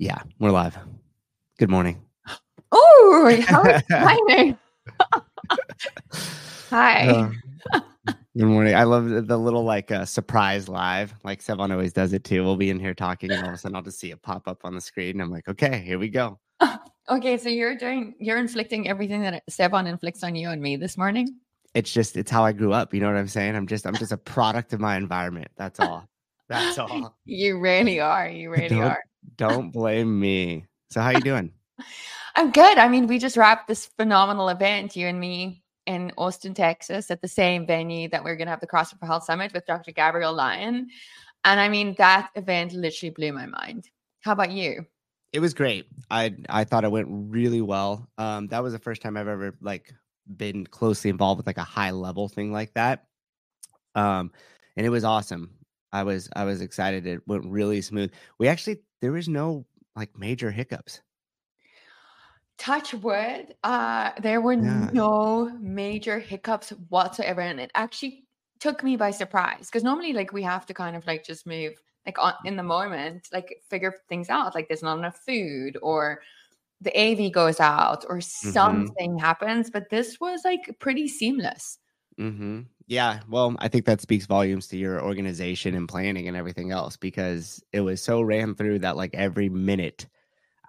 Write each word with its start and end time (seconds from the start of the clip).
Yeah, 0.00 0.22
we're 0.38 0.52
live. 0.52 0.78
Good 1.58 1.70
morning. 1.70 2.00
Oh, 2.70 3.42
how 3.48 3.62
exciting. 3.64 4.56
Hi. 6.70 7.08
Uh, 7.08 7.80
good 8.36 8.46
morning. 8.46 8.76
I 8.76 8.84
love 8.84 9.08
the, 9.08 9.22
the 9.22 9.36
little 9.36 9.64
like 9.64 9.90
uh, 9.90 10.04
surprise 10.04 10.68
live. 10.68 11.12
Like 11.24 11.42
Sevan 11.42 11.72
always 11.72 11.92
does 11.92 12.12
it 12.12 12.22
too. 12.22 12.44
We'll 12.44 12.54
be 12.54 12.70
in 12.70 12.78
here 12.78 12.94
talking, 12.94 13.32
and 13.32 13.42
all 13.42 13.48
of 13.48 13.54
a 13.54 13.58
sudden 13.58 13.74
I'll 13.74 13.82
just 13.82 13.98
see 13.98 14.12
it 14.12 14.22
pop 14.22 14.46
up 14.46 14.60
on 14.62 14.76
the 14.76 14.80
screen. 14.80 15.16
And 15.16 15.22
I'm 15.22 15.32
like, 15.32 15.48
okay, 15.48 15.80
here 15.80 15.98
we 15.98 16.08
go. 16.08 16.38
okay, 17.10 17.36
so 17.36 17.48
you're 17.48 17.76
doing 17.76 18.14
you're 18.20 18.38
inflicting 18.38 18.86
everything 18.86 19.22
that 19.22 19.42
Sevan 19.50 19.88
inflicts 19.88 20.22
on 20.22 20.36
you 20.36 20.50
and 20.50 20.62
me 20.62 20.76
this 20.76 20.96
morning. 20.96 21.40
It's 21.74 21.92
just 21.92 22.16
it's 22.16 22.30
how 22.30 22.44
I 22.44 22.52
grew 22.52 22.72
up. 22.72 22.94
You 22.94 23.00
know 23.00 23.08
what 23.08 23.16
I'm 23.16 23.26
saying? 23.26 23.56
I'm 23.56 23.66
just 23.66 23.84
I'm 23.84 23.96
just 23.96 24.12
a 24.12 24.16
product 24.36 24.72
of 24.72 24.78
my 24.78 24.96
environment. 24.96 25.48
That's 25.56 25.80
all. 25.80 26.08
That's 26.48 26.78
all. 26.78 27.16
You 27.24 27.58
really 27.58 27.98
are. 27.98 28.28
You 28.28 28.50
really 28.52 28.68
don't, 28.68 28.82
are. 28.82 29.02
Don't 29.36 29.70
blame 29.70 30.18
me. 30.18 30.66
So 30.90 31.00
how 31.00 31.10
you 31.10 31.20
doing? 31.20 31.52
I'm 32.36 32.50
good. 32.50 32.78
I 32.78 32.88
mean, 32.88 33.06
we 33.06 33.18
just 33.18 33.36
wrapped 33.36 33.68
this 33.68 33.86
phenomenal 33.86 34.48
event, 34.48 34.96
you 34.96 35.06
and 35.06 35.18
me, 35.18 35.62
in 35.86 36.12
Austin, 36.16 36.54
Texas, 36.54 37.10
at 37.10 37.20
the 37.20 37.28
same 37.28 37.66
venue 37.66 38.08
that 38.10 38.22
we're 38.22 38.36
going 38.36 38.46
to 38.46 38.50
have 38.50 38.60
the 38.60 38.66
CrossFit 38.66 38.98
for 38.98 39.06
Health 39.06 39.24
Summit 39.24 39.52
with 39.52 39.66
Dr. 39.66 39.92
Gabrielle 39.92 40.34
Lyon. 40.34 40.88
And 41.44 41.60
I 41.60 41.68
mean, 41.68 41.94
that 41.98 42.30
event 42.34 42.72
literally 42.72 43.10
blew 43.10 43.32
my 43.32 43.46
mind. 43.46 43.88
How 44.20 44.32
about 44.32 44.50
you? 44.50 44.86
It 45.32 45.40
was 45.40 45.52
great. 45.52 45.86
I 46.10 46.34
I 46.48 46.64
thought 46.64 46.84
it 46.84 46.90
went 46.90 47.08
really 47.10 47.60
well. 47.60 48.08
Um, 48.16 48.48
that 48.48 48.62
was 48.62 48.72
the 48.72 48.78
first 48.78 49.02
time 49.02 49.16
I've 49.16 49.28
ever 49.28 49.54
like 49.60 49.92
been 50.36 50.66
closely 50.66 51.10
involved 51.10 51.38
with 51.38 51.46
like 51.46 51.58
a 51.58 51.64
high 51.64 51.90
level 51.90 52.28
thing 52.28 52.50
like 52.50 52.72
that. 52.74 53.04
Um, 53.94 54.32
and 54.76 54.86
it 54.86 54.90
was 54.90 55.04
awesome. 55.04 55.50
I 55.92 56.02
was 56.02 56.28
I 56.34 56.44
was 56.44 56.60
excited. 56.60 57.06
It 57.06 57.26
went 57.26 57.46
really 57.46 57.80
smooth. 57.82 58.12
We 58.38 58.48
actually 58.48 58.80
there 59.00 59.12
was 59.12 59.28
no 59.28 59.66
like 59.96 60.16
major 60.18 60.50
hiccups. 60.52 61.02
Touch 62.56 62.92
wood. 62.92 63.54
Uh, 63.62 64.10
there 64.20 64.40
were 64.40 64.56
Yeah. 64.58 64.90
no 64.90 65.48
major 65.60 66.18
hiccups 66.18 66.70
whatsoever, 66.88 67.40
and 67.40 67.60
it 67.60 67.70
actually 67.76 68.26
took 68.58 68.82
me 68.82 68.96
by 68.96 69.12
surprise 69.12 69.66
because 69.68 69.84
normally, 69.84 70.12
like, 70.12 70.32
we 70.32 70.42
have 70.42 70.66
to 70.66 70.74
kind 70.74 70.96
of 70.96 71.06
like 71.06 71.24
just 71.24 71.46
move 71.46 71.74
like 72.04 72.18
on 72.18 72.34
in 72.44 72.56
the 72.56 72.64
moment, 72.64 73.28
like 73.32 73.62
figure 73.68 73.94
things 74.08 74.28
out. 74.28 74.56
Like, 74.56 74.66
there's 74.66 74.82
not 74.82 74.98
enough 74.98 75.18
food, 75.24 75.78
or 75.82 76.20
the 76.80 76.92
AV 76.98 77.30
goes 77.30 77.60
out, 77.60 78.04
or 78.08 78.20
something 78.20 79.18
happens. 79.18 79.70
But 79.70 79.90
this 79.90 80.20
was 80.20 80.42
like 80.44 80.78
pretty 80.80 81.08
seamless. 81.08 81.78
Mm-hmm. 82.18 82.60
Yeah. 82.88 83.20
Well, 83.28 83.54
I 83.58 83.68
think 83.68 83.84
that 83.84 84.00
speaks 84.00 84.24
volumes 84.24 84.66
to 84.68 84.78
your 84.78 85.02
organization 85.02 85.74
and 85.74 85.86
planning 85.86 86.26
and 86.26 86.36
everything 86.36 86.72
else 86.72 86.96
because 86.96 87.62
it 87.70 87.82
was 87.82 88.02
so 88.02 88.22
ran 88.22 88.54
through 88.54 88.80
that 88.80 88.96
like 88.96 89.14
every 89.14 89.50
minute 89.50 90.06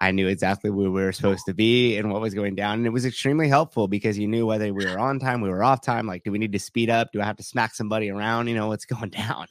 I 0.02 0.10
knew 0.12 0.28
exactly 0.28 0.70
where 0.70 0.90
we 0.90 1.02
were 1.02 1.12
supposed 1.12 1.46
to 1.46 1.54
be 1.54 1.96
and 1.96 2.10
what 2.10 2.20
was 2.20 2.34
going 2.34 2.54
down. 2.54 2.78
And 2.78 2.86
it 2.86 2.90
was 2.90 3.06
extremely 3.06 3.48
helpful 3.48 3.88
because 3.88 4.18
you 4.18 4.28
knew 4.28 4.46
whether 4.46 4.72
we 4.72 4.84
were 4.84 4.98
on 4.98 5.18
time, 5.18 5.40
we 5.40 5.48
were 5.48 5.64
off 5.64 5.80
time. 5.80 6.06
Like, 6.06 6.22
do 6.22 6.30
we 6.30 6.38
need 6.38 6.52
to 6.52 6.58
speed 6.58 6.90
up? 6.90 7.08
Do 7.12 7.22
I 7.22 7.24
have 7.24 7.36
to 7.36 7.42
smack 7.42 7.74
somebody 7.74 8.10
around? 8.10 8.48
You 8.48 8.54
know, 8.54 8.68
what's 8.68 8.84
going 8.84 9.10
down? 9.10 9.46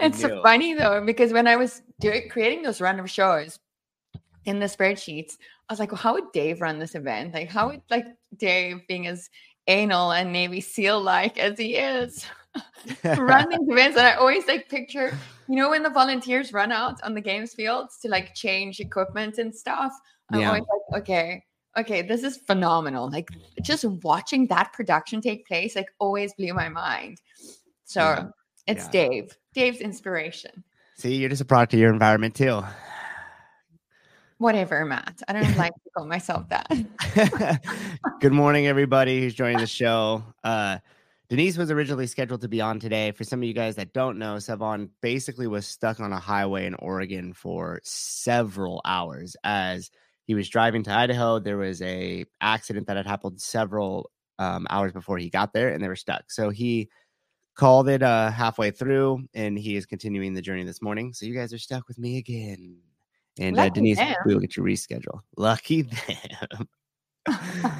It's 0.00 0.20
so 0.20 0.42
funny 0.42 0.74
though 0.74 1.04
because 1.04 1.32
when 1.32 1.46
I 1.46 1.56
was 1.56 1.82
doing 2.00 2.28
creating 2.28 2.62
those 2.62 2.80
random 2.80 3.06
shows 3.06 3.58
in 4.44 4.58
the 4.58 4.66
spreadsheets, 4.66 5.36
I 5.68 5.72
was 5.72 5.78
like, 5.80 5.92
well, 5.92 6.00
how 6.00 6.14
would 6.14 6.32
Dave 6.32 6.60
run 6.60 6.78
this 6.78 6.96
event? 6.96 7.34
Like, 7.34 7.48
how 7.48 7.68
would 7.68 7.82
like 7.88 8.06
Dave 8.36 8.86
being 8.88 9.06
as 9.06 9.30
anal 9.66 10.12
and 10.12 10.32
Navy 10.32 10.60
SEAL 10.60 11.00
like 11.02 11.38
as 11.38 11.58
he 11.58 11.76
is 11.76 12.26
running 13.04 13.66
events? 13.70 13.96
And 13.96 14.06
I 14.06 14.14
always 14.14 14.46
like 14.46 14.68
picture, 14.68 15.16
you 15.48 15.56
know, 15.56 15.70
when 15.70 15.82
the 15.82 15.90
volunteers 15.90 16.52
run 16.52 16.72
out 16.72 17.02
on 17.02 17.14
the 17.14 17.20
games 17.20 17.54
fields 17.54 17.98
to 18.02 18.08
like 18.08 18.34
change 18.34 18.80
equipment 18.80 19.38
and 19.38 19.54
stuff. 19.54 19.92
I'm 20.30 20.40
Yeah. 20.40 20.48
always 20.48 20.62
like, 20.90 21.02
okay, 21.02 21.44
okay, 21.76 22.02
this 22.02 22.22
is 22.22 22.36
phenomenal. 22.38 23.10
Like 23.10 23.30
just 23.62 23.84
watching 23.84 24.46
that 24.48 24.72
production 24.72 25.20
take 25.20 25.46
place, 25.46 25.76
like 25.76 25.88
always 25.98 26.34
blew 26.34 26.54
my 26.54 26.68
mind. 26.68 27.20
So 27.84 28.00
Yeah. 28.00 28.28
it's 28.66 28.86
Yeah. 28.86 29.08
Dave. 29.08 29.36
Dave's 29.54 29.80
inspiration. 29.80 30.64
See, 30.96 31.16
you're 31.16 31.28
just 31.30 31.42
a 31.42 31.44
product 31.44 31.74
of 31.74 31.80
your 31.80 31.92
environment 31.92 32.34
too. 32.34 32.62
Whatever, 34.42 34.84
Matt. 34.84 35.22
I 35.28 35.34
don't 35.34 35.56
like 35.56 35.72
to 35.72 35.90
call 35.96 36.04
myself 36.04 36.48
that. 36.48 36.66
Good 38.20 38.32
morning, 38.32 38.66
everybody 38.66 39.20
who's 39.20 39.34
joining 39.34 39.58
the 39.58 39.68
show. 39.68 40.24
Uh, 40.42 40.78
Denise 41.28 41.56
was 41.56 41.70
originally 41.70 42.08
scheduled 42.08 42.40
to 42.40 42.48
be 42.48 42.60
on 42.60 42.80
today. 42.80 43.12
For 43.12 43.22
some 43.22 43.38
of 43.38 43.44
you 43.44 43.52
guys 43.52 43.76
that 43.76 43.92
don't 43.92 44.18
know, 44.18 44.38
Sevan 44.38 44.88
basically 45.00 45.46
was 45.46 45.64
stuck 45.64 46.00
on 46.00 46.12
a 46.12 46.18
highway 46.18 46.66
in 46.66 46.74
Oregon 46.74 47.32
for 47.34 47.80
several 47.84 48.80
hours 48.84 49.36
as 49.44 49.92
he 50.24 50.34
was 50.34 50.48
driving 50.48 50.82
to 50.82 50.92
Idaho. 50.92 51.38
There 51.38 51.58
was 51.58 51.80
a 51.80 52.24
accident 52.40 52.88
that 52.88 52.96
had 52.96 53.06
happened 53.06 53.40
several 53.40 54.10
um, 54.40 54.66
hours 54.70 54.90
before 54.90 55.18
he 55.18 55.30
got 55.30 55.52
there, 55.52 55.68
and 55.68 55.80
they 55.84 55.86
were 55.86 55.94
stuck. 55.94 56.32
So 56.32 56.50
he 56.50 56.88
called 57.54 57.88
it 57.88 58.02
uh, 58.02 58.32
halfway 58.32 58.72
through, 58.72 59.22
and 59.34 59.56
he 59.56 59.76
is 59.76 59.86
continuing 59.86 60.34
the 60.34 60.42
journey 60.42 60.64
this 60.64 60.82
morning. 60.82 61.12
So 61.12 61.26
you 61.26 61.34
guys 61.36 61.52
are 61.52 61.58
stuck 61.58 61.86
with 61.86 61.96
me 61.96 62.16
again. 62.16 62.78
And 63.38 63.58
uh, 63.58 63.68
Denise, 63.70 63.98
them. 63.98 64.14
we 64.26 64.34
will 64.34 64.40
get 64.40 64.56
you 64.56 64.62
reschedule. 64.62 65.20
Lucky 65.36 65.82
them. 65.82 66.68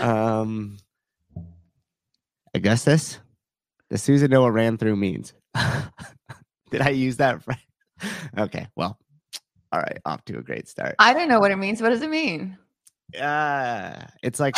um, 0.00 0.78
Augustus, 2.54 3.20
does 3.90 4.02
Souza 4.02 4.28
know 4.28 4.42
what 4.42 4.52
ran 4.52 4.76
through 4.76 4.96
means? 4.96 5.32
Did 6.70 6.82
I 6.82 6.90
use 6.90 7.16
that? 7.18 7.40
Right? 7.46 7.58
Okay, 8.36 8.66
well, 8.76 8.98
all 9.72 9.80
right, 9.80 9.98
off 10.04 10.24
to 10.26 10.38
a 10.38 10.42
great 10.42 10.68
start. 10.68 10.94
I 10.98 11.12
don't 11.12 11.28
know 11.28 11.40
what 11.40 11.50
it 11.50 11.56
means. 11.56 11.80
What 11.80 11.90
does 11.90 12.02
it 12.02 12.10
mean? 12.10 12.56
Uh, 13.18 14.04
it's 14.22 14.40
like, 14.40 14.56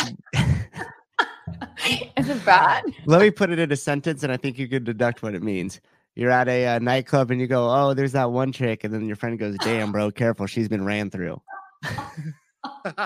Is 2.16 2.28
it 2.28 2.44
bad? 2.44 2.84
let 3.06 3.20
me 3.20 3.30
put 3.30 3.50
it 3.50 3.58
in 3.58 3.70
a 3.72 3.76
sentence, 3.76 4.22
and 4.22 4.32
I 4.32 4.36
think 4.36 4.58
you 4.58 4.68
could 4.68 4.84
deduct 4.84 5.22
what 5.22 5.34
it 5.34 5.42
means. 5.42 5.80
You're 6.16 6.30
at 6.30 6.48
a, 6.48 6.66
uh 6.66 6.78
nightclub 6.80 7.30
and 7.30 7.40
you 7.40 7.46
go, 7.46 7.68
"Oh, 7.70 7.94
there's 7.94 8.12
that 8.12 8.30
one 8.32 8.52
chick," 8.52 8.84
and 8.84 8.92
then 8.92 9.06
your 9.06 9.16
friend 9.16 9.38
goes, 9.38 9.56
"Damn, 9.62 9.92
bro, 9.92 10.10
careful, 10.10 10.46
she's 10.46 10.68
been 10.68 10.84
ran 10.84 11.10
through." 11.10 11.40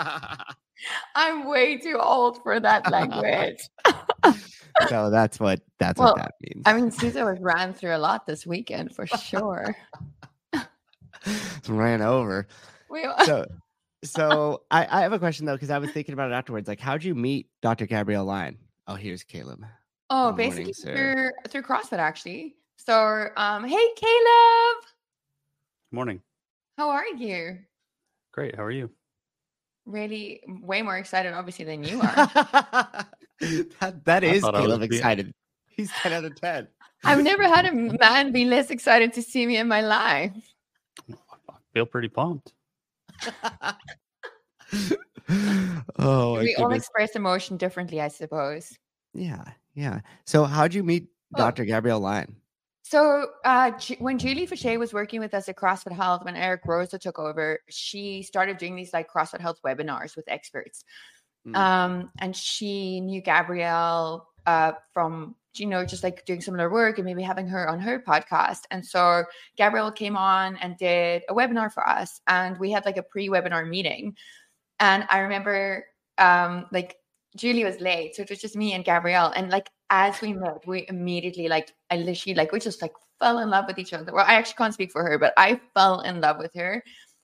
I'm 1.14 1.46
way 1.46 1.78
too 1.78 1.98
old 2.00 2.42
for 2.42 2.58
that 2.60 2.90
language. 2.90 3.58
so 4.88 5.10
that's 5.10 5.38
what 5.38 5.60
that's 5.78 5.98
Well, 5.98 6.08
what 6.14 6.16
that 6.16 6.32
means. 6.40 6.62
I 6.66 6.72
mean, 6.74 6.90
Souza 6.90 7.24
was 7.24 7.38
ran 7.40 7.72
through 7.72 7.94
a 7.96 7.98
lot 7.98 8.26
this 8.26 8.46
weekend 8.46 8.94
for 8.94 9.06
sure. 9.06 9.74
Ran 11.68 12.02
over. 12.02 12.46
We, 12.90 13.08
so 13.24 13.46
so 14.04 14.62
I, 14.70 14.86
I 14.90 15.00
have 15.02 15.12
a 15.14 15.18
question 15.18 15.46
though 15.46 15.54
because 15.54 15.70
I 15.70 15.78
was 15.78 15.90
thinking 15.90 16.12
about 16.12 16.30
it 16.30 16.34
afterwards. 16.34 16.68
Like, 16.68 16.80
how'd 16.80 17.02
you 17.02 17.14
meet 17.14 17.48
Dr. 17.62 17.86
Gabrielle 17.86 18.24
Lyon? 18.26 18.58
Oh, 18.86 18.94
here's 18.94 19.22
Caleb. 19.22 19.64
oh, 20.10 20.30
Good 20.32 20.36
basically 20.36 20.72
sir. 20.74 20.94
through 20.94 21.30
through 21.50 21.62
CrossFit 21.62 21.98
actually. 21.98 22.56
So, 22.86 23.28
um, 23.36 23.64
hey 23.64 23.88
Caleb, 23.96 24.84
Morning. 25.90 26.20
how 26.76 26.90
are 26.90 27.06
you? 27.16 27.58
Great. 28.32 28.54
How 28.56 28.62
are 28.64 28.70
you? 28.70 28.90
Really, 29.86 30.42
way 30.46 30.82
more 30.82 30.96
excited 30.98 31.32
obviously 31.32 31.64
than 31.64 31.82
you 31.84 32.00
are. 32.00 32.06
that, 33.40 34.04
that 34.04 34.24
I 34.24 34.26
is 34.26 34.42
thought 34.42 34.54
I 34.54 34.60
Caleb 34.60 34.80
being- 34.80 34.92
excited. 34.92 35.32
He's 35.68 35.90
10 36.02 36.12
out 36.12 36.24
of 36.24 36.40
10. 36.40 36.68
I've 37.04 37.22
never 37.24 37.42
had 37.44 37.66
a 37.66 37.72
man 38.00 38.32
be 38.32 38.44
less 38.44 38.70
excited 38.70 39.12
to 39.14 39.22
see 39.22 39.44
me 39.46 39.56
in 39.56 39.66
my 39.66 39.80
life. 39.80 40.32
I 41.10 41.54
feel 41.72 41.84
pretty 41.86 42.08
pumped. 42.08 42.52
oh, 45.98 46.36
my 46.36 46.42
we 46.42 46.54
all 46.56 46.72
express 46.72 47.16
emotion 47.16 47.56
differently, 47.56 48.00
I 48.00 48.08
suppose. 48.08 48.76
yeah, 49.14 49.44
yeah. 49.74 50.00
So, 50.26 50.44
how'd 50.44 50.74
you 50.74 50.84
meet 50.84 51.08
Oh. 51.34 51.38
Dr. 51.38 51.64
Gabrielle 51.64 51.98
Lyon? 51.98 52.36
So 52.86 53.28
uh, 53.46 53.72
when 53.98 54.18
Julie 54.18 54.46
Foucher 54.46 54.78
was 54.78 54.92
working 54.92 55.18
with 55.18 55.32
us 55.32 55.48
at 55.48 55.56
CrossFit 55.56 55.92
Health, 55.92 56.22
when 56.22 56.36
Eric 56.36 56.64
Roza 56.64 57.00
took 57.00 57.18
over, 57.18 57.60
she 57.70 58.22
started 58.22 58.58
doing 58.58 58.76
these 58.76 58.92
like 58.92 59.10
CrossFit 59.10 59.40
Health 59.40 59.58
webinars 59.64 60.14
with 60.14 60.28
experts. 60.28 60.84
Mm. 61.46 61.56
Um, 61.56 62.10
and 62.18 62.36
she 62.36 63.00
knew 63.00 63.22
Gabrielle 63.22 64.28
uh, 64.44 64.72
from 64.92 65.34
you 65.54 65.64
know 65.64 65.86
just 65.86 66.02
like 66.02 66.26
doing 66.26 66.42
similar 66.42 66.70
work 66.70 66.98
and 66.98 67.06
maybe 67.06 67.22
having 67.22 67.46
her 67.46 67.66
on 67.66 67.80
her 67.80 68.00
podcast. 68.00 68.64
And 68.70 68.84
so 68.84 69.24
Gabrielle 69.56 69.90
came 69.90 70.14
on 70.14 70.56
and 70.56 70.76
did 70.76 71.22
a 71.30 71.34
webinar 71.34 71.72
for 71.72 71.88
us, 71.88 72.20
and 72.26 72.58
we 72.58 72.70
had 72.70 72.84
like 72.84 72.98
a 72.98 73.02
pre-webinar 73.02 73.66
meeting. 73.66 74.14
And 74.78 75.06
I 75.08 75.20
remember 75.20 75.86
um, 76.18 76.66
like 76.70 76.98
Julie 77.36 77.64
was 77.64 77.80
late, 77.80 78.14
so 78.14 78.22
it 78.22 78.30
was 78.30 78.40
just 78.40 78.56
me 78.56 78.72
and 78.74 78.84
Gabrielle. 78.84 79.32
And 79.34 79.50
like 79.50 79.70
as 79.90 80.20
we 80.20 80.32
met, 80.32 80.66
we 80.66 80.86
immediately 80.88 81.48
like 81.48 81.72
I 81.90 81.96
literally 81.96 82.34
like 82.34 82.52
we 82.52 82.60
just 82.60 82.80
like 82.82 82.92
fell 83.18 83.38
in 83.38 83.50
love 83.50 83.64
with 83.66 83.78
each 83.78 83.92
other. 83.92 84.12
Well, 84.12 84.24
I 84.26 84.34
actually 84.34 84.54
can't 84.54 84.74
speak 84.74 84.92
for 84.92 85.02
her, 85.02 85.18
but 85.18 85.32
I 85.36 85.60
fell 85.74 86.00
in 86.00 86.20
love 86.20 86.38
with 86.38 86.52
her. 86.54 86.82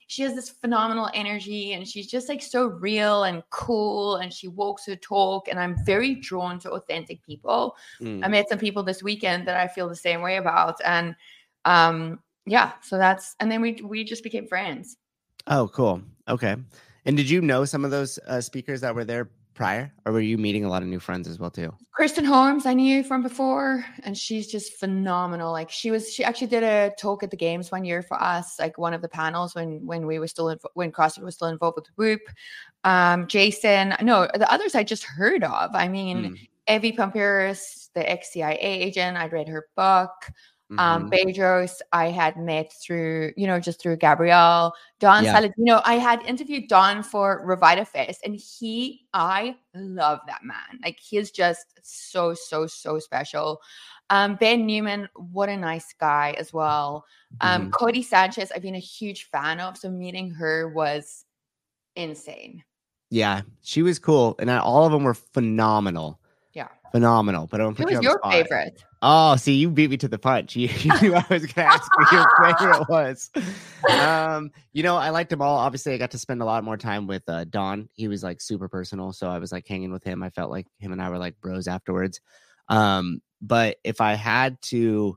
She 0.09 0.23
has 0.23 0.35
this 0.35 0.51
phenomenal 0.51 1.09
energy 1.15 1.75
and 1.75 1.87
she's 1.87 2.09
just 2.09 2.29
like 2.29 2.43
so 2.43 2.67
real 2.67 3.25
and 3.25 3.45
cool 3.51 4.17
and 4.17 4.33
she 4.33 4.49
walks 4.49 4.85
her 4.87 4.97
talk. 4.97 5.47
And 5.47 5.61
I'm 5.61 5.77
very 5.85 6.17
drawn 6.17 6.59
to 6.61 6.73
authentic 6.73 7.25
people. 7.25 7.77
Mm. 8.01 8.25
I 8.25 8.29
met 8.29 8.49
some 8.49 8.59
people 8.59 8.83
this 8.83 9.05
weekend 9.05 9.47
that 9.47 9.57
I 9.57 9.69
feel 9.69 9.89
the 9.89 9.95
same 9.95 10.21
way 10.21 10.37
about. 10.37 10.81
And 10.85 11.15
um 11.65 12.19
yeah, 12.47 12.73
so 12.83 12.99
that's 12.99 13.37
and 13.39 13.53
then 13.53 13.61
we 13.61 13.81
we 13.85 14.03
just 14.03 14.25
became 14.25 14.49
friends. 14.49 14.97
Oh, 15.47 15.69
cool. 15.69 16.03
Okay. 16.29 16.57
And 17.05 17.17
did 17.17 17.31
you 17.31 17.41
know 17.41 17.65
some 17.65 17.85
of 17.85 17.91
those 17.91 18.19
uh, 18.27 18.41
speakers 18.41 18.81
that 18.81 18.95
were 18.95 19.05
there 19.05 19.31
prior, 19.61 19.93
or 20.07 20.13
were 20.13 20.21
you 20.21 20.39
meeting 20.39 20.65
a 20.65 20.69
lot 20.71 20.83
of 20.83 20.89
new 20.89 20.99
friends 20.99 21.29
as 21.29 21.39
well 21.39 21.51
too? 21.51 21.71
Kristen 21.93 22.25
Holmes, 22.25 22.65
I 22.65 22.73
knew 22.73 23.05
from 23.05 23.23
before, 23.23 23.85
and 24.05 24.17
she's 24.17 24.47
just 24.47 24.73
phenomenal. 24.79 25.53
Like 25.53 25.71
she 25.71 25.91
was, 25.91 26.11
she 26.13 26.25
actually 26.25 26.47
did 26.47 26.63
a 26.63 26.93
talk 26.99 27.23
at 27.23 27.31
the 27.31 27.37
games 27.37 27.71
one 27.71 27.85
year 27.85 28.01
for 28.03 28.21
us, 28.23 28.59
like 28.59 28.79
one 28.79 28.95
of 28.95 29.03
the 29.03 29.09
panels 29.09 29.55
when 29.55 29.85
when 29.85 30.07
we 30.07 30.19
were 30.19 30.29
still 30.29 30.49
in, 30.49 30.59
when 30.73 30.91
CrossFit 30.91 31.23
was 31.23 31.35
still 31.35 31.49
involved 31.49 31.77
with 31.77 31.89
Whoop. 31.97 32.23
Um, 32.85 33.27
Jason, 33.27 33.95
no, 34.01 34.27
the 34.33 34.51
others 34.51 34.75
I 34.75 34.83
just 34.83 35.05
heard 35.05 35.45
of. 35.45 35.71
I 35.75 35.89
mean, 35.89 36.17
Mm, 36.25 36.49
Evy 36.67 36.93
Poumpouras, 36.93 37.91
the 37.95 38.09
ex 38.09 38.33
CIA 38.33 38.57
agent. 38.61 39.19
I'd 39.19 39.33
read 39.33 39.49
her 39.49 39.67
book. 39.77 40.13
Um, 40.79 41.11
mhm. 41.11 41.13
Bedros, 41.13 41.81
I 41.93 42.07
had 42.11 42.37
met 42.37 42.73
through, 42.81 43.33
you 43.37 43.47
know, 43.47 43.59
just 43.59 43.81
through 43.81 43.97
Gabrielle. 43.97 44.73
Don 45.01 45.25
Yeah. 45.25 45.35
Saladino, 45.41 45.83
I 45.85 45.95
had 45.95 46.23
interviewed 46.23 46.69
Don 46.69 47.03
for 47.03 47.45
Revita 47.45 47.87
Fest, 47.87 48.21
and 48.25 48.37
he, 48.37 49.07
I 49.13 49.57
love 49.75 50.21
that 50.29 50.45
man. 50.45 50.79
Like 50.85 50.99
he's 51.01 51.31
just 51.33 51.67
so, 51.83 52.35
so, 52.35 52.67
so 52.67 52.99
special. 53.01 53.61
Um, 54.11 54.37
ben 54.37 54.67
Newman, 54.67 55.09
what 55.15 55.49
a 55.49 55.57
nice 55.57 55.93
guy 55.99 56.35
as 56.39 56.53
well. 56.53 57.05
Um, 57.41 57.63
Mm-hmm. 57.63 57.71
Codie 57.71 58.05
Sanchez, 58.05 58.53
I've 58.55 58.63
been 58.63 58.75
a 58.75 58.79
huge 58.79 59.25
fan 59.31 59.61
of, 59.61 59.77
so 59.77 59.91
meeting 59.91 60.31
her 60.31 60.69
was 60.69 61.25
insane. 61.97 62.63
Yeah, 63.11 63.43
she 63.63 63.83
was 63.83 63.99
cool, 63.99 64.37
and 64.39 64.49
all 64.51 64.87
of 64.87 64.93
them 64.93 65.03
were 65.03 65.15
phenomenal. 65.15 66.21
Yeah. 66.53 66.69
phenomenal. 66.93 67.49
But 67.51 67.61
I 67.61 67.65
don't 67.65 67.77
Who 67.77 67.85
was 67.87 68.03
your 68.03 68.21
favorite? 68.31 68.85
Oh, 69.03 69.37
see, 69.37 69.55
you 69.55 69.71
beat 69.71 69.91
me 69.91 69.97
to 69.99 70.09
the 70.09 70.19
punch. 70.19 70.57
You, 70.61 70.69
you 70.69 70.93
knew 71.01 71.15
I 71.15 71.25
was 71.31 71.47
going 71.47 71.67
to 71.67 71.73
ask 71.73 71.91
who 71.97 72.17
your 72.17 72.27
favorite 72.43 72.89
was. 72.89 73.31
Um, 73.99 74.51
you 74.73 74.83
know, 74.83 74.97
I 74.97 75.11
liked 75.11 75.31
them 75.31 75.41
all. 75.41 75.57
Obviously, 75.57 75.95
I 75.95 75.99
got 75.99 76.11
to 76.11 76.19
spend 76.19 76.43
a 76.43 76.45
lot 76.45 76.65
more 76.65 76.77
time 76.77 77.07
with 77.07 77.23
uh, 77.29 77.45
Don. 77.45 77.89
He 77.95 78.09
was 78.09 78.23
like 78.23 78.41
super 78.41 78.69
personal, 78.69 79.13
so 79.13 79.29
I 79.31 79.39
was 79.39 79.53
like 79.53 79.67
hanging 79.67 79.91
with 79.93 80.05
him. 80.05 80.23
I 80.23 80.31
felt 80.31 80.51
like 80.51 80.67
him 80.79 80.93
and 80.93 81.01
I 81.01 81.09
were 81.09 81.19
like 81.19 81.41
bros 81.41 81.67
afterwards. 81.67 82.21
Um, 82.69 83.23
but 83.41 83.79
if 83.85 84.01
I 84.03 84.15
had 84.15 84.61
to, 84.63 85.17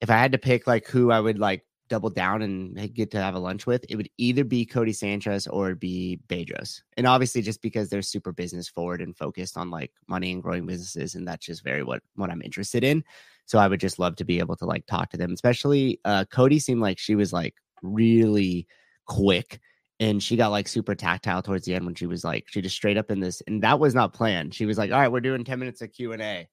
if 0.00 0.10
I 0.10 0.18
had 0.18 0.32
to 0.32 0.38
pick 0.38 0.66
like 0.66 0.86
who 0.86 1.10
I 1.10 1.18
would 1.18 1.38
like 1.38 1.64
double 1.88 2.10
down 2.10 2.42
and 2.42 2.94
get 2.94 3.10
to 3.12 3.20
have 3.20 3.34
a 3.34 3.38
lunch 3.38 3.66
with, 3.66 3.84
it 3.88 3.96
would 3.96 4.08
either 4.18 4.44
be 4.44 4.66
Codie 4.66 4.94
Sanchez 4.94 5.46
or 5.46 5.74
be 5.74 6.20
Bedros. 6.28 6.82
And 6.96 7.06
obviously, 7.06 7.42
just 7.42 7.62
because 7.62 7.88
they're 7.88 8.02
super 8.02 8.32
business 8.32 8.68
forward 8.68 9.00
and 9.00 9.16
focused 9.16 9.56
on 9.56 9.70
like 9.70 9.92
money 10.06 10.32
and 10.32 10.42
growing 10.42 10.66
businesses, 10.66 11.14
and 11.14 11.26
that's 11.26 11.46
just 11.46 11.64
very 11.64 11.82
what 11.82 12.02
what 12.14 12.30
I'm 12.30 12.42
interested 12.42 12.84
in. 12.84 13.04
So 13.46 13.58
I 13.58 13.68
would 13.68 13.80
just 13.80 13.98
love 13.98 14.16
to 14.16 14.24
be 14.24 14.38
able 14.38 14.56
to 14.56 14.66
like 14.66 14.86
talk 14.86 15.10
to 15.10 15.16
them. 15.16 15.32
Especially 15.32 16.00
uh, 16.04 16.24
Codie 16.32 16.60
seemed 16.62 16.82
like 16.82 16.98
she 16.98 17.14
was 17.14 17.32
like 17.32 17.54
really 17.82 18.66
quick. 19.06 19.60
And 20.00 20.22
she 20.22 20.36
got 20.36 20.52
like 20.52 20.68
super 20.68 20.94
tactile 20.94 21.42
towards 21.42 21.64
the 21.64 21.74
end 21.74 21.84
when 21.84 21.96
she 21.96 22.06
was 22.06 22.22
like, 22.22 22.44
she 22.46 22.60
just 22.60 22.76
straight 22.76 22.96
up 22.96 23.10
in 23.10 23.18
this, 23.18 23.42
and 23.48 23.62
that 23.64 23.80
was 23.80 23.96
not 23.96 24.12
planned. 24.12 24.54
She 24.54 24.64
was 24.64 24.78
like, 24.78 24.92
"All 24.92 25.00
right, 25.00 25.10
we're 25.10 25.20
doing 25.20 25.42
ten 25.42 25.58
minutes 25.58 25.82
of 25.82 25.92
Q 25.92 26.12
and 26.12 26.22
A," 26.22 26.48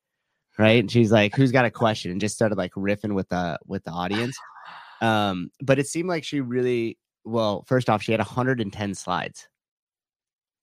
right? 0.57 0.79
And 0.79 0.89
she's 0.89 1.11
like, 1.11 1.35
"Who's 1.35 1.51
got 1.51 1.63
a 1.63 1.69
question?" 1.69 2.09
And 2.09 2.19
just 2.19 2.33
started 2.33 2.57
like 2.57 2.71
riffing 2.73 3.13
with 3.13 3.29
the 3.29 3.59
with 3.67 3.83
the 3.83 3.91
audience. 3.91 4.35
Um, 5.01 5.50
but 5.62 5.80
it 5.80 5.88
seemed 5.88 6.09
like 6.09 6.24
she 6.24 6.42
really 6.42 6.97
well, 7.24 7.63
first 7.68 7.89
off, 7.89 8.03
she 8.03 8.12
had 8.12 8.19
110 8.19 8.95
slides. 8.95 9.47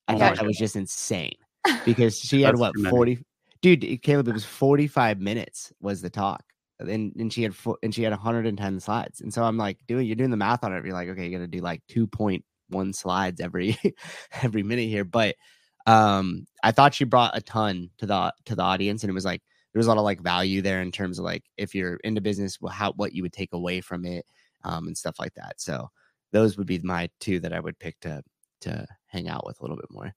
I 0.08 0.14
Oh 0.14 0.18
thought 0.18 0.36
that 0.36 0.46
was 0.46 0.56
just 0.56 0.76
insane 0.76 1.34
because 1.84 2.18
she 2.18 2.42
had 2.42 2.56
what 2.56 2.74
too 2.74 2.82
many. 2.82 2.90
40 2.90 3.18
dude, 3.62 4.02
Caleb, 4.02 4.28
it 4.28 4.34
was 4.34 4.44
45 4.44 5.20
minutes 5.20 5.72
was 5.80 6.02
the 6.02 6.10
talk. 6.10 6.44
And, 6.78 7.14
and 7.16 7.32
she 7.32 7.44
had 7.44 7.54
fo- 7.54 7.76
and 7.82 7.94
she 7.94 8.02
had 8.02 8.10
110 8.10 8.80
slides. 8.80 9.20
And 9.20 9.32
so 9.32 9.44
I'm 9.44 9.56
like, 9.56 9.78
doing 9.86 10.06
you're 10.06 10.16
doing 10.16 10.30
the 10.30 10.36
math 10.36 10.64
on 10.64 10.72
it. 10.72 10.84
You're 10.84 10.94
like, 10.94 11.08
okay, 11.10 11.28
you're 11.28 11.38
gonna 11.38 11.46
do 11.46 11.60
like 11.60 11.80
2.1 11.88 12.94
slides 12.94 13.40
every 13.40 13.78
every 14.42 14.64
minute 14.64 14.88
here. 14.88 15.04
But 15.04 15.36
um 15.86 16.46
I 16.62 16.72
thought 16.72 16.94
she 16.94 17.04
brought 17.04 17.36
a 17.36 17.40
ton 17.40 17.90
to 17.98 18.06
the 18.06 18.34
to 18.46 18.56
the 18.56 18.62
audience, 18.62 19.04
and 19.04 19.10
it 19.10 19.14
was 19.14 19.24
like 19.24 19.42
there 19.72 19.78
was 19.80 19.86
a 19.86 19.88
lot 19.88 19.98
of 19.98 20.04
like 20.04 20.20
value 20.20 20.62
there 20.62 20.82
in 20.82 20.92
terms 20.92 21.18
of 21.18 21.24
like 21.24 21.44
if 21.56 21.74
you're 21.74 21.96
into 22.04 22.20
business, 22.20 22.58
how 22.70 22.92
what 22.92 23.12
you 23.12 23.22
would 23.22 23.32
take 23.32 23.52
away 23.52 23.80
from 23.80 24.04
it, 24.04 24.26
um, 24.64 24.86
and 24.86 24.96
stuff 24.96 25.16
like 25.18 25.34
that. 25.34 25.60
So 25.60 25.88
those 26.32 26.56
would 26.56 26.66
be 26.66 26.78
my 26.80 27.08
two 27.20 27.40
that 27.40 27.52
I 27.52 27.60
would 27.60 27.78
pick 27.78 27.98
to 28.00 28.22
to 28.62 28.86
hang 29.06 29.28
out 29.28 29.44
with 29.46 29.58
a 29.60 29.62
little 29.62 29.76
bit 29.76 29.90
more. 29.90 30.14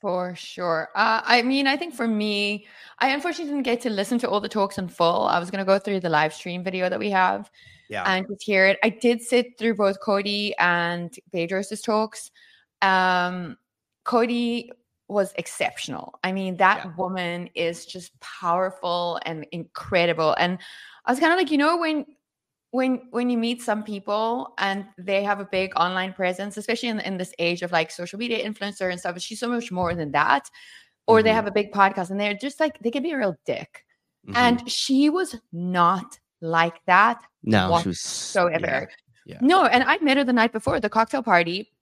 For 0.00 0.32
sure. 0.36 0.90
Uh, 0.94 1.22
I 1.24 1.42
mean, 1.42 1.66
I 1.66 1.76
think 1.76 1.92
for 1.92 2.06
me, 2.06 2.66
I 3.00 3.08
unfortunately 3.08 3.52
didn't 3.52 3.64
get 3.64 3.80
to 3.80 3.90
listen 3.90 4.16
to 4.20 4.30
all 4.30 4.40
the 4.40 4.48
talks 4.48 4.78
in 4.78 4.88
full. 4.88 5.22
I 5.26 5.40
was 5.40 5.50
going 5.50 5.58
to 5.58 5.64
go 5.64 5.78
through 5.80 5.98
the 6.00 6.08
live 6.08 6.32
stream 6.32 6.62
video 6.62 6.88
that 6.88 7.00
we 7.00 7.10
have 7.10 7.50
Yeah. 7.90 8.04
and 8.06 8.24
just 8.28 8.44
hear 8.44 8.68
it. 8.68 8.78
I 8.84 8.90
did 8.90 9.20
sit 9.20 9.58
through 9.58 9.74
both 9.74 10.00
Codie 10.00 10.52
and 10.60 11.12
Bedros' 11.34 11.82
talks. 11.82 12.30
Um, 12.80 13.56
Codie 14.04 14.68
was 15.08 15.32
exceptional. 15.36 16.18
I 16.24 16.32
mean, 16.32 16.56
that 16.56 16.84
Yeah. 16.84 16.92
woman 16.96 17.48
is 17.54 17.86
just 17.86 18.18
powerful 18.20 19.20
and 19.24 19.46
incredible. 19.52 20.34
And 20.38 20.58
I 21.04 21.12
was 21.12 21.20
kind 21.20 21.32
of 21.32 21.38
like, 21.38 21.50
you 21.50 21.58
know, 21.58 21.76
when 21.78 22.04
when 22.72 23.06
when 23.10 23.30
you 23.30 23.38
meet 23.38 23.62
some 23.62 23.82
people 23.84 24.52
and 24.58 24.84
they 24.98 25.22
have 25.22 25.40
a 25.40 25.44
big 25.46 25.72
online 25.76 26.12
presence, 26.12 26.56
especially 26.56 26.88
in, 26.88 27.00
in 27.00 27.16
this 27.16 27.32
age 27.38 27.62
of 27.62 27.72
like 27.72 27.90
social 27.90 28.18
media 28.18 28.44
influencer 28.44 28.90
and 28.90 28.98
stuff, 29.00 29.14
but 29.14 29.22
she's 29.22 29.40
so 29.40 29.48
much 29.48 29.70
more 29.70 29.94
than 29.94 30.10
that. 30.12 30.50
Or 31.06 31.22
they 31.22 31.30
Mhm. 31.30 31.34
have 31.34 31.46
a 31.46 31.52
big 31.52 31.72
podcast 31.72 32.10
and 32.10 32.18
they're 32.20 32.34
just 32.34 32.58
like 32.58 32.78
they 32.80 32.90
can 32.90 33.02
be 33.04 33.12
a 33.12 33.16
real 33.18 33.36
dick. 33.46 33.84
Mhm. 34.26 34.36
And 34.36 34.70
she 34.70 35.08
was 35.08 35.36
not 35.52 36.18
like 36.40 36.84
that 36.86 37.22
no, 37.44 37.68
she 37.80 37.88
was 37.88 38.02
whatsoever. 38.34 38.88
yeah, 39.24 39.34
yeah. 39.34 39.38
No, 39.40 39.64
and 39.66 39.84
I 39.84 39.98
met 39.98 40.16
her 40.16 40.24
the 40.24 40.32
night 40.32 40.52
before 40.52 40.80
the 40.80 40.90
cocktail 40.90 41.22
party. 41.22 41.72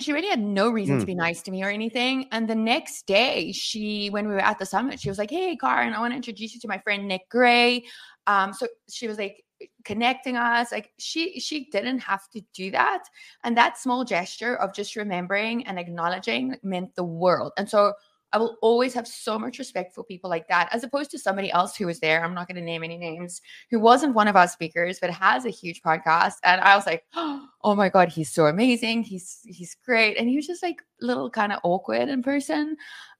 She 0.00 0.12
really 0.12 0.28
had 0.28 0.40
no 0.40 0.70
reason 0.70 0.98
to 0.98 1.04
Mm. 1.04 1.06
be 1.06 1.14
nice 1.14 1.42
to 1.42 1.50
me 1.50 1.64
or 1.64 1.70
anything. 1.70 2.28
And 2.30 2.48
the 2.48 2.54
next 2.54 3.06
day, 3.06 3.50
she, 3.52 4.08
when 4.10 4.28
we 4.28 4.34
were 4.34 4.40
at 4.40 4.58
the 4.58 4.66
summit, 4.66 5.00
she 5.00 5.08
was 5.08 5.18
like, 5.18 5.30
"Hey, 5.30 5.56
Karin, 5.56 5.92
I 5.92 5.98
want 6.00 6.12
to 6.12 6.16
introduce 6.16 6.54
you 6.54 6.60
to 6.60 6.68
my 6.68 6.78
friend 6.78 7.08
Nick 7.08 7.28
Gray." 7.28 7.84
Um, 8.26 8.52
so 8.52 8.68
she 8.88 9.08
was 9.08 9.18
like 9.18 9.44
connecting 9.84 10.36
us. 10.36 10.70
Like 10.70 10.92
she, 10.98 11.40
she 11.40 11.68
didn't 11.70 11.98
have 11.98 12.28
to 12.30 12.40
do 12.54 12.70
that, 12.70 13.04
and 13.42 13.56
that 13.56 13.76
small 13.76 14.04
gesture 14.04 14.54
of 14.56 14.72
just 14.72 14.94
remembering 14.94 15.66
and 15.66 15.78
acknowledging 15.80 16.56
meant 16.62 16.94
the 16.94 17.04
world. 17.04 17.52
And 17.58 17.68
so 17.68 17.94
I 18.32 18.38
will 18.38 18.56
always 18.60 18.92
have 18.94 19.08
so 19.08 19.38
much 19.38 19.58
respect 19.58 19.94
for 19.94 20.04
people 20.04 20.28
like 20.28 20.48
that, 20.48 20.68
as 20.72 20.84
opposed 20.84 21.10
to 21.12 21.18
somebody 21.18 21.50
else 21.50 21.76
who 21.76 21.86
was 21.86 21.98
there. 22.00 22.22
I'm 22.22 22.34
not 22.34 22.46
going 22.46 22.56
to 22.56 22.62
name 22.62 22.84
any 22.84 22.98
names, 22.98 23.40
who 23.70 23.80
wasn't 23.80 24.14
one 24.14 24.28
of 24.28 24.36
our 24.36 24.48
speakers, 24.48 24.98
but 25.00 25.10
has 25.10 25.44
a 25.44 25.50
huge 25.50 25.82
podcast. 25.82 26.34
And 26.44 26.60
I 26.60 26.76
was 26.76 26.86
like, 26.86 27.04
oh 27.14 27.74
my 27.74 27.88
God, 27.88 28.08
he's 28.08 28.30
so 28.30 28.46
amazing. 28.46 29.02
He's 29.02 29.40
he's 29.46 29.76
great. 29.84 30.16
And 30.18 30.28
he 30.28 30.36
was 30.36 30.46
just 30.46 30.62
like 30.62 30.82
a 31.02 31.04
little 31.04 31.30
kind 31.30 31.52
of 31.52 31.60
awkward 31.62 32.08
in 32.08 32.22
person. 32.22 32.76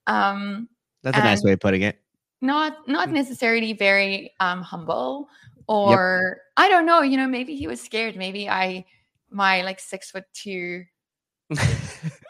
Um, 0.07 0.69
That's 1.03 1.17
a 1.17 1.23
nice 1.23 1.43
way 1.43 1.53
of 1.53 1.61
putting 1.61 1.83
it. 1.83 2.01
not 2.41 2.87
not 2.87 3.11
necessarily 3.11 3.73
very 3.73 4.33
um 4.41 4.63
humble 4.63 5.29
or 5.69 6.39
I 6.57 6.69
don't 6.69 6.87
know, 6.87 7.03
you 7.03 7.17
know, 7.17 7.27
maybe 7.27 7.57
he 7.57 7.67
was 7.67 7.81
scared. 7.81 8.17
Maybe 8.17 8.49
I 8.49 8.85
my 9.31 9.63
like 9.63 9.81
six 9.81 10.11
foot 10.11 10.25
two 10.33 10.85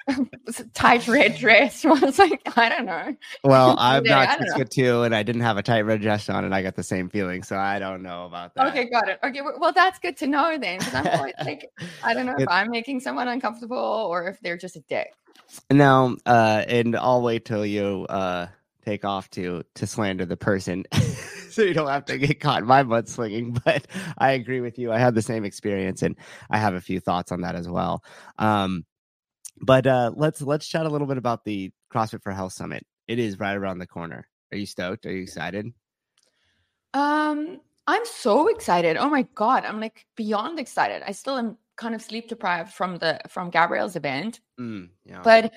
tight 0.75 1.07
red 1.09 1.37
dress 1.37 1.85
I 1.85 1.89
was 1.91 2.19
like, 2.19 2.41
I 2.57 2.69
don't 2.69 2.87
know. 2.87 3.15
well, 3.45 3.75
I'm 3.79 4.05
Yeah, 4.05 4.27
not 4.27 4.39
six 4.39 4.55
foot 4.55 4.71
two, 4.71 5.03
and 5.03 5.15
I 5.15 5.23
didn't 5.23 5.43
have 5.43 5.57
a 5.57 5.63
tight 5.63 5.83
red 5.83 6.01
dress 6.03 6.29
on, 6.29 6.45
and 6.45 6.55
I 6.55 6.63
got 6.63 6.75
the 6.77 6.83
same 6.83 7.09
feeling. 7.09 7.43
So 7.43 7.57
I 7.57 7.79
don't 7.79 8.03
know 8.03 8.27
about 8.27 8.55
that. 8.55 8.69
Okay, 8.71 8.91
got 8.91 9.09
it. 9.09 9.19
Okay, 9.23 9.41
well, 9.43 9.73
that's 9.73 9.99
good 10.01 10.17
to 10.19 10.27
know 10.27 10.59
then. 10.59 10.81
Because 10.81 10.95
I'm 10.95 11.09
always 11.11 11.35
like, 11.47 11.71
I 12.03 12.15
don't 12.15 12.27
know 12.27 12.37
if 12.37 12.43
It- 12.43 12.49
I'm 12.49 12.71
making 12.71 13.01
someone 13.01 13.29
uncomfortable 13.29 13.77
or 13.79 14.27
if 14.29 14.41
they're 14.41 14.57
just 14.57 14.77
a 14.77 14.81
dick. 14.81 15.09
Now, 15.71 16.17
uh, 16.27 16.65
and 16.69 16.97
I'll 16.97 17.23
wait 17.23 17.45
till 17.45 17.65
you 17.65 18.07
uh 18.09 18.49
take 18.85 19.05
off 19.05 19.29
to 19.31 19.63
to 19.75 19.87
slander 19.87 20.25
the 20.27 20.37
person, 20.37 20.85
so 21.51 21.63
you 21.63 21.75
don't 21.75 21.89
have 21.89 22.05
to 22.07 22.19
get 22.19 22.41
caught 22.41 22.61
in 22.63 22.67
my 22.67 22.83
mudslinging. 22.83 23.59
But 23.65 23.87
I 24.19 24.33
agree 24.33 24.61
with 24.61 24.79
you. 24.79 24.93
I 24.93 24.99
had 24.99 25.15
the 25.15 25.23
same 25.23 25.45
experience, 25.45 26.03
and 26.03 26.17
I 26.51 26.59
have 26.59 26.75
a 26.75 26.81
few 26.81 27.01
thoughts 27.01 27.33
on 27.33 27.43
that 27.43 27.55
as 27.55 27.69
well. 27.69 28.03
Um, 28.39 28.85
but 29.63 29.87
uh, 29.87 30.13
let's 30.15 30.41
let's 30.43 30.67
chat 30.67 30.87
a 30.87 30.89
little 30.89 31.07
bit 31.07 31.19
about 31.19 31.45
the 31.45 31.71
CrossFit 31.93 32.23
for 32.23 32.33
Health 32.33 32.53
Summit. 32.53 32.85
It 33.07 33.19
is 33.19 33.39
right 33.39 33.57
around 33.57 33.79
the 33.79 33.87
corner. 33.87 34.29
Are 34.53 34.59
you 34.59 34.67
stoked? 34.67 35.07
Are 35.07 35.13
you 35.13 35.23
excited? 35.23 35.67
Um, 36.95 37.61
I'm 37.87 38.05
so 38.05 38.49
excited. 38.49 38.97
Oh 38.97 39.09
my 39.11 39.23
god, 39.35 39.65
I'm 39.65 39.81
like 39.81 40.07
beyond 40.17 40.59
excited. 40.59 41.03
I 41.07 41.13
still 41.13 41.37
am 41.37 41.57
kind 41.77 41.95
of 41.95 42.03
sleep 42.03 42.29
deprived 42.29 42.73
from 42.73 42.97
the 42.99 43.21
from 43.29 43.51
Gabrielle's 43.51 43.97
event, 43.97 44.41
Mm, 44.61 44.89
yeah. 45.05 45.21
but 45.23 45.53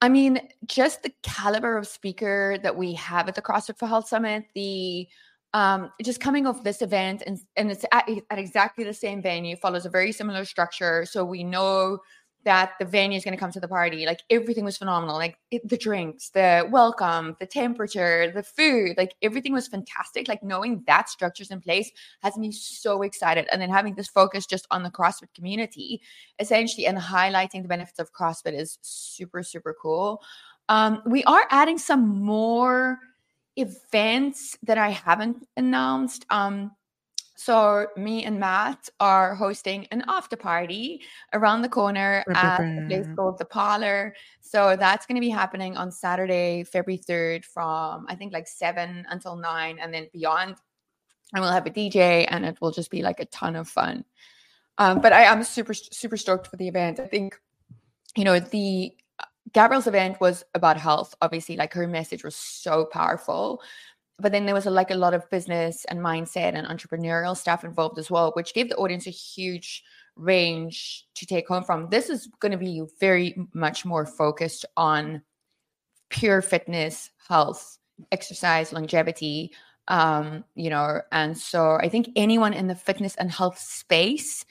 I 0.00 0.08
mean, 0.08 0.40
just 0.66 1.02
the 1.04 1.12
caliber 1.22 1.78
of 1.78 1.86
speaker 1.86 2.58
that 2.62 2.76
we 2.76 2.94
have 2.94 3.28
at 3.28 3.36
the 3.36 3.42
CrossFit 3.42 3.78
for 3.78 3.86
Health 3.86 4.08
Summit, 4.08 4.44
the 4.54 5.06
um, 5.54 5.90
just 6.02 6.20
coming 6.20 6.46
off 6.46 6.64
this 6.64 6.82
event 6.82 7.22
and 7.26 7.38
and 7.56 7.70
it's 7.70 7.84
at, 7.92 8.08
at 8.30 8.38
exactly 8.38 8.84
the 8.84 8.94
same 8.94 9.22
venue, 9.22 9.54
follows 9.56 9.86
a 9.86 9.90
very 9.90 10.10
similar 10.12 10.44
structure. 10.44 11.04
So 11.04 11.24
we 11.24 11.44
know 11.44 11.98
that 12.44 12.72
the 12.78 12.84
venue 12.84 13.16
is 13.16 13.24
going 13.24 13.36
to 13.36 13.40
come 13.40 13.52
to 13.52 13.60
the 13.60 13.68
party. 13.68 14.06
Like 14.06 14.22
everything 14.30 14.64
was 14.64 14.76
phenomenal. 14.76 15.16
Like 15.16 15.38
it, 15.50 15.66
the 15.68 15.76
drinks, 15.76 16.30
the 16.30 16.66
welcome, 16.70 17.36
the 17.40 17.46
temperature, 17.46 18.30
the 18.32 18.42
food, 18.42 18.96
like 18.96 19.14
everything 19.22 19.52
was 19.52 19.68
fantastic. 19.68 20.28
Like 20.28 20.42
knowing 20.42 20.82
that 20.86 21.08
structure's 21.08 21.50
in 21.50 21.60
place 21.60 21.90
has 22.22 22.36
me 22.36 22.52
so 22.52 23.02
excited. 23.02 23.46
And 23.52 23.60
then 23.60 23.70
having 23.70 23.94
this 23.94 24.08
focus 24.08 24.46
just 24.46 24.66
on 24.70 24.82
the 24.82 24.90
CrossFit 24.90 25.34
community, 25.34 26.02
essentially, 26.38 26.86
and 26.86 26.98
highlighting 26.98 27.62
the 27.62 27.68
benefits 27.68 27.98
of 27.98 28.12
CrossFit 28.12 28.58
is 28.58 28.78
super, 28.82 29.42
super 29.42 29.74
cool. 29.80 30.22
Um, 30.68 31.02
we 31.06 31.24
are 31.24 31.46
adding 31.50 31.78
some 31.78 32.22
more 32.22 32.98
events 33.56 34.56
that 34.62 34.78
I 34.78 34.90
haven't 34.90 35.46
announced. 35.56 36.24
Um, 36.30 36.72
so 37.44 37.86
me 37.96 38.24
and 38.24 38.38
Matt 38.38 38.88
are 39.00 39.34
hosting 39.34 39.86
an 39.90 40.04
after 40.06 40.36
party 40.36 41.02
around 41.32 41.62
the 41.62 41.68
corner 41.68 42.24
at 42.34 42.60
a 42.60 42.86
place 42.86 43.06
called 43.16 43.38
the 43.38 43.44
Parlor. 43.44 44.14
So 44.40 44.76
that's 44.76 45.06
going 45.06 45.16
to 45.16 45.20
be 45.20 45.28
happening 45.28 45.76
on 45.76 45.90
Saturday, 45.90 46.62
February 46.62 46.98
3rd 46.98 47.44
from 47.44 48.06
I 48.08 48.14
think 48.14 48.32
like 48.32 48.46
7 48.46 49.06
until 49.08 49.36
9 49.36 49.78
and 49.80 49.92
then 49.92 50.08
beyond. 50.12 50.56
And 51.34 51.42
we'll 51.42 51.52
have 51.52 51.66
a 51.66 51.70
DJ 51.70 52.26
and 52.28 52.44
it 52.44 52.58
will 52.60 52.70
just 52.70 52.90
be 52.90 53.02
like 53.02 53.18
a 53.18 53.24
ton 53.26 53.56
of 53.56 53.68
fun. 53.68 54.04
Um, 54.78 55.00
but 55.00 55.12
I 55.12 55.24
am 55.24 55.42
super, 55.42 55.74
super 55.74 56.16
stoked 56.16 56.46
for 56.46 56.56
the 56.56 56.68
event. 56.68 57.00
I 57.00 57.06
think, 57.06 57.38
you 58.16 58.24
know, 58.24 58.38
the 58.38 58.92
uh, 59.18 59.24
Gabrielle's 59.52 59.86
event 59.86 60.20
was 60.20 60.44
about 60.54 60.76
health. 60.76 61.14
Obviously, 61.20 61.56
like 61.56 61.72
her 61.74 61.86
message 61.86 62.24
was 62.24 62.36
so 62.36 62.84
powerful 62.84 63.60
but 64.18 64.30
then 64.32 64.46
there 64.46 64.54
was 64.54 64.66
a, 64.66 64.70
like 64.70 64.90
a 64.90 64.94
lot 64.94 65.14
of 65.14 65.28
business 65.30 65.84
and 65.86 66.00
mindset 66.00 66.54
and 66.54 66.66
entrepreneurial 66.66 67.36
stuff 67.36 67.64
involved 67.64 67.98
as 67.98 68.10
well 68.10 68.32
which 68.34 68.54
gave 68.54 68.68
the 68.68 68.76
audience 68.76 69.06
a 69.06 69.10
huge 69.10 69.82
range 70.16 71.06
to 71.14 71.26
take 71.26 71.48
home 71.48 71.64
from. 71.64 71.88
This 71.88 72.10
is 72.10 72.28
going 72.40 72.52
to 72.52 72.58
be 72.58 72.82
very 73.00 73.34
much 73.54 73.84
more 73.84 74.06
focused 74.06 74.64
on 74.76 75.22
pure 76.10 76.42
fitness 76.42 77.10
health 77.28 77.78
exercise 78.10 78.72
longevity 78.72 79.50
um 79.88 80.44
you 80.54 80.68
know 80.68 81.00
and 81.10 81.38
so 81.38 81.76
i 81.76 81.88
think 81.88 82.10
anyone 82.16 82.52
in 82.52 82.66
the 82.66 82.74
fitness 82.74 83.14
and 83.16 83.30
health 83.30 83.58
space 83.58 84.44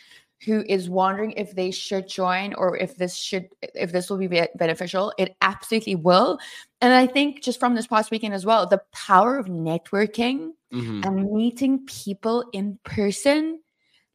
who 0.46 0.64
is 0.68 0.90
wondering 0.90 1.32
if 1.34 1.56
they 1.56 1.72
should 1.72 2.08
join 2.08 2.54
or 2.56 2.78
if 2.78 2.96
this 2.96 3.16
should 3.16 3.50
if 3.62 3.92
this 3.92 4.10
will 4.10 4.18
be 4.18 4.48
beneficial 4.56 5.14
it 5.18 5.36
absolutely 5.42 5.96
will 5.96 6.40
and 6.82 6.94
i 6.94 7.06
think 7.06 7.42
just 7.42 7.60
from 7.60 7.76
this 7.76 7.88
past 7.88 8.12
weekend 8.12 8.34
as 8.34 8.46
well 8.46 8.66
the 8.66 8.82
power 8.92 9.38
of 9.38 9.48
networking 9.48 10.52
mm-hmm. 10.74 11.02
and 11.04 11.32
meeting 11.32 11.86
people 11.86 12.46
in 12.54 12.78
person 12.84 13.60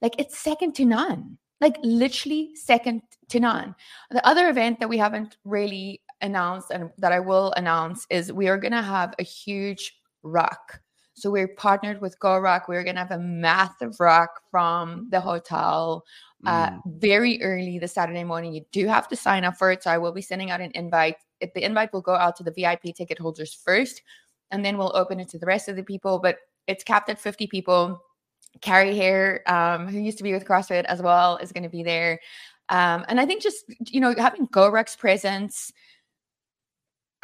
like 0.02 0.14
it's 0.18 0.38
second 0.38 0.75
to 0.75 0.85
none 0.85 1.38
like 1.61 1.76
literally 1.83 2.50
second 2.54 3.02
to 3.28 3.40
none 3.40 3.75
the 4.11 4.26
other 4.26 4.49
event 4.49 4.80
that 4.80 4.88
we 4.88 4.99
haven't 4.99 5.37
really 5.45 6.02
announced 6.21 6.71
and 6.71 6.90
that 6.99 7.12
i 7.12 7.21
will 7.21 7.52
announce 7.56 8.06
is 8.11 8.33
we 8.33 8.49
are 8.49 8.59
going 8.59 8.73
to 8.73 8.83
have 8.83 9.14
a 9.18 9.23
huge 9.23 9.95
ruck 10.23 10.80
so 11.16 11.30
we're 11.30 11.49
partnered 11.49 12.02
with 12.02 12.18
GoRuck. 12.20 12.68
We're 12.68 12.85
going 12.85 12.96
to 12.96 13.00
have 13.00 13.11
a 13.11 13.18
massive 13.18 13.99
ruck 13.99 14.42
from 14.50 15.08
the 15.11 15.20
hotel 15.20 16.04
uh, 16.44 16.70
mm. 16.70 16.82
very 16.99 17.42
early 17.42 17.78
the 17.78 17.88
Saturday 17.88 18.23
morning. 18.23 18.52
You 18.52 18.66
do 18.70 18.87
have 18.87 19.08
to 19.08 19.16
sign 19.16 19.42
up 19.42 19.56
for 19.56 19.73
it. 19.73 19.82
So 19.82 19.90
I 19.90 19.96
will 19.96 20.12
be 20.12 20.20
sending 20.20 20.50
out 20.50 20.61
an 20.61 20.73
invite. 20.75 21.16
If 21.40 21.54
the 21.54 21.64
invite 21.64 21.94
will 21.94 22.02
go 22.02 22.14
out 22.14 22.37
to 22.37 22.42
the 22.42 22.50
VIP 22.50 22.94
ticket 22.94 23.18
holders 23.18 23.54
first, 23.54 24.02
and 24.50 24.62
then 24.62 24.76
we'll 24.76 24.94
open 24.94 25.18
it 25.18 25.28
to 25.30 25.38
the 25.38 25.46
rest 25.46 25.70
of 25.70 25.76
the 25.76 25.82
people. 25.82 26.18
But 26.18 26.37
it's 26.66 26.85
capped 26.85 27.08
at 27.08 27.18
50 27.18 27.46
people. 27.46 28.02
Carrie 28.61 28.94
here, 28.94 29.42
um, 29.46 29.88
who 29.88 29.99
used 29.99 30.18
to 30.18 30.25
be 30.25 30.32
with 30.35 30.44
CrossFit 30.44 30.85
as 30.85 31.00
well, 31.00 31.38
is 31.38 31.50
going 31.50 31.62
to 31.62 31.70
be 31.70 31.82
there. 31.82 32.20
Um, 32.68 33.06
and 33.08 33.18
I 33.18 33.25
think 33.25 33.42
just, 33.42 33.64
you 33.87 34.00
know, 34.00 34.14
having 34.18 34.49
GoRuck's 34.49 34.96
presence, 34.96 35.73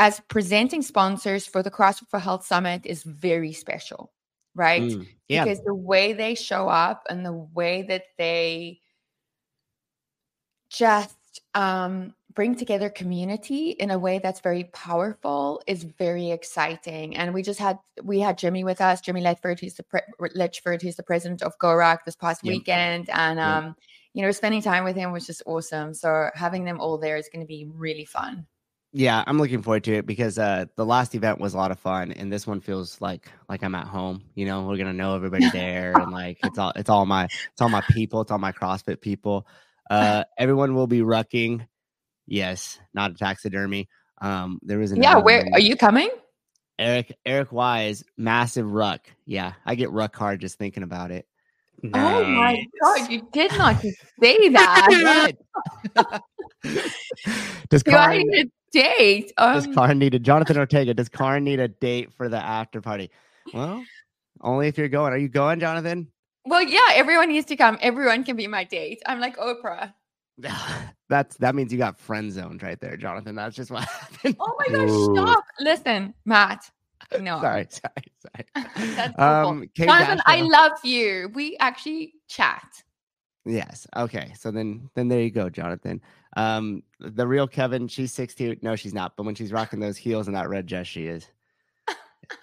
as 0.03 0.21
presenting 0.27 0.83
sponsors 0.83 1.47
for 1.47 1.63
the 1.63 1.71
CrossFit 1.71 2.09
for 2.09 2.19
Health 2.19 2.45
Summit 2.45 2.85
is 2.85 3.05
very 3.05 3.53
special, 3.53 4.11
right? 4.53 4.83
Mm, 4.83 5.07
yeah. 5.29 5.45
Because 5.45 5.63
the 5.63 5.77
way 5.77 6.13
they 6.13 6.35
show 6.35 6.69
up 6.69 7.05
and 7.09 7.25
the 7.25 7.33
way 7.33 7.83
that 7.83 8.07
they 8.19 8.81
just 10.69 11.15
um, 11.55 12.15
bring 12.35 12.57
together 12.57 12.91
community 12.91 13.71
in 13.71 13.93
a 13.93 13.99
way 13.99 14.19
that's 14.19 14.41
very 14.41 14.65
powerful 14.73 15.63
is 15.69 15.85
very 15.85 16.33
exciting. 16.33 17.17
And 17.17 17.33
we 17.33 17.45
just 17.45 17.61
had 17.61 17.79
we 18.03 18.19
had 18.19 18.39
Jimmy 18.39 18.65
with 18.65 18.81
us, 18.81 19.03
Jimmy 19.03 19.23
Letchford, 19.23 19.61
who's 19.61 19.75
the 19.75 19.85
pre- 19.85 20.31
Letchford, 20.35 20.83
who's 20.83 20.97
the 20.97 21.05
president 21.05 21.43
of 21.43 21.57
GoRuck 21.59 21.99
this 22.05 22.17
past 22.17 22.41
yep. 22.43 22.51
weekend, 22.51 23.09
and 23.11 23.39
yep. 23.39 23.47
um, 23.47 23.77
you 24.15 24.23
know, 24.23 24.33
spending 24.33 24.63
time 24.63 24.83
with 24.83 24.97
him 24.97 25.13
was 25.13 25.29
just 25.29 25.45
awesome. 25.47 25.95
So 25.95 26.29
having 26.35 26.65
them 26.65 26.81
all 26.81 26.99
there 26.99 27.17
is 27.17 27.29
going 27.33 27.45
to 27.45 27.49
be 27.49 27.71
really 27.73 28.05
fun 28.05 28.49
yeah, 28.93 29.25
I'm 29.27 29.39
looking 29.39 29.63
forward 29.63 29.85
to 29.85 29.95
it 29.95 30.07
because 30.07 30.39
uh, 30.39 30.67
the 30.77 30.85
last 30.85 31.15
event 31.15 31.41
was 31.41 31.55
a 31.55 31.57
lot 31.57 31.71
of 31.71 31.79
fun, 31.79 32.13
and 32.13 32.31
this 32.31 32.47
one 32.47 32.61
feels 32.61 33.01
like 33.01 33.31
like 33.49 33.63
I'm 33.63 33.75
at 33.75 33.87
home. 33.87 34.23
You 34.35 34.45
know, 34.45 34.67
we're 34.67 34.77
gonna 34.77 34.93
know 34.93 35.17
everybody 35.17 35.49
there, 35.51 35.93
and 35.97 36.13
like 36.13 36.39
it's 36.45 36.59
all 36.59 36.73
it's 36.77 36.91
all 36.91 37.07
my 37.07 37.25
it's 37.25 37.61
all 37.61 37.71
my 37.71 37.81
people, 37.91 38.21
it's 38.21 38.31
all 38.31 38.39
my 38.39 38.53
CrossFit 38.53 39.01
people. 39.01 39.47
Uh, 39.89 40.25
everyone 40.39 40.75
will 40.75 40.87
be 40.87 41.01
rucking. 41.01 41.67
Yes, 42.27 42.79
not 42.93 43.13
a 43.13 43.15
taxidermy. 43.15 43.89
Um, 44.21 44.61
there 44.63 44.79
was 44.79 44.93
yeah. 44.93 45.17
Where 45.17 45.49
are 45.53 45.61
you 45.61 45.77
coming? 45.77 46.11
Eric 46.79 47.17
Eric 47.25 47.51
Wise, 47.51 48.05
massive 48.19 48.71
ruck. 48.71 49.01
Yeah, 49.25 49.55
I 49.65 49.75
get 49.75 49.91
ruck 49.91 50.15
hard 50.15 50.41
just 50.41 50.59
thinking 50.59 50.83
about 50.83 51.11
it. 51.11 51.27
Nice. 51.83 51.95
Oh 51.95 52.25
my 52.25 52.67
god, 52.83 53.11
you 53.11 53.27
did 53.33 53.53
not 53.53 53.81
say 54.21 54.49
that. 54.51 55.33
Does 57.71 57.83
Karin, 57.83 58.51
date. 58.73 59.33
Um, 59.37 59.55
does 59.55 59.67
Karin 59.75 59.99
need 59.99 60.15
a 60.15 60.19
Jonathan 60.19 60.57
Ortega? 60.59 60.95
Does 60.95 61.09
Karin 61.09 61.45
need 61.45 61.61
a 61.61 61.69
date 61.69 62.13
for 62.13 62.29
the 62.29 62.39
after 62.39 62.81
party? 62.81 63.11
Well, 63.53 63.85
only 64.41 64.69
if 64.69 64.79
you're 64.79 64.89
going. 64.89 65.13
Are 65.13 65.19
you 65.19 65.29
going, 65.29 65.61
Jonathan? 65.61 66.09
Well, 66.45 66.63
yeah, 66.63 66.89
everyone 66.93 67.29
needs 67.29 67.47
to 67.47 67.57
come. 67.57 67.79
Everyone 67.81 68.25
can 68.25 68.37
be 68.37 68.47
my 68.47 68.65
date. 68.65 69.01
I'm 69.07 69.21
like 69.21 69.37
Oprah. 69.37 69.95
That's 71.09 71.37
that 71.37 71.55
means 71.55 71.73
you 71.73 71.79
got 71.79 71.99
friend 71.99 72.33
zoned 72.33 72.63
right 72.63 72.81
there, 72.81 72.97
Jonathan. 72.97 73.35
That's 73.35 73.55
just 73.55 73.71
what 73.71 73.85
happened. 73.89 74.37
Oh 74.41 74.55
my 74.59 74.67
gosh, 74.69 74.91
Ooh. 74.91 75.15
stop. 75.15 75.45
Listen, 75.61 76.15
Matt. 76.25 76.71
No. 77.21 77.41
sorry, 77.41 77.67
sorry, 77.69 78.47
sorry. 78.55 78.95
That's 78.95 79.19
um, 79.19 79.69
Jonathan, 79.75 80.23
I 80.25 80.41
love 80.43 80.73
you. 80.83 81.31
We 81.35 81.57
actually 81.59 82.15
chat. 82.29 82.65
Yes. 83.45 83.87
Okay. 83.97 84.33
So 84.39 84.51
then 84.51 84.89
then 84.95 85.09
there 85.09 85.21
you 85.21 85.31
go, 85.31 85.51
Jonathan. 85.51 86.01
Um, 86.37 86.83
the 87.01 87.27
real 87.27 87.49
Kevin, 87.49 87.89
she's 87.89 88.13
16. 88.13 88.59
No, 88.63 88.77
she's 88.77 88.95
not. 88.95 89.17
But 89.17 89.27
when 89.27 89.35
she's 89.35 89.53
rocking 89.53 89.81
those 89.81 89.97
heels 89.97 90.29
and 90.29 90.37
that 90.37 90.49
red 90.49 90.67
dress, 90.67 90.87
she 90.87 91.07
is. 91.07 91.27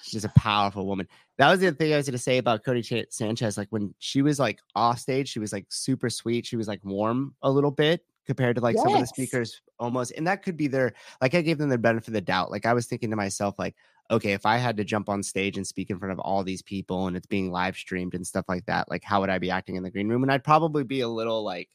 she's 0.01 0.25
a 0.25 0.29
powerful 0.29 0.85
woman. 0.85 1.07
That 1.37 1.49
was 1.49 1.61
the 1.61 1.71
thing 1.71 1.93
I 1.93 1.97
was 1.97 2.05
going 2.05 2.13
to 2.13 2.19
say 2.19 2.37
about 2.37 2.63
Codie 2.63 2.83
Ch- 2.83 3.11
Sanchez. 3.11 3.57
Like 3.57 3.69
when 3.69 3.93
she 3.99 4.21
was 4.21 4.39
like 4.39 4.59
off 4.75 4.99
stage, 4.99 5.29
she 5.29 5.39
was 5.39 5.53
like 5.53 5.65
super 5.69 6.09
sweet. 6.09 6.45
She 6.45 6.57
was 6.57 6.67
like 6.67 6.83
warm 6.83 7.33
a 7.41 7.49
little 7.49 7.71
bit 7.71 8.05
compared 8.25 8.57
to 8.57 8.61
like 8.61 8.75
yes. 8.75 8.83
some 8.83 8.93
of 8.93 8.99
the 8.99 9.07
speakers 9.07 9.61
almost. 9.79 10.11
And 10.17 10.27
that 10.27 10.43
could 10.43 10.57
be 10.57 10.67
their, 10.67 10.93
like 11.21 11.33
I 11.33 11.41
gave 11.41 11.57
them 11.57 11.69
the 11.69 11.77
benefit 11.77 12.09
of 12.09 12.13
the 12.13 12.21
doubt. 12.21 12.51
Like 12.51 12.65
I 12.65 12.73
was 12.73 12.87
thinking 12.87 13.09
to 13.09 13.15
myself, 13.15 13.57
like, 13.57 13.75
okay, 14.11 14.33
if 14.33 14.45
I 14.45 14.57
had 14.57 14.77
to 14.77 14.83
jump 14.83 15.07
on 15.07 15.21
stage 15.21 15.57
and 15.57 15.67
speak 15.67 15.89
in 15.89 15.99
front 15.99 16.11
of 16.11 16.19
all 16.19 16.43
these 16.43 16.61
people 16.61 17.07
and 17.07 17.15
it's 17.15 17.27
being 17.27 17.51
live 17.51 17.75
streamed 17.75 18.15
and 18.15 18.25
stuff 18.25 18.45
like 18.47 18.65
that, 18.65 18.89
like 18.89 19.03
how 19.03 19.21
would 19.21 19.29
I 19.29 19.37
be 19.37 19.51
acting 19.51 19.75
in 19.75 19.83
the 19.83 19.91
green 19.91 20.09
room? 20.09 20.23
And 20.23 20.31
I'd 20.31 20.43
probably 20.43 20.83
be 20.83 21.01
a 21.01 21.07
little 21.07 21.43
like, 21.43 21.69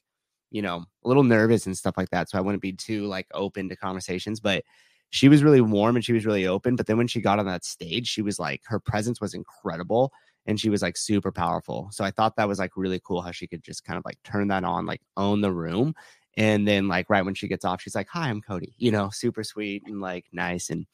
you 0.51 0.61
know, 0.61 0.85
a 1.03 1.07
little 1.07 1.23
nervous 1.23 1.65
and 1.65 1.77
stuff 1.77 1.95
like 1.97 2.09
that. 2.09 2.29
So 2.29 2.37
I 2.37 2.41
wouldn't 2.41 2.61
be 2.61 2.73
too 2.73 3.05
like 3.05 3.27
open 3.33 3.69
to 3.69 3.75
conversations. 3.75 4.39
But 4.39 4.63
she 5.11 5.29
was 5.29 5.43
really 5.43 5.61
warm 5.61 5.95
and 5.95 6.03
she 6.03 6.13
was 6.13 6.25
really 6.25 6.45
open. 6.45 6.75
But 6.75 6.87
then 6.87 6.97
when 6.97 7.07
she 7.07 7.21
got 7.21 7.39
on 7.39 7.45
that 7.45 7.63
stage, 7.63 8.07
she 8.07 8.21
was 8.21 8.37
like, 8.37 8.61
her 8.65 8.79
presence 8.79 9.21
was 9.21 9.33
incredible 9.33 10.11
and 10.45 10.59
she 10.59 10.69
was 10.69 10.81
like 10.81 10.97
super 10.97 11.31
powerful. 11.31 11.87
So 11.91 12.03
I 12.03 12.11
thought 12.11 12.35
that 12.35 12.49
was 12.49 12.59
like 12.59 12.75
really 12.75 12.99
cool 13.03 13.21
how 13.21 13.31
she 13.31 13.47
could 13.47 13.63
just 13.63 13.85
kind 13.85 13.97
of 13.97 14.03
like 14.03 14.21
turn 14.23 14.49
that 14.49 14.65
on, 14.65 14.85
like 14.85 15.01
own 15.15 15.39
the 15.39 15.53
room. 15.53 15.95
And 16.37 16.67
then 16.67 16.89
like 16.89 17.09
right 17.09 17.23
when 17.23 17.33
she 17.33 17.47
gets 17.47 17.63
off, 17.63 17.81
she's 17.81 17.95
like, 17.95 18.09
Hi, 18.09 18.29
I'm 18.29 18.41
Codie, 18.41 18.73
you 18.77 18.91
know, 18.91 19.09
super 19.09 19.43
sweet 19.43 19.83
and 19.87 20.01
like 20.01 20.25
nice. 20.33 20.69
And 20.69 20.85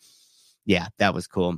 yeah, 0.65 0.87
that 0.99 1.13
was 1.13 1.27
cool. 1.27 1.57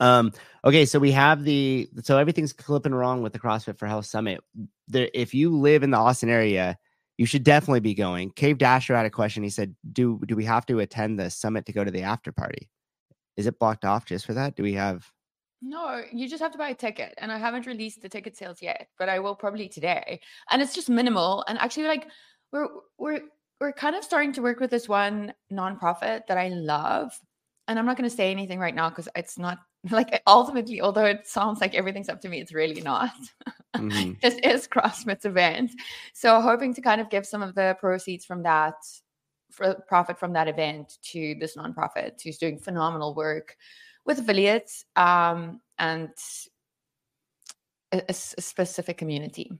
Um, 0.00 0.32
okay, 0.64 0.86
so 0.86 0.98
we 0.98 1.12
have 1.12 1.44
the 1.44 1.88
so 2.02 2.16
everything's 2.16 2.54
clipping 2.54 2.94
wrong 2.94 3.22
with 3.22 3.32
the 3.32 3.38
CrossFit 3.38 3.78
for 3.78 3.86
Health 3.86 4.06
Summit. 4.06 4.42
There, 4.88 5.10
if 5.12 5.34
you 5.34 5.56
live 5.56 5.82
in 5.82 5.90
the 5.90 5.98
Austin 5.98 6.30
area, 6.30 6.78
you 7.18 7.26
should 7.26 7.44
definitely 7.44 7.80
be 7.80 7.94
going. 7.94 8.30
Cave 8.30 8.56
Dasher 8.56 8.96
had 8.96 9.04
a 9.04 9.10
question. 9.10 9.42
He 9.42 9.50
said, 9.50 9.76
"Do 9.92 10.20
do 10.26 10.34
we 10.34 10.44
have 10.46 10.64
to 10.66 10.80
attend 10.80 11.18
the 11.18 11.30
summit 11.30 11.66
to 11.66 11.72
go 11.72 11.84
to 11.84 11.90
the 11.90 12.02
after 12.02 12.32
party? 12.32 12.70
Is 13.36 13.46
it 13.46 13.58
blocked 13.58 13.84
off 13.84 14.06
just 14.06 14.24
for 14.24 14.34
that? 14.34 14.56
Do 14.56 14.62
we 14.62 14.72
have?" 14.72 15.06
No, 15.62 16.02
you 16.10 16.26
just 16.26 16.42
have 16.42 16.52
to 16.52 16.58
buy 16.58 16.70
a 16.70 16.74
ticket, 16.74 17.12
and 17.18 17.30
I 17.30 17.36
haven't 17.36 17.66
released 17.66 18.00
the 18.00 18.08
ticket 18.08 18.38
sales 18.38 18.62
yet, 18.62 18.88
but 18.98 19.10
I 19.10 19.18
will 19.18 19.34
probably 19.34 19.68
today. 19.68 20.20
And 20.50 20.62
it's 20.62 20.74
just 20.74 20.88
minimal. 20.88 21.44
And 21.46 21.58
actually, 21.58 21.88
like 21.88 22.06
we're 22.52 22.68
we're 22.96 23.20
we're 23.60 23.72
kind 23.74 23.94
of 23.94 24.02
starting 24.02 24.32
to 24.32 24.42
work 24.42 24.58
with 24.58 24.70
this 24.70 24.88
one 24.88 25.34
nonprofit 25.52 26.26
that 26.28 26.38
I 26.38 26.48
love, 26.48 27.12
and 27.70 27.78
I'm 27.78 27.86
not 27.86 27.96
going 27.96 28.10
to 28.10 28.14
say 28.14 28.32
anything 28.32 28.58
right 28.58 28.74
now 28.74 28.88
because 28.88 29.08
it's 29.14 29.38
not 29.38 29.58
like 29.90 30.20
ultimately, 30.26 30.80
although 30.80 31.04
it 31.06 31.26
sounds 31.26 31.60
like 31.60 31.74
everything's 31.74 32.08
up 32.08 32.20
to 32.22 32.28
me, 32.28 32.40
it's 32.40 32.52
really 32.52 32.82
not. 32.82 33.12
Mhm. 33.76 34.20
this 34.20 34.34
is 34.42 34.66
CrossFit's 34.66 35.24
event. 35.24 35.70
So 36.12 36.40
hoping 36.40 36.74
to 36.74 36.80
kind 36.80 37.00
of 37.00 37.08
give 37.08 37.24
some 37.24 37.40
of 37.40 37.54
the 37.54 37.76
proceeds 37.78 38.24
from 38.24 38.42
that 38.42 38.74
for 39.52 39.76
profit 39.86 40.18
from 40.18 40.32
that 40.32 40.48
event 40.48 40.98
to 41.12 41.36
this 41.38 41.56
nonprofit 41.56 42.20
who's 42.20 42.36
doing 42.36 42.58
phenomenal 42.58 43.14
work 43.14 43.56
with 44.04 44.18
affiliates 44.18 44.84
um, 44.96 45.60
and 45.78 46.10
a 47.92 48.12
specific 48.12 48.98
community. 48.98 49.52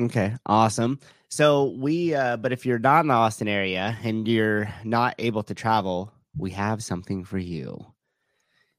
Okay, 0.00 0.36
awesome. 0.46 1.00
So 1.28 1.74
we, 1.76 2.14
uh, 2.14 2.36
but 2.36 2.52
if 2.52 2.64
you're 2.64 2.78
not 2.78 3.00
in 3.00 3.08
the 3.08 3.14
Austin 3.14 3.48
area 3.48 3.98
and 4.04 4.28
you're 4.28 4.72
not 4.84 5.16
able 5.18 5.42
to 5.42 5.54
travel, 5.54 6.12
we 6.36 6.50
have 6.52 6.82
something 6.82 7.24
for 7.24 7.38
you. 7.38 7.84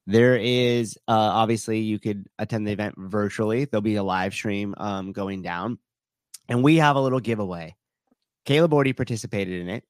There 0.06 0.36
is 0.36 0.98
uh, 1.06 1.12
obviously 1.12 1.80
you 1.80 1.98
could 1.98 2.26
attend 2.38 2.66
the 2.66 2.72
event 2.72 2.96
virtually. 2.98 3.64
There'll 3.64 3.82
be 3.82 3.96
a 3.96 4.02
live 4.02 4.34
stream 4.34 4.74
um, 4.78 5.12
going 5.12 5.42
down, 5.42 5.78
and 6.48 6.64
we 6.64 6.76
have 6.76 6.96
a 6.96 7.00
little 7.00 7.20
giveaway. 7.20 7.76
Caleb 8.44 8.72
already 8.72 8.92
participated 8.92 9.60
in 9.60 9.68
it. 9.68 9.84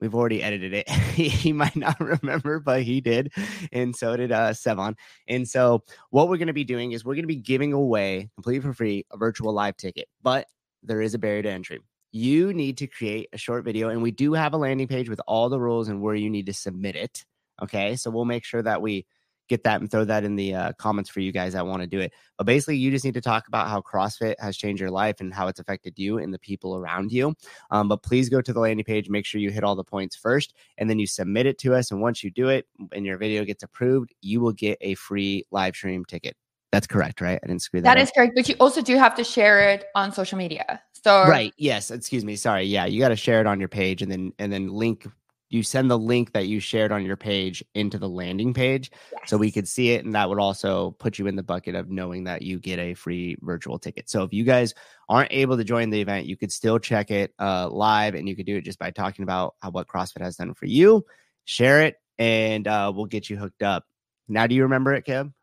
We've 0.00 0.16
already 0.16 0.42
edited 0.42 0.74
it. 0.74 0.90
he, 1.14 1.52
might 1.52 1.76
not 1.76 2.00
remember, 2.00 2.58
but 2.58 2.82
he 2.82 3.00
did, 3.00 3.32
and 3.70 3.94
so 3.94 4.16
did 4.16 4.32
uh, 4.32 4.50
Sevan. 4.50 4.96
And 5.28 5.48
so 5.48 5.84
what 6.10 6.28
we're 6.28 6.38
going 6.38 6.48
to 6.48 6.52
be 6.52 6.64
doing 6.64 6.90
is 6.90 7.04
we're 7.04 7.14
going 7.14 7.22
to 7.22 7.28
be 7.28 7.36
giving 7.36 7.72
away 7.72 8.28
completely 8.34 8.62
for 8.62 8.74
free 8.74 9.06
a 9.12 9.16
virtual 9.16 9.52
live 9.52 9.76
ticket, 9.76 10.08
but 10.20 10.48
there 10.82 11.00
is 11.00 11.14
a 11.14 11.18
barrier 11.18 11.42
to 11.42 11.50
entry. 11.50 11.78
You 12.12 12.52
need 12.52 12.78
to 12.78 12.86
create 12.86 13.28
a 13.32 13.38
short 13.38 13.64
video, 13.64 13.88
and 13.88 14.02
we 14.02 14.10
do 14.10 14.34
have 14.34 14.54
a 14.54 14.58
landing 14.58 14.86
page 14.86 15.08
with 15.08 15.20
all 15.26 15.48
the 15.48 15.60
rules 15.60 15.88
and 15.88 16.00
where 16.00 16.14
you 16.14 16.30
need 16.30 16.46
to 16.46 16.52
submit 16.52 16.94
it. 16.94 17.24
Okay, 17.62 17.96
so 17.96 18.10
we'll 18.10 18.24
make 18.24 18.44
sure 18.44 18.62
that 18.62 18.82
we 18.82 19.06
get 19.48 19.64
that 19.64 19.80
and 19.80 19.90
throw 19.90 20.04
that 20.04 20.24
in 20.24 20.36
the 20.36 20.54
uh, 20.54 20.72
comments 20.78 21.10
for 21.10 21.20
you 21.20 21.32
guys 21.32 21.52
that 21.52 21.66
want 21.66 21.82
to 21.82 21.86
do 21.86 22.00
it. 22.00 22.12
But 22.38 22.44
basically, 22.44 22.76
you 22.76 22.90
just 22.90 23.04
need 23.04 23.14
to 23.14 23.20
talk 23.20 23.48
about 23.48 23.68
how 23.68 23.80
CrossFit 23.80 24.34
has 24.40 24.56
changed 24.56 24.80
your 24.80 24.90
life 24.90 25.20
and 25.20 25.32
how 25.32 25.48
it's 25.48 25.60
affected 25.60 25.98
you 25.98 26.18
and 26.18 26.32
the 26.32 26.38
people 26.38 26.76
around 26.76 27.12
you. 27.12 27.34
Um, 27.70 27.88
but 27.88 28.02
please 28.02 28.28
go 28.28 28.40
to 28.40 28.52
the 28.52 28.60
landing 28.60 28.84
page, 28.84 29.08
make 29.08 29.26
sure 29.26 29.40
you 29.40 29.50
hit 29.50 29.64
all 29.64 29.76
the 29.76 29.84
points 29.84 30.16
first, 30.16 30.54
and 30.78 30.88
then 30.88 30.98
you 30.98 31.06
submit 31.06 31.46
it 31.46 31.58
to 31.58 31.74
us. 31.74 31.90
And 31.90 32.00
once 32.00 32.22
you 32.22 32.30
do 32.30 32.48
it 32.48 32.66
and 32.92 33.04
your 33.04 33.18
video 33.18 33.44
gets 33.44 33.62
approved, 33.62 34.14
you 34.22 34.40
will 34.40 34.52
get 34.52 34.78
a 34.80 34.94
free 34.94 35.44
live 35.50 35.74
stream 35.74 36.04
ticket. 36.04 36.36
That's 36.72 36.86
correct, 36.86 37.20
right? 37.20 37.38
I 37.42 37.46
didn't 37.46 37.60
screw 37.60 37.82
that. 37.82 37.84
That 37.84 37.98
up. 37.98 38.04
is 38.04 38.10
correct, 38.14 38.32
but 38.34 38.48
you 38.48 38.54
also 38.58 38.80
do 38.80 38.96
have 38.96 39.14
to 39.16 39.24
share 39.24 39.68
it 39.68 39.84
on 39.94 40.12
social 40.12 40.38
media. 40.38 40.80
So 41.04 41.26
right 41.26 41.52
yes 41.56 41.90
excuse 41.90 42.24
me 42.24 42.36
sorry 42.36 42.64
yeah 42.64 42.86
you 42.86 43.00
got 43.00 43.08
to 43.08 43.16
share 43.16 43.40
it 43.40 43.46
on 43.46 43.58
your 43.58 43.68
page 43.68 44.02
and 44.02 44.10
then 44.10 44.32
and 44.38 44.52
then 44.52 44.68
link 44.68 45.06
you 45.52 45.62
send 45.62 45.90
the 45.90 45.98
link 45.98 46.32
that 46.32 46.48
you 46.48 46.60
shared 46.60 46.92
on 46.92 47.04
your 47.04 47.16
page 47.16 47.62
into 47.74 47.98
the 47.98 48.08
landing 48.08 48.54
page 48.54 48.90
so 49.26 49.36
we 49.36 49.50
could 49.50 49.68
see 49.68 49.90
it 49.90 50.04
and 50.04 50.14
that 50.14 50.28
would 50.28 50.38
also 50.38 50.92
put 50.92 51.18
you 51.18 51.26
in 51.26 51.36
the 51.36 51.42
bucket 51.42 51.74
of 51.74 51.90
knowing 51.90 52.24
that 52.24 52.40
you 52.40 52.58
get 52.58 52.78
a 52.78 52.94
free 52.94 53.36
virtual 53.42 53.78
ticket. 53.78 54.08
So 54.08 54.22
if 54.22 54.32
you 54.32 54.44
guys 54.44 54.72
aren't 55.10 55.30
able 55.30 55.58
to 55.58 55.64
join 55.64 55.90
the 55.90 56.00
event 56.00 56.26
you 56.26 56.38
could 56.38 56.50
still 56.50 56.78
check 56.78 57.10
it 57.10 57.34
uh, 57.38 57.68
live 57.68 58.14
and 58.14 58.26
you 58.26 58.34
could 58.34 58.46
do 58.46 58.56
it 58.56 58.64
just 58.64 58.78
by 58.78 58.90
talking 58.90 59.24
about 59.24 59.54
how, 59.60 59.70
what 59.70 59.88
crossfit 59.88 60.22
has 60.22 60.36
done 60.36 60.54
for 60.54 60.66
you. 60.66 61.04
Share 61.44 61.82
it 61.82 61.96
and 62.18 62.66
uh, 62.66 62.90
we'll 62.94 63.06
get 63.06 63.28
you 63.28 63.36
hooked 63.36 63.62
up. 63.62 63.84
Now 64.28 64.46
do 64.46 64.54
you 64.54 64.62
remember 64.62 64.94
it 64.94 65.04
kim? 65.04 65.34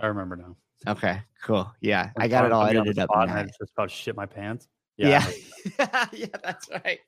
I 0.00 0.06
remember 0.06 0.36
now. 0.36 0.56
okay 0.86 1.20
cool 1.42 1.70
yeah 1.80 2.10
i 2.16 2.24
I'm 2.24 2.30
got 2.30 2.44
it 2.46 2.52
all 2.52 2.64
put 2.64 2.74
me 2.74 2.80
edited 2.80 3.00
up 3.00 3.10
and 3.12 3.30
I 3.30 3.42
just 3.44 3.72
about 3.76 3.90
shit 3.90 4.16
my 4.16 4.26
pants. 4.26 4.66
Yeah. 4.98 5.24
I 5.78 6.08
Yeah. 6.12 6.26
that's 6.42 6.68
right. 6.84 6.98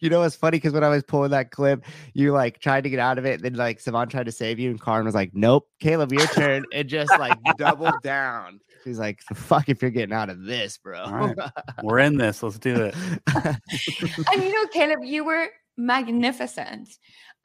You 0.00 0.10
know 0.10 0.20
what's 0.20 0.36
funny? 0.36 0.58
Because 0.58 0.72
when 0.72 0.84
I 0.84 0.88
was 0.88 1.02
pulling 1.02 1.30
that 1.30 1.50
clip, 1.50 1.84
you 2.14 2.32
like 2.32 2.60
tried 2.60 2.84
to 2.84 2.90
get 2.90 3.00
out 3.00 3.18
of 3.18 3.26
it. 3.26 3.34
And 3.34 3.42
Then 3.42 3.54
like 3.54 3.82
Sevan 3.82 4.08
tried 4.08 4.26
to 4.26 4.32
save 4.32 4.58
you, 4.58 4.70
and 4.70 4.80
Karin 4.80 5.04
was 5.04 5.14
like, 5.14 5.32
Nope, 5.34 5.68
Caleb, 5.80 6.12
your 6.12 6.26
turn. 6.28 6.64
And 6.72 6.88
just 6.88 7.10
like 7.18 7.36
doubled 7.58 8.00
down. 8.02 8.60
She's 8.86 9.00
like, 9.00 9.20
fuck 9.34 9.68
if 9.68 9.82
you're 9.82 9.90
getting 9.90 10.14
out 10.14 10.30
of 10.30 10.44
this, 10.44 10.78
bro. 10.78 11.00
All 11.00 11.12
right. 11.12 11.36
We're 11.82 11.98
in 11.98 12.18
this. 12.18 12.40
Let's 12.40 12.56
do 12.56 12.76
it. 12.76 12.94
and 13.34 14.42
you 14.44 14.52
know, 14.52 14.68
Caleb, 14.68 15.00
you 15.02 15.24
were 15.24 15.48
magnificent. 15.76 16.88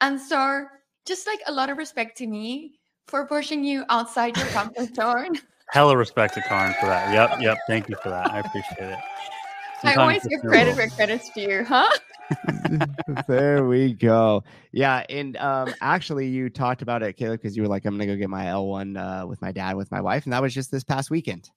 And 0.00 0.20
so 0.20 0.66
just 1.04 1.26
like 1.26 1.40
a 1.48 1.52
lot 1.52 1.68
of 1.68 1.78
respect 1.78 2.16
to 2.18 2.28
me 2.28 2.78
for 3.08 3.26
pushing 3.26 3.64
you 3.64 3.84
outside 3.88 4.36
your 4.36 4.46
comfort 4.46 4.94
zone. 4.94 5.40
Hella 5.70 5.96
respect 5.96 6.34
to 6.34 6.42
Karin 6.42 6.74
for 6.78 6.86
that. 6.86 7.12
Yep. 7.12 7.40
Yep. 7.40 7.58
Thank 7.66 7.88
you 7.88 7.96
for 8.00 8.10
that. 8.10 8.30
I 8.30 8.38
appreciate 8.38 8.92
it. 8.92 8.98
I 9.84 9.94
always 9.94 10.26
give 10.26 10.40
credit 10.42 10.76
where 10.76 10.88
credit's 10.90 11.30
due, 11.30 11.64
huh? 11.64 11.90
there 13.28 13.66
we 13.66 13.92
go. 13.92 14.42
Yeah, 14.72 15.04
and 15.08 15.36
um, 15.36 15.74
actually, 15.80 16.28
you 16.28 16.48
talked 16.48 16.82
about 16.82 17.02
it, 17.02 17.14
Caleb, 17.16 17.40
because 17.42 17.56
you 17.56 17.62
were 17.62 17.68
like, 17.68 17.84
"I'm 17.84 17.94
gonna 17.94 18.06
go 18.06 18.16
get 18.16 18.30
my 18.30 18.46
L1 18.46 18.96
uh, 18.96 19.26
with 19.26 19.42
my 19.42 19.52
dad, 19.52 19.76
with 19.76 19.90
my 19.90 20.00
wife," 20.00 20.24
and 20.24 20.32
that 20.32 20.40
was 20.40 20.54
just 20.54 20.70
this 20.70 20.84
past 20.84 21.10
weekend. 21.10 21.50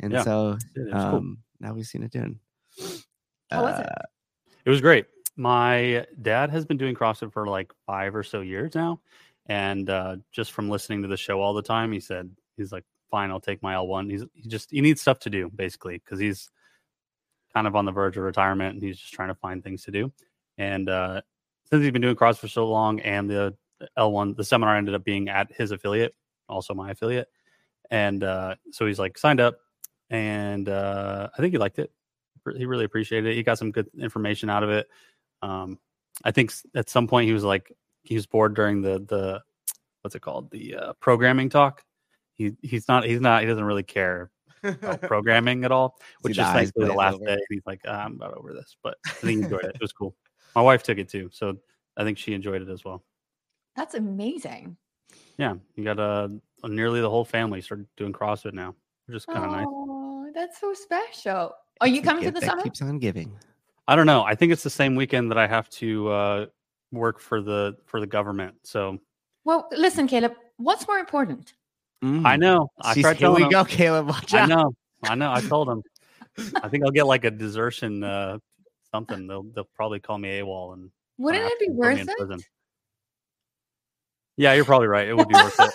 And 0.00 0.12
Yeah, 0.12 0.22
so 0.22 0.58
It 0.74 0.92
was 0.92 1.04
cool. 1.04 1.18
um, 1.18 1.38
now 1.60 1.72
we've 1.72 1.86
seen 1.86 2.02
it 2.02 2.10
doing. 2.10 2.38
How 3.50 3.62
was 3.62 3.80
it? 3.80 3.86
Uh, 3.86 4.02
It 4.64 4.70
was 4.70 4.80
great. 4.80 5.06
My 5.36 6.06
dad 6.20 6.50
has 6.50 6.64
been 6.66 6.76
doing 6.76 6.94
CrossFit 6.94 7.32
for 7.32 7.46
like 7.46 7.72
five 7.86 8.14
or 8.14 8.22
so 8.22 8.40
years 8.40 8.74
now. 8.74 9.00
And 9.46 9.88
uh, 9.88 10.16
just 10.30 10.52
from 10.52 10.68
listening 10.68 11.02
to 11.02 11.08
the 11.08 11.16
show 11.16 11.40
all 11.40 11.54
the 11.54 11.62
time, 11.62 11.90
he 11.90 12.00
said, 12.00 12.30
he's 12.56 12.70
like, 12.70 12.84
fine, 13.10 13.30
I'll 13.30 13.40
take 13.40 13.62
my 13.62 13.74
L1. 13.74 14.10
He's 14.10 14.24
he 14.34 14.48
just, 14.48 14.70
he 14.70 14.80
needs 14.80 15.00
stuff 15.00 15.18
to 15.20 15.30
do 15.30 15.50
basically 15.54 15.98
because 15.98 16.18
he's 16.20 16.48
kind 17.54 17.66
of 17.66 17.76
on 17.76 17.84
the 17.84 17.92
verge 17.92 18.16
of 18.16 18.24
retirement 18.24 18.74
and 18.74 18.82
he's 18.82 18.98
just 18.98 19.12
trying 19.12 19.28
to 19.28 19.34
find 19.34 19.62
things 19.62 19.84
to 19.84 19.90
do. 19.90 20.12
And 20.58 20.88
uh, 20.88 21.22
since 21.70 21.82
he's 21.82 21.92
been 21.92 22.02
doing 22.02 22.16
cross 22.16 22.38
for 22.38 22.48
so 22.48 22.66
long 22.68 23.00
and 23.00 23.28
the 23.28 23.54
L1, 23.98 24.36
the 24.36 24.44
seminar 24.44 24.76
ended 24.76 24.94
up 24.94 25.04
being 25.04 25.28
at 25.28 25.52
his 25.52 25.70
affiliate, 25.70 26.14
also 26.48 26.74
my 26.74 26.90
affiliate. 26.90 27.28
And 27.90 28.22
uh, 28.24 28.56
so 28.70 28.86
he's 28.86 28.98
like 28.98 29.18
signed 29.18 29.40
up 29.40 29.58
and 30.10 30.68
uh, 30.68 31.28
I 31.32 31.40
think 31.40 31.52
he 31.52 31.58
liked 31.58 31.78
it. 31.78 31.90
He 32.56 32.66
really 32.66 32.84
appreciated 32.84 33.30
it. 33.30 33.36
He 33.36 33.42
got 33.42 33.58
some 33.58 33.70
good 33.70 33.88
information 33.98 34.50
out 34.50 34.62
of 34.62 34.70
it. 34.70 34.88
Um, 35.42 35.78
I 36.24 36.30
think 36.30 36.52
at 36.74 36.90
some 36.90 37.06
point 37.06 37.26
he 37.26 37.32
was 37.32 37.44
like 37.44 37.72
he 38.02 38.14
was 38.14 38.26
bored 38.26 38.54
during 38.54 38.82
the 38.82 38.98
the 38.98 39.42
what's 40.02 40.14
it 40.14 40.20
called 40.20 40.50
the 40.50 40.76
uh, 40.76 40.92
programming 40.94 41.48
talk. 41.48 41.82
He 42.34 42.52
he's 42.62 42.88
not 42.88 43.04
he's 43.04 43.20
not 43.20 43.42
he 43.42 43.48
doesn't 43.48 43.64
really 43.64 43.82
care 43.82 44.30
about 44.62 45.00
programming 45.02 45.64
at 45.64 45.72
all, 45.72 45.98
which 46.22 46.36
the 46.36 46.42
is 46.42 46.48
eyes 46.48 46.54
thankfully 46.54 46.86
the 46.86 46.94
last 46.94 47.14
over. 47.14 47.24
day. 47.26 47.38
He's 47.48 47.62
like 47.66 47.80
"Ah, 47.86 48.04
I'm 48.04 48.14
about 48.14 48.34
over 48.34 48.52
this, 48.52 48.76
but 48.82 48.96
I 49.06 49.10
think 49.10 49.38
he 49.38 49.44
enjoyed 49.44 49.64
it. 49.64 49.74
It 49.74 49.80
was 49.80 49.92
cool. 49.92 50.14
My 50.54 50.62
wife 50.62 50.82
took 50.82 50.98
it 50.98 51.08
too, 51.08 51.30
so 51.32 51.56
I 51.96 52.04
think 52.04 52.18
she 52.18 52.34
enjoyed 52.34 52.62
it 52.62 52.68
as 52.68 52.84
well. 52.84 53.02
That's 53.76 53.94
amazing. 53.94 54.76
Yeah, 55.38 55.54
you 55.76 55.84
got 55.84 55.98
uh, 55.98 56.28
nearly 56.64 57.00
the 57.00 57.10
whole 57.10 57.24
family 57.24 57.60
started 57.60 57.86
doing 57.96 58.12
CrossFit 58.12 58.52
now, 58.52 58.74
which 59.06 59.16
is 59.16 59.24
kind 59.24 59.44
of 59.44 59.50
nice. 59.50 59.66
Oh, 59.68 60.30
that's 60.34 60.60
so 60.60 60.74
special. 60.74 61.54
Are 61.80 61.88
you 61.88 61.98
it's 61.98 62.06
coming 62.06 62.24
to 62.24 62.30
the 62.30 62.40
that 62.40 62.46
summit? 62.46 62.64
Keeps 62.64 62.82
on 62.82 62.98
giving. 62.98 63.32
I 63.88 63.96
don't 63.96 64.06
know. 64.06 64.22
I 64.22 64.34
think 64.34 64.52
it's 64.52 64.62
the 64.62 64.70
same 64.70 64.94
weekend 64.94 65.30
that 65.30 65.38
I 65.38 65.46
have 65.46 65.68
to 65.70 66.08
uh, 66.08 66.46
work 66.92 67.18
for 67.18 67.40
the 67.40 67.76
for 67.86 68.00
the 68.00 68.06
government. 68.06 68.54
So 68.62 68.98
Well, 69.44 69.68
listen, 69.72 70.06
Caleb, 70.06 70.34
what's 70.56 70.86
more 70.86 70.98
important? 70.98 71.54
I 72.02 72.06
Mm. 72.06 72.38
know. 72.40 72.68
I 72.80 72.94
She's- 72.94 73.02
tried 73.04 73.16
here 73.16 73.20
telling 73.26 73.36
we 73.42 73.44
him. 73.44 73.50
go, 73.50 73.64
Caleb. 73.64 74.08
Watch 74.08 74.34
I 74.34 74.40
out. 74.40 74.48
know. 74.48 74.72
I 75.04 75.14
know. 75.14 75.32
I 75.32 75.40
told 75.40 75.68
him. 75.68 75.82
I 76.62 76.68
think 76.68 76.84
I'll 76.84 76.90
get 76.90 77.06
like 77.06 77.24
a 77.24 77.30
desertion 77.30 78.02
uh, 78.02 78.38
something. 78.92 79.26
They'll 79.26 79.42
they'll 79.44 79.68
probably 79.76 80.00
call 80.00 80.18
me 80.18 80.40
AWOL 80.40 80.74
and 80.74 80.90
Wouldn't 81.18 81.44
it 81.44 81.58
be 81.60 81.66
to 81.66 81.72
worth 81.72 82.00
it? 82.00 82.08
prison. 82.16 82.40
Yeah, 84.36 84.54
you're 84.54 84.64
probably 84.64 84.86
right. 84.88 85.06
It 85.08 85.14
would 85.16 85.28
be 85.28 85.34
worth 85.34 85.54
it. 85.58 85.70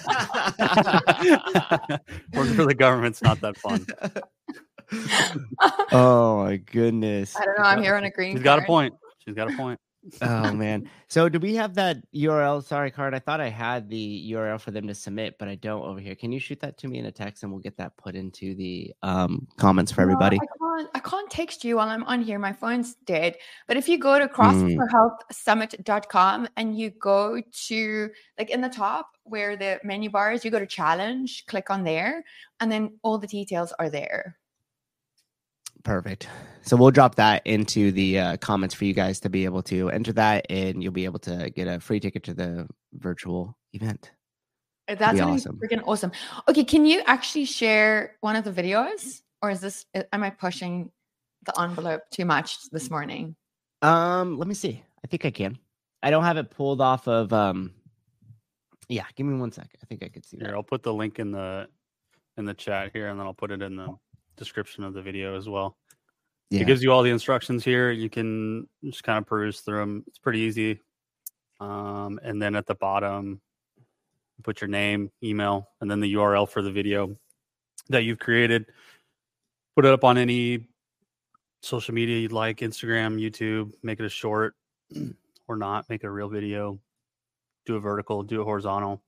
Working 2.34 2.56
for 2.56 2.66
the 2.66 2.74
government's 2.76 3.22
not 3.22 3.40
that 3.42 3.56
fun. 3.58 3.86
oh 5.92 6.44
my 6.44 6.58
goodness. 6.58 7.36
I 7.38 7.46
don't 7.46 7.58
know. 7.60 7.64
I'm 7.66 7.82
here 7.84 7.96
on 7.96 8.04
a 8.04 8.10
green. 8.10 8.36
She's 8.36 8.44
got 8.44 8.60
a 8.60 8.64
point. 8.64 8.96
She's 9.26 9.36
got 9.36 9.54
a 9.54 9.56
point. 9.56 9.80
Oh 10.22 10.52
man. 10.54 10.90
So 11.08 11.30
do 11.30 11.40
we 11.40 11.56
have 11.56 11.74
that 11.76 11.98
URL? 12.14 12.64
Sorry, 12.64 12.92
card. 12.92 13.14
I 13.14 13.20
thought 13.20 13.40
I 13.42 13.50
had 13.50 13.90
the 13.90 14.32
URL 14.32 14.60
for 14.60 14.72
them 14.72 14.88
to 14.88 14.96
submit, 14.96 15.38
but 15.38 15.48
I 15.48 15.56
don't 15.56 15.84
over 15.84 16.00
here. 16.00 16.16
Can 16.16 16.32
you 16.32 16.40
shoot 16.40 16.60
that 16.62 16.78
to 16.80 16.88
me 16.88 17.00
in 17.00 17.06
a 17.06 17.12
text 17.12 17.44
and 17.44 17.52
we'll 17.52 17.62
get 17.62 17.78
that 17.78 17.96
put 17.98 18.16
into 18.16 18.56
the 18.56 18.94
um 19.04 19.48
comments 19.58 19.92
for 19.92 20.02
No, 20.02 20.14
everybody? 20.14 20.38
I 20.38 20.46
can't, 20.60 20.90
I 20.96 21.00
can't 21.00 21.30
text 21.30 21.64
you 21.64 21.78
while 21.78 21.90
I'm 21.90 22.04
on 22.06 22.22
here. 22.22 22.40
My 22.40 22.54
phone's 22.54 22.96
dead. 23.06 23.36
But 23.68 23.78
if 23.78 23.88
you 23.88 23.98
go 23.98 24.20
to 24.20 24.28
Mm. 24.28 24.78
and 26.58 26.78
you 26.78 26.90
go 26.92 27.42
to 27.68 28.10
like 28.38 28.50
in 28.50 28.62
the 28.62 28.70
top 28.70 29.10
where 29.24 29.56
the 29.56 29.80
menu 29.84 30.10
bar 30.10 30.32
is, 30.32 30.46
you 30.46 30.52
go 30.52 30.60
to 30.60 30.68
challenge, 30.68 31.46
click 31.48 31.70
on 31.70 31.84
there, 31.84 32.24
and 32.60 32.72
then 32.72 32.98
all 33.04 33.18
the 33.18 33.28
details 33.28 33.74
are 33.80 33.90
there. 33.90 34.38
Perfect. 35.88 36.28
So 36.64 36.76
we'll 36.76 36.92
drop 36.92 37.16
that 37.16 37.48
into 37.48 37.94
the 37.94 38.20
uh, 38.20 38.38
comments 38.38 38.76
for 38.76 38.84
you 38.84 38.94
guys 38.94 39.22
to 39.22 39.30
be 39.30 39.46
able 39.46 39.64
to 39.64 39.90
enter 39.90 40.12
that, 40.14 40.46
and 40.50 40.84
you'll 40.84 40.92
be 40.92 41.06
able 41.06 41.20
to 41.20 41.50
get 41.56 41.66
a 41.66 41.80
free 41.80 42.02
ticket 42.02 42.24
to 42.24 42.34
the 42.34 42.68
virtual 42.92 43.58
event. 43.72 44.12
Uh, 44.90 44.96
That's 44.96 45.18
gonna 45.18 45.32
awesome. 45.32 45.58
be 45.58 45.66
freaking 45.66 45.82
awesome. 45.88 46.12
Okay, 46.50 46.66
can 46.66 46.86
you 46.86 47.04
actually 47.06 47.46
share 47.46 48.18
one 48.20 48.36
of 48.36 48.44
the 48.44 48.52
videos, 48.52 49.22
or 49.42 49.50
is 49.50 49.62
this 49.62 49.86
uh, 49.96 50.04
am 50.12 50.24
I 50.24 50.30
pushing 50.30 50.92
the 51.46 51.58
envelope 51.58 52.02
too 52.12 52.26
much 52.26 52.70
this 52.70 52.90
morning? 52.90 53.38
Um, 53.82 54.38
let 54.38 54.50
me 54.50 54.56
see. 54.56 54.84
I 55.06 55.08
think 55.08 55.24
I 55.24 55.32
can. 55.32 55.58
I 56.04 56.12
don't 56.12 56.26
have 56.26 56.36
it 56.36 56.50
pulled 56.50 56.82
off 56.82 57.08
of 57.08 57.32
um 57.32 57.74
Yeah, 58.90 59.06
give 59.16 59.26
me 59.26 59.40
one 59.40 59.54
sec. 59.54 59.70
I 59.82 59.86
think 59.86 60.04
I 60.04 60.10
could 60.10 60.26
see 60.26 60.36
Here, 60.36 60.48
that. 60.48 60.54
I'll 60.54 60.64
put 60.64 60.84
the 60.84 60.94
link 60.94 61.18
in 61.18 61.32
the 61.32 61.70
in 62.36 62.44
the 62.44 62.54
chat 62.54 62.92
here, 62.92 63.08
and 63.08 63.18
then 63.18 63.26
I'll 63.26 63.34
put 63.34 63.52
it 63.52 63.62
in 63.62 63.78
the 63.78 63.96
description 64.38 64.84
of 64.84 64.94
the 64.94 65.02
video 65.02 65.36
as 65.36 65.50
well. 65.50 65.78
Yeah. 66.50 66.62
It 66.62 66.68
gives 66.68 66.82
you 66.82 66.92
all 66.92 67.04
the 67.04 67.10
instructions 67.10 67.64
here. 67.64 67.92
You 67.92 68.10
can 68.10 68.68
just 68.84 69.04
kind 69.04 69.18
of 69.18 69.26
peruse 69.26 69.60
through 69.60 69.80
them. 69.80 70.04
It's 70.08 70.20
pretty 70.20 70.40
easy. 70.40 70.80
Um, 71.60 72.20
and 72.24 72.42
then 72.42 72.56
at 72.56 72.66
the 72.66 72.76
bottom, 72.76 73.42
put 74.44 74.62
your 74.62 74.68
name, 74.70 75.12
email, 75.24 75.70
and 75.82 75.90
then 75.92 76.00
the 76.00 76.14
URL 76.14 76.48
for 76.48 76.62
the 76.62 76.72
video 76.72 77.18
that 77.90 78.04
you've 78.04 78.20
created. 78.20 78.68
Put 79.76 79.86
it 79.86 79.92
up 79.92 80.04
on 80.04 80.18
any 80.18 80.68
social 81.62 81.94
media 81.94 82.18
you'd 82.20 82.32
like 82.32 82.60
Instagram, 82.60 83.20
YouTube, 83.20 83.72
make 83.84 84.00
it 84.00 84.06
a 84.06 84.10
short 84.10 84.56
or 85.48 85.58
not, 85.58 85.90
make 85.90 86.04
it 86.04 86.08
a 86.08 86.12
real 86.12 86.30
video, 86.30 86.80
do 87.66 87.76
a 87.76 87.80
vertical, 87.80 88.24
do 88.24 88.42
a 88.42 88.44
horizontal. 88.44 89.02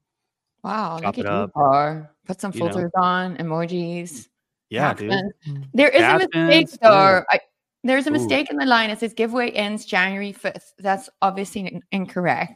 Wow, 0.64 1.00
Chop 1.00 1.18
look 1.18 1.18
it 1.20 1.26
at 1.30 1.32
you, 1.56 1.64
up. 1.64 2.10
Put 2.26 2.42
some 2.42 2.52
You 2.54 2.60
know. 2.60 2.66
filters 2.66 2.92
on, 2.96 3.38
emojis. 3.38 4.29
Yeah, 4.70 4.94
dude. 4.94 5.12
captions. 5.12 5.66
There 5.74 5.90
is 5.90 6.02
a 6.04 6.14
mistake 6.18 6.32
Captions, 6.70 6.78
though. 6.82 7.24
I, 7.30 7.40
there's 7.84 8.08
a 8.08 8.10
Ooh. 8.10 8.14
mistake 8.14 8.50
in 8.52 8.58
the 8.58 8.66
line. 8.66 8.90
It 8.90 9.00
says 9.00 9.14
giveaway 9.14 9.52
ends 9.52 9.86
January 9.86 10.34
5th. 10.34 10.74
That's 10.78 11.10
obviously 11.22 11.62
in- 11.62 11.84
incorrect. 11.92 12.54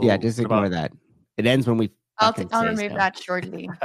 yeah, 0.00 0.16
just 0.16 0.38
ignore 0.38 0.68
that. 0.68 0.92
It 1.36 1.46
ends 1.46 1.66
when 1.66 1.76
we. 1.76 1.90
I'll, 2.18 2.32
fucking 2.32 2.48
I'll 2.52 2.62
say 2.62 2.68
remove 2.68 2.92
so. 2.92 2.96
that 2.98 3.18
shortly. 3.18 3.68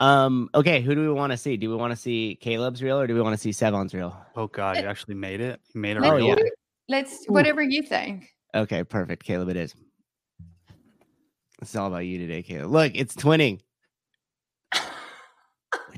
Um. 0.00 0.48
Okay. 0.54 0.80
Who 0.80 0.94
do 0.94 1.02
we 1.02 1.12
want 1.12 1.30
to 1.30 1.36
see? 1.36 1.58
Do 1.58 1.68
we 1.68 1.76
want 1.76 1.90
to 1.90 1.96
see 1.96 2.38
Caleb's 2.40 2.82
reel 2.82 2.98
or 2.98 3.06
do 3.06 3.14
we 3.14 3.20
want 3.20 3.34
to 3.34 3.38
see 3.38 3.50
Sevan's 3.50 3.92
reel? 3.92 4.16
Oh 4.34 4.46
god, 4.46 4.78
you 4.78 4.84
actually 4.84 5.14
made 5.14 5.42
it. 5.42 5.60
You 5.74 5.80
made 5.82 5.98
it. 5.98 6.00
Let's 6.00 6.10
Oh, 6.12 6.16
real. 6.16 6.28
yeah. 6.28 6.44
Let's 6.88 7.26
whatever 7.26 7.60
you 7.60 7.82
think. 7.82 8.26
Okay. 8.54 8.82
Perfect. 8.82 9.22
Caleb, 9.22 9.50
it 9.50 9.56
is. 9.58 9.74
It's 11.60 11.76
all 11.76 11.88
about 11.88 11.98
you 12.06 12.16
today, 12.16 12.42
Caleb. 12.42 12.70
Look, 12.70 12.92
it's 12.94 13.14
twinning. 13.14 13.60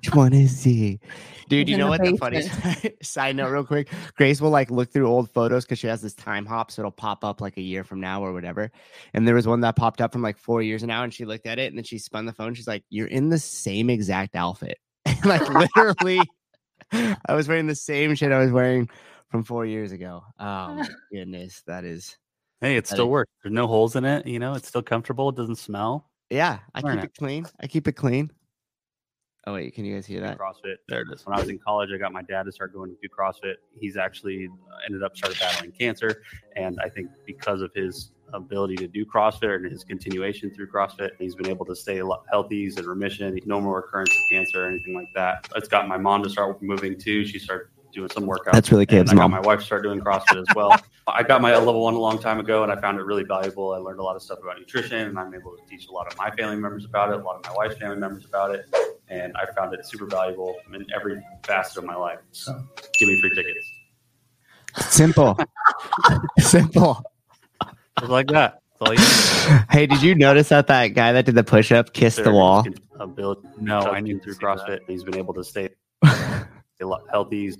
Which 0.04 0.14
one 0.14 0.32
is 0.32 0.64
he? 0.64 0.98
Dude, 1.48 1.68
you 1.68 1.76
know 1.76 1.84
the 1.84 1.90
what 1.90 2.02
the 2.02 2.16
funny 2.16 2.42
side 3.02 3.36
note, 3.36 3.50
real 3.50 3.64
quick? 3.64 3.88
Grace 4.16 4.40
will 4.40 4.50
like 4.50 4.70
look 4.70 4.92
through 4.92 5.06
old 5.06 5.30
photos 5.30 5.64
because 5.64 5.78
she 5.78 5.86
has 5.86 6.00
this 6.02 6.14
time 6.14 6.44
hop, 6.46 6.70
so 6.70 6.82
it'll 6.82 6.90
pop 6.90 7.24
up 7.24 7.40
like 7.40 7.56
a 7.56 7.60
year 7.62 7.84
from 7.84 8.00
now 8.00 8.22
or 8.24 8.32
whatever. 8.32 8.70
And 9.14 9.28
there 9.28 9.34
was 9.34 9.46
one 9.46 9.60
that 9.60 9.76
popped 9.76 10.00
up 10.00 10.12
from 10.12 10.22
like 10.22 10.38
four 10.38 10.60
years 10.62 10.82
now, 10.82 11.04
and 11.04 11.12
she 11.14 11.24
looked 11.24 11.46
at 11.46 11.58
it 11.58 11.66
and 11.68 11.76
then 11.78 11.84
she 11.84 11.98
spun 11.98 12.24
the 12.26 12.32
phone. 12.32 12.54
She's 12.54 12.66
like, 12.66 12.84
You're 12.90 13.06
in 13.06 13.28
the 13.28 13.38
same 13.38 13.90
exact 13.90 14.34
outfit. 14.34 14.78
like 15.24 15.48
literally, 15.48 16.20
I 16.92 17.34
was 17.34 17.46
wearing 17.46 17.66
the 17.68 17.74
same 17.76 18.14
shit 18.16 18.32
I 18.32 18.38
was 18.38 18.50
wearing 18.50 18.88
from 19.30 19.44
four 19.44 19.64
years 19.66 19.92
ago. 19.92 20.22
Oh 20.40 20.74
my 20.74 20.88
goodness, 21.12 21.62
that 21.66 21.84
is 21.84 22.16
Hey, 22.60 22.76
it 22.76 22.86
still 22.86 23.06
is- 23.06 23.10
works. 23.10 23.30
There's 23.42 23.52
no 23.52 23.66
holes 23.66 23.94
in 23.94 24.04
it. 24.04 24.26
You 24.26 24.38
know, 24.40 24.54
it's 24.54 24.68
still 24.68 24.82
comfortable. 24.82 25.28
It 25.28 25.36
doesn't 25.36 25.56
smell. 25.56 26.10
yeah. 26.30 26.58
I 26.74 26.80
Wearing 26.80 26.98
keep 27.00 27.04
it. 27.04 27.10
it 27.10 27.18
clean. 27.18 27.46
I 27.60 27.66
keep 27.66 27.86
it 27.88 27.92
clean. 27.92 28.30
Oh 29.46 29.54
wait, 29.54 29.74
can 29.74 29.84
you 29.84 29.94
guys 29.94 30.06
hear 30.06 30.20
that? 30.20 30.38
CrossFit. 30.38 30.76
There 30.88 31.00
it 31.00 31.08
is. 31.12 31.26
When 31.26 31.36
I 31.36 31.40
was 31.40 31.48
in 31.48 31.58
college, 31.58 31.90
I 31.92 31.98
got 31.98 32.12
my 32.12 32.22
dad 32.22 32.44
to 32.44 32.52
start 32.52 32.72
going 32.72 32.90
to 32.90 32.96
do 33.02 33.08
CrossFit. 33.08 33.54
He's 33.72 33.96
actually 33.96 34.48
uh, 34.70 34.76
ended 34.86 35.02
up 35.02 35.16
started 35.16 35.40
battling 35.40 35.72
cancer, 35.72 36.22
and 36.54 36.78
I 36.82 36.88
think 36.88 37.10
because 37.26 37.60
of 37.60 37.72
his 37.74 38.12
ability 38.32 38.76
to 38.76 38.86
do 38.86 39.04
CrossFit 39.04 39.56
and 39.56 39.70
his 39.70 39.82
continuation 39.82 40.54
through 40.54 40.68
CrossFit, 40.68 41.10
he's 41.18 41.34
been 41.34 41.48
able 41.48 41.66
to 41.66 41.74
stay 41.74 41.98
a 41.98 42.06
lot 42.06 42.24
healthy. 42.30 42.62
He's 42.62 42.78
in 42.78 42.86
remission. 42.86 43.36
No 43.44 43.60
more 43.60 43.76
recurrence 43.76 44.10
of 44.10 44.22
cancer 44.30 44.64
or 44.64 44.68
anything 44.68 44.94
like 44.94 45.08
that. 45.16 45.48
It's 45.56 45.68
got 45.68 45.88
my 45.88 45.96
mom 45.98 46.22
to 46.22 46.30
start 46.30 46.62
moving 46.62 46.96
too. 46.96 47.24
She 47.24 47.40
started 47.40 47.66
doing 47.92 48.10
some 48.10 48.24
workouts. 48.24 48.52
That's 48.52 48.70
really 48.70 48.82
and 48.82 48.90
Caleb's 48.90 49.12
I 49.12 49.14
got 49.14 49.22
mom. 49.22 49.30
my 49.32 49.40
wife 49.40 49.60
to 49.60 49.66
start 49.66 49.82
doing 49.82 50.00
CrossFit 50.00 50.40
as 50.40 50.54
well. 50.54 50.80
I 51.08 51.22
got 51.24 51.42
my 51.42 51.54
level 51.56 51.82
one 51.82 51.94
a 51.94 51.98
long 51.98 52.18
time 52.18 52.38
ago, 52.38 52.62
and 52.62 52.70
I 52.70 52.80
found 52.80 52.98
it 52.98 53.02
really 53.02 53.24
valuable. 53.24 53.72
I 53.72 53.78
learned 53.78 53.98
a 53.98 54.04
lot 54.04 54.14
of 54.14 54.22
stuff 54.22 54.38
about 54.40 54.58
nutrition, 54.58 55.08
and 55.08 55.18
I'm 55.18 55.34
able 55.34 55.56
to 55.56 55.62
teach 55.68 55.88
a 55.88 55.92
lot 55.92 56.10
of 56.10 56.16
my 56.16 56.30
family 56.30 56.56
members 56.56 56.84
about 56.84 57.10
it, 57.10 57.20
a 57.20 57.22
lot 57.22 57.36
of 57.36 57.44
my 57.44 57.52
wife's 57.56 57.76
family 57.76 57.96
members 57.96 58.24
about 58.24 58.54
it, 58.54 58.72
and 59.12 59.34
I 59.36 59.44
found 59.52 59.74
it 59.74 59.84
super 59.86 60.06
valuable 60.06 60.56
in 60.72 60.86
every 60.94 61.22
facet 61.44 61.78
of 61.78 61.84
my 61.84 61.94
life. 61.94 62.18
So, 62.32 62.52
give 62.98 63.08
me 63.08 63.20
free 63.20 63.30
tickets. 63.34 63.70
Simple. 64.94 65.36
Simple. 66.38 67.02
Just 68.00 68.10
like 68.10 68.28
that. 68.28 68.60
That's 68.80 68.90
all 68.90 68.94
you 68.94 69.00
hey, 69.70 69.86
did 69.86 70.02
you 70.02 70.14
notice 70.14 70.48
that 70.48 70.66
that 70.68 70.88
guy 70.88 71.12
that 71.12 71.26
did 71.26 71.34
the 71.34 71.44
push 71.44 71.70
up 71.72 71.92
kissed 71.92 72.24
the 72.24 72.32
wall? 72.32 72.62
he's 72.62 72.74
con- 72.96 73.10
ability- 73.10 73.42
No, 73.60 73.80
I 73.80 74.00
knew 74.00 74.18
through 74.18 74.34
CrossFit. 74.36 74.80
He's 74.88 75.04
been 75.04 75.16
able 75.16 75.34
to 75.34 75.44
stay 75.44 75.68
healthy. 77.10 77.52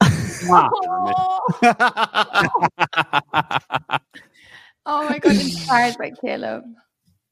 Oh 4.86 5.06
my 5.08 5.18
god, 5.18 5.32
inspired 5.32 5.96
by 5.98 6.10
Caleb. 6.10 6.64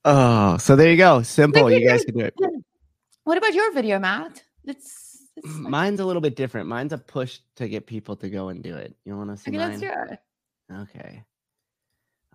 oh, 0.04 0.58
so 0.58 0.76
there 0.76 0.90
you 0.90 0.96
go. 0.98 1.22
Simple. 1.22 1.70
You 1.72 1.86
guys 1.88 2.04
can 2.04 2.14
do 2.18 2.24
it. 2.26 2.34
What 3.28 3.36
about 3.36 3.52
your 3.52 3.70
video, 3.74 3.98
Matt? 3.98 4.42
Let's, 4.64 5.18
let's 5.36 5.54
Mine's 5.54 6.00
a 6.00 6.04
little 6.06 6.22
bit 6.22 6.34
different. 6.34 6.66
Mine's 6.66 6.94
a 6.94 6.98
push 6.98 7.40
to 7.56 7.68
get 7.68 7.86
people 7.86 8.16
to 8.16 8.30
go 8.30 8.48
and 8.48 8.62
do 8.62 8.74
it. 8.74 8.96
You 9.04 9.18
want 9.18 9.28
to 9.28 9.36
see 9.36 9.50
okay, 9.50 9.58
mine? 9.58 9.68
let's 9.68 9.80
do 9.82 9.90
it. 10.14 10.18
Okay. 10.72 11.24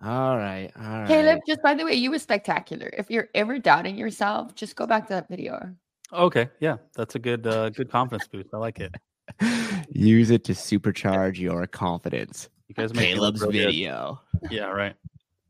All 0.04 0.36
right. 0.36 0.70
All 0.76 1.00
right. 1.00 1.08
Caleb, 1.08 1.40
just 1.48 1.60
by 1.64 1.74
the 1.74 1.84
way, 1.84 1.94
you 1.94 2.12
were 2.12 2.20
spectacular. 2.20 2.92
If 2.96 3.10
you're 3.10 3.28
ever 3.34 3.58
doubting 3.58 3.96
yourself, 3.96 4.54
just 4.54 4.76
go 4.76 4.86
back 4.86 5.08
to 5.08 5.14
that 5.14 5.28
video. 5.28 5.74
okay, 6.12 6.48
yeah, 6.60 6.76
that's 6.94 7.16
a 7.16 7.18
good 7.18 7.44
uh, 7.44 7.70
good 7.70 7.90
confidence 7.90 8.28
boost. 8.28 8.50
I 8.54 8.58
like 8.58 8.78
it. 8.78 8.94
Use 9.90 10.30
it 10.30 10.44
to 10.44 10.52
supercharge 10.52 11.40
your 11.40 11.66
confidence. 11.66 12.50
You 12.68 12.76
guys 12.76 12.94
make 12.94 13.14
me 13.14 13.20
look 13.20 13.34
Caleb's 13.34 13.52
video. 13.52 14.20
Yeah, 14.48 14.66
right. 14.66 14.94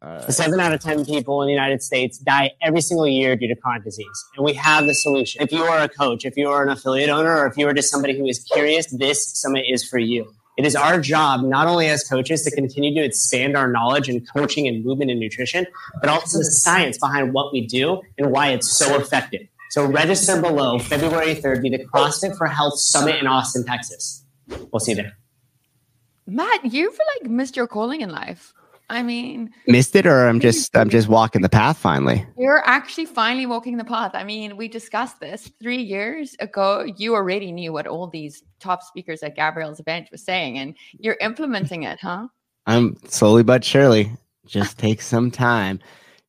All 0.04 0.10
right. 0.10 0.32
Seven 0.32 0.60
out 0.60 0.72
of 0.72 0.80
10 0.80 1.06
people 1.06 1.40
in 1.40 1.46
the 1.46 1.52
United 1.52 1.82
States 1.82 2.18
die 2.18 2.50
every 2.60 2.82
single 2.82 3.06
year 3.06 3.36
due 3.36 3.48
to 3.48 3.56
chronic 3.56 3.84
disease. 3.84 4.24
And 4.36 4.44
we 4.44 4.52
have 4.54 4.86
the 4.86 4.94
solution. 4.94 5.42
If 5.42 5.50
you 5.50 5.62
are 5.62 5.78
a 5.78 5.88
coach, 5.88 6.26
if 6.26 6.36
you 6.36 6.48
are 6.48 6.62
an 6.62 6.68
affiliate 6.68 7.08
owner, 7.08 7.38
or 7.38 7.46
if 7.46 7.56
you 7.56 7.66
are 7.68 7.72
just 7.72 7.90
somebody 7.90 8.18
who 8.18 8.26
is 8.26 8.40
curious, 8.52 8.86
this 8.94 9.26
summit 9.40 9.64
is 9.66 9.82
for 9.88 9.98
you. 9.98 10.30
It 10.58 10.66
is 10.66 10.76
our 10.76 11.00
job, 11.00 11.42
not 11.42 11.66
only 11.66 11.88
as 11.88 12.04
coaches, 12.04 12.42
to 12.42 12.50
continue 12.50 12.94
to 12.94 13.04
expand 13.04 13.56
our 13.56 13.66
knowledge 13.66 14.08
in 14.08 14.24
coaching 14.26 14.68
and 14.68 14.84
movement 14.84 15.10
and 15.10 15.18
nutrition, 15.18 15.66
but 16.00 16.10
also 16.10 16.38
the 16.38 16.44
science 16.44 16.98
behind 16.98 17.32
what 17.32 17.52
we 17.52 17.66
do 17.66 18.02
and 18.18 18.30
why 18.30 18.50
it's 18.50 18.70
so 18.70 18.96
effective. 18.96 19.48
So 19.70 19.86
register 19.86 20.40
below 20.40 20.78
February 20.78 21.34
3rd, 21.34 21.62
be 21.62 21.70
the 21.70 21.84
CrossFit 21.84 22.36
for 22.36 22.46
Health 22.46 22.78
Summit 22.78 23.16
in 23.16 23.26
Austin, 23.26 23.64
Texas. 23.64 24.24
We'll 24.70 24.80
see 24.80 24.92
you 24.92 24.96
there. 24.96 25.16
Matt, 26.26 26.72
you've 26.72 26.98
like 27.16 27.30
missed 27.30 27.56
your 27.56 27.66
calling 27.66 28.00
in 28.02 28.10
life. 28.10 28.54
I 28.94 29.02
mean, 29.02 29.50
Missed 29.66 29.96
it, 29.96 30.06
or 30.06 30.26
I'm 30.28 30.38
just 30.40 30.76
I'm 30.76 30.88
just 30.88 31.08
walking 31.08 31.42
the 31.42 31.48
path 31.48 31.76
finally. 31.76 32.24
you're 32.38 32.62
actually 32.64 33.06
finally 33.06 33.46
walking 33.46 33.76
the 33.76 33.84
path. 33.84 34.12
I 34.14 34.24
mean, 34.24 34.56
we 34.56 34.68
discussed 34.68 35.18
this 35.20 35.50
three 35.60 35.82
years 35.82 36.36
ago. 36.40 36.86
You 36.96 37.14
already 37.14 37.50
knew 37.50 37.72
what 37.72 37.86
all 37.86 38.06
these 38.06 38.42
top 38.60 38.82
speakers 38.82 39.22
at 39.22 39.34
Gabrielle's 39.34 39.80
event 39.80 40.08
was 40.12 40.22
saying, 40.24 40.58
and 40.58 40.76
you're 40.92 41.18
implementing 41.20 41.82
it, 41.82 41.98
huh? 42.00 42.28
I'm 42.66 42.96
slowly 43.08 43.42
but 43.42 43.64
surely. 43.64 44.10
Just 44.46 44.78
takes 44.78 45.06
some 45.06 45.30
time. 45.30 45.80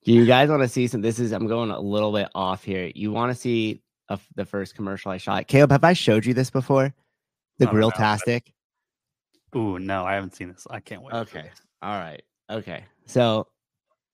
Do 0.03 0.11
you 0.11 0.25
guys 0.25 0.49
want 0.49 0.61
to 0.61 0.67
see 0.67 0.87
some? 0.87 1.01
This 1.01 1.19
is 1.19 1.31
I'm 1.31 1.47
going 1.47 1.69
a 1.69 1.79
little 1.79 2.11
bit 2.11 2.29
off 2.33 2.63
here. 2.63 2.91
You 2.95 3.11
want 3.11 3.31
to 3.33 3.39
see 3.39 3.81
a, 4.09 4.19
the 4.35 4.45
first 4.45 4.75
commercial 4.75 5.11
I 5.11 5.17
shot? 5.17 5.47
Caleb, 5.47 5.71
have 5.71 5.83
I 5.83 5.93
showed 5.93 6.25
you 6.25 6.33
this 6.33 6.49
before? 6.49 6.93
The 7.59 7.65
Not 7.65 7.73
grill 7.73 7.87
about 7.89 7.99
it. 7.99 8.03
tastic. 8.03 8.53
Ooh, 9.55 9.79
no, 9.79 10.03
I 10.03 10.15
haven't 10.15 10.35
seen 10.35 10.49
this. 10.49 10.67
I 10.69 10.79
can't 10.79 11.01
wait. 11.01 11.13
Okay. 11.13 11.49
All 11.81 11.97
right. 11.99 12.21
Okay. 12.49 12.85
So 13.05 13.47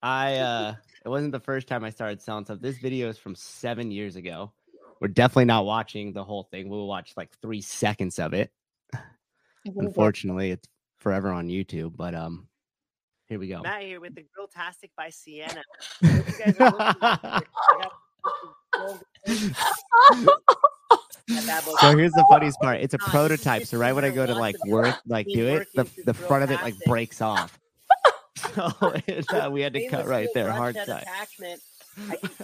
I 0.02 0.38
uh 0.38 0.76
it 1.06 1.10
wasn't 1.10 1.32
the 1.32 1.40
first 1.40 1.68
time 1.68 1.84
I 1.84 1.90
started 1.90 2.22
selling 2.22 2.46
stuff. 2.46 2.60
This 2.60 2.78
video 2.78 3.10
is 3.10 3.18
from 3.18 3.36
seven 3.36 3.92
years 3.92 4.16
ago. 4.16 4.52
We're 5.00 5.08
definitely 5.08 5.46
not 5.46 5.66
watching 5.66 6.14
the 6.14 6.24
whole 6.24 6.44
thing. 6.44 6.70
We'll 6.70 6.88
watch 6.88 7.14
like 7.18 7.32
three 7.42 7.62
seconds 7.62 8.20
of 8.20 8.34
it. 8.34 8.52
Unfortunately, 9.76 10.52
it's 10.52 10.68
forever 11.00 11.30
on 11.30 11.48
YouTube, 11.48 11.96
but 11.96 12.14
um 12.16 12.48
here 13.28 13.40
we 13.40 13.48
go. 13.48 13.62
Matt 13.62 13.84
here 13.84 14.00
with 14.02 14.16
the 14.16 14.26
Grill 14.34 14.48
Tastic 14.48 14.92
by 14.96 15.10
Sienna. 15.10 15.64
What 16.02 16.28
you 16.28 16.34
guys 16.34 16.56
are 16.60 16.66
looking 16.66 17.00
for, 17.00 17.32
I 17.32 17.42
got 17.70 17.92
that 21.28 21.46
bad 21.48 21.66
boy. 21.66 21.76
So 21.80 21.98
here's 21.98 22.12
the 22.12 22.26
funniest 22.30 22.60
part. 22.60 22.82
It's 22.82 22.94
a 22.94 22.98
prototype. 22.98 23.66
So 23.66 23.78
right 23.78 23.94
when 23.94 24.04
I 24.04 24.10
go 24.10 24.26
to 24.26 24.34
like 24.36 24.56
work, 24.66 25.00
like 25.08 25.28
do 25.28 25.48
it, 25.48 25.68
the 25.76 25.88
the 26.06 26.14
front 26.14 26.44
of 26.44 26.52
it 26.52 26.62
like 26.62 26.76
breaks 26.86 27.22
off. 27.22 27.58
So 28.56 28.72
it, 29.08 29.26
uh, 29.34 29.50
we 29.52 29.62
had 29.62 29.74
to 29.74 29.88
cut 29.88 30.06
right 30.08 30.28
there, 30.34 30.52
hard 30.52 30.76
head 30.76 30.88
side. 30.88 31.04
attachment. 31.04 31.62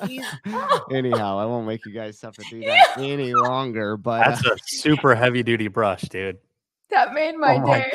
I 0.02 0.80
Anyhow, 0.92 1.38
I 1.40 1.46
won't 1.46 1.66
make 1.68 1.86
you 1.86 1.92
guys 1.94 2.20
suffer 2.20 2.42
through 2.44 2.62
that 2.62 2.94
any 2.98 3.34
longer. 3.34 3.96
But 3.98 4.26
uh, 4.26 4.30
That's 4.32 4.46
a 4.46 4.58
super 4.66 5.16
heavy 5.16 5.42
duty 5.44 5.68
brush, 5.70 6.02
dude. 6.04 6.38
That 6.90 7.14
made 7.14 7.36
my 7.36 7.56
Oh 7.56 7.60
my 7.60 7.80
day. 7.80 7.92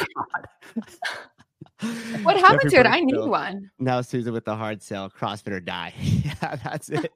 What 2.22 2.36
happened 2.38 2.70
to 2.70 2.76
it? 2.80 2.86
I 2.86 3.00
need 3.00 3.14
so- 3.16 3.26
one. 3.26 3.70
now 3.78 4.00
Souza 4.00 4.30
with 4.32 4.44
the 4.44 4.54
hard 4.56 4.82
sell, 4.82 5.10
CrossFit 5.10 5.52
or 5.52 5.60
die. 5.60 5.92
yeah, 6.00 6.56
that's 6.62 6.88
it. 6.88 7.12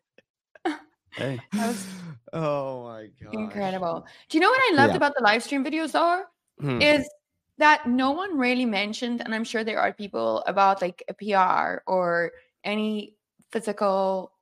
Hey, 1.12 1.40
That 1.52 1.68
was 1.68 1.86
Oh 2.34 2.84
my 2.84 3.08
god. 3.22 3.32
incredible. 3.34 4.04
Do 4.28 4.36
you 4.36 4.42
know 4.42 4.50
what 4.50 4.60
I 4.72 4.74
loved 4.76 4.90
Yeah. 4.92 4.96
about 4.98 5.14
the 5.16 5.22
live 5.22 5.42
stream 5.42 5.64
videos 5.64 5.94
are? 5.98 6.24
Hmm. 6.60 6.82
Is 6.82 7.08
that 7.58 7.86
no 7.86 8.10
one 8.12 8.38
really 8.38 8.66
mentioned, 8.66 9.22
and 9.22 9.34
I'm 9.34 9.44
sure 9.44 9.64
there 9.64 9.80
are 9.80 9.92
people 9.92 10.42
about 10.46 10.82
like 10.82 11.02
a 11.08 11.14
PR 11.14 11.82
or 11.90 12.32
any 12.64 13.16
physical 13.50 14.32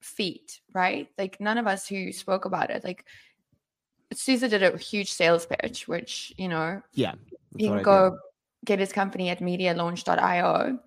feat, 0.00 0.60
right? 0.72 1.08
Like 1.18 1.40
none 1.40 1.58
of 1.58 1.66
us 1.66 1.86
who 1.88 2.12
spoke 2.12 2.44
about 2.44 2.70
it, 2.70 2.84
like 2.84 3.04
Souza 4.12 4.48
did 4.48 4.62
a 4.62 4.76
huge 4.76 5.12
sales 5.12 5.46
pitch, 5.46 5.86
which 5.88 6.32
you 6.36 6.48
know 6.48 6.82
Yeah. 6.92 7.14
you 7.56 7.68
can 7.70 7.82
go 7.82 8.18
get 8.64 8.78
his 8.78 8.92
company 8.92 9.30
at 9.30 9.40
medialaunch.io 9.40 10.78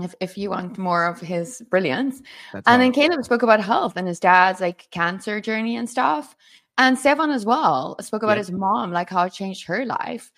if, 0.00 0.14
if 0.20 0.38
you 0.38 0.50
want 0.50 0.78
more 0.78 1.06
of 1.06 1.20
his 1.20 1.62
brilliance. 1.70 2.22
That's 2.52 2.66
And 2.66 2.74
all. 2.74 2.78
then 2.78 2.92
Caleb 2.92 3.24
spoke 3.24 3.42
about 3.42 3.60
health 3.60 3.94
and 3.96 4.06
his 4.06 4.20
dad's 4.20 4.60
like 4.60 4.88
cancer 4.90 5.40
journey 5.40 5.76
and 5.76 5.88
stuff. 5.88 6.36
And 6.78 6.96
Sevan 6.96 7.34
as 7.34 7.44
well 7.44 7.96
spoke 8.00 8.22
about 8.22 8.36
Yep. 8.36 8.46
his 8.46 8.52
mom, 8.52 8.92
like 8.92 9.10
how 9.10 9.24
it 9.24 9.32
changed 9.32 9.66
her 9.66 9.84
life. 9.84 10.30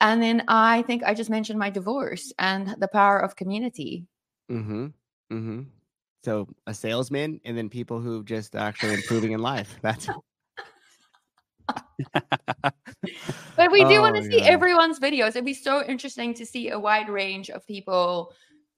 And 0.00 0.22
then 0.22 0.44
I 0.46 0.82
think 0.82 1.02
I 1.02 1.12
just 1.12 1.28
mentioned 1.28 1.58
my 1.58 1.70
divorce 1.70 2.32
and 2.38 2.76
the 2.78 2.86
power 2.88 3.18
of 3.18 3.34
community. 3.34 4.06
Mm-hmm. 4.50 4.86
Mm-hmm. 5.32 5.62
So 6.24 6.48
a 6.66 6.74
salesman 6.74 7.40
and 7.44 7.58
then 7.58 7.68
people 7.68 8.00
who 8.00 8.22
just 8.22 8.54
actually 8.54 8.94
improving 8.94 9.32
in 9.32 9.40
life. 9.40 9.76
That's 9.82 10.08
But 13.56 13.72
we 13.72 13.84
do 13.84 14.00
want 14.00 14.16
Oh 14.16 14.20
to 14.20 14.24
see 14.24 14.40
everyone's 14.42 15.00
videos. 15.00 15.30
It'd 15.30 15.44
be 15.44 15.52
so 15.52 15.84
interesting 15.84 16.32
to 16.34 16.46
see 16.46 16.70
a 16.70 16.78
wide 16.78 17.08
range 17.08 17.50
of 17.50 17.66
people 17.66 18.32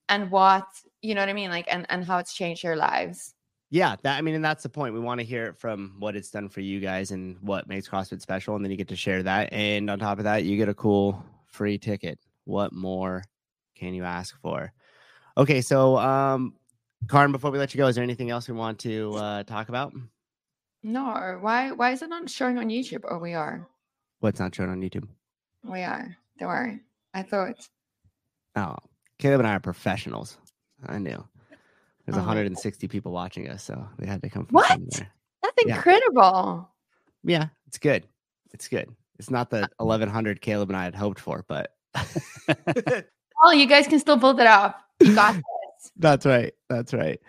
and 0.08 0.30
what, 0.30 0.66
you 1.02 1.14
know 1.14 1.20
what 1.20 1.28
I 1.28 1.34
mean? 1.34 1.50
Like, 1.50 1.66
and, 1.70 1.86
and 1.90 2.04
how 2.04 2.18
it's 2.18 2.34
changed 2.34 2.64
their 2.64 2.76
lives. 2.76 3.34
Yeah, 3.70 3.94
that 4.02 4.18
I 4.18 4.20
mean, 4.20 4.34
and 4.34 4.44
that's 4.44 4.64
the 4.64 4.68
point. 4.68 4.94
We 4.94 5.00
want 5.00 5.20
to 5.20 5.24
hear 5.26 5.46
it 5.46 5.56
from 5.56 5.94
what 5.98 6.16
it's 6.16 6.30
done 6.30 6.48
for 6.48 6.60
you 6.60 6.80
guys 6.80 7.12
and 7.12 7.38
what 7.40 7.68
makes 7.68 7.88
CrossFit 7.88 8.20
special, 8.20 8.56
and 8.56 8.64
then 8.64 8.70
you 8.70 8.76
get 8.76 8.88
to 8.88 8.96
share 8.96 9.22
that. 9.22 9.52
And 9.52 9.88
on 9.88 10.00
top 10.00 10.18
of 10.18 10.24
that, 10.24 10.44
you 10.44 10.56
get 10.56 10.68
a 10.68 10.74
cool 10.74 11.24
free 11.46 11.78
ticket. 11.78 12.18
What 12.44 12.72
more 12.72 13.22
can 13.76 13.94
you 13.94 14.04
ask 14.04 14.38
for? 14.42 14.72
Okay, 15.36 15.60
so 15.60 15.96
um 15.98 16.54
Karin, 17.08 17.32
before 17.32 17.50
we 17.50 17.58
let 17.58 17.72
you 17.72 17.78
go, 17.78 17.86
is 17.86 17.94
there 17.94 18.04
anything 18.04 18.30
else 18.30 18.48
we 18.48 18.54
want 18.54 18.80
to 18.80 19.14
uh 19.14 19.42
talk 19.44 19.68
about? 19.68 19.92
No, 20.82 21.38
why 21.40 21.70
why 21.70 21.92
is 21.92 22.02
it 22.02 22.08
not 22.08 22.28
showing 22.28 22.58
on 22.58 22.68
YouTube? 22.68 23.04
Oh, 23.08 23.18
we 23.18 23.34
are. 23.34 23.68
What's 24.18 24.40
not 24.40 24.54
showing 24.54 24.70
on 24.70 24.80
YouTube? 24.80 25.06
We 25.62 25.82
are. 25.82 26.16
Don't 26.38 26.48
worry. 26.48 26.80
I 27.14 27.22
thought. 27.22 27.68
Oh, 28.56 28.76
Caleb 29.18 29.40
and 29.40 29.48
I 29.48 29.54
are 29.54 29.60
professionals. 29.60 30.38
I 30.84 30.98
knew. 30.98 31.24
There's 32.10 32.22
Oh 32.22 32.26
160 32.26 32.88
people 32.88 33.12
watching 33.12 33.48
us, 33.48 33.62
so 33.62 33.86
they 33.98 34.06
had 34.06 34.20
to 34.22 34.28
come 34.28 34.46
from 34.46 34.54
What? 34.54 34.68
somewhere. 34.68 35.12
That's 35.42 35.62
incredible. 35.64 36.68
Yeah, 37.22 37.46
it's 37.68 37.78
good. 37.78 38.06
It's 38.52 38.66
good. 38.66 38.88
It's 39.18 39.30
not 39.30 39.52
uh 39.52 39.60
the 39.60 39.68
1100 39.84 40.40
Caleb 40.40 40.70
and 40.70 40.76
I 40.76 40.84
had 40.84 40.94
hoped 40.94 41.20
for, 41.20 41.44
but 41.46 41.74
Oh, 43.44 43.52
you 43.52 43.66
guys 43.66 43.86
can 43.86 43.98
still 44.00 44.16
build 44.16 44.40
it 44.40 44.46
up. 44.46 44.80
You 45.00 45.14
got 45.14 45.34
this. 45.34 45.92
that's 45.96 46.26
right. 46.26 46.52
That's 46.68 46.92
right. 46.92 47.20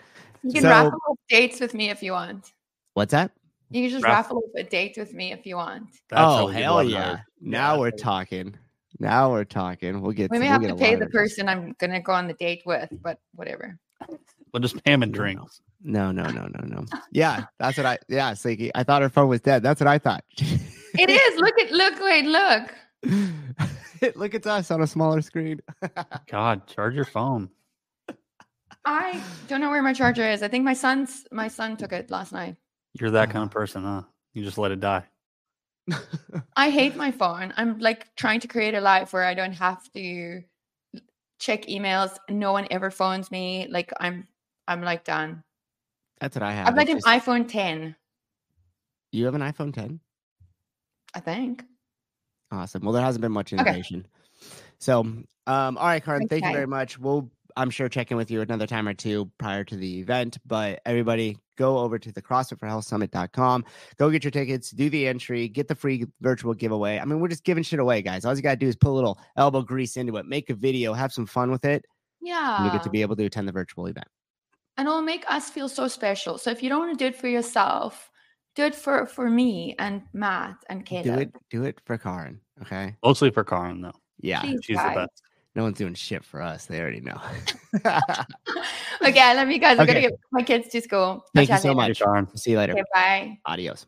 You 0.43 0.53
can 0.53 0.63
So- 0.63 0.69
raffle 0.69 0.99
off 1.09 1.17
dates 1.29 1.59
with 1.59 1.73
me 1.73 1.89
if 1.89 2.01
you 2.01 2.13
want. 2.13 2.51
What's 2.95 3.11
that? 3.11 3.31
You 3.69 3.83
can 3.83 3.91
just 3.91 4.03
Raff- 4.03 4.25
raffle 4.25 4.37
off 4.37 4.51
a 4.57 4.63
date 4.63 4.95
with 4.97 5.13
me 5.13 5.31
if 5.31 5.45
you 5.45 5.55
want. 5.57 5.89
That's 6.09 6.21
oh 6.21 6.47
hell 6.47 6.83
yeah! 6.83 7.03
hired. 7.03 7.19
Now 7.39 7.75
Yeah. 7.75 7.79
we're 7.79 7.91
talking. 7.91 8.55
Now 8.99 9.31
we're 9.31 9.45
talking. 9.45 10.01
We'll 10.01 10.11
get. 10.11 10.29
We 10.31 10.39
may 10.39 10.45
we'll 10.45 10.51
have 10.53 10.61
get 10.61 10.67
to 10.69 10.75
pay 10.75 10.95
the 10.95 11.07
person 11.07 11.47
I'm 11.47 11.73
gonna 11.79 12.01
go 12.01 12.11
on 12.11 12.27
the 12.27 12.33
date 12.33 12.63
with, 12.65 12.89
but 13.01 13.19
whatever. 13.35 13.77
We'll 14.53 14.61
just 14.61 14.83
pay 14.83 14.91
him 14.93 15.03
in 15.03 15.11
No, 15.11 15.17
no. 15.17 15.23
drinks. 15.23 15.61
No, 15.83 16.11
no, 16.11 16.23
no, 16.23 16.47
no, 16.47 16.65
no. 16.65 16.85
Yeah, 17.11 17.45
that's 17.59 17.77
what 17.77 17.85
I. 17.85 17.97
Yeah, 18.07 18.33
Slinky. 18.33 18.71
I 18.75 18.83
thought 18.83 19.01
her 19.01 19.09
phone 19.09 19.29
was 19.29 19.41
dead. 19.41 19.63
That's 19.63 19.79
what 19.79 19.87
I 19.87 19.97
thought. 19.97 20.23
It 20.37 21.09
is. 21.09 21.39
Look 21.39 21.57
at 21.59 21.71
look, 21.71 21.99
wait, 22.01 22.25
look. 22.25 22.75
Look 24.15 24.33
at 24.33 24.47
us 24.47 24.71
on 24.71 24.81
a 24.81 24.87
smaller 24.87 25.21
screen. 25.21 25.59
God, 26.27 26.65
charge 26.67 26.95
your 26.95 27.05
phone. 27.05 27.49
I 28.83 29.21
don't 29.47 29.61
know 29.61 29.69
where 29.69 29.83
my 29.83 29.93
charger 29.93 30.27
is. 30.27 30.41
I 30.41 30.47
think 30.47 30.65
my 30.65 30.73
son's 30.73 31.25
my 31.31 31.47
son 31.47 31.77
took 31.77 31.91
it 31.93 32.09
last 32.09 32.31
night. 32.31 32.55
You're 32.99 33.11
that 33.11 33.29
Uh. 33.29 33.31
kind 33.31 33.45
of 33.45 33.51
person, 33.51 33.83
huh? 33.83 34.01
You 34.33 34.43
just 34.43 34.57
let 34.57 34.71
it 34.71 34.79
die. 34.79 35.03
I 36.55 36.69
hate 36.71 36.95
my 36.95 37.11
phone. 37.11 37.53
I'm 37.57 37.77
like 37.79 38.07
trying 38.15 38.39
to 38.41 38.47
create 38.47 38.73
a 38.73 38.81
life 38.81 39.13
where 39.13 39.23
I 39.23 39.33
don't 39.35 39.53
have 39.53 39.81
to 39.93 40.41
check 41.39 41.63
emails. 41.67 42.17
No 42.29 42.51
one 42.53 42.67
ever 42.71 42.89
phones 42.91 43.29
me. 43.29 43.67
Like 43.69 43.91
I'm 43.99 44.27
I'm 44.67 44.81
like 44.81 45.03
done. 45.03 45.43
That's 46.19 46.35
what 46.35 46.43
I 46.43 46.51
have. 46.53 46.67
I've 46.67 46.75
like 46.77 46.89
an 46.89 46.97
just- 46.97 47.07
iPhone 47.07 47.47
10, 47.47 47.95
You 49.11 49.25
have 49.25 49.35
an 49.35 49.41
iPhone 49.41 49.73
10? 49.73 49.99
I 51.13 51.19
think. 51.19 51.63
Awesome. 52.51 52.83
Well, 52.83 52.93
there 52.93 53.03
hasn't 53.03 53.21
been 53.21 53.31
much 53.31 53.51
Okay. 53.53 53.61
innovation. 53.61 54.05
So, 54.79 54.99
um, 55.01 55.25
all 55.47 55.73
right, 55.87 56.03
Karin, 56.03 56.27
thank 56.27 56.43
you 56.45 56.51
very 56.51 56.67
much. 56.67 56.97
We'll, 56.99 57.29
I'm 57.57 57.69
sure, 57.69 57.89
check 57.89 58.11
in 58.11 58.17
with 58.17 58.31
you 58.31 58.41
another 58.41 58.65
time 58.67 58.87
or 58.87 58.93
two 58.93 59.29
prior 59.37 59.63
to 59.65 59.75
the 59.75 59.99
event. 59.99 60.37
But 60.45 60.81
everybody, 60.85 61.37
go 61.57 61.77
over 61.79 61.99
to 61.99 62.11
the 62.11 62.21
CrossFit 62.21 62.59
for 62.59 62.67
Health 62.67 62.85
Summit.com. 62.85 63.65
Go 63.97 64.09
get 64.09 64.23
your 64.23 64.31
tickets, 64.31 64.71
do 64.71 64.89
the 64.89 65.07
entry, 65.07 65.47
get 65.49 65.67
the 65.67 65.75
free 65.75 66.05
virtual 66.21 66.53
giveaway. 66.53 66.97
I 66.99 67.05
mean, 67.05 67.19
we're 67.19 67.27
just 67.27 67.43
giving 67.43 67.63
shit 67.63 67.79
away, 67.79 68.01
guys. 68.01 68.25
All 68.25 68.35
you 68.35 68.41
got 68.41 68.51
to 68.51 68.55
do 68.57 68.67
is 68.67 68.75
put 68.75 68.89
a 68.89 68.93
little 68.95 69.19
elbow 69.37 69.61
grease 69.61 69.97
into 69.97 70.15
it, 70.17 70.25
make 70.25 70.49
a 70.49 70.53
video, 70.55 70.93
have 70.93 71.11
some 71.13 71.25
fun 71.25 71.51
with 71.51 71.65
it, 71.65 71.85
Yeah. 72.21 72.57
and 72.57 72.65
you 72.65 72.71
get 72.71 72.83
to 72.83 72.89
be 72.89 73.01
able 73.01 73.15
to 73.17 73.25
attend 73.25 73.47
the 73.47 73.51
virtual 73.53 73.87
event. 73.87 74.07
And 74.77 74.87
it'll 74.87 75.01
make 75.01 75.25
us 75.29 75.49
feel 75.49 75.69
so 75.69 75.87
special. 75.87 76.37
So 76.37 76.51
if 76.51 76.63
you 76.63 76.69
don't 76.69 76.79
want 76.79 76.97
to 76.97 77.03
do 77.03 77.07
it 77.07 77.15
for 77.15 77.27
yourself, 77.27 78.09
do 78.55 78.63
it 78.63 78.75
for 78.75 79.05
for 79.05 79.29
me 79.29 79.75
and 79.79 80.01
Matt 80.13 80.57
and 80.69 80.85
Caleb. 80.85 81.05
Do 81.05 81.19
it, 81.19 81.31
do 81.49 81.63
it 81.63 81.81
for 81.85 81.97
Karin. 81.97 82.39
Okay. 82.61 82.95
Mostly 83.03 83.31
for 83.31 83.43
Karin, 83.43 83.81
though. 83.81 83.91
Yeah. 84.19 84.41
Please, 84.41 84.59
She's 84.63 84.77
guys. 84.77 84.93
the 84.93 85.01
best. 85.01 85.21
No 85.55 85.63
one's 85.63 85.77
doing 85.77 85.93
shit 85.93 86.23
for 86.23 86.41
us. 86.41 86.65
They 86.65 86.79
already 86.79 87.01
know. 87.01 87.19
okay, 87.75 89.19
I 89.19 89.33
love 89.33 89.49
you 89.49 89.59
guys. 89.59 89.77
I'm 89.77 89.83
Okay. 89.83 89.93
gonna 89.93 90.01
get 90.01 90.19
my 90.31 90.43
kids 90.43 90.69
to 90.69 90.81
school. 90.81 90.99
I'll 90.99 91.25
Thank 91.35 91.49
you 91.49 91.57
so 91.57 91.73
later. 91.73 91.89
Much. 91.89 91.99
Karin. 91.99 92.37
See 92.37 92.51
you 92.51 92.57
later. 92.57 92.73
Okay, 92.73 92.83
bye. 92.93 93.37
Adios. 93.45 93.85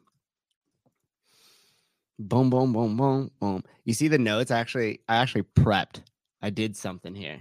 Boom, 2.19 2.49
boom, 2.49 2.73
boom, 2.73 2.95
boom, 2.97 3.31
boom. 3.39 3.63
You 3.85 3.93
see 3.93 4.07
the 4.07 4.17
notes? 4.17 4.51
I 4.51 4.59
actually, 4.59 4.99
I 5.07 5.15
actually 5.17 5.43
prepped. 5.43 6.01
I 6.41 6.49
did 6.49 6.75
something 6.75 7.15
here. 7.15 7.39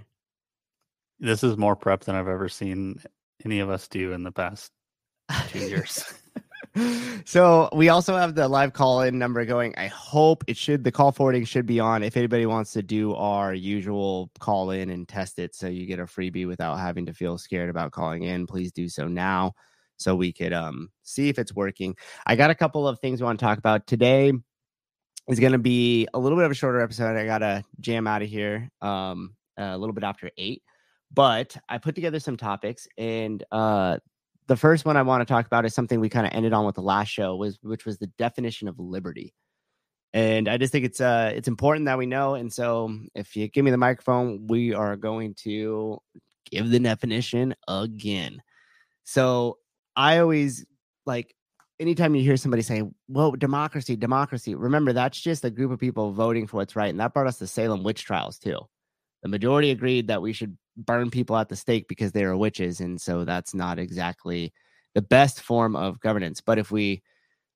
This 1.19 1.43
is 1.43 1.57
more 1.57 1.75
prep 1.75 2.01
than 2.05 2.15
I've 2.15 2.27
ever 2.27 2.49
seen 2.49 2.99
any 3.45 3.59
of 3.59 3.69
us 3.69 3.87
do 3.87 4.13
in 4.13 4.23
the 4.23 4.31
past 4.31 4.71
two 5.49 5.59
years. 5.59 6.03
so 7.25 7.69
we 7.73 7.89
also 7.89 8.15
have 8.17 8.35
the 8.35 8.47
live 8.47 8.73
call-in 8.73 9.19
number 9.19 9.45
going. 9.45 9.73
I 9.77 9.87
hope 9.87 10.43
it 10.47 10.57
should. 10.57 10.83
The 10.83 10.91
call 10.91 11.11
forwarding 11.11 11.45
should 11.45 11.65
be 11.65 11.79
on. 11.79 12.03
If 12.03 12.17
anybody 12.17 12.45
wants 12.45 12.73
to 12.73 12.81
do 12.81 13.13
our 13.15 13.53
usual 13.53 14.31
call 14.39 14.71
in 14.71 14.89
and 14.89 15.07
test 15.07 15.39
it, 15.39 15.55
so 15.55 15.67
you 15.67 15.85
get 15.85 15.99
a 15.99 16.05
freebie 16.05 16.47
without 16.47 16.77
having 16.77 17.05
to 17.05 17.13
feel 17.13 17.37
scared 17.37 17.69
about 17.69 17.91
calling 17.91 18.23
in, 18.23 18.47
please 18.47 18.71
do 18.71 18.89
so 18.89 19.07
now, 19.07 19.53
so 19.97 20.15
we 20.15 20.33
could 20.33 20.53
um 20.53 20.89
see 21.03 21.29
if 21.29 21.37
it's 21.37 21.53
working. 21.53 21.95
I 22.25 22.35
got 22.35 22.49
a 22.49 22.55
couple 22.55 22.87
of 22.87 22.99
things 22.99 23.21
we 23.21 23.25
want 23.25 23.39
to 23.39 23.45
talk 23.45 23.57
about 23.57 23.87
today. 23.87 24.33
Is 25.29 25.39
going 25.39 25.53
to 25.53 25.59
be 25.59 26.05
a 26.13 26.19
little 26.19 26.37
bit 26.37 26.43
of 26.43 26.51
a 26.51 26.55
shorter 26.55 26.81
episode. 26.81 27.15
I 27.15 27.25
got 27.25 27.37
to 27.37 27.63
jam 27.79 28.07
out 28.07 28.21
of 28.21 28.27
here 28.27 28.69
um 28.81 29.35
a 29.57 29.77
little 29.77 29.93
bit 29.93 30.03
after 30.03 30.31
eight, 30.37 30.63
but 31.13 31.55
I 31.69 31.77
put 31.77 31.95
together 31.95 32.19
some 32.19 32.37
topics 32.37 32.87
and 32.97 33.43
uh 33.51 33.97
the 34.47 34.57
first 34.57 34.85
one 34.85 34.97
I 34.97 35.03
want 35.03 35.21
to 35.21 35.31
talk 35.31 35.45
about 35.45 35.65
is 35.65 35.73
something 35.73 35.99
we 35.99 36.09
kind 36.09 36.27
of 36.27 36.33
ended 36.33 36.53
on 36.53 36.65
with 36.65 36.75
the 36.75 36.81
last 36.81 37.09
show 37.09 37.35
was 37.35 37.59
which 37.61 37.85
was 37.85 37.97
the 37.97 38.07
definition 38.17 38.67
of 38.67 38.79
liberty. 38.79 39.33
And 40.13 40.47
I 40.47 40.57
just 40.57 40.71
think 40.71 40.85
it's 40.85 41.01
uh 41.01 41.31
it's 41.33 41.47
important 41.47 41.85
that 41.85 41.97
we 41.97 42.05
know. 42.05 42.35
And 42.35 42.51
so 42.51 42.97
if 43.15 43.35
you 43.35 43.47
give 43.47 43.65
me 43.65 43.71
the 43.71 43.77
microphone, 43.77 44.47
we 44.47 44.73
are 44.73 44.95
going 44.95 45.33
to 45.43 45.97
give 46.51 46.69
the 46.69 46.79
definition 46.79 47.55
again. 47.67 48.41
So 49.05 49.57
I 49.95 50.19
always 50.19 50.65
like 51.05 51.35
anytime 51.79 52.15
you 52.15 52.21
hear 52.21 52.37
somebody 52.37 52.63
say, 52.63 52.83
Well, 53.07 53.31
democracy, 53.31 53.95
democracy, 53.95 54.55
remember 54.55 54.93
that's 54.93 55.19
just 55.19 55.45
a 55.45 55.49
group 55.49 55.71
of 55.71 55.79
people 55.79 56.11
voting 56.11 56.47
for 56.47 56.57
what's 56.57 56.75
right. 56.75 56.89
And 56.89 56.99
that 56.99 57.13
brought 57.13 57.27
us 57.27 57.39
to 57.39 57.47
Salem 57.47 57.83
witch 57.83 58.03
trials 58.03 58.37
too. 58.37 58.59
The 59.23 59.29
majority 59.29 59.71
agreed 59.71 60.07
that 60.07 60.21
we 60.21 60.33
should 60.33 60.57
burn 60.77 61.09
people 61.09 61.37
at 61.37 61.49
the 61.49 61.55
stake 61.55 61.87
because 61.87 62.11
they 62.11 62.23
are 62.23 62.37
witches. 62.37 62.79
And 62.79 62.99
so 62.99 63.25
that's 63.25 63.53
not 63.53 63.79
exactly 63.79 64.53
the 64.93 65.01
best 65.01 65.41
form 65.41 65.75
of 65.75 65.99
governance. 65.99 66.41
But 66.41 66.59
if 66.59 66.71
we 66.71 67.01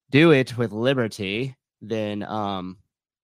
do 0.10 0.32
it 0.32 0.58
with 0.58 0.72
liberty, 0.72 1.56
then 1.82 2.24
um 2.24 2.78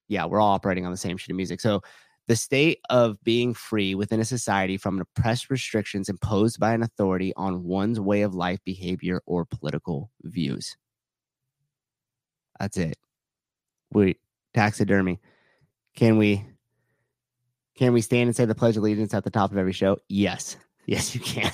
yeah, 0.10 0.26
we're 0.26 0.40
all 0.42 0.54
operating 0.54 0.86
on 0.86 0.92
the 0.92 0.98
same 0.98 1.18
sheet 1.18 1.32
of 1.32 1.38
music. 1.38 1.62
So 1.62 1.82
the 2.28 2.36
state 2.36 2.80
of 2.90 3.22
being 3.24 3.54
free 3.54 3.96
within 3.96 4.20
a 4.20 4.26
society 4.26 4.78
from 4.78 5.02
oppressed 5.02 5.50
restrictions 5.50 6.10
imposed 6.10 6.60
by 6.60 6.74
an 6.74 6.84
authority 6.84 7.34
on 7.36 7.64
one's 7.64 8.00
way 8.00 8.22
of 8.22 8.34
life, 8.36 8.60
behavior, 8.64 9.22
or 9.26 9.46
political 9.46 10.12
views. 10.24 10.78
That's 12.60 12.78
it. 12.78 12.98
We 13.92 14.18
taxidermy. 14.54 15.20
Can 15.96 16.18
we 16.18 16.46
can 17.76 17.94
we 17.94 18.02
stand 18.02 18.28
and 18.28 18.36
say 18.36 18.46
the 18.46 18.56
Pledge 18.56 18.78
of 18.78 18.84
Allegiance 18.84 19.14
at 19.14 19.24
the 19.24 19.30
top 19.30 19.52
of 19.52 19.58
every 19.58 19.74
show? 19.74 19.98
Yes. 20.08 20.58
Yes, 20.86 21.16
you 21.16 21.22
can. 21.22 21.52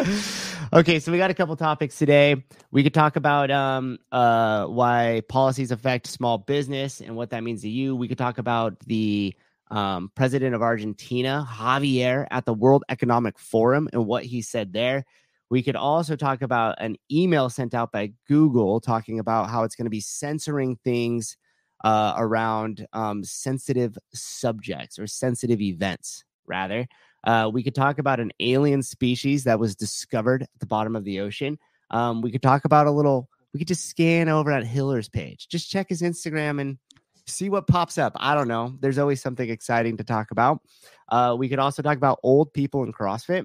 okay, 0.72 0.98
so 0.98 1.12
we 1.12 1.18
got 1.18 1.30
a 1.30 1.34
couple 1.34 1.54
topics 1.56 1.98
today. 1.98 2.44
We 2.70 2.82
could 2.82 2.94
talk 2.94 3.16
about 3.16 3.50
um, 3.50 3.98
uh, 4.10 4.66
why 4.66 5.22
policies 5.28 5.70
affect 5.70 6.06
small 6.06 6.38
business 6.38 7.00
and 7.00 7.16
what 7.16 7.30
that 7.30 7.44
means 7.44 7.62
to 7.62 7.68
you. 7.68 7.94
We 7.94 8.08
could 8.08 8.18
talk 8.18 8.38
about 8.38 8.80
the 8.80 9.34
um, 9.70 10.10
president 10.14 10.54
of 10.54 10.62
Argentina, 10.62 11.46
Javier, 11.48 12.26
at 12.30 12.44
the 12.44 12.54
World 12.54 12.84
Economic 12.88 13.38
Forum 13.38 13.88
and 13.92 14.06
what 14.06 14.24
he 14.24 14.42
said 14.42 14.72
there. 14.72 15.04
We 15.50 15.62
could 15.62 15.76
also 15.76 16.16
talk 16.16 16.42
about 16.42 16.76
an 16.80 16.96
email 17.10 17.50
sent 17.50 17.74
out 17.74 17.92
by 17.92 18.12
Google 18.26 18.80
talking 18.80 19.18
about 19.18 19.50
how 19.50 19.64
it's 19.64 19.76
going 19.76 19.86
to 19.86 19.90
be 19.90 20.00
censoring 20.00 20.78
things 20.82 21.36
uh, 21.84 22.14
around 22.16 22.86
um, 22.92 23.24
sensitive 23.24 23.96
subjects 24.14 24.98
or 24.98 25.06
sensitive 25.06 25.60
events, 25.60 26.24
rather. 26.46 26.86
Uh, 27.24 27.50
we 27.52 27.62
could 27.62 27.74
talk 27.74 27.98
about 27.98 28.20
an 28.20 28.32
alien 28.40 28.82
species 28.82 29.44
that 29.44 29.58
was 29.58 29.76
discovered 29.76 30.42
at 30.42 30.48
the 30.58 30.66
bottom 30.66 30.96
of 30.96 31.04
the 31.04 31.20
ocean. 31.20 31.58
Um, 31.90 32.20
we 32.20 32.32
could 32.32 32.42
talk 32.42 32.64
about 32.64 32.86
a 32.86 32.90
little, 32.90 33.28
we 33.52 33.58
could 33.58 33.68
just 33.68 33.86
scan 33.86 34.28
over 34.28 34.50
at 34.50 34.64
Hiller's 34.64 35.08
page, 35.08 35.48
just 35.48 35.70
check 35.70 35.88
his 35.88 36.02
Instagram 36.02 36.60
and 36.60 36.78
see 37.26 37.48
what 37.48 37.66
pops 37.66 37.98
up. 37.98 38.12
I 38.16 38.34
don't 38.34 38.48
know. 38.48 38.76
There's 38.80 38.98
always 38.98 39.20
something 39.20 39.48
exciting 39.48 39.96
to 39.98 40.04
talk 40.04 40.30
about. 40.30 40.60
Uh, 41.08 41.36
we 41.38 41.48
could 41.48 41.58
also 41.58 41.82
talk 41.82 41.96
about 41.96 42.18
old 42.22 42.52
people 42.52 42.82
in 42.82 42.92
CrossFit. 42.92 43.44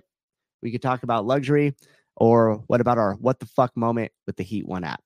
We 0.62 0.72
could 0.72 0.82
talk 0.82 1.04
about 1.04 1.26
luxury, 1.26 1.76
or 2.16 2.64
what 2.68 2.82
about 2.82 2.98
our 2.98 3.14
what 3.16 3.40
the 3.40 3.46
fuck 3.46 3.76
moment 3.78 4.12
with 4.26 4.38
the 4.38 4.44
Heat 4.44 4.68
One 4.68 4.84
app? 4.84 5.02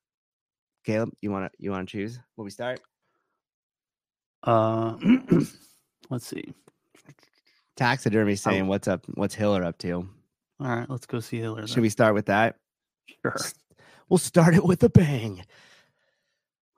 Caleb, 0.84 1.10
you 1.20 1.30
want 1.30 1.52
to 1.52 1.56
you 1.58 1.70
want 1.70 1.86
to 1.86 1.92
choose? 1.92 2.18
Will 2.36 2.44
we 2.44 2.50
start? 2.50 2.80
Uh, 4.42 4.96
let's 6.10 6.26
see. 6.26 6.52
Taxidermy 7.76 8.36
saying, 8.36 8.66
"What's 8.66 8.88
up? 8.88 9.04
What's 9.14 9.34
Hiller 9.34 9.64
up 9.64 9.78
to?" 9.78 10.08
All 10.60 10.68
right, 10.68 10.88
let's 10.88 11.06
go 11.06 11.20
see 11.20 11.38
Hiller. 11.38 11.66
Should 11.66 11.82
we 11.82 11.88
start 11.88 12.14
with 12.14 12.26
that? 12.26 12.56
Sure. 13.22 13.36
We'll 14.08 14.18
start 14.18 14.54
it 14.54 14.64
with 14.64 14.82
a 14.82 14.88
bang. 14.88 15.42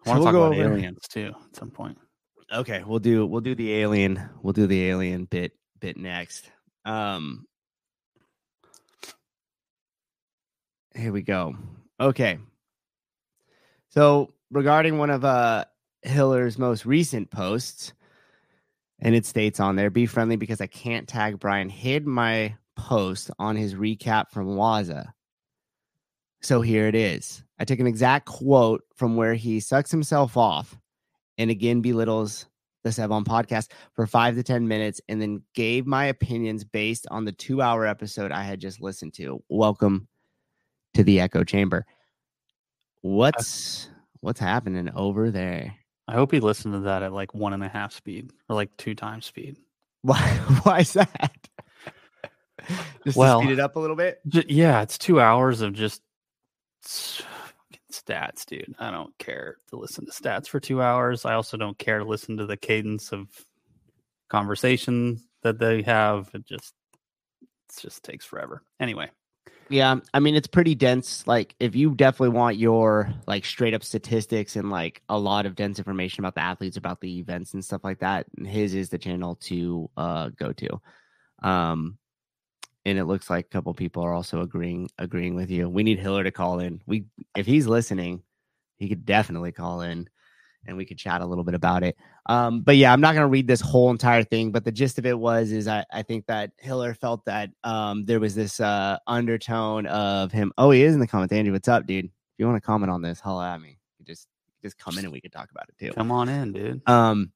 I 0.06 0.10
want 0.10 0.18
to 0.18 0.24
we'll 0.24 0.24
talk 0.24 0.32
go 0.32 0.42
about 0.46 0.58
aliens 0.58 1.08
too 1.08 1.32
at 1.48 1.56
some 1.56 1.70
point. 1.70 1.98
Okay, 2.52 2.82
we'll 2.86 2.98
do 2.98 3.26
we'll 3.26 3.40
do 3.40 3.54
the 3.54 3.72
alien 3.74 4.22
we'll 4.42 4.52
do 4.52 4.66
the 4.66 4.88
alien 4.88 5.24
bit 5.24 5.52
bit 5.80 5.96
next. 5.96 6.50
Um 6.84 7.46
Here 10.94 11.12
we 11.12 11.22
go. 11.22 11.56
Okay. 11.98 12.38
So, 13.88 14.32
regarding 14.50 14.98
one 14.98 15.10
of 15.10 15.24
uh 15.24 15.64
Hiller's 16.04 16.58
most 16.58 16.86
recent 16.86 17.30
posts 17.30 17.92
and 19.00 19.14
it 19.14 19.26
states 19.26 19.60
on 19.60 19.76
there 19.76 19.90
be 19.90 20.06
friendly 20.06 20.36
because 20.36 20.60
I 20.60 20.66
can't 20.66 21.08
tag 21.08 21.38
Brian 21.38 21.68
hid 21.68 22.06
my 22.06 22.54
post 22.76 23.30
on 23.38 23.56
his 23.56 23.74
recap 23.74 24.30
from 24.30 24.48
Waza. 24.48 25.12
So 26.40 26.60
here 26.60 26.86
it 26.86 26.94
is. 26.94 27.42
I 27.58 27.64
took 27.64 27.80
an 27.80 27.86
exact 27.86 28.26
quote 28.26 28.82
from 28.94 29.16
where 29.16 29.34
he 29.34 29.60
sucks 29.60 29.90
himself 29.90 30.36
off 30.36 30.76
and 31.38 31.50
again 31.50 31.80
belittles 31.80 32.46
the 32.82 32.90
Sevan 32.90 33.24
podcast 33.24 33.70
for 33.94 34.06
five 34.06 34.34
to 34.34 34.42
10 34.42 34.68
minutes 34.68 35.00
and 35.08 35.20
then 35.20 35.42
gave 35.54 35.86
my 35.86 36.06
opinions 36.06 36.64
based 36.64 37.06
on 37.10 37.24
the 37.24 37.32
two 37.32 37.62
hour 37.62 37.86
episode 37.86 38.30
I 38.30 38.42
had 38.42 38.60
just 38.60 38.80
listened 38.80 39.14
to. 39.14 39.42
Welcome 39.48 40.06
to 40.92 41.02
the 41.02 41.20
echo 41.20 41.44
chamber. 41.44 41.86
What's 43.00 43.88
what's 44.20 44.40
happening 44.40 44.90
over 44.94 45.30
there? 45.30 45.74
I 46.06 46.14
hope 46.14 46.32
he 46.32 46.40
listened 46.40 46.74
to 46.74 46.80
that 46.80 47.02
at 47.02 47.12
like 47.12 47.34
one 47.34 47.52
and 47.54 47.64
a 47.64 47.68
half 47.68 47.92
speed 47.92 48.30
or 48.48 48.56
like 48.56 48.76
two 48.76 48.94
times 48.94 49.24
speed. 49.26 49.56
Why 50.02 50.18
why 50.64 50.80
is 50.80 50.92
that? 50.92 51.48
Just 53.04 53.16
Well- 53.16 53.40
to 53.40 53.46
speed 53.46 53.54
it 53.54 53.60
up 53.60 53.76
a 53.76 53.80
little 53.80 53.96
bit. 53.96 54.20
J- 54.28 54.44
yeah, 54.48 54.82
it's 54.82 54.98
two 54.98 55.18
hours 55.20 55.62
of 55.62 55.72
just 55.72 56.02
stats, 56.84 58.44
dude. 58.46 58.74
I 58.78 58.90
don't 58.90 59.16
care 59.18 59.56
to 59.70 59.76
listen 59.76 60.04
to 60.06 60.12
stats 60.12 60.46
for 60.48 60.60
two 60.60 60.82
hours. 60.82 61.24
I 61.24 61.34
also 61.34 61.56
don't 61.56 61.78
care 61.78 61.98
to 61.98 62.04
listen 62.04 62.36
to 62.36 62.46
the 62.46 62.56
cadence 62.56 63.12
of 63.12 63.28
conversation 64.28 65.20
that 65.42 65.58
they 65.58 65.82
have. 65.82 66.30
It 66.34 66.44
just 66.46 66.74
it 67.42 67.48
just 67.80 68.02
takes 68.02 68.24
forever. 68.24 68.62
Anyway, 68.80 69.10
Yeah, 69.70 69.96
I 70.12 70.20
mean 70.20 70.34
it's 70.34 70.46
pretty 70.46 70.74
dense. 70.74 71.26
Like 71.26 71.54
if 71.58 71.74
you 71.74 71.94
definitely 71.94 72.36
want 72.36 72.56
your 72.56 73.12
like 73.26 73.44
straight 73.44 73.72
up 73.74 73.82
statistics 73.82 74.56
and 74.56 74.70
like 74.70 75.02
a 75.08 75.18
lot 75.18 75.46
of 75.46 75.54
dense 75.54 75.78
information 75.78 76.22
about 76.22 76.34
the 76.34 76.42
athletes, 76.42 76.76
about 76.76 77.00
the 77.00 77.18
events 77.18 77.54
and 77.54 77.64
stuff 77.64 77.82
like 77.82 77.98
that, 78.00 78.26
his 78.44 78.74
is 78.74 78.90
the 78.90 78.98
channel 78.98 79.36
to 79.36 79.90
uh 79.96 80.28
go 80.36 80.52
to. 80.52 80.80
Um 81.42 81.98
and 82.86 82.98
it 82.98 83.04
looks 83.04 83.30
like 83.30 83.46
a 83.46 83.48
couple 83.48 83.72
people 83.74 84.02
are 84.02 84.12
also 84.14 84.42
agreeing 84.42 84.90
agreeing 84.98 85.34
with 85.34 85.50
you. 85.50 85.68
We 85.68 85.82
need 85.82 85.98
Hiller 85.98 86.24
to 86.24 86.30
call 86.30 86.60
in. 86.60 86.82
We 86.86 87.06
if 87.34 87.46
he's 87.46 87.66
listening, 87.66 88.22
he 88.76 88.88
could 88.88 89.06
definitely 89.06 89.52
call 89.52 89.80
in 89.80 90.08
and 90.66 90.76
we 90.76 90.84
could 90.84 90.98
chat 90.98 91.22
a 91.22 91.26
little 91.26 91.44
bit 91.44 91.54
about 91.54 91.82
it. 91.82 91.96
Um, 92.26 92.60
but 92.62 92.76
yeah, 92.76 92.92
I'm 92.92 93.00
not 93.00 93.14
gonna 93.14 93.28
read 93.28 93.46
this 93.46 93.60
whole 93.60 93.90
entire 93.90 94.24
thing, 94.24 94.50
but 94.50 94.64
the 94.64 94.72
gist 94.72 94.98
of 94.98 95.06
it 95.06 95.18
was 95.18 95.52
is 95.52 95.68
I, 95.68 95.84
I 95.92 96.02
think 96.02 96.26
that 96.26 96.52
Hiller 96.58 96.94
felt 96.94 97.24
that 97.26 97.50
um 97.64 98.04
there 98.06 98.20
was 98.20 98.34
this 98.34 98.60
uh 98.60 98.98
undertone 99.06 99.86
of 99.86 100.32
him. 100.32 100.52
Oh, 100.56 100.70
he 100.70 100.82
is 100.82 100.94
in 100.94 101.00
the 101.00 101.06
comments. 101.06 101.32
Andy, 101.32 101.50
what's 101.50 101.68
up, 101.68 101.86
dude? 101.86 102.06
If 102.06 102.10
you 102.38 102.46
want 102.46 102.56
to 102.56 102.66
comment 102.66 102.90
on 102.90 103.02
this, 103.02 103.20
holla 103.20 103.50
at 103.50 103.60
me. 103.60 103.78
You 103.98 104.06
just 104.06 104.28
just 104.62 104.78
come 104.78 104.98
in 104.98 105.04
and 105.04 105.12
we 105.12 105.20
could 105.20 105.32
talk 105.32 105.50
about 105.50 105.68
it 105.68 105.76
too. 105.78 105.92
come 105.92 106.10
on 106.10 106.28
in, 106.28 106.52
dude. 106.52 106.82
Um, 106.88 107.32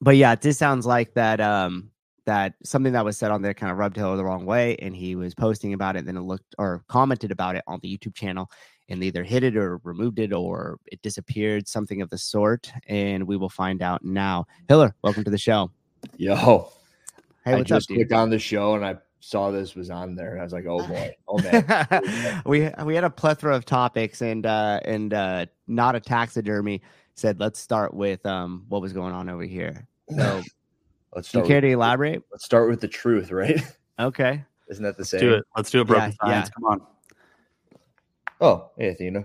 but 0.00 0.16
yeah, 0.16 0.34
this 0.34 0.58
sounds 0.58 0.84
like 0.86 1.14
that. 1.14 1.40
Um, 1.40 1.90
that 2.26 2.54
something 2.64 2.94
that 2.94 3.04
was 3.04 3.18
said 3.18 3.30
on 3.30 3.42
there 3.42 3.54
kind 3.54 3.70
of 3.70 3.78
rubbed 3.78 3.96
Hiller 3.96 4.16
the 4.16 4.24
wrong 4.24 4.46
way, 4.46 4.76
and 4.76 4.94
he 4.96 5.14
was 5.14 5.34
posting 5.34 5.74
about 5.74 5.96
it. 5.96 6.06
Then 6.06 6.16
it 6.16 6.22
looked 6.22 6.54
or 6.58 6.82
commented 6.88 7.30
about 7.30 7.56
it 7.56 7.62
on 7.66 7.80
the 7.82 7.96
YouTube 7.96 8.14
channel, 8.14 8.50
and 8.88 9.00
they 9.02 9.06
either 9.06 9.24
hid 9.24 9.44
it 9.44 9.56
or 9.56 9.78
removed 9.84 10.18
it 10.18 10.32
or 10.32 10.78
it 10.86 11.00
disappeared, 11.02 11.66
something 11.68 12.02
of 12.02 12.10
the 12.10 12.18
sort. 12.18 12.70
And 12.86 13.26
we 13.26 13.36
will 13.36 13.48
find 13.48 13.82
out 13.82 14.04
now. 14.04 14.46
Hiller, 14.68 14.94
welcome 15.02 15.24
to 15.24 15.30
the 15.30 15.38
show. 15.38 15.70
Yo, 16.16 16.68
Hey, 17.44 17.52
I 17.52 17.58
what's 17.58 17.70
up, 17.72 17.76
just 17.78 17.88
dude? 17.88 17.96
clicked 17.98 18.12
on 18.12 18.30
the 18.30 18.38
show 18.38 18.74
and 18.74 18.84
I 18.84 18.96
saw 19.20 19.50
this 19.50 19.74
was 19.74 19.90
on 19.90 20.14
there. 20.14 20.32
And 20.32 20.40
I 20.40 20.44
was 20.44 20.52
like, 20.52 20.66
oh 20.66 20.86
boy, 20.86 21.14
oh 21.28 21.38
man. 21.38 22.42
we 22.46 22.70
we 22.84 22.94
had 22.94 23.04
a 23.04 23.10
plethora 23.10 23.54
of 23.56 23.64
topics, 23.64 24.20
and 24.22 24.44
uh, 24.46 24.80
and 24.84 25.12
uh, 25.14 25.46
not 25.66 25.94
a 25.94 26.00
taxidermy 26.00 26.82
said 27.16 27.38
let's 27.40 27.58
start 27.60 27.94
with 27.94 28.24
um 28.26 28.64
what 28.68 28.82
was 28.82 28.92
going 28.92 29.14
on 29.14 29.28
over 29.28 29.44
here. 29.44 29.86
So, 30.16 30.42
let's 31.14 31.30
do 31.30 31.38
you 31.38 31.44
care 31.44 31.56
With, 31.56 31.64
to 31.64 31.68
elaborate? 31.70 32.22
let's 32.32 32.44
start 32.44 32.68
with 32.68 32.80
the 32.80 32.88
truth, 32.88 33.30
right? 33.30 33.60
Okay. 33.98 34.44
Isn't 34.68 34.82
that 34.84 34.96
the 34.96 35.02
Let's 35.02 35.10
same? 35.10 35.20
do 35.20 35.34
it. 35.34 35.44
Let's 35.56 35.70
do 35.70 35.80
it, 35.80 35.84
broken 35.86 36.12
Yeah, 36.26 36.44
science. 36.44 36.50
Come 36.50 36.64
on. 36.64 36.80
Oh, 38.40 38.70
hey 38.76 38.88
Athena, 38.88 39.24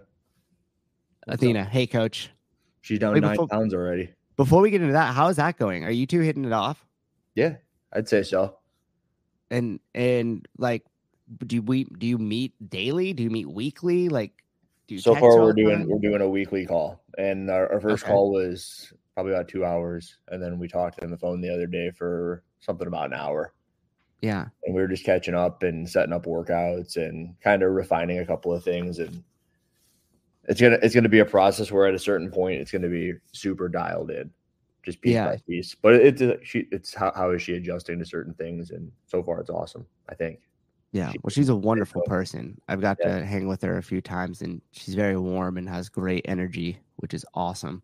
Athena, 1.28 1.66
hey 1.66 1.88
coach. 1.88 2.30
she's 2.82 3.00
down 3.00 3.14
Wait, 3.14 3.22
nine 3.22 3.32
before- 3.34 3.48
pounds 3.48 3.74
already. 3.74 4.10
Before 4.38 4.62
we 4.62 4.70
get 4.72 4.80
into 4.82 4.94
that, 4.94 5.14
how 5.14 5.28
is 5.28 5.36
that 5.36 5.58
going? 5.58 5.84
Are 5.84 5.92
you 5.92 6.06
two 6.08 6.22
hitting 6.22 6.46
it 6.46 6.54
off? 6.54 6.86
Yeah, 7.36 7.56
I'd 7.92 8.08
say 8.08 8.24
so. 8.24 8.56
And 9.52 9.80
and 9.94 10.48
like, 10.58 10.86
do 11.46 11.62
we 11.62 11.84
do 11.86 12.08
you 12.08 12.18
meet 12.18 12.54
daily? 12.70 13.12
Do 13.14 13.24
you 13.24 13.30
meet 13.30 13.48
weekly? 13.50 14.08
Like, 14.08 14.32
do 14.88 14.96
you 14.96 15.02
So 15.02 15.14
far, 15.16 15.42
we're 15.42 15.54
doing 15.54 15.88
we're 15.90 16.00
doing 16.00 16.22
a 16.22 16.30
weekly 16.30 16.66
call, 16.66 17.04
and 17.18 17.50
our, 17.50 17.74
our 17.74 17.82
first 17.82 18.04
Okay. 18.04 18.14
call 18.14 18.32
was 18.32 18.94
probably 19.14 19.34
about 19.34 19.50
two 19.50 19.66
hours, 19.66 20.16
and 20.30 20.42
then 20.42 20.58
we 20.58 20.68
talked 20.70 21.04
on 21.04 21.10
the 21.12 21.18
phone 21.18 21.42
the 21.42 21.54
other 21.54 21.68
day 21.68 21.92
for 21.92 22.44
something 22.62 22.88
about 22.88 23.08
an 23.08 23.14
hour. 23.20 23.54
Yeah, 24.22 24.48
and 24.66 24.76
we 24.76 24.82
were 24.82 24.88
just 24.88 25.06
catching 25.06 25.34
up 25.36 25.64
and 25.64 25.88
setting 25.90 26.14
up 26.14 26.26
workouts 26.26 26.98
and 26.98 27.36
kind 27.42 27.64
of 27.64 27.72
refining 27.72 28.20
a 28.20 28.26
couple 28.26 28.54
of 28.54 28.64
things 28.64 29.00
and 29.00 29.24
it's 30.46 30.60
gonna 30.60 30.78
it's 30.82 30.96
gonna 30.96 31.10
be 31.10 31.20
a 31.20 31.26
process 31.26 31.72
where 31.72 31.86
at 31.88 31.94
a 31.94 32.00
certain 32.00 32.30
point 32.32 32.60
it's 32.62 32.72
gonna 32.72 32.90
be 32.90 33.14
super 33.34 33.70
dialed 33.70 34.10
in 34.12 34.30
just 34.84 35.00
piece 35.02 35.14
Yeah. 35.14 35.28
by 35.28 35.38
piece 35.48 35.76
but 35.76 35.94
it's 35.94 36.22
she 36.48 36.68
it's 36.72 36.94
how, 36.94 37.12
how 37.16 37.32
is 37.32 37.42
she 37.42 37.54
adjusting 37.56 38.00
to 38.00 38.06
certain 38.06 38.34
things 38.34 38.72
and 38.72 38.92
so 39.06 39.22
far 39.22 39.40
it's 39.42 39.50
awesome 39.50 39.86
i 40.10 40.16
think 40.16 40.40
yeah. 40.92 41.12
She- 41.12 41.20
Well, 41.24 41.30
she's 41.30 41.50
a 41.50 41.56
wonderful 41.56 42.02
so- 42.04 42.10
person. 42.10 42.60
I've 42.68 42.82
got 42.82 42.98
Yeah. 43.00 43.20
to 43.20 43.26
hang 43.26 43.48
with 43.48 43.62
her 43.62 43.78
a 43.78 43.84
few 43.84 44.02
times, 44.02 44.42
and 44.42 44.60
she's 44.72 44.96
very 44.96 45.18
warm 45.18 45.60
and 45.60 45.70
has 45.70 45.88
great 45.88 46.26
energy, 46.28 46.80
which 46.96 47.14
is 47.14 47.24
awesome. 47.36 47.84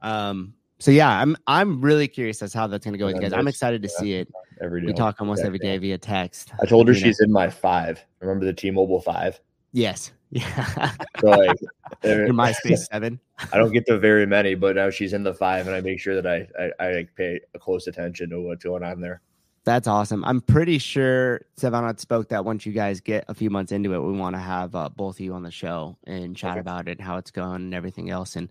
Um. 0.00 0.52
So 0.82 0.90
yeah, 0.90 1.20
I'm 1.20 1.36
I'm 1.46 1.80
really 1.80 2.08
curious 2.08 2.42
as 2.42 2.52
how 2.52 2.66
that's 2.66 2.84
gonna 2.84 2.98
go 2.98 3.06
with 3.06 3.14
you 3.14 3.20
guys. 3.22 3.32
I'm 3.32 3.46
excited 3.46 3.82
to 3.82 3.88
yeah. 3.88 4.00
see 4.00 4.12
it. 4.14 4.28
every 4.60 4.80
day 4.80 4.88
We 4.88 4.92
talk 4.94 5.20
almost 5.20 5.42
Yeah, 5.42 5.46
every 5.46 5.60
day 5.60 5.78
via 5.78 5.96
text. 5.96 6.52
i 6.60 6.66
told 6.66 6.88
her 6.88 6.92
you 6.92 7.00
know. 7.00 7.06
she's 7.06 7.20
in 7.20 7.30
my 7.30 7.48
five 7.48 8.04
remember 8.18 8.44
the 8.44 8.52
t-mobile 8.52 9.00
five 9.00 9.40
Yes. 9.72 10.10
Yeah. 10.30 10.90
so 11.20 11.28
like 11.28 11.56
there- 12.00 12.26
Your 12.26 12.34
MySpace 12.42 12.88
seven. 12.90 13.20
i 13.52 13.58
don't 13.58 13.72
get 13.72 13.86
to 13.86 13.96
very 13.98 14.26
many 14.26 14.56
but 14.56 14.74
now 14.74 14.90
she's 14.90 15.12
in 15.12 15.22
the 15.22 15.32
five 15.34 15.68
and 15.68 15.76
i 15.76 15.80
make 15.80 16.00
sure 16.00 16.20
that 16.20 16.26
i 16.26 16.48
i, 16.60 16.84
I 16.88 16.92
like, 16.94 17.14
pay 17.14 17.38
close 17.60 17.86
attention 17.86 18.30
to 18.30 18.40
what's 18.40 18.64
going 18.64 18.82
on 18.82 19.00
there 19.00 19.20
That's 19.64 19.86
awesome. 19.86 20.24
I'm 20.24 20.40
pretty 20.40 20.78
sure 20.78 21.42
Savannah 21.56 21.96
spoke 21.96 22.28
that 22.30 22.44
once 22.44 22.66
you 22.66 22.72
guys 22.72 23.00
get 23.00 23.24
a 23.28 23.34
few 23.34 23.48
months 23.50 23.70
into 23.70 23.94
it, 23.94 24.00
we 24.00 24.18
want 24.18 24.34
to 24.34 24.40
have 24.42 24.74
uh, 24.74 24.88
both 24.88 25.14
of 25.16 25.20
you 25.20 25.34
on 25.34 25.44
the 25.44 25.52
show 25.52 25.96
and 26.08 26.34
chat 26.36 26.52
Okay. 26.52 26.60
about 26.60 26.88
it, 26.88 27.00
how 27.00 27.16
it's 27.18 27.30
going, 27.30 27.62
and 27.66 27.72
everything 27.74 28.10
else. 28.10 28.34
And 28.34 28.48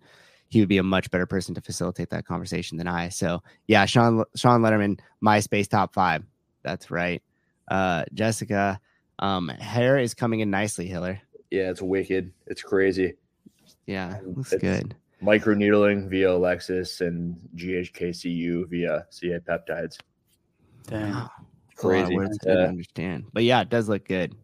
he 0.51 0.59
would 0.59 0.69
be 0.69 0.77
a 0.77 0.83
much 0.83 1.09
better 1.09 1.25
person 1.25 1.55
to 1.55 1.61
facilitate 1.61 2.09
that 2.11 2.25
conversation 2.25 2.77
than 2.77 2.87
I. 2.87 3.09
So 3.09 3.41
yeah, 3.67 3.85
Sean 3.85 4.23
Sean 4.35 4.61
Letterman, 4.61 4.99
MySpace 5.23 5.67
top 5.67 5.93
five. 5.93 6.23
That's 6.61 6.91
right. 6.91 7.23
Uh, 7.69 8.03
Jessica, 8.13 8.79
um, 9.19 9.47
hair 9.47 9.97
is 9.97 10.13
coming 10.13 10.41
in 10.41 10.49
nicely, 10.51 10.87
Hiller. 10.87 11.19
yeah 11.51 11.69
it's 11.71 11.81
wicked 11.81 12.31
it's 12.47 12.61
crazy 12.61 13.13
Yeah, 13.87 14.19
looks 14.25 14.53
It's- 14.53 14.61
good. 14.79 14.95
Microneedling 15.23 16.09
via 16.09 16.31
Alexis 16.31 16.99
and 17.01 17.35
GHK-Cu 17.55 18.65
via 18.67 19.05
CA 19.11 19.39
peptides. 19.39 19.97
Damn, 20.87 21.11
Wow. 21.11 21.29
It's 21.71 21.83
a 21.83 21.87
Crazy. 21.87 22.15
words 22.15 22.37
I 22.43 22.49
didn't 22.49 22.69
understand. 22.69 23.25
But 23.31 23.43
yeah, 23.43 23.61
it 23.61 23.69
does 23.69 23.87
look 23.87 24.05
good. 24.07 24.35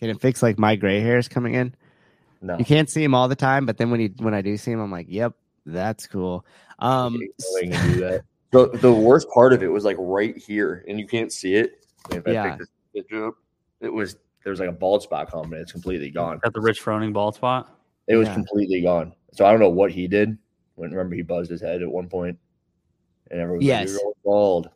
Can 0.00 0.08
it 0.10 0.20
fix 0.20 0.42
like 0.42 0.58
my 0.58 0.74
gray 0.76 1.00
hairs 1.00 1.28
coming 1.28 1.54
in? 1.54 1.74
No. 2.40 2.56
You 2.58 2.64
can't 2.64 2.88
see 2.90 3.02
them 3.02 3.14
all 3.14 3.28
the 3.28 3.36
time, 3.36 3.66
but 3.66 3.76
then 3.76 3.90
when 3.90 4.00
you 4.00 4.10
when 4.18 4.34
I 4.34 4.40
do 4.42 4.56
see 4.56 4.70
them, 4.72 4.80
I'm 4.80 4.90
like, 4.90 5.06
yep, 5.08 5.34
that's 5.66 6.06
cool. 6.06 6.44
Um, 6.78 7.14
Going 7.60 7.70
that. 7.70 8.22
The, 8.50 8.68
the 8.68 8.92
worst 8.92 9.28
part 9.30 9.52
of 9.54 9.62
it 9.62 9.68
was 9.68 9.84
like 9.84 9.96
right 9.98 10.36
here, 10.36 10.84
and 10.88 11.00
you 11.00 11.06
can't 11.06 11.32
see 11.32 11.54
it. 11.54 11.86
If 12.10 12.26
I 12.26 12.32
Yeah. 12.32 12.56
this 12.94 13.04
up, 13.14 13.34
it 13.80 13.88
was 13.92 14.16
there 14.44 14.50
was 14.50 14.60
like 14.60 14.68
a 14.68 14.72
bald 14.72 15.02
spot 15.02 15.30
coming. 15.30 15.58
It's 15.58 15.72
completely 15.72 16.10
gone. 16.10 16.40
At 16.44 16.52
the 16.52 16.60
Rich 16.60 16.82
Froning 16.82 17.12
bald 17.12 17.34
spot. 17.36 17.78
It 18.08 18.16
was 18.16 18.28
Yeah. 18.28 18.34
completely 18.34 18.82
gone. 18.82 19.14
So 19.32 19.46
I 19.46 19.50
don't 19.52 19.60
know 19.60 19.70
what 19.70 19.90
he 19.92 20.06
did. 20.08 20.36
When 20.74 20.90
remember 20.90 21.14
he 21.14 21.22
buzzed 21.22 21.50
his 21.50 21.60
head 21.62 21.80
at 21.82 21.90
one 21.90 22.08
point, 22.08 22.38
and 23.30 23.40
everyone 23.40 23.58
was 23.58 23.66
Yes. 23.66 23.92
like, 23.94 24.02
bald." 24.24 24.68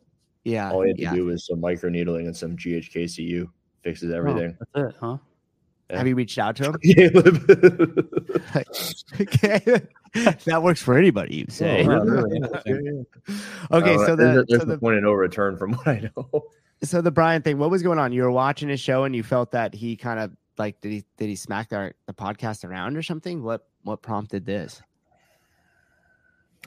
yeah, 0.45 0.71
All 0.71 0.81
he 0.83 0.89
had 0.89 0.97
to 0.97 1.03
yeah. 1.03 1.13
do 1.13 1.25
was 1.25 1.45
some 1.45 1.59
microneedling 1.61 2.25
and 2.25 2.35
some 2.35 2.55
GHK-Cu 2.55 3.49
fixes 3.83 4.11
Oh, 4.11 4.15
everything. 4.17 4.57
that's 4.73 4.89
it, 4.91 4.95
huh? 5.01 5.17
Have 5.89 6.07
you 6.07 6.15
reached 6.15 6.37
out 6.39 6.55
to 6.57 6.63
him? 6.71 6.75
Caleb. 6.83 7.45
okay, 9.21 9.81
that 10.45 10.61
works 10.63 10.81
for 10.81 10.97
anybody. 10.97 11.35
You 11.37 11.45
say. 11.49 11.85
Oh, 11.85 11.99
really? 11.99 12.39
okay, 13.71 13.95
Uh, 13.95 14.05
so 14.05 14.15
the 14.15 14.39
a- 14.41 14.45
there's 14.45 14.61
so 14.61 14.65
the 14.67 14.77
point 14.77 14.97
in 14.97 15.03
no 15.03 15.13
return 15.13 15.57
from 15.57 15.73
what 15.75 15.87
I 15.87 16.09
know. 16.15 16.45
so 16.83 17.01
the 17.01 17.11
Brian 17.11 17.41
thing. 17.41 17.57
What 17.57 17.69
was 17.69 17.83
going 17.83 17.99
on? 17.99 18.11
You 18.13 18.23
were 18.23 18.31
watching 18.31 18.69
his 18.69 18.79
show 18.79 19.03
and 19.03 19.15
you 19.15 19.23
felt 19.23 19.51
that 19.51 19.73
he 19.73 19.95
kind 19.95 20.19
of 20.19 20.31
like 20.57 20.79
did 20.81 20.91
he 20.91 21.03
did 21.17 21.27
he 21.29 21.35
smack 21.35 21.69
the 21.69 21.93
the 22.07 22.13
podcast 22.13 22.63
around 22.67 22.97
or 22.97 23.03
something? 23.03 23.43
What 23.43 23.67
what 23.83 24.01
prompted 24.01 24.45
this? 24.45 24.81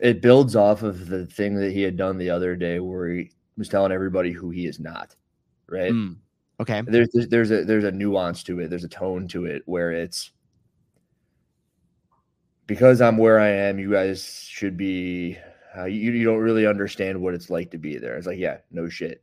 It 0.00 0.22
builds 0.22 0.56
off 0.56 0.82
of 0.82 1.08
the 1.08 1.26
thing 1.26 1.56
that 1.56 1.72
he 1.72 1.82
had 1.82 1.96
done 1.96 2.16
the 2.16 2.30
other 2.30 2.56
day, 2.56 2.80
where 2.80 3.08
he 3.08 3.30
was 3.58 3.68
telling 3.68 3.92
everybody 3.92 4.32
who 4.32 4.50
he 4.50 4.66
is 4.66 4.80
not. 4.80 5.14
Right? 5.68 5.92
Mm, 5.92 6.16
okay. 6.60 6.82
there's 6.86 7.08
there's- 7.12 7.28
there's 7.28 7.50
a 7.50 7.64
there's 7.64 7.84
a 7.84 7.92
nuance 7.92 8.42
to 8.44 8.60
it 8.60 8.68
there's 8.70 8.84
a 8.84 8.88
tone 8.88 9.28
to 9.28 9.44
it 9.46 9.62
where 9.66 9.92
it's 9.92 10.32
because 12.70 13.00
i'm 13.00 13.16
where 13.18 13.40
i 13.40 13.48
am 13.48 13.78
you 13.78 13.90
guys 13.90 14.44
should 14.48 14.76
be 14.76 15.36
uh, 15.76 15.84
you, 15.84 16.12
you 16.12 16.24
don't 16.24 16.38
really 16.38 16.66
understand 16.66 17.20
what 17.20 17.34
it's 17.34 17.50
like 17.50 17.70
to 17.70 17.78
be 17.78 17.98
there 17.98 18.16
it's 18.16 18.26
like 18.26 18.38
yeah 18.38 18.58
no 18.70 18.88
shit 18.88 19.22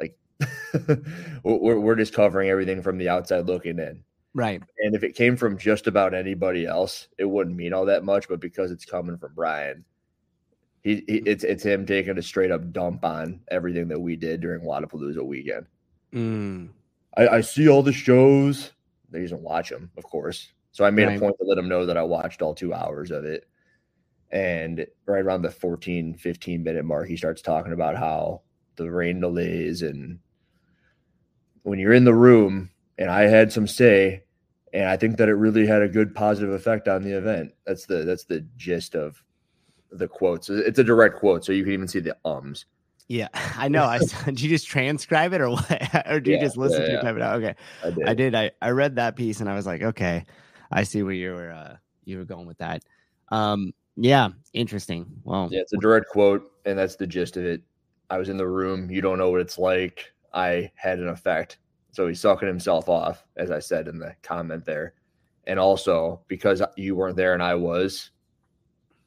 like 0.00 0.18
we're, 1.44 1.78
we're 1.78 1.94
just 1.94 2.12
covering 2.12 2.50
everything 2.50 2.82
from 2.82 2.98
the 2.98 3.08
outside 3.08 3.46
looking 3.46 3.78
in 3.78 4.02
Right. 4.34 4.62
and 4.80 4.94
if 4.94 5.02
it 5.02 5.14
came 5.16 5.36
from 5.36 5.56
just 5.56 5.86
about 5.86 6.14
anybody 6.14 6.66
else 6.66 7.08
it 7.16 7.24
wouldn't 7.24 7.56
mean 7.56 7.72
all 7.72 7.86
that 7.86 8.04
much 8.04 8.28
but 8.28 8.40
because 8.40 8.70
it's 8.70 8.84
coming 8.84 9.16
from 9.16 9.32
brian 9.34 9.84
he, 10.82 11.02
he 11.08 11.16
it's 11.26 11.44
it's 11.44 11.62
him 11.64 11.86
taking 11.86 12.18
a 12.18 12.22
straight 12.22 12.50
up 12.50 12.72
dump 12.72 13.04
on 13.04 13.40
everything 13.50 13.88
that 13.88 14.00
we 14.00 14.16
did 14.16 14.40
during 14.40 14.60
Wodapalooza 14.62 15.24
weekend 15.24 15.66
Mm, 16.14 16.70
I, 17.18 17.28
I 17.28 17.40
see 17.42 17.68
all 17.68 17.82
the 17.82 17.92
shows. 17.92 18.72
He 19.12 19.20
doesn't 19.20 19.42
watch 19.42 19.68
them, 19.68 19.90
of 19.98 20.04
course. 20.04 20.48
So 20.78 20.84
I 20.84 20.90
made 20.90 21.06
Right. 21.06 21.16
a 21.16 21.20
point 21.20 21.34
to 21.40 21.44
let 21.44 21.58
him 21.58 21.68
know 21.68 21.86
that 21.86 21.96
I 21.96 22.04
watched 22.04 22.40
all 22.40 22.54
two 22.54 22.72
hours 22.72 23.10
of 23.10 23.24
it. 23.24 23.48
And 24.30 24.86
right 25.06 25.24
around 25.24 25.42
the 25.42 25.50
14, 25.50 26.14
15 26.14 26.62
minute 26.62 26.84
mark, 26.84 27.08
he 27.08 27.16
starts 27.16 27.42
talking 27.42 27.72
about 27.72 27.96
how 27.96 28.42
the 28.76 28.88
rain 28.88 29.18
delays 29.18 29.82
and 29.82 30.20
when 31.64 31.80
you're 31.80 31.92
in 31.92 32.04
the 32.04 32.14
room, 32.14 32.70
and 32.96 33.10
I 33.10 33.22
had 33.22 33.52
some 33.52 33.66
say, 33.66 34.22
and 34.72 34.84
I 34.88 34.96
think 34.96 35.16
that 35.16 35.28
it 35.28 35.34
really 35.34 35.66
had 35.66 35.82
a 35.82 35.88
good 35.88 36.14
positive 36.14 36.50
effect 36.54 36.86
on 36.86 37.02
the 37.02 37.18
event. 37.18 37.54
That's 37.66 37.86
the 37.86 38.04
that's 38.04 38.26
the 38.26 38.46
gist 38.56 38.94
of 38.94 39.20
the 39.90 40.06
quotes. 40.06 40.48
It's 40.48 40.78
a 40.78 40.84
direct 40.84 41.16
quote, 41.16 41.44
so 41.44 41.50
you 41.50 41.64
can 41.64 41.72
even 41.72 41.88
see 41.88 41.98
the 41.98 42.16
ums. 42.24 42.66
yeah, 43.08 43.26
I 43.34 43.66
know. 43.66 43.82
I 43.84 43.98
saw- 43.98 44.24
did 44.26 44.40
you 44.40 44.48
just 44.48 44.68
transcribe 44.68 45.32
it 45.32 45.40
or 45.40 45.50
what? 45.50 46.06
or 46.08 46.20
do 46.20 46.30
you 46.30 46.36
Yeah, 46.36 46.44
just 46.44 46.56
listen 46.56 46.82
yeah, 46.82 46.86
to 46.86 46.92
yeah. 46.92 46.98
it 46.98 47.02
type 47.02 47.16
it 47.16 47.22
out? 47.22 47.42
Okay. 47.42 47.54
I 47.82 47.90
did. 47.90 48.08
I 48.08 48.14
did. 48.14 48.34
I, 48.36 48.50
I 48.62 48.70
read 48.70 48.94
that 48.96 49.16
piece 49.16 49.40
and 49.40 49.50
I 49.50 49.56
was 49.56 49.66
like, 49.66 49.82
okay, 49.82 50.24
I 50.70 50.82
see 50.82 51.02
where 51.02 51.12
you 51.12 51.32
were 51.32 51.50
uh 51.50 51.76
you 52.04 52.18
were 52.18 52.24
going 52.24 52.46
with 52.46 52.58
that. 52.58 52.82
Um 53.30 53.72
yeah, 53.96 54.28
interesting. 54.52 55.06
Well 55.24 55.48
Yeah, 55.50 55.60
it's 55.60 55.72
a 55.72 55.78
direct 55.78 56.08
quote, 56.08 56.52
and 56.64 56.78
that's 56.78 56.96
the 56.96 57.06
gist 57.06 57.36
of 57.36 57.44
it. 57.44 57.62
I 58.10 58.18
was 58.18 58.28
in 58.28 58.36
the 58.36 58.46
room. 58.46 58.90
You 58.90 59.00
don't 59.00 59.18
know 59.18 59.30
what 59.30 59.40
it's 59.40 59.58
like. 59.58 60.12
I 60.32 60.70
had 60.74 60.98
an 60.98 61.08
effect. 61.08 61.58
So 61.92 62.06
he's 62.06 62.20
sucking 62.20 62.48
himself 62.48 62.88
off, 62.88 63.24
as 63.36 63.50
I 63.50 63.58
said 63.58 63.88
in 63.88 63.98
the 63.98 64.14
comment 64.22 64.64
there. 64.64 64.94
And 65.46 65.58
also, 65.58 66.20
because 66.28 66.62
you 66.76 66.94
weren't 66.94 67.16
there 67.16 67.34
and 67.34 67.42
I 67.42 67.54
was, 67.54 68.10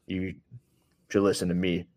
you 0.07 0.35
should 1.09 1.21
listen 1.21 1.47
to 1.49 1.55
me. 1.55 1.87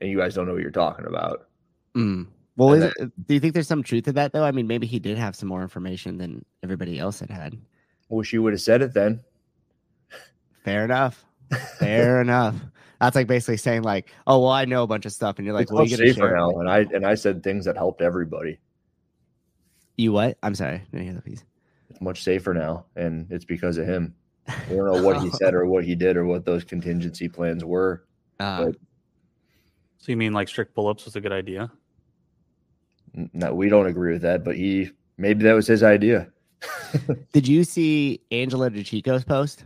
And 0.00 0.10
you 0.10 0.18
guys 0.18 0.34
don't 0.34 0.46
know 0.46 0.52
what 0.52 0.62
you're 0.62 0.70
talking 0.70 1.06
about. 1.06 1.48
mm. 1.94 2.26
well 2.56 2.72
is 2.72 2.84
it, 2.84 3.26
do 3.26 3.34
you 3.34 3.40
think 3.40 3.52
there's 3.52 3.68
some 3.68 3.82
truth 3.82 4.04
to 4.04 4.12
that 4.12 4.32
though? 4.32 4.44
I 4.44 4.52
mean 4.52 4.66
maybe 4.66 4.86
he 4.86 4.98
did 4.98 5.18
have 5.18 5.34
some 5.34 5.48
more 5.48 5.62
information 5.62 6.18
than 6.18 6.44
everybody 6.62 6.98
else 6.98 7.20
had 7.20 7.30
had. 7.30 7.58
Wish 8.10 8.32
you 8.32 8.42
would 8.42 8.52
have 8.52 8.60
said 8.60 8.82
it 8.82 8.92
then. 8.92 9.20
Fair 10.64 10.84
enough. 10.84 11.24
Fair 11.78 12.20
enough. 12.20 12.56
That's 13.00 13.16
like 13.16 13.26
basically 13.26 13.56
saying 13.56 13.82
like, 13.82 14.10
oh 14.26 14.40
well, 14.40 14.50
I 14.50 14.66
know 14.66 14.82
a 14.82 14.86
bunch 14.86 15.06
of 15.06 15.12
stuff, 15.12 15.38
and 15.38 15.46
you're 15.46 15.54
like, 15.54 15.62
it's 15.62 15.72
well, 15.72 15.82
much 15.82 15.90
you 15.92 15.96
gonna 15.96 16.12
safer 16.12 16.36
now. 16.36 16.50
And 16.60 16.68
I 16.68 16.80
and 16.94 17.06
I 17.06 17.14
said 17.14 17.42
things 17.42 17.64
that 17.64 17.76
helped 17.76 18.02
everybody. 18.02 18.58
You 19.96 20.12
what? 20.12 20.36
I'm 20.42 20.54
sorry. 20.54 20.82
Didn't 20.92 21.06
hear 21.06 21.14
the 21.14 21.22
piece. 21.22 21.44
It's 21.88 22.00
much 22.00 22.22
safer 22.22 22.52
now, 22.52 22.84
and 22.96 23.26
it's 23.30 23.44
because 23.44 23.78
of 23.78 23.86
him. 23.86 24.14
We 24.68 24.76
don't 24.76 24.92
know 24.92 25.02
what 25.02 25.22
he 25.22 25.30
said 25.38 25.54
or 25.54 25.64
what 25.66 25.84
he 25.84 25.94
did 25.94 26.16
or 26.16 26.26
what 26.26 26.44
those 26.44 26.64
contingency 26.64 27.28
plans 27.28 27.64
were. 27.64 28.04
Uh, 28.38 28.66
But- 28.66 28.76
So 29.98 30.12
you 30.12 30.16
mean 30.16 30.32
like 30.32 30.48
strict 30.48 30.74
pull-ups 30.74 31.04
was 31.04 31.16
a 31.16 31.20
good 31.20 31.32
idea? 31.32 31.70
No, 33.32 33.54
we 33.54 33.68
don't 33.68 33.86
agree 33.86 34.12
with 34.12 34.22
that, 34.22 34.44
but 34.44 34.56
he 34.56 34.90
maybe 35.16 35.42
that 35.44 35.52
was 35.54 35.66
his 35.66 35.82
idea. 35.82 36.28
did 37.32 37.46
you 37.48 37.64
see 37.64 38.20
Angelo 38.30 38.68
DiCicco's 38.68 39.24
post 39.24 39.64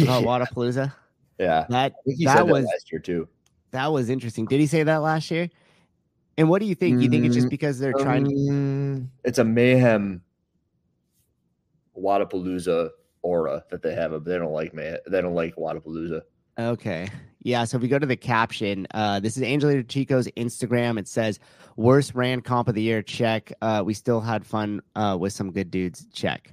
about 0.00 0.24
Wodapalooza? 0.24 0.92
yeah, 1.38 1.66
That 1.68 1.92
I 1.92 2.02
think 2.04 2.18
he 2.18 2.24
that 2.24 2.38
said 2.38 2.46
that 2.46 2.52
was 2.52 2.64
last 2.66 2.92
year 2.92 3.00
too. 3.00 3.28
that 3.70 3.92
was 3.92 4.10
interesting. 4.10 4.46
Did 4.46 4.60
he 4.60 4.66
say 4.66 4.82
that 4.82 4.98
last 4.98 5.30
year? 5.30 5.48
And 6.38 6.48
what 6.50 6.60
do 6.60 6.66
you 6.66 6.74
think? 6.74 7.00
You 7.00 7.08
think 7.08 7.24
it's 7.24 7.34
just 7.34 7.46
Mm, 7.46 7.50
because 7.50 7.78
they're 7.78 7.92
trying? 7.94 8.24
to 8.26 8.50
Um, 8.50 9.10
it's 9.24 9.38
a 9.38 9.44
mayhem 9.44 10.22
Wodapalooza 11.98 12.90
aura 13.22 13.64
that 13.70 13.82
they 13.82 13.94
have. 13.94 14.22
They 14.24 14.36
don't 14.38 14.52
like 14.52 14.74
may 14.74 14.98
they 15.08 15.20
don't 15.20 15.34
like 15.34 15.56
Wodapalooza. 15.56 16.22
Okay. 16.58 17.08
Yeah. 17.46 17.62
So 17.62 17.76
if 17.76 17.82
we 17.82 17.86
go 17.86 17.96
to 18.00 18.06
the 18.06 18.16
caption, 18.16 18.88
uh, 18.92 19.20
this 19.20 19.36
is 19.36 19.44
Angelo 19.44 19.74
DiCicco's 19.74 20.26
Instagram. 20.36 20.98
It 20.98 21.06
says, 21.06 21.38
worst 21.76 22.12
ran 22.16 22.40
comp 22.40 22.66
of 22.66 22.74
the 22.74 22.82
year. 22.82 23.02
Check. 23.02 23.52
Uh, 23.62 23.84
we 23.86 23.94
still 23.94 24.20
had 24.20 24.44
fun 24.44 24.82
uh, 24.96 25.16
with 25.20 25.32
some 25.32 25.52
good 25.52 25.70
dudes. 25.70 26.08
Check. 26.12 26.52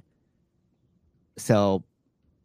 So, 1.36 1.82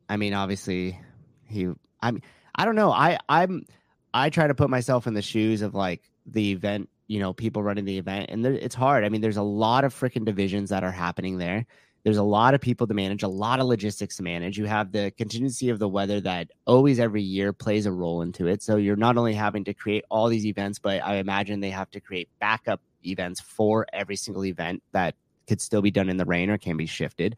I 0.09 0.17
mean, 0.17 0.33
obviously, 0.33 0.99
he, 1.45 1.67
I 2.01 2.09
mean, 2.09 2.23
I 2.55 2.65
don't 2.65 2.75
know. 2.75 2.91
I, 2.91 3.19
I'm, 3.29 3.67
I 4.15 4.31
try 4.31 4.47
to 4.47 4.55
put 4.55 4.71
myself 4.71 5.05
in 5.05 5.13
the 5.13 5.21
shoes 5.21 5.61
of 5.61 5.75
like 5.75 6.01
the 6.25 6.49
event, 6.49 6.89
you 7.05 7.19
know, 7.19 7.33
people 7.33 7.61
running 7.61 7.85
the 7.85 7.99
event, 7.99 8.31
and 8.31 8.43
there, 8.43 8.53
it's 8.53 8.73
hard. 8.73 9.03
I 9.03 9.09
mean, 9.09 9.21
there's 9.21 9.37
a 9.37 9.43
lot 9.43 9.83
of 9.83 9.93
freaking 9.93 10.25
divisions 10.25 10.71
that 10.71 10.83
are 10.83 10.91
happening 10.91 11.37
there. 11.37 11.67
There's 12.03 12.17
a 12.17 12.23
lot 12.23 12.53
of 12.53 12.61
people 12.61 12.87
to 12.87 12.93
manage, 12.93 13.23
a 13.23 13.27
lot 13.27 13.59
of 13.59 13.67
logistics 13.67 14.17
to 14.17 14.23
manage. 14.23 14.57
You 14.57 14.65
have 14.65 14.91
the 14.91 15.11
contingency 15.17 15.69
of 15.69 15.79
the 15.79 15.87
weather 15.87 16.21
that 16.21 16.49
always 16.65 16.99
every 16.99 17.21
year 17.21 17.51
plays 17.53 17.85
a 17.85 17.91
role 17.91 18.21
into 18.21 18.47
it. 18.47 18.63
So 18.63 18.77
you're 18.77 18.95
not 18.95 19.17
only 19.17 19.33
having 19.33 19.65
to 19.65 19.73
create 19.73 20.05
all 20.09 20.27
these 20.27 20.45
events, 20.45 20.79
but 20.79 21.03
I 21.03 21.15
imagine 21.15 21.59
they 21.59 21.71
have 21.71 21.91
to 21.91 21.99
create 21.99 22.29
backup 22.39 22.81
events 23.05 23.41
for 23.41 23.85
every 23.91 24.15
single 24.15 24.45
event 24.45 24.81
that 24.91 25.15
could 25.47 25.59
still 25.59 25.81
be 25.81 25.91
done 25.91 26.09
in 26.09 26.17
the 26.17 26.25
rain 26.25 26.49
or 26.49 26.57
can 26.57 26.77
be 26.77 26.85
shifted. 26.85 27.35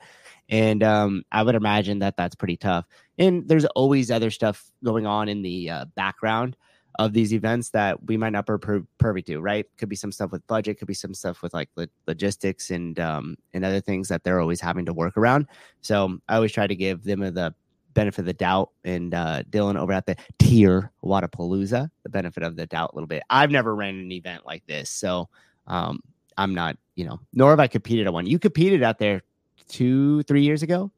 And 0.49 0.84
um, 0.84 1.24
I 1.32 1.43
would 1.43 1.55
imagine 1.55 1.99
that 1.99 2.18
that's 2.18 2.36
pretty 2.36 2.57
tough. 2.57 2.86
And 3.18 3.47
there's 3.47 3.66
always 3.66 4.12
other 4.12 4.30
stuff 4.30 4.70
going 4.84 5.07
on 5.07 5.30
in 5.30 5.41
the 5.41 5.70
uh, 5.70 5.86
background 5.95 6.57
of 7.06 7.14
these 7.14 7.34
events 7.34 7.70
that 7.70 8.04
we 8.06 8.18
might 8.18 8.32
not 8.32 8.45
be 8.45 8.58
per- 8.58 8.86
privy 8.97 9.22
to, 9.24 9.39
right? 9.39 9.66
Could 9.78 9.89
be 9.89 9.95
some 9.95 10.12
stuff 10.12 10.32
with 10.32 10.45
budget, 10.47 10.78
could 10.78 10.88
be 10.88 10.93
some 10.93 11.14
stuff 11.14 11.41
with 11.41 11.54
like 11.54 11.70
lo- 11.76 11.86
logistics 12.08 12.72
and 12.72 12.99
um, 12.99 13.38
and 13.54 13.66
other 13.66 13.82
things 13.82 14.08
that 14.10 14.24
they're 14.24 14.39
always 14.39 14.62
having 14.62 14.86
to 14.86 14.93
work 14.93 15.18
around. 15.18 15.47
So 15.82 16.18
I 16.28 16.36
always 16.36 16.52
try 16.52 16.68
to 16.68 16.76
give 16.76 17.04
them 17.04 17.22
the 17.22 17.54
benefit 17.93 18.20
of 18.20 18.26
the 18.26 18.34
doubt 18.34 18.70
and 18.86 19.14
uh, 19.14 19.43
Dylan 19.49 19.78
over 19.78 19.91
at 19.91 20.06
the 20.06 20.16
TYR 20.39 20.91
Wodapalooza 21.04 21.89
the 22.04 22.10
benefit 22.10 22.43
of 22.43 22.56
the 22.56 22.66
doubt 22.66 22.91
a 22.93 22.95
little 22.95 23.08
bit. 23.08 23.24
I've 23.30 23.52
never 23.52 23.76
ran 23.76 23.95
an 23.95 24.12
event 24.12 24.45
like 24.45 24.66
this, 24.66 24.89
so 24.89 25.28
um, 25.68 25.99
I'm 26.38 26.54
not, 26.54 26.78
you 26.95 27.06
know, 27.06 27.20
nor 27.34 27.49
have 27.49 27.60
I 27.60 27.68
competed 27.68 28.08
at 28.08 28.14
one. 28.14 28.26
You 28.26 28.39
competed 28.39 28.84
out 28.84 28.99
there 28.99 29.22
two, 29.68 30.24
three 30.24 30.43
years 30.43 30.64
ago. 30.64 30.91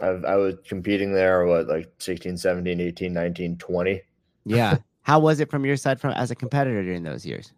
I've, 0.00 0.24
I 0.24 0.36
was 0.36 0.56
competing 0.66 1.12
there, 1.12 1.46
what, 1.46 1.66
like 1.66 1.90
16, 1.98 2.36
17, 2.36 2.80
18, 2.80 3.12
19, 3.12 3.56
20. 3.58 4.02
Yeah. 4.46 4.78
How 5.02 5.18
was 5.18 5.40
it 5.40 5.50
from 5.50 5.64
your 5.64 5.76
side 5.76 6.00
from 6.00 6.12
as 6.12 6.30
a 6.30 6.34
competitor 6.34 6.82
during 6.82 7.02
those 7.02 7.24
years? 7.24 7.52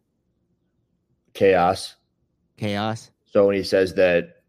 Chaos. 1.34 1.96
Chaos. 2.56 3.10
So 3.26 3.46
when 3.46 3.56
he 3.56 3.62
says 3.62 3.94
that, 3.94 4.42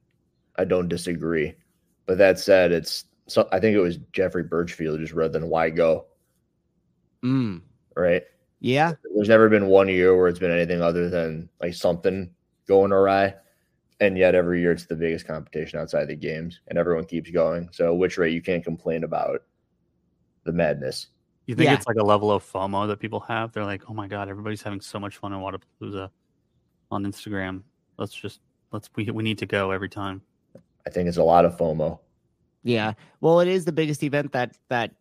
I 0.58 0.66
don't 0.66 0.90
disagree. 0.90 1.56
But 2.06 2.18
that 2.18 2.40
said, 2.40 2.72
it's 2.72 3.06
so 3.28 3.48
I 3.52 3.60
think 3.60 3.76
it 3.76 3.82
was 3.82 3.98
Jeffrey 4.12 4.44
Birchfield 4.44 5.00
just 5.00 5.14
read 5.14 5.34
then 5.34 5.48
why 5.48 5.70
go? 5.70 6.06
Mm. 7.24 7.62
Right. 7.96 8.24
Yeah. 8.60 8.94
There's 9.16 9.30
never 9.30 9.50
been 9.50 9.68
one 9.68 9.88
year 9.88 10.16
where 10.16 10.28
it's 10.28 10.40
been 10.40 10.52
anything 10.52 10.82
other 10.82 11.10
than 11.10 11.50
like 11.62 11.74
something 11.74 12.34
going 12.68 12.92
awry. 12.92 13.36
And 14.00 14.18
yet 14.18 14.36
every 14.36 14.62
year 14.62 14.74
it's 14.74 14.86
the 14.86 14.96
biggest 14.96 15.26
competition 15.26 15.80
outside 15.80 16.08
the 16.08 16.16
games 16.16 16.60
and 16.68 16.78
everyone 16.78 17.06
keeps 17.06 17.30
going. 17.32 17.70
So 17.72 17.94
which 17.94 18.18
rate 18.18 18.34
you 18.34 18.42
can't 18.42 18.64
complain 18.64 19.04
about 19.04 19.44
the 20.44 20.52
madness. 20.52 21.08
You 21.46 21.56
think 21.56 21.70
Yeah. 21.70 21.76
it's 21.76 21.88
like 21.88 21.98
a 21.98 22.04
level 22.04 22.32
of 22.32 22.44
FOMO 22.44 22.88
that 22.88 23.00
people 23.00 23.20
have? 23.22 23.52
They're 23.52 23.66
like, 23.66 23.90
"Oh 23.90 23.94
my 23.94 24.08
god, 24.08 24.30
everybody's 24.30 24.62
having 24.62 24.82
so 24.82 25.00
much 25.00 25.18
fun 25.18 25.34
in 25.34 25.40
Wodapalooza 25.40 26.10
on 26.92 27.04
Instagram. 27.04 27.64
Let's 27.98 28.14
just 28.14 28.40
let's 28.72 28.90
we 28.96 29.06
we 29.12 29.24
need 29.24 29.38
to 29.40 29.46
go 29.46 29.72
every 29.72 29.90
time." 29.90 30.22
I 30.86 30.90
think 30.90 31.08
it's 31.08 31.18
a 31.18 31.24
lot 31.24 31.46
of 31.46 31.58
FOMO. 31.58 32.00
Yeah. 32.64 32.94
Well, 33.22 33.40
it 33.42 33.48
is 33.48 33.66
the 33.66 33.72
biggest 33.72 34.04
event 34.04 34.32
that 34.32 34.58
that 34.70 34.92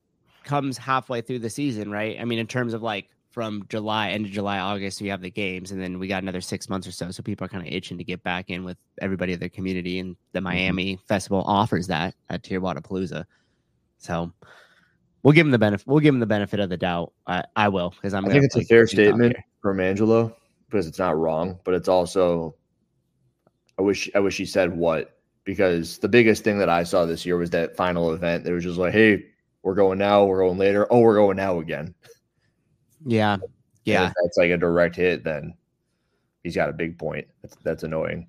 comes 0.44 0.76
halfway 0.76 1.20
through 1.20 1.38
the 1.40 1.50
season, 1.50 1.90
right? 1.90 2.18
I 2.20 2.24
mean, 2.24 2.38
in 2.38 2.46
terms 2.46 2.74
of 2.74 2.82
like 2.82 3.08
from 3.30 3.64
July, 3.68 4.10
end 4.10 4.26
of 4.26 4.32
July, 4.32 4.58
August, 4.58 5.00
we 5.00 5.08
have 5.08 5.22
the 5.22 5.30
games, 5.30 5.70
and 5.70 5.80
then 5.80 5.98
we 5.98 6.06
got 6.06 6.22
another 6.22 6.40
six 6.40 6.68
months 6.68 6.86
or 6.86 6.92
so. 6.92 7.10
So 7.10 7.22
people 7.22 7.44
are 7.44 7.48
kind 7.48 7.66
of 7.66 7.72
itching 7.72 7.98
to 7.98 8.04
get 8.04 8.22
back 8.22 8.50
in 8.50 8.64
with 8.64 8.76
everybody 9.00 9.32
in 9.32 9.38
their 9.40 9.48
community, 9.48 9.98
and 9.98 10.16
the 10.32 10.38
mm-hmm. 10.38 10.44
Miami 10.44 10.98
Festival 11.08 11.42
offers 11.46 11.86
that 11.86 12.14
at 12.28 12.42
TYR 12.42 12.60
Wodapalooza. 12.60 13.24
So 13.98 14.32
we'll 15.22 15.32
give 15.32 15.46
him 15.46 15.52
the 15.52 15.58
benefit. 15.58 15.86
We'll 15.86 16.00
give 16.00 16.14
him 16.14 16.20
the 16.20 16.26
benefit 16.26 16.60
of 16.60 16.68
the 16.68 16.76
doubt. 16.76 17.12
I, 17.26 17.44
I 17.56 17.68
will 17.68 17.90
because 17.90 18.14
I'm. 18.14 18.24
I 18.26 18.30
think 18.30 18.44
it's 18.44 18.56
a 18.56 18.64
fair 18.64 18.86
statement 18.86 19.36
from 19.60 19.80
Angelo 19.80 20.34
because 20.68 20.86
it's 20.86 20.98
not 20.98 21.18
wrong, 21.18 21.58
but 21.64 21.74
it's 21.74 21.88
also 21.88 22.54
I 23.78 23.82
wish 23.82 24.10
I 24.14 24.20
wish 24.20 24.36
he 24.36 24.46
said 24.46 24.76
what 24.76 25.18
because 25.44 25.98
the 25.98 26.08
biggest 26.08 26.44
thing 26.44 26.58
that 26.58 26.68
I 26.68 26.84
saw 26.84 27.04
this 27.04 27.26
year 27.26 27.36
was 27.36 27.50
that 27.50 27.76
final 27.76 28.12
event. 28.12 28.46
It 28.46 28.52
was 28.52 28.64
just 28.64 28.78
like, 28.78 28.92
hey, 28.92 29.24
we're 29.62 29.74
going 29.74 29.98
now, 29.98 30.24
we're 30.24 30.44
going 30.44 30.58
later. 30.58 30.86
Oh, 30.90 31.00
we're 31.00 31.16
going 31.16 31.36
now 31.36 31.58
again. 31.58 31.94
Yeah. 33.04 33.38
Yeah. 33.84 34.06
if 34.06 34.14
that's 34.22 34.36
like 34.36 34.50
a 34.50 34.56
direct 34.56 34.96
hit, 34.96 35.24
then 35.24 35.54
he's 36.44 36.54
got 36.54 36.68
a 36.68 36.72
big 36.72 36.98
point. 36.98 37.26
That's 37.42 37.56
that's 37.64 37.82
annoying. 37.82 38.28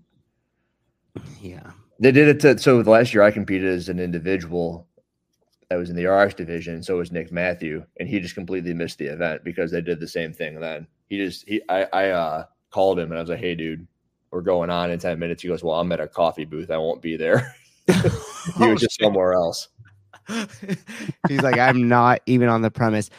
Yeah. 1.41 1.71
They 1.99 2.11
did 2.11 2.27
it 2.27 2.39
to 2.41 2.57
so 2.57 2.81
the 2.81 2.89
last 2.89 3.13
year 3.13 3.23
I 3.23 3.31
competed 3.31 3.69
as 3.69 3.89
an 3.89 3.99
individual 3.99 4.87
that 5.73 5.79
was 5.79 5.89
in 5.89 5.95
the 5.95 6.05
RX 6.05 6.35
division. 6.35 6.83
So 6.83 6.97
was 6.97 7.11
Nick 7.11 7.31
Matthew, 7.31 7.83
and 7.99 8.07
he 8.07 8.19
just 8.19 8.35
completely 8.35 8.75
missed 8.75 8.99
the 8.99 9.07
event 9.07 9.43
because 9.43 9.71
they 9.71 9.81
did 9.81 9.99
the 9.99 10.07
same 10.07 10.31
thing 10.31 10.59
then. 10.59 10.85
He 11.09 11.17
just 11.17 11.47
he 11.47 11.63
I, 11.67 11.87
I 11.91 12.09
uh 12.11 12.43
called 12.69 12.99
him 12.99 13.09
and 13.09 13.17
I 13.17 13.21
was 13.21 13.29
like, 13.31 13.39
Hey 13.39 13.55
dude, 13.55 13.87
we're 14.29 14.41
going 14.41 14.69
on 14.69 14.91
in 14.91 14.99
10 14.99 15.17
minutes. 15.17 15.41
He 15.41 15.47
goes, 15.47 15.63
Well, 15.63 15.79
I'm 15.79 15.91
at 15.91 15.99
a 15.99 16.07
coffee 16.07 16.45
booth. 16.45 16.69
I 16.69 16.77
won't 16.77 17.01
be 17.01 17.17
there. 17.17 17.55
he 17.87 17.93
Oh, 18.59 18.69
was 18.69 18.81
just 18.81 18.99
shit. 18.99 19.05
somewhere 19.05 19.33
else. 19.33 19.69
He's 21.27 21.41
like, 21.41 21.57
I'm 21.57 21.87
not 21.87 22.21
even 22.27 22.49
on 22.49 22.61
the 22.61 22.69
premise. 22.69 23.09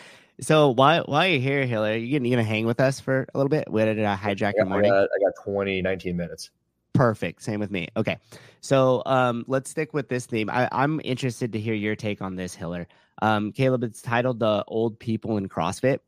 So 0.41 0.71
while 0.71 1.03
while 1.07 1.27
you're 1.27 1.41
here, 1.41 1.67
Hillary, 1.67 2.05
you 2.05 2.21
gonna, 2.21 2.29
you 2.29 2.37
gonna 2.37 2.47
hang 2.47 2.67
with 2.67 2.79
us 2.79 3.01
for 3.01 3.27
a 3.35 3.37
little 3.37 3.49
bit? 3.49 3.69
We 3.69 3.85
did 3.85 3.99
a 3.99 4.17
hijack 4.17 4.49
I 4.51 4.53
your 4.59 4.65
got, 4.67 4.71
I 4.71 4.75
morning. 4.75 4.91
got, 4.93 5.03
I 5.05 5.25
got 5.25 5.45
20, 5.45 5.83
19 5.83 6.17
minutes. 6.17 6.51
Perfect. 6.95 7.43
Same 7.43 7.61
with 7.61 7.71
me. 7.71 7.89
Okay. 7.97 8.19
So 8.61 9.03
um, 9.05 9.45
let's 9.49 9.69
stick 9.69 9.93
with 9.93 10.09
this 10.09 10.27
theme. 10.27 10.49
I, 10.49 10.69
I'm 10.73 11.01
interested 11.05 11.53
to 11.53 11.61
hear 11.61 11.75
your 11.75 11.97
take 11.97 12.23
on 12.23 12.37
this, 12.37 12.55
Hiller. 12.55 12.87
Um, 13.21 13.53
Caleb, 13.53 13.83
it's 13.83 14.01
titled 14.01 14.39
"The 14.39 14.65
Old 14.67 14.99
People 14.99 15.37
in 15.37 15.49
CrossFit," 15.49 15.99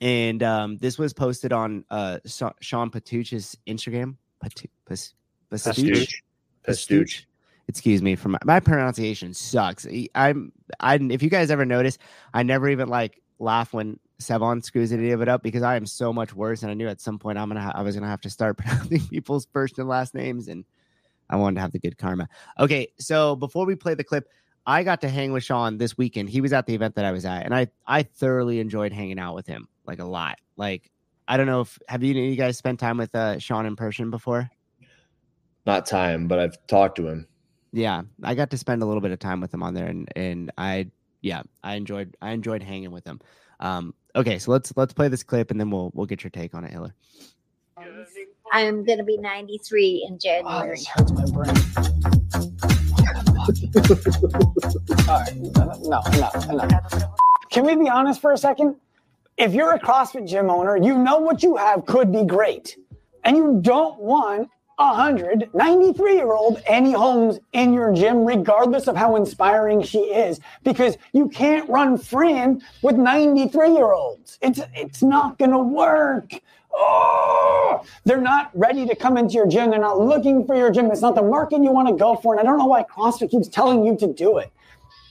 and 0.00 0.42
um, 0.42 0.76
this 0.76 0.98
was 0.98 1.12
posted 1.12 1.52
on 1.52 1.84
uh, 1.90 2.18
Sa- 2.26 2.52
Sean 2.60 2.90
Patuch's 2.90 3.56
Instagram. 3.66 4.16
Patu- 4.44 4.70
Pas- 4.86 5.14
Pastuch? 5.50 5.74
Pastuch. 5.74 6.22
Pastuch. 6.66 7.24
Excuse 7.68 8.02
me 8.02 8.16
for 8.16 8.30
my, 8.30 8.38
my 8.44 8.60
pronunciation 8.60 9.32
sucks. 9.32 9.86
I'm 10.14 10.52
I 10.78 10.96
if 10.96 11.22
you 11.22 11.30
guys 11.30 11.50
ever 11.50 11.64
notice, 11.64 11.98
I 12.34 12.42
never 12.42 12.68
even 12.68 12.88
like 12.88 13.22
laugh 13.38 13.72
when 13.72 13.98
Sevan 14.20 14.62
screws 14.64 14.92
any 14.92 15.10
of 15.10 15.22
it 15.22 15.28
up 15.28 15.42
because 15.42 15.62
I 15.62 15.76
am 15.76 15.86
so 15.86 16.12
much 16.12 16.34
worse. 16.34 16.62
And 16.62 16.70
I 16.70 16.74
knew 16.74 16.88
at 16.88 17.00
some 17.00 17.18
point 17.18 17.38
I'm 17.38 17.48
gonna 17.48 17.60
ha- 17.62 17.72
I 17.74 17.82
was 17.82 17.94
gonna 17.96 18.08
have 18.08 18.20
to 18.22 18.30
start 18.30 18.56
pronouncing 18.58 19.00
people's 19.08 19.46
first 19.52 19.78
and 19.78 19.88
last 19.88 20.14
names, 20.14 20.48
and 20.48 20.64
I 21.28 21.36
wanted 21.36 21.56
to 21.56 21.60
have 21.62 21.72
the 21.72 21.78
good 21.78 21.98
karma. 21.98 22.28
Okay, 22.58 22.88
so 22.98 23.36
before 23.36 23.66
we 23.66 23.74
play 23.74 23.94
the 23.94 24.04
clip, 24.04 24.28
I 24.66 24.82
got 24.82 25.00
to 25.02 25.08
hang 25.08 25.32
with 25.32 25.44
Sean 25.44 25.78
this 25.78 25.96
weekend. 25.98 26.28
He 26.30 26.40
was 26.40 26.52
at 26.52 26.66
the 26.66 26.74
event 26.74 26.94
that 26.96 27.04
I 27.04 27.12
was 27.12 27.24
at, 27.24 27.44
and 27.44 27.54
I 27.54 27.68
I 27.86 28.02
thoroughly 28.04 28.60
enjoyed 28.60 28.92
hanging 28.92 29.18
out 29.18 29.34
with 29.34 29.46
him 29.46 29.68
like 29.86 29.98
a 29.98 30.04
lot. 30.04 30.38
Like 30.56 30.90
I 31.26 31.36
don't 31.36 31.46
know 31.46 31.62
if 31.62 31.78
have 31.88 32.02
you, 32.02 32.14
you 32.14 32.36
guys 32.36 32.58
spent 32.58 32.78
time 32.80 32.98
with 32.98 33.14
uh, 33.14 33.38
Sean 33.38 33.66
in 33.66 33.76
person 33.76 34.10
before? 34.10 34.50
Not 35.66 35.86
time, 35.86 36.26
but 36.28 36.38
I've 36.38 36.56
talked 36.66 36.96
to 36.96 37.06
him. 37.08 37.26
yeah 37.72 38.02
i 38.24 38.34
got 38.34 38.50
to 38.50 38.58
spend 38.58 38.82
a 38.82 38.86
little 38.86 39.00
bit 39.00 39.12
of 39.12 39.18
time 39.20 39.40
with 39.40 39.54
him 39.54 39.62
on 39.62 39.74
there 39.74 39.86
and 39.86 40.08
and 40.16 40.50
i 40.58 40.90
yeah 41.22 41.42
i 41.62 41.74
enjoyed 41.76 42.16
i 42.20 42.32
enjoyed 42.32 42.62
hanging 42.64 42.90
with 42.90 43.06
him 43.06 43.20
um 43.60 43.94
okay 44.16 44.38
so 44.38 44.50
let's 44.50 44.72
let's 44.76 44.92
play 44.92 45.08
this 45.08 45.22
clip 45.22 45.50
and 45.50 45.60
then 45.60 45.70
we'll 45.70 45.90
we'll 45.94 46.06
get 46.06 46.22
your 46.22 46.30
take 46.30 46.54
on 46.54 46.64
it 46.64 46.72
hiller 46.72 46.94
I 48.52 48.62
am 48.62 48.84
gonna 48.84 49.04
be 49.04 49.16
93 49.16 50.06
in 50.08 50.18
January. 50.18 50.80
hurts 50.84 51.12
my 51.12 51.24
brain. 51.26 51.50
All 55.08 55.20
right, 55.20 55.36
no, 55.82 56.00
enough, 56.12 56.50
enough. 56.50 57.04
Can 57.50 57.64
we 57.64 57.76
be 57.76 57.88
honest 57.88 58.20
for 58.20 58.32
a 58.32 58.38
second? 58.38 58.76
If 59.36 59.54
you're 59.54 59.72
a 59.72 59.78
CrossFit 59.78 60.28
gym 60.28 60.50
owner, 60.50 60.76
you 60.76 60.98
know 60.98 61.18
what 61.18 61.42
you 61.42 61.56
have 61.56 61.86
could 61.86 62.12
be 62.12 62.24
great, 62.24 62.76
and 63.24 63.36
you 63.36 63.60
don't 63.62 63.98
want 64.00 64.50
a 64.80 64.94
hundred 64.94 65.50
93 65.52 66.14
year 66.14 66.32
old 66.32 66.62
Annie 66.62 66.92
Holmes 66.92 67.38
in 67.52 67.74
your 67.74 67.92
gym, 67.92 68.24
regardless 68.24 68.88
of 68.88 68.96
how 68.96 69.14
inspiring 69.14 69.82
she 69.82 69.98
is, 69.98 70.40
because 70.64 70.96
you 71.12 71.28
can't 71.28 71.68
run 71.68 71.98
Fran 71.98 72.62
with 72.82 72.96
93 72.96 73.74
year 73.74 73.92
olds. 73.92 74.38
It's 74.40 74.60
it's 74.74 75.02
not 75.02 75.38
gonna 75.38 75.58
work. 75.58 76.32
Oh, 76.72 77.84
they're 78.04 78.22
not 78.22 78.50
ready 78.54 78.86
to 78.86 78.96
come 78.96 79.18
into 79.18 79.34
your 79.34 79.46
gym. 79.46 79.70
They're 79.70 79.78
not 79.78 80.00
looking 80.00 80.46
for 80.46 80.56
your 80.56 80.70
gym. 80.70 80.90
It's 80.90 81.02
not 81.02 81.14
the 81.14 81.22
market 81.22 81.62
you 81.62 81.72
want 81.72 81.88
to 81.88 81.94
go 81.94 82.16
for. 82.16 82.32
And 82.32 82.40
I 82.40 82.44
don't 82.44 82.58
know 82.58 82.66
why 82.66 82.84
CrossFit 82.84 83.30
keeps 83.30 83.48
telling 83.48 83.84
you 83.84 83.96
to 83.98 84.06
do 84.06 84.38
it. 84.38 84.50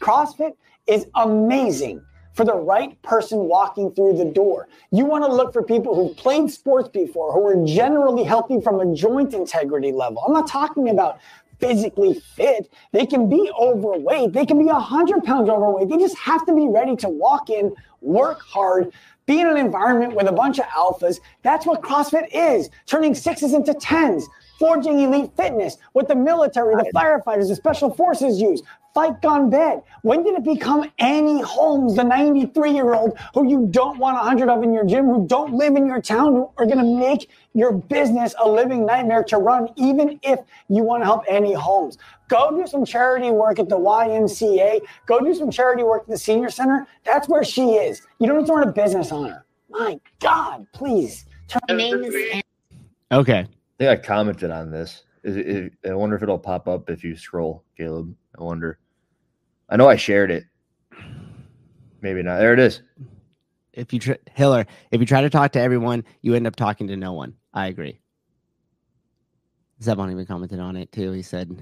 CrossFit 0.02 0.54
is 0.88 1.06
amazing 1.16 2.02
for 2.40 2.46
the 2.46 2.56
right 2.56 3.02
person 3.02 3.38
walking 3.38 3.92
through 3.92 4.16
the 4.16 4.24
door. 4.24 4.70
You 4.92 5.04
want 5.04 5.26
to 5.26 5.30
look 5.30 5.52
for 5.52 5.62
people 5.62 5.94
who've 5.94 6.16
played 6.16 6.50
sports 6.50 6.88
before, 6.88 7.34
who 7.34 7.46
are 7.46 7.66
generally 7.66 8.24
healthy 8.24 8.62
from 8.62 8.80
a 8.80 8.96
joint 8.96 9.34
integrity 9.34 9.92
level. 9.92 10.24
I'm 10.26 10.32
not 10.32 10.48
talking 10.48 10.88
about 10.88 11.20
physically 11.60 12.14
fit. 12.38 12.72
They 12.94 13.06
can 13.06 13.28
be 13.28 13.52
overweight. 13.60 14.32
They 14.32 14.46
can 14.46 14.58
be 14.58 14.68
100 14.68 15.26
pounds 15.26 15.50
overweight. 15.50 15.90
They 15.90 15.98
just 15.98 16.18
have 16.18 16.46
to 16.46 16.56
be 16.56 16.70
ready 16.70 16.96
to 16.96 17.10
walk 17.10 17.50
in, 17.50 17.76
work 18.00 18.42
hard, 18.42 18.94
be 19.26 19.42
in 19.42 19.48
an 19.50 19.58
environment 19.58 20.16
with 20.16 20.28
a 20.30 20.32
bunch 20.32 20.60
of 20.60 20.66
alphas. 20.68 21.20
That's 21.44 21.66
what 21.66 21.82
CrossFit 21.82 22.30
is 22.34 22.70
turning 22.86 23.16
sixes 23.16 23.52
into 23.52 23.74
tens, 23.74 24.30
forging 24.60 25.02
elite 25.02 25.32
fitness, 25.36 25.76
what 25.92 26.08
the 26.08 26.16
military, 26.16 26.76
the 26.76 26.90
firefighters, 26.96 27.50
the 27.50 27.56
special 27.56 27.94
forces 27.94 28.42
use. 28.42 28.62
Fight 29.00 29.22
Gone 29.22 29.50
Bad. 29.50 29.82
When 30.02 30.24
did 30.24 30.36
it 30.36 30.43
become 30.43 30.91
Annie 31.00 31.41
Holmes, 31.41 31.95
the 31.95 32.04
93 32.04 32.74
year 32.74 32.93
old 32.93 33.18
who 33.34 33.47
you 33.47 33.68
don't 33.72 33.97
want 33.97 34.18
100 34.18 34.50
of 34.50 34.62
in 34.62 34.74
your 34.74 34.84
gym, 34.84 35.06
who 35.06 35.26
don't 35.26 35.54
live 35.54 35.78
in 35.78 35.86
your 35.88 36.02
town, 36.02 36.34
who 36.34 36.52
are 36.58 36.66
going 36.66 36.80
to 36.80 36.84
make 36.84 37.30
your 37.54 37.72
business 37.72 38.36
a 38.43 38.50
living 38.50 38.86
nightmare 38.86 39.24
to 39.24 39.38
run, 39.38 39.70
even 39.78 40.20
if 40.22 40.41
you 40.68 40.84
want 40.84 41.00
to 41.02 41.06
help 41.06 41.24
Annie 41.32 41.54
Holmes? 41.54 41.97
Go 42.28 42.52
do 42.52 42.68
some 42.68 42.84
charity 42.84 43.32
work 43.32 43.58
at 43.58 43.70
the 43.70 43.78
YMCA. 43.78 44.82
Go 45.06 45.22
do 45.22 45.34
some 45.34 45.50
charity 45.50 45.84
work 45.84 46.02
at 46.02 46.10
the 46.10 46.18
senior 46.18 46.50
center. 46.50 46.86
That's 47.06 47.30
where 47.30 47.45
she 47.45 47.76
is. 47.76 48.02
You 48.20 48.28
don't 48.28 48.39
need 48.39 48.47
to 48.47 48.54
run 48.54 48.68
a 48.68 48.72
business 48.74 49.14
on 49.14 49.30
her. 49.30 49.45
My 49.70 49.97
God, 50.20 50.68
please. 50.74 51.26
My 51.70 51.76
name 51.78 52.04
is 52.04 52.16
Ann. 52.34 52.41
okay 53.14 53.39
I 53.39 53.47
think 53.78 53.91
I 53.91 53.95
commented 53.95 54.52
on 54.52 54.72
this. 54.72 55.04
Is 55.24 55.38
it, 55.38 55.47
is- 55.47 55.72
I 55.89 55.93
wonder 55.93 56.18
if 56.18 56.22
it'll 56.24 56.38
pop 56.38 56.68
up 56.68 56.89
if 56.89 57.02
you 57.02 57.16
scroll, 57.16 57.64
Caleb. 57.78 58.14
I 58.38 58.43
wonder. 58.43 58.78
I 59.70 59.78
know 59.78 59.88
I 59.88 59.96
shared 59.96 60.32
it. 60.32 60.46
Maybe 62.02 62.24
not. 62.24 62.40
There 62.40 62.54
it 62.54 62.60
is. 62.60 62.82
if 63.74 63.94
you 63.94 64.00
tr- 64.00 64.14
hiller 64.34 64.66
if 64.92 65.00
you 65.00 65.06
try 65.06 65.22
to 65.22 65.30
talk 65.30 65.52
to 65.52 65.62
everyone 65.62 66.04
you 66.22 66.34
end 66.34 66.48
up 66.48 66.56
talking 66.56 66.88
to 66.88 66.98
no 66.98 67.14
one 67.14 67.34
i 67.54 67.68
agree 67.68 68.00
Sevan 69.82 70.12
even 70.12 70.26
commented 70.26 70.60
on 70.60 70.76
it 70.76 70.92
too 70.92 71.12
he 71.12 71.22
said 71.22 71.62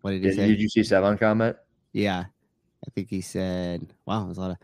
what 0.00 0.10
did 0.10 0.22
he 0.22 0.28
Did, 0.28 0.36
say 0.36 0.48
did 0.48 0.60
you 0.60 0.68
see 0.68 0.80
Sevan 0.80 1.18
comment? 1.18 1.56
Yeah. 1.92 2.24
I 2.86 2.90
think 2.94 3.08
he 3.08 3.20
said, 3.20 3.92
wow, 4.06 4.24
there's 4.24 4.36
a 4.38 4.40
lot 4.40 4.50
of 4.52 4.56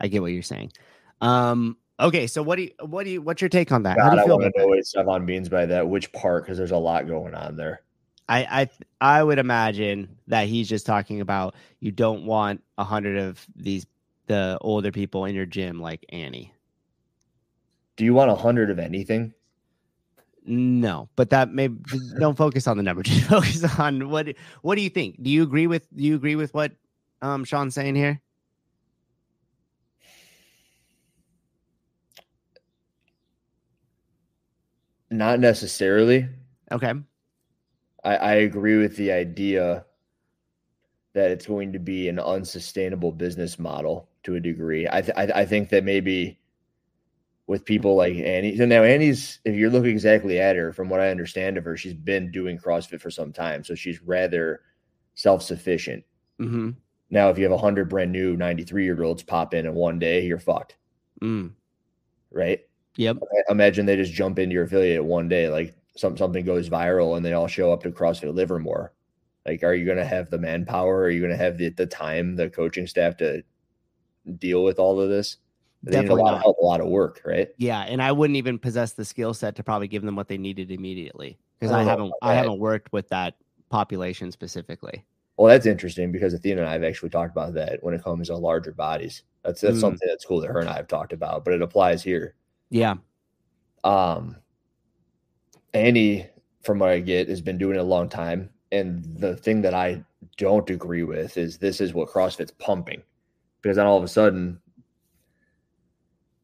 I 0.00 0.08
get 0.08 0.22
what 0.22 0.32
you're 0.32 0.42
saying. 0.42 0.72
Um, 1.20 1.76
okay, 2.00 2.26
so 2.26 2.42
what 2.42 2.56
do 2.56 2.62
you 2.62 2.70
what 2.80 3.04
do 3.04 3.10
you 3.10 3.22
what's 3.22 3.40
your 3.40 3.48
take 3.48 3.70
on 3.70 3.82
that? 3.84 3.98
How 3.98 4.10
do 4.10 4.16
you 4.16 4.22
I 4.22 4.24
feel 4.26 4.38
want 4.38 4.52
to 4.54 4.60
know 4.60 4.66
what 4.66 4.80
Sevan 4.80 5.24
means 5.24 5.48
by 5.48 5.66
that. 5.66 5.88
Which 5.88 6.10
part? 6.12 6.44
Because 6.44 6.58
there's 6.58 6.70
a 6.72 6.76
lot 6.76 7.06
going 7.06 7.34
on 7.34 7.56
there. 7.56 7.82
I 8.30 8.60
I 8.60 9.18
I 9.18 9.22
would 9.24 9.38
imagine 9.38 10.08
that 10.28 10.46
he's 10.46 10.68
just 10.68 10.86
talking 10.86 11.20
about 11.20 11.56
you 11.80 11.90
don't 11.90 12.24
want 12.24 12.62
a 12.78 12.84
hundred 12.84 13.18
of 13.18 13.44
these 13.56 13.86
the 14.28 14.56
older 14.60 14.92
people 14.92 15.24
in 15.24 15.34
your 15.34 15.46
gym 15.46 15.80
like 15.80 16.06
Annie. 16.10 16.54
Do 17.96 18.04
you 18.04 18.14
want 18.14 18.30
a 18.30 18.36
hundred 18.36 18.70
of 18.70 18.78
anything? 18.78 19.34
No, 20.46 21.08
but 21.16 21.30
that 21.30 21.52
may 21.52 21.68
don't 22.18 22.36
focus 22.36 22.68
on 22.68 22.76
the 22.76 22.84
number. 22.84 23.02
Just 23.04 23.26
focus 23.28 23.64
on 23.78 24.08
what 24.08 24.28
what 24.62 24.76
do 24.76 24.82
you 24.82 24.90
think? 24.90 25.20
Do 25.20 25.28
you 25.28 25.42
agree 25.42 25.66
with 25.66 25.88
do 25.94 26.04
you 26.04 26.14
agree 26.14 26.36
with 26.36 26.54
what 26.54 26.72
um 27.22 27.44
Sean's 27.44 27.74
saying 27.74 27.96
here? 27.96 28.20
Not 35.10 35.40
necessarily. 35.40 36.28
Okay. 36.70 36.94
I, 38.04 38.16
I 38.16 38.32
agree 38.34 38.78
with 38.78 38.96
the 38.96 39.12
idea 39.12 39.84
that 41.12 41.30
it's 41.30 41.46
going 41.46 41.72
to 41.72 41.78
be 41.78 42.08
an 42.08 42.18
unsustainable 42.18 43.12
business 43.12 43.58
model 43.58 44.08
to 44.22 44.36
a 44.36 44.40
degree. 44.40 44.88
I 44.90 45.00
th- 45.02 45.16
I, 45.16 45.40
I 45.40 45.44
think 45.46 45.68
that 45.70 45.84
maybe 45.84 46.38
with 47.46 47.64
people 47.64 47.96
like 47.96 48.14
Annie. 48.14 48.56
So 48.56 48.64
now 48.64 48.84
Annie's, 48.84 49.40
if 49.44 49.56
you 49.56 49.70
look 49.70 49.84
exactly 49.84 50.38
at 50.38 50.54
her, 50.54 50.72
from 50.72 50.88
what 50.88 51.00
I 51.00 51.10
understand 51.10 51.56
of 51.56 51.64
her, 51.64 51.76
she's 51.76 51.94
been 51.94 52.30
doing 52.30 52.56
CrossFit 52.58 53.00
for 53.00 53.10
some 53.10 53.32
time, 53.32 53.64
so 53.64 53.74
she's 53.74 54.00
rather 54.02 54.60
self 55.14 55.42
sufficient. 55.42 56.04
Mm-hmm. 56.38 56.70
Now, 57.10 57.28
if 57.28 57.38
you 57.38 57.44
have 57.44 57.52
a 57.52 57.58
hundred 57.58 57.88
brand 57.88 58.12
new 58.12 58.36
ninety 58.36 58.62
three 58.62 58.84
year 58.84 59.02
olds 59.02 59.24
pop 59.24 59.52
in 59.52 59.66
in 59.66 59.74
one 59.74 59.98
day, 59.98 60.24
you're 60.24 60.38
fucked, 60.38 60.76
Mm. 61.20 61.50
right? 62.30 62.60
Yep. 62.96 63.18
Imagine 63.48 63.84
they 63.84 63.96
just 63.96 64.12
jump 64.12 64.38
into 64.38 64.54
your 64.54 64.64
affiliate 64.64 65.04
one 65.04 65.28
day, 65.28 65.48
like 65.48 65.74
some 66.00 66.16
something 66.16 66.44
goes 66.44 66.70
viral, 66.70 67.16
and 67.16 67.24
they 67.24 67.34
all 67.34 67.46
show 67.46 67.72
up 67.72 67.82
to 67.82 67.90
CrossFit 67.90 68.34
Livermore. 68.34 68.94
Like, 69.46 69.62
are 69.62 69.74
you 69.74 69.84
going 69.84 69.98
to 69.98 70.04
have 70.04 70.30
the 70.30 70.38
manpower? 70.38 71.02
Are 71.02 71.10
you 71.10 71.20
going 71.20 71.30
to 71.30 71.36
have 71.36 71.58
the 71.58 71.68
the 71.68 71.86
time, 71.86 72.36
the 72.36 72.48
coaching 72.48 72.86
staff 72.86 73.16
to 73.18 73.42
deal 74.38 74.64
with 74.64 74.78
all 74.78 74.98
of 75.00 75.10
this? 75.10 75.36
They 75.82 75.92
need 75.92 75.98
a 75.98 76.02
Definitely 76.02 76.22
lot 76.22 76.30
not. 76.32 76.36
of 76.36 76.42
help, 76.42 76.56
a 76.58 76.64
lot 76.64 76.80
of 76.80 76.88
work, 76.88 77.20
right? 77.24 77.48
Yeah, 77.58 77.80
and 77.82 78.02
I 78.02 78.12
wouldn't 78.12 78.36
even 78.36 78.58
possess 78.58 78.92
the 78.92 79.04
skill 79.04 79.34
set 79.34 79.54
to 79.56 79.62
probably 79.62 79.88
give 79.88 80.02
them 80.02 80.16
what 80.16 80.28
they 80.28 80.38
needed 80.38 80.70
immediately 80.70 81.38
because 81.58 81.72
I 81.72 81.80
I 81.80 81.84
haven't 81.84 82.12
I 82.22 82.34
haven't 82.34 82.58
worked 82.58 82.92
with 82.92 83.08
that 83.10 83.34
population 83.68 84.32
specifically. 84.32 85.04
Well, 85.36 85.48
that's 85.48 85.66
interesting 85.66 86.12
because 86.12 86.34
Athena 86.34 86.60
and 86.62 86.68
I 86.68 86.74
have 86.74 86.84
actually 86.84 87.08
talked 87.10 87.30
about 87.32 87.54
that 87.54 87.82
when 87.82 87.94
it 87.94 88.02
comes 88.02 88.28
to 88.28 88.36
larger 88.36 88.72
bodies. 88.72 89.22
That's 89.42 89.60
that's 89.60 89.78
Mm. 89.78 89.80
something 89.80 90.08
that's 90.08 90.24
cool 90.24 90.40
that 90.40 90.48
her 90.48 90.60
and 90.60 90.68
I 90.68 90.74
have 90.76 90.88
talked 90.88 91.12
about, 91.14 91.44
but 91.44 91.54
it 91.54 91.62
applies 91.62 92.02
here. 92.02 92.34
Yeah. 92.70 92.96
Um, 93.84 94.36
Annie, 95.74 96.28
from 96.62 96.78
what 96.78 96.90
I 96.90 97.00
get, 97.00 97.28
has 97.28 97.40
been 97.40 97.58
doing 97.58 97.76
it 97.76 97.80
a 97.80 97.84
long 97.84 98.08
time, 98.08 98.50
and 98.72 99.04
the 99.04 99.36
thing 99.36 99.62
that 99.62 99.74
I 99.74 100.04
don't 100.36 100.68
agree 100.70 101.02
with 101.04 101.36
is 101.36 101.58
this 101.58 101.80
is 101.80 101.94
what 101.94 102.08
CrossFit's 102.08 102.52
pumping, 102.52 103.02
because 103.62 103.76
then 103.76 103.86
all 103.86 103.96
of 103.96 104.04
a 104.04 104.08
sudden, 104.08 104.60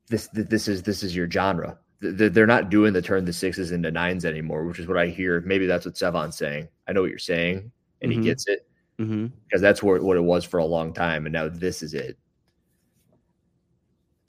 this 0.08 0.28
this 0.32 0.68
is 0.68 0.82
this 0.82 1.02
is 1.02 1.14
your 1.16 1.30
genre. 1.30 1.78
Th- 2.00 2.16
th- 2.16 2.32
They're 2.32 2.46
not 2.46 2.70
doing 2.70 2.92
the 2.92 3.02
turn 3.02 3.24
the 3.24 3.32
sixes 3.32 3.72
into 3.72 3.90
nines 3.90 4.24
anymore, 4.24 4.64
which 4.64 4.78
is 4.78 4.86
what 4.86 4.98
I 4.98 5.06
hear. 5.08 5.40
Maybe 5.40 5.66
that's 5.66 5.84
what 5.86 5.96
Sevan's 5.96 6.36
saying. 6.36 6.68
I 6.86 6.92
know 6.92 7.00
what 7.02 7.10
you're 7.10 7.18
saying, 7.18 7.70
and 8.02 8.12
Mhm. 8.12 8.14
he 8.14 8.20
gets 8.22 8.46
it 8.46 8.66
Mm-hmm. 8.98 9.26
because 9.44 9.60
that's 9.60 9.82
where, 9.82 10.00
what 10.02 10.16
it 10.16 10.22
was 10.22 10.44
for 10.44 10.58
a 10.58 10.64
long 10.64 10.92
time, 10.94 11.26
and 11.26 11.32
now 11.32 11.48
this 11.48 11.82
is 11.82 11.92
it. 11.92 12.16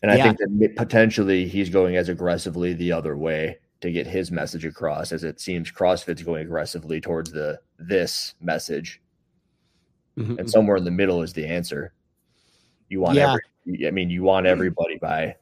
And 0.01 0.11
I 0.11 0.21
think 0.21 0.37
that 0.37 0.73
potentially 0.75 1.47
he's 1.47 1.69
going 1.69 1.95
as 1.95 2.09
aggressively 2.09 2.73
the 2.73 2.91
other 2.91 3.15
way 3.17 3.57
to 3.81 3.91
get 3.91 4.07
his 4.07 4.31
message 4.31 4.65
across, 4.65 5.11
as 5.11 5.23
it 5.23 5.39
seems 5.39 5.71
CrossFit's 5.71 6.23
going 6.23 6.41
aggressively 6.43 6.99
towards 7.01 7.31
the 7.31 7.59
this 7.77 8.35
message, 8.41 9.01
Mm-hmm. 10.17 10.39
and 10.39 10.49
somewhere 10.49 10.77
in 10.77 10.83
the 10.83 10.89
middle 10.89 11.21
is 11.21 11.31
the 11.33 11.45
answer. 11.45 11.93
You 12.89 13.01
want 13.01 13.17
Yeah. 13.17 13.35
every, 13.67 13.87
I 13.87 13.91
mean, 13.91 14.09
you 14.09 14.23
want 14.23 14.47
everybody 14.47 14.97
by 14.97 15.35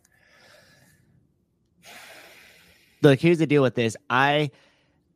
Look, 3.01 3.19
here's 3.19 3.38
the 3.38 3.47
deal 3.47 3.61
with 3.61 3.75
this. 3.75 3.95
I 4.09 4.51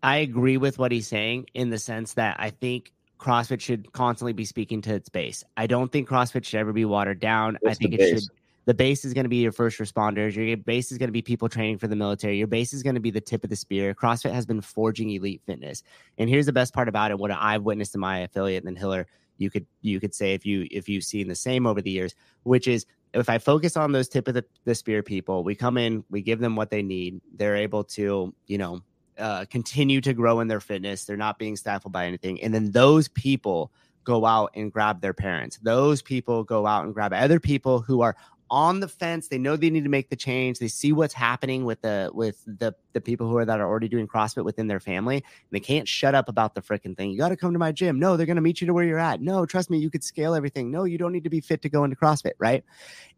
I 0.01 0.17
agree 0.17 0.55
with 0.57 0.80
what 0.80 0.91
he's 0.93 1.07
saying 1.07 1.47
in 1.53 1.70
the 1.72 1.78
sense 1.80 2.13
that 2.13 2.38
I 2.39 2.51
think 2.51 2.93
CrossFit 3.20 3.59
should 3.59 3.91
constantly 3.91 4.32
be 4.32 4.45
speaking 4.45 4.82
to 4.84 4.93
its 4.93 5.09
base. 5.09 5.43
I 5.57 5.67
don't 5.67 5.91
think 5.91 6.07
CrossFit 6.07 6.45
should 6.45 6.59
ever 6.59 6.72
be 6.72 6.86
watered 6.86 7.20
down. 7.20 7.57
I 7.57 7.59
What's 7.63 7.80
the 7.80 7.84
think 7.89 7.95
it 7.95 7.97
base? 7.97 8.22
should 8.24 8.30
the 8.70 8.74
base 8.76 9.03
is 9.03 9.15
going 9.15 9.24
to 9.24 9.30
be 9.30 9.38
your 9.38 9.51
first 9.51 9.80
responders. 9.80 10.36
Your 10.36 10.55
base 10.55 10.91
is 10.91 10.99
going 10.99 11.07
to 11.07 11.11
be 11.11 11.24
people 11.24 11.49
training 11.49 11.80
for 11.80 11.88
the 11.88 11.95
military. 11.95 12.38
Your 12.38 12.45
base 12.45 12.72
is 12.72 12.84
going 12.84 12.93
to 12.93 13.01
be 13.01 13.09
the 13.09 13.20
tip 13.20 13.43
of 13.43 13.49
the 13.49 13.55
spear. 13.55 13.95
CrossFit 13.95 14.32
has 14.32 14.45
been 14.45 14.61
forging 14.61 15.09
elite 15.09 15.41
fitness. 15.43 15.82
And 16.20 16.30
here's 16.30 16.45
the 16.45 16.53
best 16.53 16.72
part 16.72 16.88
about 16.88 17.09
it: 17.09 17.17
what 17.17 17.32
I've 17.32 17.63
witnessed 17.63 17.95
in 17.95 18.01
my 18.01 18.20
affiliate, 18.20 18.63
and 18.63 18.67
then 18.67 18.80
Hiller, 18.80 19.07
you 19.39 19.49
could 19.49 19.65
you 19.82 19.99
could 19.99 20.13
say 20.13 20.36
if 20.36 20.45
you 20.45 20.67
if 20.70 20.88
you've 20.88 21.03
seen 21.03 21.28
the 21.28 21.34
same 21.34 21.65
over 21.65 21.82
the 21.82 21.89
years, 21.89 22.13
which 22.43 22.67
is 22.67 22.86
if 23.15 23.28
I 23.28 23.39
focus 23.39 23.76
on 23.76 23.91
those 23.91 24.07
tip 24.07 24.28
of 24.28 24.36
the, 24.36 24.45
the 24.65 24.76
spear 24.76 25.01
people, 25.01 25.43
we 25.43 25.55
come 25.55 25.80
in, 25.80 26.03
we 26.11 26.22
give 26.22 26.38
them 26.38 26.55
what 26.55 26.70
they 26.70 26.84
need. 26.84 27.22
They're 27.34 27.55
able 27.55 27.84
to, 27.86 28.36
you 28.45 28.57
know, 28.59 28.84
uh, 29.17 29.45
continue 29.49 29.99
to 30.01 30.13
grow 30.13 30.41
in 30.41 30.47
their 30.47 30.59
fitness. 30.59 31.05
They're 31.05 31.17
not 31.17 31.39
being 31.39 31.55
stifled 31.55 31.91
by 31.91 32.05
anything. 32.05 32.39
And 32.43 32.53
then 32.53 32.70
those 32.70 33.07
people 33.07 33.72
go 34.03 34.26
out 34.26 34.51
and 34.55 34.72
grab 34.72 35.01
their 35.01 35.13
parents. 35.13 35.57
Those 35.57 36.01
people 36.01 36.43
go 36.43 36.65
out 36.65 36.86
and 36.86 36.93
grab 36.93 37.13
other 37.13 37.39
people 37.39 37.80
who 37.80 38.01
are 38.01 38.15
on 38.52 38.80
the 38.80 38.88
fence. 38.88 39.28
They 39.28 39.38
know 39.38 39.56
they 39.56 39.70
need 39.70 39.84
to 39.84 39.89
make 39.89 40.10
the 40.10 40.16
change. 40.16 40.60
They 40.60 40.68
see 40.68 40.91
what's 40.91 41.14
happening 41.14 41.66
with 41.66 41.82
the 41.82 42.12
with 42.14 42.43
the 42.45 42.74
the 42.93 43.02
people 43.02 43.28
who 43.28 43.38
are 43.38 43.45
that 43.45 43.60
are 43.60 43.68
already 43.68 43.88
doing 43.88 44.08
CrossFit 44.08 44.43
within 44.43 44.68
their 44.68 44.80
family. 44.80 45.24
They 45.52 45.60
can't 45.60 45.88
shut 45.88 46.16
up 46.16 46.30
about 46.30 46.56
the 46.56 46.62
freaking 46.62 46.95
thing. 46.97 47.12
You 47.12 47.18
got 47.18 47.30
to 47.30 47.38
come 47.38 47.54
to 47.54 47.60
my 47.60 47.72
gym. 47.72 48.00
No, 48.00 48.18
they're 48.18 48.26
going 48.26 48.36
to 48.36 48.41
meet 48.41 48.62
you 48.62 48.68
to 48.68 48.74
where 48.74 48.84
you're 48.84 49.00
at. 49.00 49.22
No, 49.22 49.45
trust 49.45 49.70
me, 49.70 49.78
you 49.78 49.89
could 49.89 50.04
scale 50.04 50.34
everything. 50.34 50.72
No, 50.72 50.84
you 50.84 50.97
don't 50.97 51.12
need 51.12 51.24
to 51.24 51.30
be 51.30 51.41
fit 51.41 51.62
to 51.64 51.70
go 51.70 51.84
into 51.84 51.95
CrossFit, 51.95 52.34
right? 52.39 52.64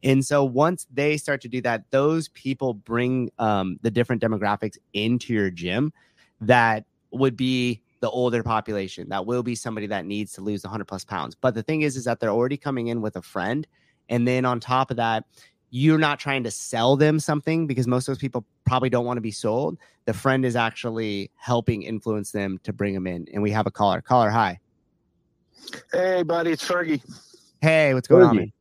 And 0.03 0.25
so 0.25 0.43
once 0.43 0.87
they 0.91 1.17
start 1.17 1.41
to 1.41 1.47
do 1.47 1.61
that, 1.61 1.89
those 1.91 2.27
people 2.29 2.73
bring 2.73 3.31
um, 3.39 3.77
the 3.81 3.91
different 3.91 4.21
demographics 4.21 4.77
into 4.93 5.33
your 5.33 5.49
gym 5.49 5.93
that 6.41 6.85
would 7.11 7.37
be 7.37 7.81
the 8.01 8.09
older 8.09 8.43
population. 8.43 9.09
That 9.09 9.25
will 9.25 9.43
be 9.43 9.55
somebody 9.55 9.87
that 9.87 10.05
needs 10.05 10.33
to 10.33 10.41
lose 10.41 10.63
100 10.63 10.85
plus 10.85 11.05
pounds. 11.05 11.35
But 11.35 11.53
the 11.53 11.63
thing 11.63 11.83
is, 11.83 11.95
is 11.95 12.05
that 12.05 12.19
they're 12.19 12.31
already 12.31 12.57
coming 12.57 12.87
in 12.87 13.01
with 13.01 13.15
a 13.15 13.21
friend. 13.21 13.65
And 14.11 14.27
then 14.27 14.45
on 14.45 14.59
top 14.59 14.91
of 14.91 14.97
that, 14.97 15.25
you're 15.71 15.97
not 15.97 16.19
trying 16.19 16.43
to 16.43 16.51
sell 16.51 16.97
them 16.97 17.19
something 17.19 17.65
because 17.65 17.87
most 17.87 18.07
of 18.07 18.13
those 18.13 18.19
people 18.19 18.45
probably 18.65 18.89
don't 18.89 19.05
want 19.05 19.17
to 19.17 19.21
be 19.21 19.31
sold. 19.31 19.77
The 20.05 20.13
friend 20.13 20.45
is 20.45 20.55
actually 20.55 21.31
helping 21.35 21.81
influence 21.81 22.31
them 22.31 22.59
to 22.63 22.73
bring 22.73 22.93
them 22.93 23.07
in. 23.07 23.25
And 23.33 23.41
we 23.41 23.51
have 23.51 23.65
a 23.65 23.71
caller. 23.71 24.01
Caller, 24.01 24.29
hi. 24.29 24.59
Hey, 25.93 26.23
buddy, 26.23 26.51
it's 26.51 26.67
Fergie. 26.67 27.01
Hey, 27.61 27.93
what's 27.93 28.07
going 28.07 28.23
on? 28.23 28.35
Man? 28.35 28.51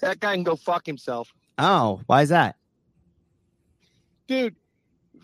That 0.00 0.18
guy 0.18 0.34
can 0.34 0.42
go 0.42 0.56
fuck 0.56 0.84
himself. 0.84 1.32
Oh, 1.56 2.00
why 2.06 2.22
is 2.22 2.30
that? 2.30 2.56
Dude, 4.26 4.56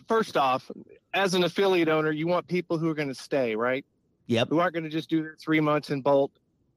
first 0.07 0.37
off, 0.37 0.71
as 1.15 1.35
an 1.35 1.43
affiliate 1.43 1.89
owner, 1.89 2.13
you 2.13 2.29
want 2.29 2.47
people 2.47 2.79
who 2.79 2.89
are 2.89 2.95
going 2.95 3.09
to 3.09 3.15
stay, 3.15 3.57
right? 3.57 3.85
Yep. 4.27 4.49
Who 4.51 4.61
aren't 4.61 4.75
going 4.75 4.85
to 4.85 4.91
just 4.91 5.11
do 5.11 5.23
their 5.23 5.37
three 5.41 5.59
months 5.59 5.91
and 5.91 6.05
bolt, 6.05 6.31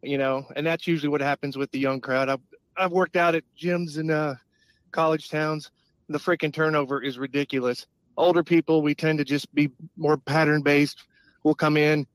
you 0.04 0.18
know? 0.18 0.46
And 0.56 0.66
that's 0.66 0.88
usually 0.88 1.10
what 1.10 1.22
happens 1.22 1.58
with 1.58 1.72
the 1.72 1.80
young 1.80 2.02
crowd. 2.02 2.30
I've, 2.30 2.42
I've 2.78 2.92
worked 2.92 3.16
out 3.16 3.36
at 3.36 3.44
gyms 3.60 3.98
in 3.98 4.12
uh, 4.12 4.36
college 4.92 5.30
towns. 5.30 5.72
The 6.10 6.20
freaking 6.20 6.54
turnover 6.54 7.02
is 7.02 7.18
ridiculous. 7.18 7.88
Older 8.18 8.44
people, 8.44 8.82
we 8.82 8.94
tend 8.94 9.18
to 9.20 9.24
just 9.24 9.54
be 9.56 9.72
more 9.98 10.18
pattern 10.18 10.62
based. 10.62 11.04
We'll 11.44 11.56
come 11.56 11.78
in, 11.78 12.06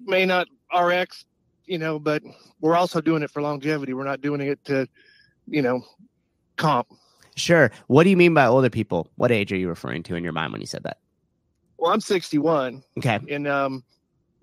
may 0.00 0.26
not 0.26 0.48
RX, 0.76 1.24
you 1.64 1.78
know, 1.78 1.98
but 1.98 2.22
we're 2.60 2.76
also 2.76 3.00
doing 3.00 3.22
it 3.22 3.30
for 3.30 3.40
longevity. 3.40 3.94
We're 3.94 4.04
not 4.04 4.20
doing 4.20 4.40
it 4.40 4.62
to, 4.66 4.86
you 5.48 5.62
know, 5.62 5.82
comp. 6.56 6.88
Sure. 7.36 7.70
What 7.86 8.04
do 8.04 8.10
you 8.10 8.16
mean 8.16 8.34
by 8.34 8.46
older 8.46 8.70
people? 8.70 9.08
What 9.16 9.30
age 9.30 9.52
are 9.52 9.56
you 9.56 9.68
referring 9.68 10.02
to 10.04 10.14
in 10.14 10.24
your 10.24 10.32
mind 10.32 10.52
when 10.52 10.60
you 10.60 10.66
said 10.66 10.82
that? 10.84 10.98
Well, 11.78 11.92
I'm 11.92 12.00
61, 12.00 12.82
Okay. 12.98 13.18
and 13.28 13.46
um, 13.46 13.84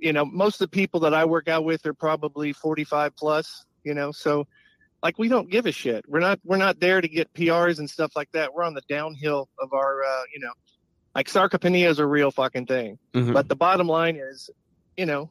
you 0.04 0.12
know, 0.12 0.26
most 0.26 0.56
of 0.56 0.70
the 0.70 0.76
people 0.76 0.99
that 0.99 1.14
I 1.14 1.24
work 1.24 1.47
out 1.47 1.64
with 1.64 1.86
are 1.86 1.93
probably 1.93 2.51
45 2.51 3.16
plus. 3.16 3.66
You 3.84 3.93
know, 3.93 4.12
so 4.12 4.47
like 5.01 5.18
we 5.18 5.30
don't 5.30 5.49
give 5.49 5.66
a 5.66 5.72
shit. 5.72 6.06
We're 6.08 6.20
not 6.20 6.39
we're 6.43 6.58
not 6.58 6.80
there 6.80 7.01
to 7.01 7.08
get 7.08 7.34
PRs 7.34 7.80
and 7.80 7.89
stuff 7.89 8.12
like 8.16 8.32
that. 8.34 8.54
We're 8.54 8.64
on 8.64 8.74
the 8.74 8.84
downhill 8.88 9.49
of 9.60 9.74
our, 9.74 10.04
uh, 10.04 10.24
you 10.34 10.39
know, 10.39 10.51
like 11.16 11.28
sarcopenia 11.28 11.89
is 11.89 11.99
a 11.99 12.06
real 12.06 12.32
fucking 12.32 12.66
thing. 12.66 12.99
Mhm. 13.14 13.34
But 13.34 13.47
the 13.47 13.56
bottom 13.56 13.88
line 13.88 14.18
is, 14.18 14.49
you 14.97 15.06
know, 15.06 15.30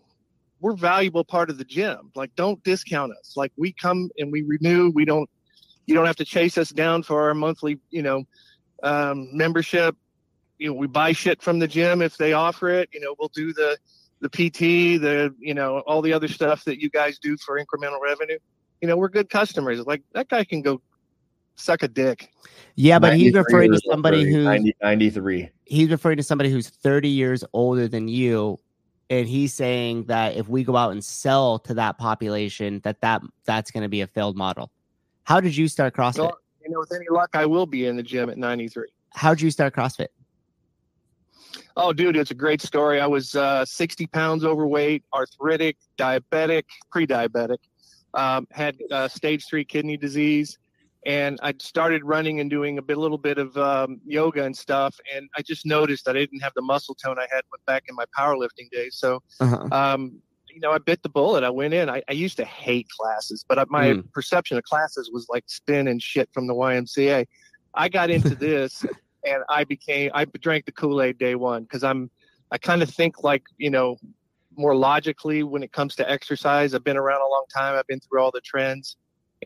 we're 0.61 0.75
valuable 0.75 1.25
part 1.25 1.51
of 1.51 1.59
the 1.59 1.65
gym. 1.65 2.11
Like, 2.15 2.35
don't 2.37 2.63
discount 2.63 3.13
us. 3.19 3.37
Like, 3.37 3.53
we 3.57 3.73
come 3.73 4.11
and 4.17 4.31
we 4.33 4.43
renew. 4.43 4.91
We 4.91 5.05
don't. 5.05 5.29
You 5.87 5.95
don't 5.95 6.07
have 6.07 6.17
to 6.17 6.25
chase 6.25 6.57
us 6.57 6.71
down 6.71 7.03
for 7.03 7.23
our 7.23 7.35
monthly, 7.35 7.81
you 7.91 8.03
know, 8.03 8.25
um, 8.83 9.37
membership. 9.37 9.97
You 10.59 10.69
know, 10.69 10.75
we 10.75 10.87
buy 10.87 11.13
shit 11.13 11.43
from 11.43 11.59
the 11.59 11.67
gym 11.67 12.01
if 12.01 12.17
they 12.17 12.33
offer 12.33 12.69
it. 12.69 12.89
You 12.93 13.01
know, 13.01 13.17
we'll 13.19 13.33
do 13.35 13.53
the 13.53 13.77
the 14.23 14.29
PT, 14.31 15.01
the 15.03 15.35
you 15.39 15.53
know, 15.53 15.81
all 15.81 16.01
the 16.01 16.13
other 16.13 16.29
stuff 16.29 16.65
that 16.65 16.81
you 16.81 16.89
guys 16.89 17.19
do 17.19 17.37
for 17.37 17.61
incremental 17.63 18.01
revenue. 18.01 18.39
You 18.81 18.89
know, 18.89 18.97
we're 18.97 19.09
good 19.09 19.29
customers. 19.29 19.81
Like 19.81 20.03
that 20.13 20.29
guy 20.29 20.45
can 20.45 20.63
go 20.63 20.81
suck 21.57 21.83
a 21.83 21.89
dick. 21.89 22.31
Yeah, 22.77 22.99
but 22.99 23.15
he's 23.15 23.35
93 23.35 23.39
referring 23.39 23.73
to 23.73 23.81
somebody 23.91 24.25
30, 24.25 24.33
who's 24.33 24.45
90 24.45 24.77
93. 24.83 25.51
he's 25.67 25.91
referring 25.91 26.17
to 26.17 26.23
somebody 26.23 26.51
who's 26.51 26.69
30 26.69 27.09
years 27.09 27.45
older 27.53 27.87
than 27.89 28.09
you 28.09 28.59
and 29.11 29.29
he's 29.29 29.53
saying 29.53 30.05
that 30.05 30.37
if 30.37 30.49
we 30.49 30.65
go 30.65 30.77
out 30.77 30.93
and 30.93 31.05
sell 31.05 31.59
to 31.59 31.75
that 31.75 31.99
population 31.99 32.81
that 32.85 33.01
that 33.03 33.21
that's 33.45 33.71
going 33.71 33.83
to 33.83 33.89
be 33.89 34.01
a 34.01 34.07
failed 34.07 34.37
model 34.37 34.71
how 35.25 35.39
did 35.41 35.55
you 35.55 35.69
start 35.69 35.95
crossfit 35.95 36.21
Well, 36.21 36.39
you 36.65 36.71
know, 36.71 36.79
with 36.79 36.93
any 36.93 37.07
luck, 37.11 37.31
I 37.35 37.45
will 37.45 37.67
be 37.67 37.87
in 37.87 37.97
the 37.97 38.03
gym 38.03 38.31
at 38.31 38.39
93. 38.39 38.87
how'd 39.11 39.41
you 39.41 39.51
start 39.51 39.75
crossfit 39.75 40.09
Oh, 41.77 41.93
dude, 41.93 42.17
it's 42.17 42.31
a 42.31 42.35
great 42.35 42.61
story. 42.63 43.01
I 43.01 43.07
was 43.07 43.35
uh, 43.35 43.65
60 43.65 44.07
pounds 44.09 44.45
overweight, 44.45 45.05
arthritic, 45.15 45.77
diabetic, 45.99 46.65
pre-diabetic, 46.91 47.59
um, 48.15 48.47
had 48.51 48.77
uh, 48.91 49.09
stage 49.09 49.45
three 49.49 49.65
kidney 49.65 49.97
disease, 49.97 50.59
and 51.07 51.39
I 51.43 51.55
started 51.61 52.05
running 52.05 52.41
and 52.41 52.49
doing 52.51 52.79
a 52.79 52.83
bit, 52.83 52.99
little 52.99 53.19
bit 53.19 53.39
of 53.39 53.57
um, 53.57 54.01
yoga 54.07 54.45
and 54.45 54.57
stuff. 54.57 54.95
And 55.15 55.29
I 55.37 55.43
just 55.43 55.67
noticed 55.67 56.05
that 56.05 56.17
I 56.17 56.21
didn't 56.21 56.41
have 56.41 56.53
the 56.55 56.63
muscle 56.63 56.95
tone 56.95 57.19
I 57.19 57.27
had 57.33 57.43
back 57.67 57.85
in 57.89 57.95
my 57.97 58.05
powerlifting 58.19 58.71
days. 58.71 58.97
So, 58.97 59.21
Uh-huh. 59.41 59.69
um, 59.73 60.21
you 60.49 60.61
know, 60.61 60.71
I 60.73 60.79
bit 60.79 61.03
the 61.03 61.09
bullet. 61.09 61.45
I 61.45 61.51
went 61.51 61.73
in. 61.73 61.89
I, 61.89 62.03
I 62.09 62.13
used 62.13 62.37
to 62.37 62.45
hate 62.45 62.87
classes, 63.01 63.45
but 63.49 63.71
my 63.71 63.95
Mm. 63.95 64.13
perception 64.13 64.59
of 64.59 64.65
classes 64.65 65.11
was 65.13 65.27
like 65.31 65.45
spin 65.47 65.89
and 65.89 66.01
shit 66.03 66.29
from 66.35 66.47
the 66.47 66.55
YMCA. 66.55 67.27
I 67.75 67.89
got 67.89 68.11
into 68.11 68.35
this, 68.37 68.85
and 69.25 69.43
I 69.49 69.65
became. 69.65 70.11
I 70.15 70.25
drank 70.25 70.67
the 70.67 70.73
Kool 70.73 71.03
Aid 71.03 71.19
day 71.19 71.35
one 71.35 71.63
because 71.63 71.85
I'm. 71.85 72.11
I 72.51 72.59
kind 72.59 72.83
of 72.83 72.91
think 72.91 73.23
like 73.23 73.43
you 73.59 73.71
know, 73.71 73.97
more 74.57 74.75
logically 74.75 75.43
when 75.43 75.63
it 75.63 75.73
comes 75.73 75.97
to 75.97 76.11
exercise. 76.11 76.75
I've 76.75 76.85
been 76.85 76.97
around 76.97 77.21
a 77.21 77.29
long 77.29 77.45
time. 77.55 77.77
I've 77.77 77.87
been 77.87 78.01
through 78.01 78.21
all 78.21 78.31
the 78.31 78.41
trends, 78.41 78.97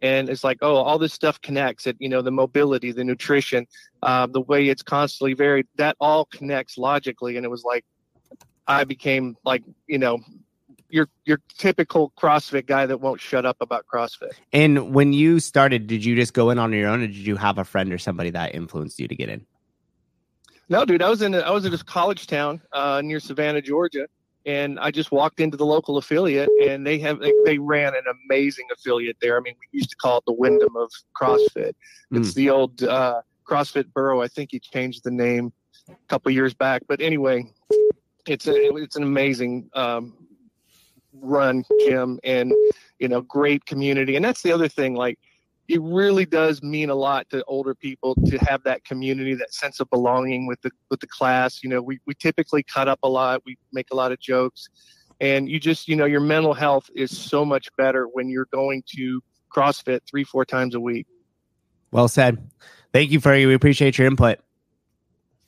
and 0.03 0.29
it's 0.29 0.45
like, 0.45 0.59
oh, 0.62 0.77
all 0.77 0.99
this 0.99 1.12
stuff 1.12 1.41
connects. 1.41 1.87
It 1.87 1.97
you 1.99 2.09
know, 2.09 2.22
the 2.22 2.31
mobility, 2.31 2.93
the 2.93 3.05
nutrition, 3.05 3.66
uh, 4.03 4.27
the 4.27 4.41
way 4.41 4.68
it's 4.68 4.83
constantly 4.83 5.35
varied. 5.35 5.66
That 5.77 5.97
all 6.01 6.24
connects 6.27 6.79
logically, 6.79 7.37
and 7.37 7.45
it 7.45 7.51
was 7.51 7.64
like, 7.64 7.85
I 8.66 8.85
became 8.85 9.37
like 9.45 9.62
you 9.87 9.99
know 9.99 10.20
your 10.89 11.09
your 11.24 11.41
typical 11.59 12.12
CrossFit 12.18 12.66
guy 12.66 12.87
that 12.87 13.01
won't 13.01 13.20
shut 13.20 13.45
up 13.47 13.57
about 13.61 13.87
CrossFit. 13.93 14.33
And 14.53 14.95
when 14.95 15.12
you 15.12 15.41
started, 15.41 15.87
did 15.87 16.05
you 16.05 16.16
just 16.16 16.35
go 16.35 16.51
in 16.51 16.59
on 16.59 16.72
your 16.72 16.89
own, 16.89 17.03
or 17.03 17.07
did 17.07 17.16
you 17.16 17.37
have 17.37 17.59
a 17.59 17.64
friend 17.64 17.93
or 17.93 17.99
somebody 17.99 18.31
that 18.31 18.55
influenced 18.55 18.99
you 18.99 19.09
to 19.09 19.14
get 19.14 19.29
in? 19.29 19.47
No, 20.69 20.85
dude, 20.85 21.03
I 21.03 21.09
was 21.09 21.23
in 21.23 21.35
a, 21.35 21.39
I 21.39 21.51
was 21.51 21.64
in 21.64 21.71
this 21.71 21.83
college 21.83 22.27
town 22.27 22.61
uh, 22.73 23.01
near 23.05 23.21
Savannah, 23.21 23.62
Georgia, 23.62 24.09
and 24.45 24.81
I 24.81 24.91
just 24.91 25.12
walked 25.12 25.39
into 25.41 25.57
the 25.57 25.67
local 25.67 25.97
affiliate, 25.97 26.49
and 26.67 26.87
they 26.87 26.99
have 26.99 27.21
they, 27.21 27.33
they 27.45 27.59
ran 27.59 27.95
an 27.95 28.03
amazing 28.27 28.67
affiliate 28.73 29.17
there. 29.21 29.37
I 29.37 29.41
mean, 29.41 29.55
we 29.61 29.79
used 29.79 29.91
to 29.91 29.97
call 29.97 30.19
it 30.19 30.25
the 30.27 30.33
Wyndham 30.33 30.77
of 30.77 30.91
CrossFit. 31.21 31.73
It's 32.12 32.35
the 32.35 32.51
old 32.51 32.83
uh, 32.83 33.23
CrossFit 33.49 33.93
Borough. 33.93 34.23
I 34.23 34.29
think 34.29 34.51
he 34.53 34.59
changed 34.59 35.05
the 35.05 35.11
name 35.11 35.53
a 35.89 35.95
couple 36.09 36.33
years 36.33 36.53
back, 36.53 36.83
but 36.89 37.01
anyway, 37.01 37.45
it's 38.27 38.49
a, 38.49 38.55
it's 38.77 38.97
an 38.97 39.05
amazing 39.05 39.71
um, 39.75 40.14
run 41.21 41.64
gym 41.87 42.19
and 42.25 42.53
you 42.99 43.09
know 43.09 43.21
great 43.23 43.64
community 43.67 44.17
and 44.17 44.25
that's 44.25 44.43
the 44.43 44.53
other 44.53 44.69
thing 44.69 44.95
like 44.95 45.19
it 45.69 45.81
really 45.83 46.25
does 46.25 46.62
mean 46.62 46.91
a 46.91 46.95
lot 46.95 47.29
to 47.31 47.43
older 47.47 47.75
people 47.75 48.14
to 48.27 48.37
have 48.39 48.62
that 48.64 48.85
community 48.85 49.35
that 49.35 49.53
sense 49.53 49.81
of 49.81 49.89
belonging 49.91 50.47
with 50.47 50.61
the 50.62 50.71
with 50.91 51.01
the 51.01 51.07
class 51.07 51.62
you 51.62 51.69
know 51.69 51.81
we, 51.83 51.99
we 52.07 52.14
typically 52.14 52.62
cut 52.62 52.89
up 52.89 52.99
a 53.03 53.09
lot 53.09 53.43
we 53.45 53.57
make 53.73 53.87
a 53.93 53.97
lot 53.97 54.12
of 54.12 54.19
jokes 54.21 54.69
and 55.21 55.49
you 55.49 55.59
just 55.59 55.89
you 55.89 55.97
know 55.97 56.05
your 56.05 56.21
mental 56.21 56.55
health 56.55 56.89
is 56.95 57.17
so 57.17 57.45
much 57.45 57.69
better 57.77 58.05
when 58.12 58.29
you're 58.29 58.49
going 58.53 58.83
to 58.87 59.21
crossfit 59.55 60.01
three 60.09 60.25
four 60.25 60.45
times 60.45 60.75
a 60.75 60.81
week 60.81 61.07
Well 61.91 62.09
said. 62.09 62.39
Thank 62.93 63.11
you, 63.11 63.21
Fergie. 63.21 63.47
We 63.47 63.55
appreciate 63.55 63.99
your 63.99 64.07
input. 64.07 64.39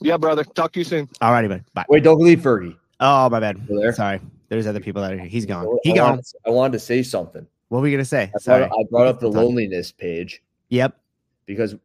yeah 0.00 0.16
brother 0.16 0.44
talk 0.44 0.72
to 0.72 0.80
you 0.80 0.84
soon 0.84 1.08
All 1.20 1.32
righty, 1.32 1.48
bud. 1.48 1.64
Bye. 1.74 1.84
Wait, 1.88 2.02
don't 2.04 2.20
leave 2.20 2.40
Fergie. 2.40 2.76
Oh, 3.00 3.28
my 3.30 3.38
bad. 3.40 3.64
there? 3.68 3.92
Sorry. 3.92 4.20
There's 4.48 4.66
other 4.66 4.80
people 4.80 5.02
that 5.02 5.12
are 5.12 5.18
here. 5.18 5.26
He's 5.28 5.46
gone. 5.46 5.64
He 5.84 5.90
wanted 5.90 5.98
gone. 6.00 6.18
to- 6.18 6.34
I 6.46 6.50
wanted 6.50 6.72
to 6.72 6.78
say 6.80 7.02
something. 7.02 7.46
What 7.68 7.78
were 7.78 7.82
we 7.82 7.90
gonna 7.90 8.04
say? 8.04 8.24
I 8.24 8.28
brought, 8.30 8.42
Sorry. 8.42 8.64
I 8.64 8.84
brought 8.90 9.06
up 9.06 9.20
the 9.20 9.28
loneliness 9.28 9.92
page 9.92 10.42
Yep. 10.70 10.98
because 11.46 11.76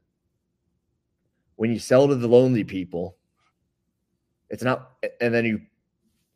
when 1.55 1.71
you 1.71 1.79
sell 1.79 2.07
to 2.07 2.15
the 2.15 2.27
lonely 2.27 2.63
people, 2.63 3.17
it's 4.49 4.63
not, 4.63 4.91
and 5.21 5.33
then 5.33 5.45
you 5.45 5.61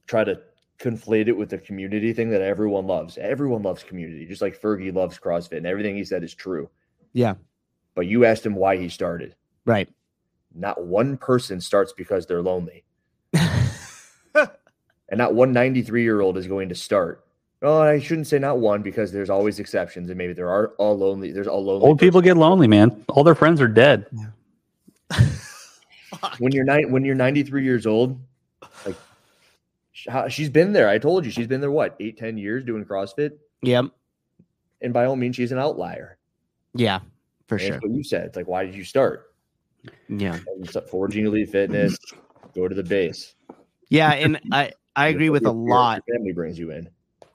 try 0.06 0.24
to 0.24 0.39
conflate 0.80 1.28
it 1.28 1.36
with 1.38 1.50
the 1.50 1.58
community 1.58 2.14
thing 2.14 2.30
that 2.30 2.41
everyone 2.41 2.86
loves. 2.88 3.18
Everyone 3.18 3.64
loves 3.64 3.84
community, 3.84 4.26
just 4.26 4.41
like 4.41 4.60
Fergie 4.60 4.93
loves 4.93 5.18
CrossFit, 5.20 5.58
and 5.58 5.66
everything 5.66 5.95
he 5.95 6.04
said 6.04 6.24
is 6.24 6.34
true. 6.34 6.70
Yeah. 7.14 7.36
But 7.95 8.08
you 8.08 8.26
asked 8.26 8.45
him 8.45 8.56
why 8.56 8.78
he 8.78 8.89
started. 8.89 9.36
Right. 9.66 9.89
Not 10.54 10.86
one 10.86 11.18
person 11.18 11.60
starts 11.60 11.93
because 11.93 12.26
they're 12.26 12.41
lonely. 12.41 12.84
and 13.34 14.50
not 15.14 15.34
one 15.34 15.52
93 15.52 16.04
year 16.04 16.22
old 16.22 16.38
is 16.38 16.48
going 16.48 16.70
to 16.70 16.76
start. 16.76 17.26
Oh, 17.64 17.82
I 17.82 17.99
shouldn't 17.99 18.28
say 18.28 18.38
not 18.38 18.60
one 18.60 18.82
because 18.84 19.12
there's 19.12 19.30
always 19.32 19.60
exceptions, 19.60 20.10
and 20.10 20.18
maybe 20.18 20.34
there 20.34 20.49
are 20.49 20.70
all 20.78 20.95
lonely. 20.97 21.32
There's 21.32 21.47
all 21.47 21.64
lonely. 21.64 21.86
Old 21.88 21.99
people 21.99 22.22
get 22.22 22.38
lonely, 22.38 22.68
man. 22.68 23.03
All 23.10 23.24
their 23.24 23.34
friends 23.36 23.60
are 23.62 23.68
dead. 23.68 24.05
when 26.39 26.51
you're 26.51 26.64
nine, 26.66 26.91
when 26.91 27.03
you're 27.03 27.16
93 27.16 27.64
years 27.64 27.86
old, 27.88 28.20
like 28.86 28.95
she's 30.30 30.49
been 30.49 30.72
there. 30.74 30.88
I 30.89 30.97
told 30.99 31.26
you 31.26 31.32
she's 31.32 31.47
been 31.47 31.62
there. 31.62 31.72
What 31.72 31.95
eight, 31.99 32.18
ten 32.18 32.38
years 32.38 32.64
doing 32.64 32.86
CrossFit, 32.86 33.32
Yep. 33.64 33.86
and 34.82 34.93
by 34.93 35.05
all 35.05 35.16
means, 35.16 35.36
she's 35.36 35.51
an 35.51 35.58
outlier. 35.60 36.18
Yeah. 36.74 36.99
For 37.47 37.55
And 37.55 37.62
sure. 37.62 37.72
That's 37.72 37.84
what 37.84 37.91
you 37.93 38.03
said. 38.03 38.26
It's 38.26 38.36
like, 38.36 38.47
why 38.47 38.66
did 38.66 38.76
you 38.76 38.84
start? 38.84 39.34
Yeah. 40.10 40.34
And 40.36 40.45
you 40.60 40.66
start 40.66 40.89
Forging 40.89 41.26
Elite 41.26 41.49
Fitness. 41.49 41.97
go 42.53 42.68
to 42.68 42.76
the 42.76 42.84
base. 42.84 43.34
Yeah, 43.89 44.12
and 44.12 44.39
I 44.51 44.74
I 44.95 45.08
agree 45.08 45.30
with 45.30 45.43
a 45.43 45.45
Your- 45.45 45.55
your 45.55 45.70
lot. 45.70 46.03
Family 46.14 46.34
brings 46.34 46.60
you 46.60 46.72
in. 46.72 46.89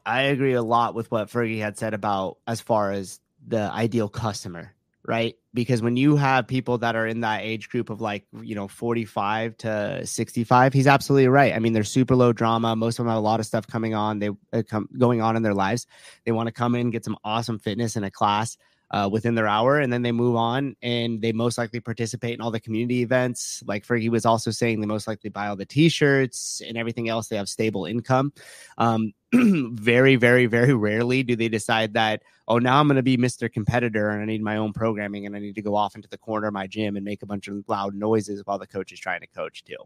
I 0.04 0.22
agree 0.22 0.54
a 0.54 0.62
lot 0.62 0.94
with 0.94 1.10
what 1.10 1.28
Fergie 1.28 1.60
had 1.60 1.78
said 1.78 1.94
about 1.94 2.38
as 2.46 2.60
far 2.60 2.90
as 2.92 3.20
the 3.46 3.70
ideal 3.72 4.08
customer, 4.08 4.72
right? 5.06 5.36
Because 5.54 5.82
when 5.82 5.96
you 5.96 6.16
have 6.16 6.46
people 6.46 6.78
that 6.78 6.96
are 6.96 7.06
in 7.06 7.20
that 7.20 7.42
age 7.42 7.68
group 7.68 7.90
of 7.90 8.00
like, 8.00 8.24
you 8.40 8.54
know, 8.54 8.68
45 8.68 9.56
to 9.58 10.06
65, 10.06 10.72
he's 10.72 10.86
absolutely 10.86 11.28
right. 11.28 11.54
I 11.54 11.58
mean, 11.58 11.72
they're 11.72 11.84
super 11.84 12.16
low 12.16 12.32
drama. 12.32 12.74
Most 12.74 12.98
of 12.98 13.04
them 13.04 13.10
have 13.10 13.18
a 13.18 13.20
lot 13.20 13.40
of 13.40 13.46
stuff 13.46 13.66
coming 13.66 13.94
on, 13.94 14.18
they 14.18 14.30
uh, 14.52 14.62
come 14.68 14.88
going 14.96 15.20
on 15.20 15.36
in 15.36 15.42
their 15.42 15.54
lives. 15.54 15.86
They 16.24 16.32
want 16.32 16.48
to 16.48 16.52
come 16.52 16.74
in, 16.74 16.90
get 16.90 17.04
some 17.04 17.16
awesome 17.24 17.58
fitness 17.58 17.96
in 17.96 18.04
a 18.04 18.10
class 18.10 18.56
uh, 18.92 19.08
within 19.10 19.34
their 19.34 19.48
hour, 19.48 19.78
and 19.78 19.92
then 19.92 20.02
they 20.02 20.12
move 20.12 20.36
on 20.36 20.76
and 20.82 21.22
they 21.22 21.32
most 21.32 21.56
likely 21.56 21.80
participate 21.80 22.34
in 22.34 22.40
all 22.42 22.50
the 22.50 22.60
community 22.60 23.00
events. 23.02 23.62
Like 23.66 23.86
Fergie 23.86 24.10
was 24.10 24.26
also 24.26 24.50
saying, 24.50 24.80
they 24.80 24.86
most 24.86 25.08
likely 25.08 25.30
buy 25.30 25.48
all 25.48 25.56
the 25.56 25.64
t-shirts 25.64 26.60
and 26.66 26.76
everything 26.76 27.08
else. 27.08 27.28
They 27.28 27.36
have 27.36 27.48
stable 27.48 27.86
income. 27.86 28.32
Um, 28.76 29.14
very, 29.32 30.16
very, 30.16 30.44
very 30.44 30.74
rarely 30.74 31.22
do 31.22 31.34
they 31.34 31.48
decide 31.48 31.94
that, 31.94 32.22
oh, 32.48 32.58
now 32.58 32.78
I'm 32.78 32.86
going 32.86 32.96
to 32.96 33.02
be 33.02 33.16
Mr. 33.16 33.50
Competitor 33.50 34.10
and 34.10 34.20
I 34.20 34.26
need 34.26 34.42
my 34.42 34.58
own 34.58 34.74
programming 34.74 35.24
and 35.24 35.34
I 35.34 35.38
need 35.38 35.54
to 35.54 35.62
go 35.62 35.74
off 35.74 35.94
into 35.94 36.08
the 36.08 36.18
corner 36.18 36.48
of 36.48 36.52
my 36.52 36.66
gym 36.66 36.96
and 36.96 37.04
make 37.04 37.22
a 37.22 37.26
bunch 37.26 37.48
of 37.48 37.64
loud 37.68 37.94
noises 37.94 38.42
while 38.44 38.58
the 38.58 38.66
coach 38.66 38.92
is 38.92 39.00
trying 39.00 39.20
to 39.20 39.26
coach 39.28 39.64
too. 39.64 39.76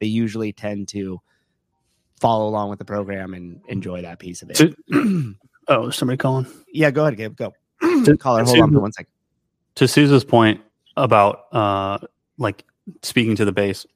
They 0.00 0.08
usually 0.08 0.52
tend 0.52 0.88
to 0.88 1.20
follow 2.20 2.48
along 2.48 2.70
with 2.70 2.80
the 2.80 2.84
program 2.84 3.32
and 3.32 3.60
enjoy 3.68 4.02
that 4.02 4.18
piece 4.18 4.42
of 4.42 4.50
it. 4.50 4.74
Oh, 5.68 5.90
somebody 5.90 6.16
calling. 6.16 6.46
yeah, 6.72 6.92
go 6.92 7.02
ahead, 7.02 7.16
Gabe. 7.16 7.34
Go. 7.34 7.52
To- 7.80 8.16
Caller, 8.20 8.44
hold 8.44 8.58
on 8.60 8.72
for 8.72 8.80
one 8.80 8.92
second. 8.92 9.10
to 9.76 9.88
Souza's 9.88 10.24
point 10.24 10.60
about 10.96 11.52
uh 11.52 11.98
like 12.38 12.64
speaking 13.02 13.36
to 13.36 13.44
the 13.44 13.52
base, 13.52 13.86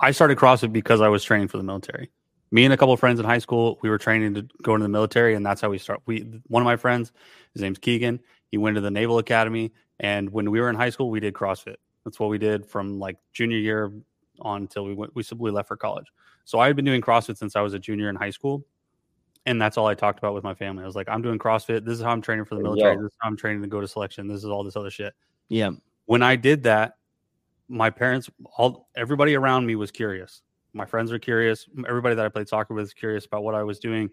I 0.00 0.10
started 0.12 0.38
CrossFit 0.38 0.72
because 0.72 1.00
I 1.00 1.08
was 1.08 1.24
training 1.24 1.48
for 1.48 1.56
the 1.56 1.62
military. 1.62 2.10
Me 2.50 2.64
and 2.64 2.72
a 2.72 2.76
couple 2.76 2.94
of 2.94 3.00
friends 3.00 3.20
in 3.20 3.26
high 3.26 3.38
school, 3.38 3.78
we 3.82 3.90
were 3.90 3.98
training 3.98 4.34
to 4.34 4.48
go 4.62 4.74
into 4.74 4.84
the 4.84 4.88
military, 4.88 5.34
and 5.34 5.44
that's 5.44 5.60
how 5.60 5.68
we 5.68 5.78
start. 5.78 6.00
We 6.06 6.20
one 6.46 6.62
of 6.62 6.64
my 6.64 6.76
friends, 6.76 7.12
his 7.52 7.62
name's 7.62 7.78
Keegan. 7.78 8.20
He 8.50 8.56
went 8.56 8.76
to 8.76 8.80
the 8.80 8.90
Naval 8.90 9.18
Academy, 9.18 9.72
and 10.00 10.30
when 10.30 10.50
we 10.50 10.60
were 10.60 10.70
in 10.70 10.76
high 10.76 10.90
school, 10.90 11.10
we 11.10 11.20
did 11.20 11.34
CrossFit. 11.34 11.76
That's 12.04 12.18
what 12.18 12.30
we 12.30 12.38
did 12.38 12.64
from 12.64 12.98
like 12.98 13.16
junior 13.34 13.58
year 13.58 13.92
on 14.40 14.62
until 14.62 14.84
we 14.84 14.94
went. 14.94 15.14
We 15.14 15.22
simply 15.22 15.50
left 15.50 15.68
for 15.68 15.76
college. 15.76 16.06
So 16.44 16.58
I 16.58 16.66
had 16.68 16.76
been 16.76 16.86
doing 16.86 17.02
CrossFit 17.02 17.36
since 17.36 17.54
I 17.56 17.60
was 17.60 17.74
a 17.74 17.78
junior 17.78 18.08
in 18.08 18.16
high 18.16 18.30
school, 18.30 18.64
and 19.48 19.60
that's 19.60 19.78
all 19.78 19.86
I 19.86 19.94
talked 19.94 20.18
about 20.18 20.34
with 20.34 20.44
my 20.44 20.52
family. 20.52 20.82
I 20.82 20.86
was 20.86 20.94
like, 20.94 21.08
I'm 21.08 21.22
doing 21.22 21.38
CrossFit. 21.38 21.82
This 21.84 21.98
is 21.98 22.04
how 22.04 22.10
I'm 22.10 22.20
training 22.20 22.44
for 22.44 22.54
the 22.54 22.60
military. 22.60 22.96
go. 22.96 23.02
This 23.02 23.12
is 23.12 23.16
how 23.20 23.28
I'm 23.30 23.36
training 23.36 23.62
to 23.62 23.68
go 23.68 23.80
to 23.80 23.88
selection. 23.88 24.28
This 24.28 24.44
is 24.44 24.44
all 24.44 24.62
this 24.62 24.76
other 24.76 24.90
shit. 24.90 25.14
Yeah. 25.48 25.70
When 26.04 26.22
I 26.22 26.36
did 26.36 26.64
that, 26.64 26.96
my 27.66 27.88
parents, 27.88 28.28
all 28.58 28.88
everybody 28.94 29.34
around 29.34 29.66
me 29.66 29.74
was 29.74 29.90
curious. 29.90 30.42
My 30.74 30.84
friends 30.84 31.10
were 31.10 31.18
curious. 31.18 31.66
Everybody 31.88 32.14
that 32.14 32.26
I 32.26 32.28
played 32.28 32.46
soccer 32.46 32.74
with 32.74 32.82
was 32.82 32.92
curious 32.92 33.24
about 33.24 33.42
what 33.42 33.54
I 33.54 33.62
was 33.62 33.78
doing. 33.78 34.10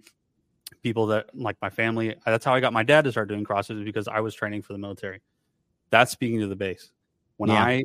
People 0.81 1.05
that 1.07 1.27
like 1.35 1.57
my 1.61 1.69
family. 1.69 2.15
That's 2.25 2.45
how 2.45 2.53
I 2.53 2.61
got 2.61 2.71
my 2.71 2.83
dad 2.83 3.03
to 3.03 3.11
start 3.11 3.27
doing 3.27 3.43
CrossFit 3.43 3.83
because 3.83 4.07
I 4.07 4.21
was 4.21 4.33
training 4.33 4.61
for 4.61 4.71
the 4.71 4.79
military. 4.79 5.21
That's 5.89 6.11
speaking 6.13 6.39
to 6.39 6.47
the 6.47 6.55
base. 6.55 6.91
When 7.37 7.49
Yeah. 7.49 7.61
I, 7.63 7.83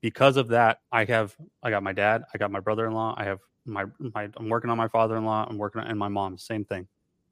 because 0.00 0.38
of 0.38 0.48
that, 0.48 0.80
I 0.90 1.04
have 1.04 1.36
I 1.62 1.68
got 1.68 1.82
my 1.82 1.92
dad. 1.92 2.22
I 2.34 2.38
got 2.38 2.50
my 2.50 2.60
brother-in-law. 2.60 3.14
I 3.18 3.24
have 3.24 3.40
my 3.68 3.84
my. 3.98 4.28
I'm 4.36 4.48
working 4.48 4.70
on 4.70 4.76
my 4.76 4.88
father-in-law. 4.88 5.46
I'm 5.48 5.58
working 5.58 5.80
on 5.80 5.86
and 5.86 5.98
my 5.98 6.08
mom. 6.08 6.38
Same 6.38 6.64
thing. 6.64 6.86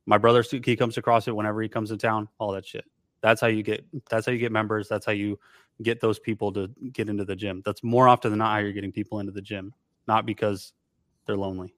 My 0.06 0.18
brother 0.18 0.42
he 0.42 0.76
comes 0.76 0.98
across 0.98 1.26
it 1.26 1.34
whenever 1.34 1.62
he 1.62 1.68
comes 1.68 1.90
to 1.90 1.96
town. 1.96 2.28
All 2.38 2.52
that 2.52 2.66
shit. 2.66 2.84
That's 3.22 3.40
how 3.40 3.48
you 3.48 3.62
get. 3.62 3.84
That's 4.08 4.26
how 4.26 4.32
you 4.32 4.38
get 4.38 4.52
members. 4.52 4.88
That's 4.88 5.06
how 5.06 5.12
you 5.12 5.38
get 5.82 6.00
those 6.00 6.18
people 6.18 6.52
to 6.52 6.70
get 6.92 7.08
into 7.08 7.24
the 7.24 7.36
gym. 7.36 7.62
That's 7.64 7.82
more 7.82 8.08
often 8.08 8.30
than 8.30 8.38
not 8.38 8.52
how 8.52 8.58
you're 8.58 8.72
getting 8.72 8.92
people 8.92 9.18
into 9.20 9.32
the 9.32 9.42
gym, 9.42 9.74
not 10.06 10.26
because 10.26 10.72
they're 11.26 11.36
lonely. 11.36 11.74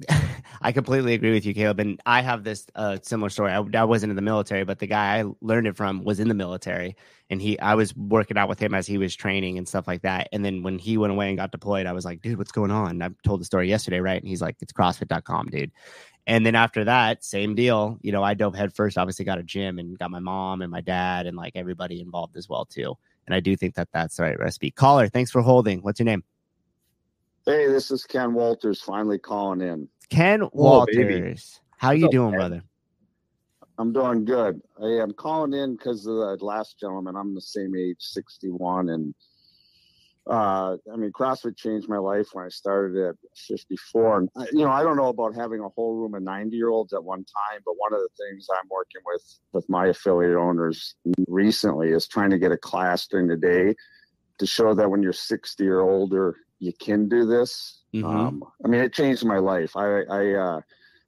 I 0.62 0.72
completely 0.72 1.14
agree 1.14 1.32
with 1.32 1.44
you, 1.44 1.54
Caleb. 1.54 1.80
And 1.80 2.00
I 2.06 2.22
have 2.22 2.44
this 2.44 2.66
uh, 2.74 2.98
similar 3.02 3.30
story. 3.30 3.52
I, 3.52 3.62
I 3.74 3.84
wasn't 3.84 4.10
in 4.10 4.16
the 4.16 4.22
military, 4.22 4.64
but 4.64 4.78
the 4.78 4.86
guy 4.86 5.18
I 5.18 5.24
learned 5.40 5.66
it 5.66 5.76
from 5.76 6.04
was 6.04 6.20
in 6.20 6.28
the 6.28 6.34
military, 6.34 6.96
and 7.30 7.42
he 7.42 7.58
I 7.58 7.74
was 7.74 7.94
working 7.96 8.38
out 8.38 8.48
with 8.48 8.58
him 8.58 8.74
as 8.74 8.86
he 8.86 8.98
was 8.98 9.14
training 9.14 9.58
and 9.58 9.68
stuff 9.68 9.86
like 9.86 10.02
that. 10.02 10.28
And 10.32 10.44
then 10.44 10.62
when 10.62 10.78
he 10.78 10.96
went 10.98 11.12
away 11.12 11.28
and 11.28 11.36
got 11.36 11.52
deployed, 11.52 11.86
I 11.86 11.92
was 11.92 12.04
like, 12.04 12.20
dude, 12.22 12.38
what's 12.38 12.52
going 12.52 12.70
on? 12.70 13.02
I 13.02 13.10
told 13.24 13.40
the 13.40 13.44
story 13.44 13.68
yesterday, 13.68 14.00
right? 14.00 14.20
And 14.20 14.28
he's 14.28 14.42
like, 14.42 14.56
it's 14.60 14.72
CrossFit.com, 14.72 15.48
dude. 15.50 15.72
And 16.26 16.46
then 16.46 16.54
after 16.54 16.84
that, 16.84 17.24
same 17.24 17.54
deal. 17.54 17.98
You 18.00 18.12
know, 18.12 18.22
I 18.22 18.34
dove 18.34 18.54
headfirst. 18.54 18.96
Obviously, 18.96 19.24
got 19.24 19.38
a 19.38 19.42
gym 19.42 19.78
and 19.78 19.98
got 19.98 20.10
my 20.10 20.20
mom 20.20 20.62
and 20.62 20.70
my 20.70 20.80
dad 20.80 21.26
and 21.26 21.36
like 21.36 21.52
everybody 21.56 22.00
involved 22.00 22.36
as 22.36 22.48
well 22.48 22.64
too. 22.64 22.96
And 23.26 23.34
I 23.34 23.40
do 23.40 23.56
think 23.56 23.74
that 23.74 23.88
that's 23.92 24.16
the 24.16 24.24
right 24.24 24.38
recipe. 24.38 24.70
Caller, 24.70 25.08
thanks 25.08 25.30
for 25.30 25.42
holding. 25.42 25.80
What's 25.80 26.00
your 26.00 26.06
name? 26.06 26.24
Hey, 27.44 27.66
this 27.66 27.90
is 27.90 28.04
Ken 28.04 28.34
Walters 28.34 28.80
finally 28.80 29.18
calling 29.18 29.62
in. 29.62 29.88
Ken 30.10 30.48
Walters. 30.52 31.60
How 31.76 31.90
you 31.90 32.08
doing, 32.08 32.34
brother? 32.34 32.62
I'm 33.78 33.92
doing 33.92 34.24
good. 34.24 34.60
Hey, 34.80 35.00
I'm 35.00 35.12
calling 35.12 35.52
in 35.52 35.74
because 35.74 36.06
of 36.06 36.14
the 36.14 36.38
last 36.40 36.78
gentleman. 36.78 37.16
I'm 37.16 37.34
the 37.34 37.40
same 37.40 37.74
age, 37.74 37.96
61, 37.98 38.90
and 38.90 39.12
uh, 40.30 40.76
I 40.92 40.96
mean, 40.96 41.10
CrossFit 41.10 41.56
changed 41.56 41.88
my 41.88 41.98
life 41.98 42.28
when 42.32 42.44
I 42.44 42.48
started 42.48 42.96
at 43.08 43.16
54. 43.48 44.18
And 44.18 44.28
you 44.52 44.64
know, 44.64 44.70
I 44.70 44.84
don't 44.84 44.96
know 44.96 45.08
about 45.08 45.34
having 45.34 45.58
a 45.58 45.68
whole 45.70 45.96
room 45.96 46.14
of 46.14 46.22
90 46.22 46.56
year 46.56 46.68
olds 46.68 46.92
at 46.92 47.02
one 47.02 47.24
time, 47.24 47.60
but 47.64 47.74
one 47.76 47.92
of 47.92 47.98
the 47.98 48.24
things 48.24 48.46
I'm 48.52 48.68
working 48.70 49.00
with 49.04 49.40
with 49.52 49.68
my 49.68 49.86
affiliate 49.88 50.36
owners 50.36 50.94
recently 51.26 51.88
is 51.88 52.06
trying 52.06 52.30
to 52.30 52.38
get 52.38 52.52
a 52.52 52.56
class 52.56 53.08
during 53.08 53.26
the 53.26 53.36
day 53.36 53.74
to 54.38 54.46
show 54.46 54.74
that 54.74 54.88
when 54.88 55.02
you're 55.02 55.12
60 55.12 55.66
or 55.66 55.80
older, 55.80 56.36
you 56.62 56.72
can 56.72 57.08
do 57.08 57.26
this. 57.26 57.82
Mhm. 57.92 58.04
Um, 58.04 58.44
I 58.64 58.68
mean, 58.68 58.80
it 58.80 58.92
changed 58.92 59.24
my 59.24 59.38
life. 59.38 59.76
I, 59.76 60.02
I, 60.02 60.32
uh, 60.34 60.60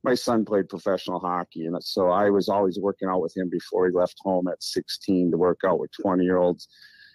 my 0.03 0.15
son 0.17 0.45
played 0.45 0.69
professional 0.69 1.21
hockey, 1.21 1.65
and 1.67 1.83
so 1.83 2.09
I 2.09 2.29
was 2.29 2.49
always 2.49 2.79
working 2.79 3.09
out 3.09 3.23
with 3.23 3.35
him 3.37 3.49
before 3.49 3.87
he 3.87 3.93
left 3.95 4.17
home 4.21 4.49
at 4.49 4.63
16 4.63 5.31
to 5.31 5.39
work 5.39 5.61
out 5.65 5.79
with 5.79 5.91
20 6.03 6.25
year 6.25 6.39
olds. 6.39 6.67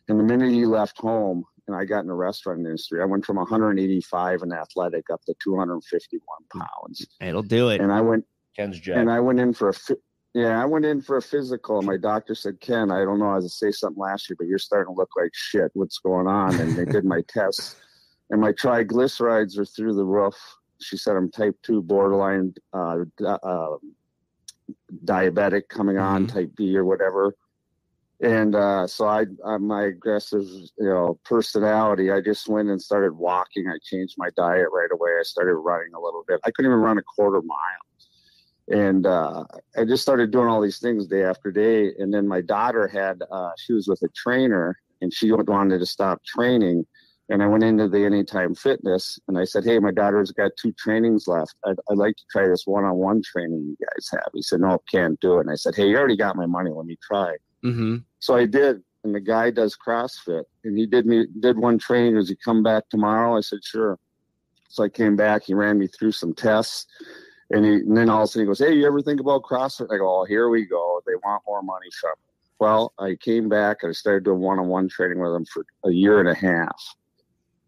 And 0.07 0.17
the 0.19 0.23
minute 0.23 0.51
he 0.53 0.65
left 0.65 0.97
home, 0.97 1.43
and 1.67 1.75
I 1.75 1.83
got 1.85 1.99
in 1.99 2.07
the 2.07 2.13
restaurant 2.15 2.59
industry, 2.61 3.01
I 3.01 3.05
went 3.05 3.25
from 3.25 3.35
185 3.35 4.41
in 4.41 4.53
athletic 4.53 5.09
up 5.11 5.21
to 5.25 5.35
251 5.43 6.21
pounds. 6.65 7.05
It'll 7.21 7.43
do 7.43 7.69
it. 7.69 7.81
And 7.81 7.91
I 7.91 8.01
went 8.01 8.25
Ken's 8.55 8.79
Jack. 8.79 8.97
and 8.97 9.11
I 9.11 9.19
went 9.19 9.39
in 9.39 9.53
for 9.53 9.69
a 9.69 9.73
phy- 9.73 9.95
yeah, 10.33 10.61
I 10.61 10.65
went 10.65 10.85
in 10.85 11.01
for 11.01 11.17
a 11.17 11.21
physical, 11.21 11.77
and 11.79 11.87
my 11.87 11.97
doctor 11.97 12.35
said, 12.35 12.59
"Ken, 12.61 12.89
I 12.91 13.03
don't 13.03 13.19
know 13.19 13.31
how 13.31 13.39
to 13.39 13.49
say 13.49 13.71
something 13.71 14.01
last 14.01 14.29
year, 14.29 14.35
but 14.39 14.47
you're 14.47 14.59
starting 14.59 14.93
to 14.93 14.97
look 14.97 15.09
like 15.17 15.31
shit. 15.33 15.69
What's 15.73 15.97
going 15.99 16.27
on?" 16.27 16.55
And 16.59 16.75
they 16.77 16.85
did 16.85 17.03
my 17.03 17.21
tests, 17.27 17.75
and 18.29 18.41
my 18.41 18.51
triglycerides 18.51 19.57
are 19.57 19.65
through 19.65 19.95
the 19.95 20.05
roof. 20.05 20.35
She 20.81 20.97
said 20.97 21.15
I'm 21.15 21.31
type 21.31 21.57
two 21.63 21.81
borderline 21.81 22.53
uh, 22.73 22.99
uh, 23.25 23.77
diabetic 25.03 25.67
coming 25.67 25.97
on, 25.97 26.27
type 26.27 26.51
B 26.55 26.75
or 26.77 26.85
whatever. 26.85 27.35
And 28.21 28.53
uh, 28.53 28.85
so 28.85 29.07
I, 29.07 29.25
I, 29.45 29.57
my 29.57 29.83
aggressive, 29.83 30.45
you 30.45 30.89
know, 30.89 31.19
personality. 31.23 32.11
I 32.11 32.19
just 32.19 32.49
went 32.49 32.69
and 32.69 32.81
started 32.81 33.13
walking. 33.13 33.67
I 33.69 33.77
changed 33.81 34.15
my 34.17 34.29
diet 34.35 34.67
right 34.73 34.89
away. 34.91 35.11
I 35.11 35.23
started 35.23 35.55
running 35.55 35.93
a 35.95 35.99
little 35.99 36.23
bit. 36.27 36.41
I 36.43 36.51
couldn't 36.51 36.71
even 36.71 36.81
run 36.81 36.97
a 36.97 37.03
quarter 37.03 37.41
mile 37.41 37.89
and 38.69 39.07
uh, 39.07 39.45
I 39.75 39.85
just 39.85 40.03
started 40.03 40.31
doing 40.31 40.47
all 40.47 40.61
these 40.61 40.79
things 40.79 41.07
day 41.07 41.23
after 41.23 41.51
day. 41.51 41.91
And 41.97 42.13
then 42.13 42.27
my 42.27 42.41
daughter 42.41 42.87
had, 42.87 43.21
uh, 43.31 43.51
she 43.57 43.73
was 43.73 43.87
with 43.87 44.01
a 44.03 44.09
trainer, 44.09 44.77
and 45.01 45.11
she 45.13 45.31
wanted 45.31 45.79
to 45.79 45.85
stop 45.85 46.23
training. 46.23 46.85
And 47.31 47.43
I 47.43 47.47
went 47.47 47.63
into 47.63 47.87
the 47.87 48.03
Anytime 48.05 48.55
Fitness, 48.55 49.19
and 49.27 49.37
I 49.37 49.43
said, 49.43 49.63
"Hey, 49.63 49.77
my 49.77 49.91
daughter's 49.91 50.31
got 50.31 50.51
two 50.59 50.71
trainings 50.73 51.27
left. 51.27 51.53
I'd, 51.63 51.77
I'd 51.89 51.97
like 51.97 52.15
to 52.15 52.23
try 52.31 52.47
this 52.47 52.65
one-on-one 52.65 53.21
training 53.23 53.75
you 53.79 53.85
guys 53.85 54.09
have." 54.11 54.31
He 54.33 54.41
said, 54.41 54.61
"No, 54.61 54.81
can't 54.91 55.19
do 55.19 55.37
it." 55.37 55.41
And 55.41 55.51
I 55.51 55.55
said, 55.55 55.75
"Hey, 55.75 55.89
you 55.89 55.97
already 55.97 56.17
got 56.17 56.35
my 56.35 56.47
money. 56.47 56.71
Let 56.71 56.87
me 56.87 56.97
try." 57.03 57.35
Mm-hmm. 57.63 57.97
So 58.19 58.35
I 58.35 58.45
did, 58.45 58.81
and 59.03 59.13
the 59.13 59.19
guy 59.19 59.51
does 59.51 59.77
CrossFit, 59.77 60.43
and 60.63 60.75
he 60.75 60.87
did 60.87 61.05
me 61.05 61.27
did 61.39 61.57
one 61.57 61.77
training. 61.77 62.15
Does 62.15 62.29
he 62.29 62.35
come 62.43 62.63
back 62.63 62.89
tomorrow? 62.89 63.37
I 63.37 63.41
said, 63.41 63.59
"Sure." 63.63 63.99
So 64.69 64.83
I 64.83 64.89
came 64.89 65.15
back. 65.15 65.43
He 65.43 65.53
ran 65.53 65.77
me 65.77 65.87
through 65.87 66.13
some 66.13 66.33
tests, 66.33 66.87
and, 67.51 67.63
he, 67.65 67.73
and 67.73 67.95
then 67.95 68.09
all 68.09 68.21
of 68.21 68.23
a 68.23 68.27
sudden 68.27 68.45
he 68.45 68.47
goes, 68.47 68.59
"Hey, 68.59 68.73
you 68.73 68.87
ever 68.87 69.03
think 69.03 69.19
about 69.19 69.43
CrossFit?" 69.43 69.93
I 69.93 69.97
go, 69.97 70.21
"Oh, 70.21 70.25
here 70.25 70.49
we 70.49 70.65
go. 70.65 71.01
They 71.05 71.13
want 71.23 71.43
more 71.45 71.61
money 71.61 71.89
from." 72.01 72.11
me." 72.17 72.25
Well, 72.59 72.93
I 72.99 73.15
came 73.21 73.47
back 73.47 73.83
and 73.83 73.91
I 73.91 73.93
started 73.93 74.25
doing 74.25 74.39
one-on-one 74.39 74.89
training 74.89 75.19
with 75.19 75.33
him 75.33 75.45
for 75.45 75.63
a 75.85 75.91
year 75.91 76.19
and 76.19 76.27
a 76.27 76.33
half. 76.33 76.95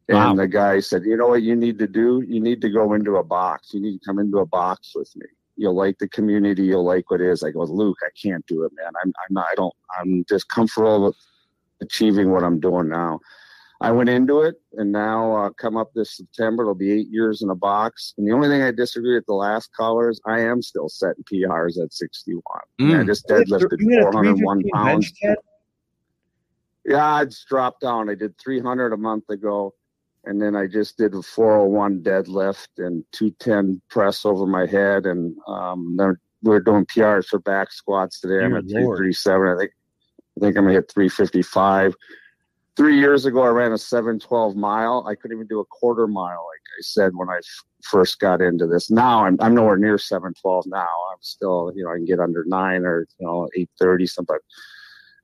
And 0.09 0.17
Wow. 0.17 0.35
the 0.35 0.47
guy 0.47 0.79
said, 0.79 1.05
"You 1.05 1.15
know 1.15 1.27
what 1.27 1.43
you 1.43 1.55
need 1.55 1.79
to 1.79 1.87
do? 1.87 2.21
You 2.21 2.39
need 2.41 2.61
to 2.61 2.69
go 2.69 2.93
into 2.93 3.15
a 3.17 3.23
box. 3.23 3.73
You 3.73 3.81
need 3.81 3.99
to 3.99 4.05
come 4.05 4.19
into 4.19 4.39
a 4.39 4.45
box 4.45 4.91
with 4.95 5.09
me. 5.15 5.25
You'll 5.55 5.75
like 5.75 5.97
the 5.99 6.09
community. 6.09 6.63
You'll 6.63 6.83
like 6.83 7.09
what 7.11 7.21
it 7.21 7.27
is." 7.29 7.43
I 7.43 7.51
go, 7.51 7.63
"Luke, 7.63 7.97
I 8.03 8.09
can't 8.21 8.45
do 8.47 8.63
it, 8.63 8.71
man. 8.75 8.91
I'm, 9.03 9.09
I'm 9.09 9.33
not. 9.33 9.45
I 9.51 9.55
don't. 9.55 9.73
I'm 9.99 10.25
just 10.27 10.49
comfortable 10.49 11.05
with 11.05 11.15
achieving 11.81 12.31
what 12.31 12.43
I'm 12.43 12.59
doing 12.59 12.89
now." 12.89 13.19
I 13.79 13.91
went 13.91 14.09
into 14.09 14.41
it, 14.41 14.61
and 14.73 14.91
now 14.91 15.35
uh, 15.35 15.49
come 15.51 15.75
up 15.75 15.91
this 15.95 16.15
September, 16.17 16.61
it'll 16.61 16.75
be 16.75 16.91
eight 16.91 17.07
years 17.09 17.41
in 17.41 17.49
a 17.49 17.55
box. 17.55 18.13
And 18.15 18.27
the 18.27 18.31
only 18.31 18.47
thing 18.47 18.61
I 18.61 18.69
disagree 18.69 19.15
with 19.15 19.25
the 19.25 19.33
last 19.33 19.71
caller 19.75 20.09
is 20.11 20.21
I 20.27 20.39
am 20.41 20.61
still 20.61 20.87
setting 20.87 21.23
PRs 21.23 21.81
at 21.81 21.91
61. 21.91 22.43
I, 22.79 22.83
mean, 22.83 22.95
I 22.95 23.01
Mm. 23.01 23.05
just 23.07 23.27
deadlifted 23.27 23.79
You 23.79 23.89
had 23.97 24.03
401 24.03 24.63
pounds. 24.71 25.05
bench, 25.11 25.19
Ken? 25.19 25.35
Yeah, 26.85 27.21
it's 27.23 27.43
dropped 27.45 27.81
down. 27.81 28.07
I 28.09 28.13
did 28.13 28.37
300 28.37 28.93
a 28.93 28.97
month 28.97 29.27
ago, 29.31 29.73
and 30.25 30.41
then 30.41 30.55
I 30.55 30.67
just 30.67 30.97
did 30.97 31.13
a 31.15 31.21
401 31.21 32.03
deadlift 32.03 32.67
and 32.77 33.03
210 33.11 33.81
press 33.89 34.25
over 34.25 34.45
my 34.45 34.65
head, 34.65 35.05
and 35.05 35.35
um, 35.47 35.95
then 35.97 36.17
we're 36.43 36.59
doing 36.59 36.85
PRs 36.85 37.25
for 37.25 37.39
back 37.39 37.71
squats 37.71 38.19
today. 38.19 38.45
I'm 38.45 38.55
at 38.55 38.65
Lord. 38.65 38.97
337. 38.97 39.47
I 39.47 39.57
think 39.57 39.71
I 40.37 40.39
think 40.39 40.57
I'm 40.57 40.63
gonna 40.63 40.73
hit 40.73 40.91
355. 40.93 41.95
Three 42.77 42.97
years 42.97 43.25
ago, 43.25 43.41
I 43.41 43.49
ran 43.49 43.73
a 43.73 43.77
712 43.77 44.55
mile. 44.55 45.05
I 45.07 45.15
couldn't 45.15 45.37
even 45.37 45.47
do 45.47 45.59
a 45.59 45.65
quarter 45.65 46.07
mile, 46.07 46.45
like 46.47 46.61
I 46.79 46.81
said 46.81 47.11
when 47.15 47.29
I 47.29 47.37
f- 47.37 47.65
first 47.83 48.19
got 48.19 48.41
into 48.41 48.65
this. 48.65 48.89
Now 48.89 49.25
I'm 49.25 49.37
I'm 49.41 49.55
nowhere 49.55 49.77
near 49.77 49.97
712. 49.97 50.65
Now 50.67 50.79
I'm 50.79 51.21
still, 51.21 51.71
you 51.75 51.83
know, 51.83 51.91
I 51.91 51.95
can 51.95 52.05
get 52.05 52.19
under 52.19 52.43
nine 52.45 52.85
or 52.85 53.07
you 53.19 53.25
know 53.25 53.49
830 53.55 54.07
something. 54.07 54.37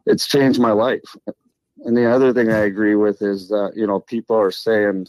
It's 0.08 0.28
changed 0.28 0.60
my 0.60 0.72
life. 0.72 1.02
And 1.86 1.96
the 1.96 2.10
other 2.12 2.34
thing 2.34 2.52
I 2.52 2.60
agree 2.60 2.96
with 2.96 3.22
is 3.22 3.50
that 3.50 3.74
you 3.76 3.86
know 3.88 4.00
people 4.00 4.36
are 4.36 4.52
saying 4.52 5.08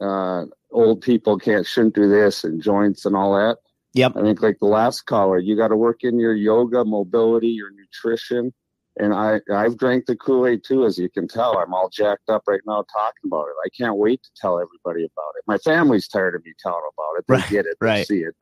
uh, 0.00 0.44
old 0.70 1.00
people 1.00 1.38
can't 1.38 1.66
shouldn't 1.66 1.94
do 1.94 2.08
this 2.08 2.44
and 2.44 2.62
joints 2.62 3.06
and 3.06 3.16
all 3.16 3.34
that. 3.34 3.58
Yep. 3.94 4.16
I 4.16 4.22
think 4.22 4.42
like 4.42 4.58
the 4.58 4.66
last 4.66 5.02
caller, 5.02 5.38
you 5.38 5.56
got 5.56 5.68
to 5.68 5.76
work 5.76 6.02
in 6.02 6.18
your 6.18 6.34
yoga, 6.34 6.84
mobility, 6.84 7.48
your 7.48 7.70
nutrition. 7.70 8.52
And 8.98 9.14
I 9.14 9.40
I've 9.50 9.78
drank 9.78 10.04
the 10.04 10.16
Kool 10.16 10.46
Aid 10.46 10.64
too, 10.64 10.84
as 10.84 10.98
you 10.98 11.08
can 11.08 11.26
tell. 11.26 11.56
I'm 11.56 11.72
all 11.72 11.88
jacked 11.88 12.28
up 12.28 12.42
right 12.46 12.60
now 12.66 12.84
talking 12.92 13.22
about 13.24 13.46
it. 13.46 13.54
I 13.64 13.68
can't 13.76 13.96
wait 13.96 14.22
to 14.22 14.30
tell 14.36 14.56
everybody 14.60 15.04
about 15.04 15.32
it. 15.38 15.44
My 15.46 15.56
family's 15.58 16.08
tired 16.08 16.34
of 16.34 16.44
me 16.44 16.52
telling 16.58 16.82
about 16.92 17.18
it. 17.18 17.24
They 17.26 17.34
Right, 17.36 17.48
get 17.50 17.66
it. 17.66 17.76
They 17.80 17.86
right. 17.86 18.06
see 18.06 18.24
it. 18.24 18.34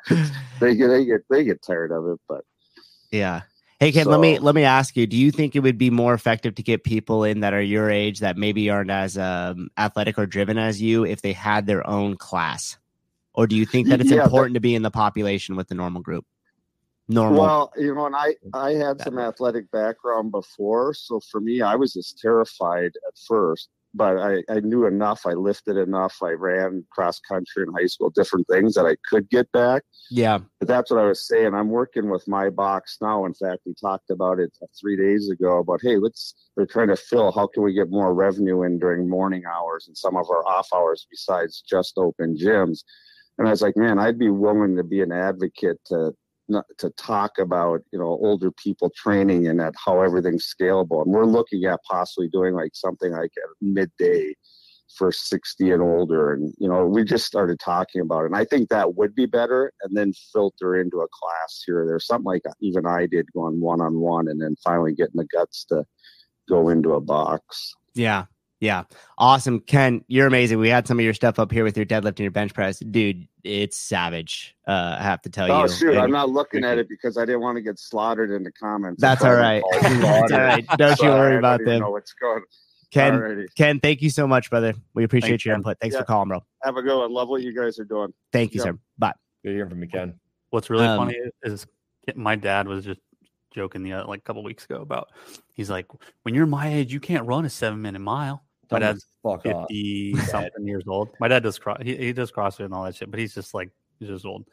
They 0.61 0.75
get 0.75 0.89
they 0.89 1.05
get 1.05 1.21
they 1.31 1.45
get 1.45 1.63
tired 1.63 1.93
of 1.93 2.07
it. 2.09 2.19
But 2.29 2.45
Yeah. 3.13 3.43
Hey 3.81 3.93
Ken, 3.93 4.07
let 4.07 4.21
me 4.21 4.39
let 4.39 4.55
me 4.55 4.63
ask 4.65 4.95
you: 4.95 5.07
Do 5.07 5.17
you 5.17 5.31
think 5.31 5.57
it 5.57 5.61
would 5.61 5.79
be 5.79 5.89
more 5.89 6.13
effective 6.13 6.55
to 6.57 6.63
get 6.63 6.85
people 6.85 7.25
in 7.25 7.41
that 7.41 7.55
are 7.55 7.63
your 7.63 7.91
age 7.91 8.21
that 8.21 8.37
maybe 8.37 8.69
aren't 8.69 8.91
as 8.91 9.17
um, 9.17 9.71
athletic 9.79 10.19
or 10.19 10.27
driven 10.27 10.59
as 10.59 10.83
you 10.83 11.07
if 11.07 11.23
they 11.23 11.33
had 11.33 11.67
their 11.67 11.89
own 11.89 12.19
class, 12.19 12.77
or 13.33 13.47
do 13.47 13.57
you 13.57 13.65
think 13.65 13.89
that 13.89 14.03
it's 14.03 14.11
Yeah, 14.11 14.19
that- 14.19 14.25
important 14.27 14.53
to 14.55 14.61
be 14.61 14.75
in 14.75 14.83
the 14.83 14.91
population 14.91 15.57
with 15.57 15.69
the 15.69 15.75
normal 15.75 16.03
group? 16.03 16.27
Normal. 17.09 17.41
Well, 17.41 17.73
you 17.79 17.95
know, 17.95 18.05
and 18.05 18.15
I 18.15 18.37
I 18.53 18.73
had 18.73 19.01
some 19.01 19.19
athletic 19.19 19.71
background 19.71 20.31
before, 20.31 20.93
so 20.93 21.19
for 21.19 21.41
me, 21.41 21.63
I 21.63 21.75
was 21.75 21.95
just 21.95 22.19
terrified 22.19 22.93
at 23.09 23.19
first. 23.27 23.71
But 23.93 24.19
I, 24.19 24.43
I 24.49 24.61
knew 24.61 24.87
enough. 24.87 25.23
I 25.27 25.33
lifted 25.33 25.77
enough. 25.77 26.17
I 26.23 26.31
ran 26.31 26.85
cross 26.93 27.19
country 27.21 27.65
in 27.65 27.73
high 27.73 27.87
school, 27.87 28.11
different 28.11 28.47
things 28.49 28.75
that 28.75 28.87
I 28.87 28.97
could 29.09 29.29
get 29.29 29.51
back. 29.53 29.83
yeah. 30.11 30.39
But 30.61 30.69
that's 30.69 30.91
what 30.91 31.01
I 31.01 31.07
was 31.07 31.27
saying. 31.27 31.55
I'm 31.55 31.71
working 31.71 32.09
with 32.09 32.27
my 32.29 32.51
box 32.51 32.99
now. 33.01 33.25
In 33.25 33.35
fact, 33.35 33.63
we 33.67 33.75
talked 33.75 34.11
about 34.11 34.39
it 34.39 34.57
three 34.81 34.97
days 34.97 35.29
ago 35.29 35.59
about 35.59 35.81
hey, 35.83 35.97
let's 35.97 36.35
they're 36.57 36.67
trying 36.67 36.89
to 36.89 36.97
fill. 36.97 37.33
How 37.33 37.49
can 37.49 37.63
we 37.63 37.73
get 37.73 37.91
more 37.91 38.15
revenue 38.15 38.63
in 38.63 38.79
during 38.79 39.09
morning 39.09 39.43
hours 39.45 39.87
and 39.89 39.97
some 39.97 40.17
of 40.17 40.27
our 40.31 40.47
off 40.47 40.69
hours 40.75 41.07
besides 41.11 41.63
just 41.69 41.95
open 41.97 42.37
gyms? 42.37 42.85
And 43.39 43.49
I 43.49 43.53
was 43.53 43.63
like, 43.63 43.77
man, 43.77 43.99
I'd 43.99 44.19
be 44.19 44.31
willing 44.31 44.77
to 44.77 44.85
be 44.85 45.01
an 45.01 45.13
advocate 45.13 45.79
to 45.87 46.13
to 46.79 46.91
talk 46.91 47.39
about 47.39 47.81
you 47.93 47.99
know 47.99 48.19
older 48.23 48.51
people 48.53 48.91
training 48.97 49.47
and 49.47 49.61
that 49.61 49.75
how 49.85 50.03
everything's 50.03 50.53
scalable. 50.53 51.03
And 51.03 51.13
we're 51.13 51.27
looking 51.27 51.65
at 51.65 51.81
possibly 51.89 52.29
doing 52.29 52.55
like 52.55 52.73
something 52.75 53.13
like 53.13 53.33
at 53.37 53.51
midday 53.61 54.35
for 54.99 55.13
60 55.13 55.71
and 55.71 55.81
older 55.81 56.33
and 56.33 56.53
you 56.59 56.69
know 56.69 56.85
we 56.85 57.05
just 57.05 57.25
started 57.25 57.61
talking 57.61 58.01
about 58.01 58.23
it 58.23 58.27
and 58.27 58.37
i 58.37 58.45
think 58.45 58.69
that 58.69 58.97
would 58.97 59.15
be 59.15 59.25
better 59.25 59.73
and 59.83 59.97
then 59.97 60.13
filter 60.33 60.75
into 60.75 60.97
a 60.97 61.07
class 61.13 61.63
here 61.65 61.85
or 61.85 61.87
there 61.87 62.01
something 62.01 62.25
like 62.25 62.43
even 62.61 62.85
i 62.85 63.07
did 63.07 63.25
going 63.33 63.61
one-on-one 63.61 64.27
and 64.27 64.43
then 64.43 64.57
finally 64.65 64.93
getting 64.93 65.15
the 65.15 65.29
guts 65.33 65.65
to 65.65 65.85
go 66.49 66.71
into 66.71 66.95
a 66.95 67.01
box 67.01 67.73
Yeah. 67.95 68.27
Yeah. 68.61 68.85
Awesome. 69.17 69.61
Ken, 69.61 70.05
you're 70.07 70.27
amazing. 70.27 70.59
We 70.59 70.69
had 70.69 70.87
some 70.87 70.99
of 70.99 71.05
your 71.05 71.15
stuff 71.15 71.39
up 71.39 71.51
here 71.51 71.65
with 71.65 71.77
your 71.79 71.87
deadlift 71.87 72.09
and 72.09 72.21
your 72.21 72.31
bench 72.31 72.53
press. 72.53 72.79
Dude, 72.79 73.27
it's 73.43 73.79
savage. 73.79 74.55
Uh, 74.69 74.97
I 74.99 75.03
have 75.03 75.23
to 75.23 75.31
tell 75.31 75.51
Oh 75.51 75.63
you. 75.63 75.69
shoot! 75.71 75.91
And 75.93 75.99
I'm 76.01 76.11
not 76.11 76.29
looking 76.29 76.63
at 76.63 76.77
it 76.77 76.87
because 76.89 77.17
I 77.17 77.25
didn't 77.25 77.41
want 77.41 77.57
to 77.57 77.63
get 77.63 77.79
slaughtered 77.79 78.31
in 78.31 78.43
the 78.45 78.53
comments. 78.53 79.01
That's 79.01 79.25
all 79.25 79.35
right. 79.35 79.63
That's 79.81 80.33
all 80.33 80.41
right. 80.41 80.67
Don't 80.77 81.01
you 81.01 81.09
worry 81.09 81.19
Sorry, 81.19 81.35
I 81.37 81.39
about 81.39 81.59
don't 81.61 81.67
them. 81.69 81.81
Know 81.81 81.91
what's 81.91 82.13
going? 82.13 82.43
Ken, 82.91 83.15
Alrighty. 83.15 83.47
Ken, 83.57 83.81
thank 83.81 84.03
you 84.03 84.11
so 84.11 84.27
much, 84.27 84.51
brother. 84.51 84.75
We 84.95 85.05
appreciate 85.05 85.31
Thanks, 85.31 85.45
your 85.47 85.55
input. 85.55 85.79
Thanks 85.81 85.95
Yeah. 85.95 86.01
for 86.01 86.07
calling, 86.07 86.29
bro. 86.29 86.41
Have 86.65 86.77
a 86.77 86.83
good 86.83 86.99
one. 86.99 87.13
Love 87.13 87.29
what 87.29 87.41
you 87.41 87.55
guys 87.55 87.79
are 87.79 87.85
doing. 87.85 88.13
Thank 88.33 88.53
you, 88.53 88.59
Yep. 88.59 88.75
sir. 88.75 88.79
Bye. 88.99 89.13
Good 89.45 89.55
hearing 89.55 89.71
from 89.71 89.81
you, 89.83 89.89
Ken. 89.89 90.21
What's 90.51 90.69
really 90.69 90.87
Um, 90.87 90.99
funny 90.99 91.17
is 91.45 91.67
my 92.17 92.35
dad 92.37 92.67
was 92.67 92.85
just 92.85 93.01
joking 93.55 93.85
the 93.85 93.93
other, 93.93 94.09
like 94.09 94.19
a 94.19 94.23
couple 94.23 94.43
weeks 94.43 94.65
ago 94.65 94.81
about 94.83 95.09
he's 95.55 95.71
like, 95.71 95.87
when 96.25 96.35
you're 96.35 96.47
my 96.47 96.69
age, 96.69 96.93
you 96.93 96.99
can't 97.01 97.27
run 97.27 97.45
a 97.45 97.51
seven 97.51 97.81
minute 97.81 98.01
mile. 98.01 98.43
My 98.73 98.79
dad's 98.79 99.07
fuck 99.23 99.45
off. 99.47 99.67
fifty 99.69 100.15
something 100.17 100.67
years 100.67 100.85
old. 100.87 101.09
My 101.21 101.29
dad 101.29 101.43
does 101.43 101.59
cross. 101.59 101.79
He, 101.83 101.97
he 101.97 102.13
does 102.13 102.31
CrossFit 102.31 102.65
and 102.67 102.75
all 102.75 102.85
that 102.85 102.95
shit, 102.97 103.11
but 103.11 103.19
he's 103.21 103.35
just 103.35 103.55
like 103.55 103.71
he's 103.99 104.09
just 104.09 104.25
old. 104.25 104.47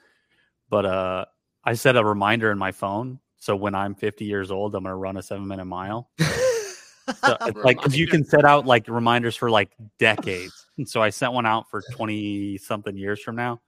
But 0.69 0.85
uh, 0.85 1.25
I 1.63 1.73
set 1.73 1.95
a 1.95 2.03
reminder 2.03 2.51
in 2.51 2.57
my 2.57 2.71
phone, 2.71 3.19
so 3.37 3.55
when 3.55 3.75
I'm 3.75 3.95
50 3.95 4.25
years 4.25 4.51
old, 4.51 4.75
I'm 4.75 4.83
gonna 4.83 4.95
run 4.95 5.17
a 5.17 5.21
seven 5.21 5.47
minute 5.47 5.65
mile. 5.65 6.09
So 6.19 6.25
it's 7.41 7.57
like 7.63 7.77
because 7.77 7.97
you 7.97 8.07
can 8.07 8.23
set 8.25 8.43
out 8.43 8.65
like 8.65 8.87
reminders 8.87 9.35
for 9.35 9.49
like 9.49 9.69
decades. 9.99 10.65
And 10.77 10.87
so 10.87 11.01
I 11.01 11.09
sent 11.09 11.33
one 11.33 11.45
out 11.45 11.69
for 11.69 11.81
20 11.93 12.57
something 12.57 12.95
years 12.97 13.21
from 13.21 13.35
now, 13.35 13.61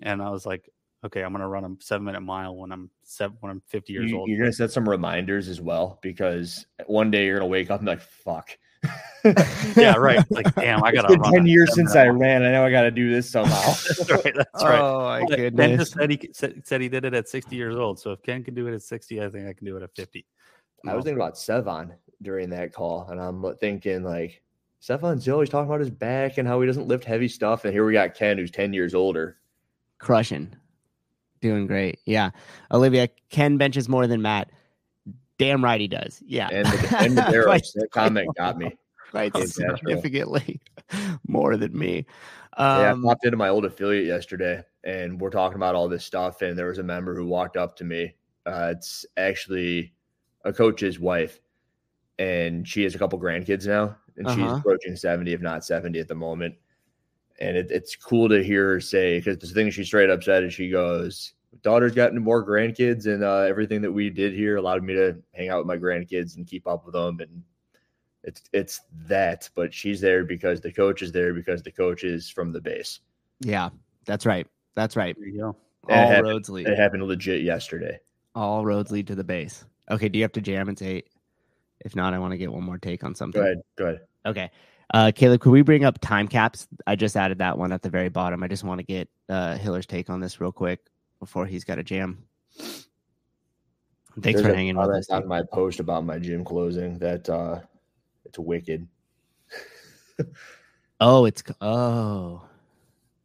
and 0.00 0.22
I 0.22 0.30
was 0.30 0.46
like, 0.46 0.68
okay, 1.04 1.22
I'm 1.22 1.32
gonna 1.32 1.48
run 1.48 1.64
a 1.64 1.76
seven 1.82 2.04
minute 2.04 2.20
mile 2.20 2.54
when 2.56 2.72
I'm 2.72 2.90
seven 3.02 3.36
when 3.40 3.50
I'm 3.50 3.62
50 3.68 3.92
years 3.92 4.10
You, 4.10 4.18
old. 4.18 4.28
you're 4.28 4.38
gonna 4.38 4.52
set 4.52 4.70
some 4.70 4.88
reminders 4.88 5.48
as 5.48 5.60
well 5.60 5.98
because 6.02 6.66
one 6.86 7.10
day 7.10 7.26
you're 7.26 7.38
gonna 7.38 7.48
wake 7.48 7.70
up 7.70 7.80
and 7.80 7.86
be 7.86 7.92
like, 7.92 8.00
"Fuck." 8.00 8.50
Yeah, 9.76 9.96
right. 9.96 10.24
Like, 10.30 10.54
damn, 10.54 10.82
I 10.84 10.92
gotta 10.92 11.14
run 11.16 11.32
ten 11.32 11.46
years 11.46 11.74
since 11.74 11.94
I 11.96 12.06
ran. 12.06 12.42
I 12.42 12.52
know 12.52 12.64
I 12.64 12.70
got 12.70 12.82
to 12.82 12.90
do 12.90 13.10
this 13.10 13.30
somehow. 13.30 13.60
That's 13.66 14.10
right. 14.10 14.34
That's 14.34 14.48
right. 14.64 14.80
Oh 14.80 15.00
my 15.04 15.20
But 15.20 15.28
Ken 15.30 15.38
goodness. 15.38 15.78
just 15.80 15.92
said 15.94 16.10
he 16.10 16.30
said, 16.32 16.62
said 16.66 16.80
he 16.80 16.88
did 16.88 17.04
it 17.04 17.14
at 17.14 17.28
60 17.28 17.54
years 17.56 17.76
old. 17.76 17.98
So 17.98 18.12
if 18.12 18.22
Ken 18.22 18.42
can 18.44 18.54
do 18.54 18.66
it 18.68 18.74
at 18.74 18.82
60, 18.82 19.22
I 19.22 19.28
think 19.28 19.48
I 19.48 19.52
can 19.52 19.66
do 19.66 19.76
it 19.76 19.82
at 19.82 19.90
50. 19.94 20.24
I 20.86 20.94
was 20.94 21.04
thinking 21.04 21.20
about 21.20 21.34
Sevan 21.34 21.90
during 22.22 22.50
that 22.50 22.72
call, 22.72 23.08
and 23.10 23.20
I'm 23.20 23.44
thinking 23.56 24.04
like, 24.04 24.40
Sevan's 24.80 25.28
always 25.28 25.48
talking 25.48 25.66
about 25.68 25.80
his 25.80 25.90
back 25.90 26.38
and 26.38 26.46
how 26.46 26.60
he 26.60 26.66
doesn't 26.68 26.86
lift 26.86 27.04
heavy 27.04 27.26
stuff, 27.28 27.64
and 27.64 27.72
here 27.74 27.84
we 27.84 27.92
got 27.92 28.14
Ken, 28.14 28.38
who's 28.38 28.50
ten 28.52 28.72
years 28.72 28.94
older. 28.94 29.38
Crushing. 29.98 30.54
Doing 31.40 31.66
great. 31.66 31.98
Yeah. 32.06 32.30
Olivia, 32.72 33.08
Ken 33.30 33.58
benches 33.58 33.88
more 33.88 34.06
than 34.06 34.22
Matt. 34.22 34.50
Damn 35.38 35.62
right 35.64 35.80
he 35.80 35.88
does. 35.88 36.22
Yeah. 36.26 36.48
And 36.50 36.66
the, 36.66 36.96
and 36.98 37.16
the 37.18 37.22
that 37.76 37.88
comment 37.92 38.28
got 38.36 38.58
me. 38.58 38.76
Castro. 39.12 39.76
significantly 39.76 40.60
more 41.28 41.56
than 41.56 41.76
me. 41.78 42.04
yeah, 42.58 42.64
I 42.64 42.88
Um, 42.90 43.02
popped 43.02 43.24
into 43.24 43.36
my 43.38 43.48
old 43.48 43.64
affiliate 43.64 44.04
yesterday, 44.06 44.62
and 44.84 45.18
we're 45.20 45.30
talking 45.30 45.56
about 45.56 45.74
all 45.74 45.88
this 45.88 46.04
stuff. 46.04 46.42
And 46.42 46.58
there 46.58 46.66
was 46.66 46.78
a 46.78 46.82
member 46.82 47.14
who 47.14 47.24
walked 47.26 47.56
up 47.56 47.74
to 47.76 47.84
me. 47.84 48.14
Uh, 48.44 48.72
it's 48.76 49.06
actually 49.16 49.94
a 50.44 50.52
coach's 50.52 50.98
wife, 51.00 51.40
and 52.18 52.66
she 52.68 52.82
has 52.82 52.94
a 52.94 52.98
couple 52.98 53.18
grandkids 53.18 53.66
now, 53.66 53.96
and 54.16 54.28
she's 54.30 54.38
Uh-huh. 54.38 54.56
approaching 54.56 54.94
seventy, 54.96 55.32
if 55.32 55.40
not 55.40 55.64
seventy, 55.64 56.00
at 56.00 56.08
the 56.08 56.14
moment. 56.14 56.54
And 57.40 57.56
it, 57.56 57.70
it's 57.70 57.94
cool 57.96 58.28
to 58.28 58.42
hear 58.42 58.72
her 58.72 58.80
say 58.80 59.18
because 59.20 59.38
the 59.38 59.46
thing 59.46 59.70
she 59.70 59.84
straight 59.84 60.10
up 60.10 60.22
said 60.22 60.42
is 60.44 60.52
she 60.52 60.68
goes, 60.70 61.32
"Daughter's 61.62 61.94
gotten 61.94 62.20
more 62.22 62.46
grandkids, 62.46 63.06
and 63.06 63.22
uh, 63.24 63.40
everything 63.40 63.80
that 63.82 63.92
we 63.92 64.10
did 64.10 64.32
here 64.34 64.56
allowed 64.56 64.82
me 64.82 64.94
to 64.94 65.16
hang 65.34 65.48
out 65.48 65.58
with 65.58 65.66
my 65.66 65.76
grandkids 65.76 66.36
and 66.36 66.46
keep 66.46 66.66
up 66.66 66.84
with 66.84 66.94
them." 66.94 67.20
And 67.20 67.42
it's 68.24 68.42
it's 68.52 68.80
that, 69.06 69.48
but 69.54 69.72
she's 69.72 70.00
there 70.00 70.24
because 70.24 70.60
the 70.60 70.72
coach 70.72 71.02
is 71.02 71.12
there 71.12 71.32
because 71.34 71.62
the 71.62 71.72
coach 71.72 72.04
is 72.04 72.28
from 72.28 72.52
the 72.52 72.60
base. 72.60 73.00
yeah, 73.40 73.70
that's 74.04 74.26
right. 74.26 74.46
That's 74.74 74.96
right. 74.96 75.16
There 75.18 75.28
you 75.28 75.38
go. 75.40 75.56
It 75.88 75.94
All 75.94 76.06
happened- 76.08 76.28
roads 76.28 76.48
lead. 76.50 76.66
It 76.68 76.78
happened 76.78 77.02
legit 77.04 77.42
yesterday. 77.42 77.98
All 78.34 78.64
roads 78.64 78.90
lead 78.90 79.06
to 79.08 79.14
the 79.14 79.24
base. 79.24 79.64
Okay, 79.90 80.08
do 80.08 80.18
you 80.18 80.24
have 80.24 80.32
to 80.32 80.40
jam? 80.40 80.68
It's 80.68 80.82
eight. 80.82 81.08
If 81.80 81.96
not, 81.96 82.12
I 82.14 82.18
want 82.18 82.32
to 82.32 82.38
get 82.38 82.52
one 82.52 82.62
more 82.62 82.78
take 82.78 83.02
on 83.04 83.14
something. 83.14 83.40
Go 83.40 83.44
ahead. 83.46 83.62
Go 83.76 83.84
ahead. 83.86 84.00
Okay. 84.26 84.50
Uh, 84.92 85.12
Caleb, 85.14 85.40
could 85.40 85.50
we 85.50 85.62
bring 85.62 85.84
up 85.84 85.98
time 86.00 86.28
caps? 86.28 86.66
I 86.86 86.96
just 86.96 87.16
added 87.16 87.38
that 87.38 87.56
one 87.58 87.72
at 87.72 87.82
the 87.82 87.90
very 87.90 88.08
bottom. 88.08 88.42
I 88.42 88.48
just 88.48 88.64
want 88.64 88.78
to 88.80 88.84
get 88.84 89.08
uh, 89.28 89.56
Hiller's 89.56 89.86
take 89.86 90.10
on 90.10 90.20
this 90.20 90.40
real 90.40 90.52
quick 90.52 90.80
before 91.18 91.46
he's 91.46 91.64
got 91.64 91.78
a 91.78 91.82
jam. 91.82 92.24
Thanks 94.20 94.40
There's 94.40 94.42
for 94.42 94.54
hanging 94.54 94.76
with 94.76 94.90
us. 94.90 95.10
on 95.10 95.28
my 95.28 95.42
post 95.52 95.80
about 95.80 96.04
my 96.04 96.18
gym 96.18 96.44
closing 96.44 96.98
that 96.98 97.28
uh 97.28 97.60
it's 98.24 98.38
wicked. 98.38 98.86
Oh, 101.00 101.26
it's 101.26 101.44
oh. 101.60 102.42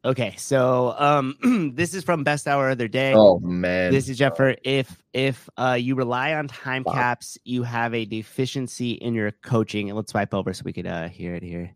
Okay, 0.05 0.35
so 0.37 0.93
um, 0.99 1.71
this 1.75 1.93
is 1.95 2.03
from 2.03 2.23
Best 2.23 2.47
Hour 2.47 2.69
of 2.69 2.77
Their 2.77 2.87
Day. 2.87 3.13
Oh 3.15 3.39
man. 3.39 3.91
This 3.91 4.09
is 4.09 4.17
Jeffer. 4.17 4.55
If 4.63 5.01
if 5.13 5.49
uh, 5.57 5.77
you 5.79 5.95
rely 5.95 6.33
on 6.33 6.47
time 6.47 6.83
Wow. 6.83 6.93
caps, 6.93 7.37
you 7.45 7.63
have 7.63 7.93
a 7.95 8.05
deficiency 8.05 8.91
in 8.91 9.13
your 9.15 9.31
coaching. 9.31 9.89
And 9.89 9.95
let's 9.95 10.11
swipe 10.11 10.33
over 10.33 10.53
so 10.53 10.61
we 10.65 10.73
could 10.73 10.85
uh, 10.85 11.07
hear 11.07 11.33
it 11.35 11.41
here. 11.41 11.73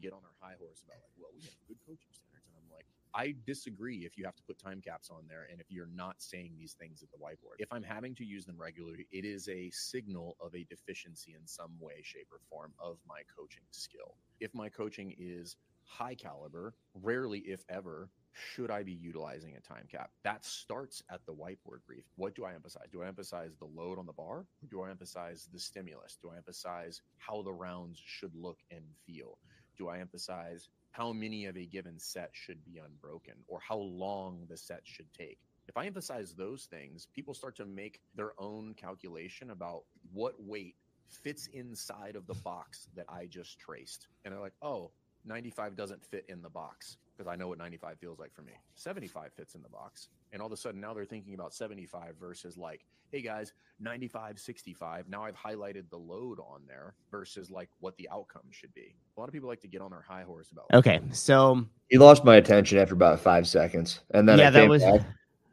get 0.00 0.12
on 0.12 0.18
our 0.24 0.48
high 0.48 0.56
horse 0.58 0.82
about 0.84 0.96
like, 1.00 1.12
well, 1.18 1.30
we 1.36 1.42
have 1.42 1.54
good 1.68 1.78
coaching 1.86 2.10
standards, 2.10 2.44
and 2.48 2.56
I'm 2.56 2.70
like, 2.74 2.86
I 3.14 3.34
disagree 3.46 4.04
if 4.04 4.16
you 4.18 4.24
have 4.24 4.34
to 4.36 4.42
put 4.42 4.58
time 4.58 4.80
caps 4.80 5.10
on 5.10 5.24
there 5.28 5.46
and 5.50 5.60
if 5.60 5.70
you're 5.70 5.88
not 5.94 6.16
saying 6.18 6.54
these 6.58 6.72
things 6.72 7.02
at 7.02 7.10
the 7.10 7.18
whiteboard. 7.18 7.56
If 7.58 7.72
I'm 7.72 7.82
having 7.82 8.14
to 8.16 8.24
use 8.24 8.44
them 8.44 8.56
regularly, 8.58 9.06
it 9.12 9.24
is 9.24 9.48
a 9.48 9.70
signal 9.70 10.36
of 10.40 10.54
a 10.54 10.64
deficiency 10.64 11.34
in 11.38 11.46
some 11.46 11.72
way, 11.80 12.00
shape, 12.02 12.28
or 12.32 12.40
form 12.50 12.72
of 12.78 12.98
my 13.06 13.20
coaching 13.36 13.62
skill. 13.70 14.16
If 14.40 14.54
my 14.54 14.68
coaching 14.68 15.14
is 15.16 15.56
high 15.84 16.14
caliber, 16.14 16.74
rarely, 16.94 17.40
if 17.40 17.64
ever, 17.68 18.10
should 18.32 18.70
I 18.70 18.82
be 18.82 18.92
utilizing 18.92 19.54
a 19.54 19.60
time 19.60 19.86
cap? 19.88 20.10
That 20.24 20.44
starts 20.44 21.02
at 21.08 21.24
the 21.24 21.32
whiteboard 21.32 21.84
brief. 21.86 22.04
What 22.16 22.34
do 22.34 22.44
I 22.44 22.54
emphasize? 22.54 22.88
Do 22.90 23.02
I 23.02 23.06
emphasize 23.06 23.54
the 23.56 23.66
load 23.66 23.98
on 23.98 24.06
the 24.06 24.12
bar? 24.12 24.46
Do 24.70 24.82
I 24.82 24.90
emphasize 24.90 25.48
the 25.52 25.60
stimulus? 25.60 26.18
Do 26.20 26.30
I 26.34 26.36
emphasize 26.38 27.00
how 27.18 27.42
the 27.42 27.52
rounds 27.52 28.02
should 28.04 28.34
look 28.34 28.58
and 28.72 28.82
feel? 29.06 29.38
do 29.76 29.88
I 29.88 29.98
emphasize 29.98 30.68
how 30.94 31.12
many 31.12 31.46
of 31.46 31.56
a 31.56 31.66
given 31.66 31.98
set 31.98 32.30
should 32.32 32.64
be 32.64 32.78
unbroken 32.78 33.34
or 33.48 33.58
how 33.58 33.76
long 33.76 34.46
the 34.48 34.56
set 34.56 34.82
should 34.84 35.12
take? 35.12 35.38
If 35.66 35.76
I 35.76 35.86
emphasize 35.86 36.34
those 36.34 36.66
things, 36.66 37.08
people 37.12 37.34
start 37.34 37.56
to 37.56 37.66
make 37.66 38.00
their 38.14 38.30
own 38.38 38.74
calculation 38.74 39.50
about 39.50 39.82
what 40.12 40.34
weight 40.38 40.76
fits 41.08 41.48
inside 41.52 42.14
of 42.14 42.28
the 42.28 42.34
box 42.34 42.86
that 42.94 43.06
I 43.08 43.26
just 43.26 43.58
traced. 43.58 44.06
And 44.24 44.32
they're 44.32 44.40
like, 44.40 44.54
oh, 44.62 44.92
95 45.24 45.76
doesn't 45.76 46.04
fit 46.04 46.24
in 46.28 46.42
the 46.42 46.50
box 46.50 46.96
because 47.16 47.30
I 47.30 47.36
know 47.36 47.48
what 47.48 47.58
95 47.58 47.98
feels 47.98 48.18
like 48.18 48.34
for 48.34 48.42
me. 48.42 48.52
75 48.74 49.32
fits 49.32 49.54
in 49.54 49.62
the 49.62 49.68
box. 49.68 50.08
And 50.32 50.40
all 50.42 50.46
of 50.46 50.52
a 50.52 50.56
sudden 50.56 50.80
now 50.80 50.92
they're 50.94 51.04
thinking 51.04 51.34
about 51.34 51.54
75 51.54 52.14
versus 52.18 52.56
like, 52.58 52.84
hey 53.10 53.22
guys, 53.22 53.52
95, 53.80 54.38
65. 54.38 55.08
Now 55.08 55.24
I've 55.24 55.36
highlighted 55.36 55.84
the 55.90 55.96
load 55.96 56.38
on 56.40 56.62
there 56.66 56.94
versus 57.10 57.50
like 57.50 57.68
what 57.80 57.96
the 57.96 58.08
outcome 58.12 58.42
should 58.50 58.74
be. 58.74 58.94
A 59.16 59.20
lot 59.20 59.28
of 59.28 59.32
people 59.32 59.48
like 59.48 59.60
to 59.60 59.68
get 59.68 59.80
on 59.80 59.90
their 59.92 60.04
high 60.06 60.22
horse 60.22 60.50
about 60.50 60.66
Okay, 60.74 61.00
so 61.12 61.64
he 61.88 61.98
lost 61.98 62.24
my 62.24 62.36
attention 62.36 62.78
after 62.78 62.94
about 62.94 63.20
five 63.20 63.46
seconds. 63.46 64.00
And 64.10 64.28
then 64.28 64.38
Yeah, 64.38 64.48
I 64.48 64.50
that 64.50 64.60
came 64.60 64.70
was- 64.70 64.82
back 64.82 65.00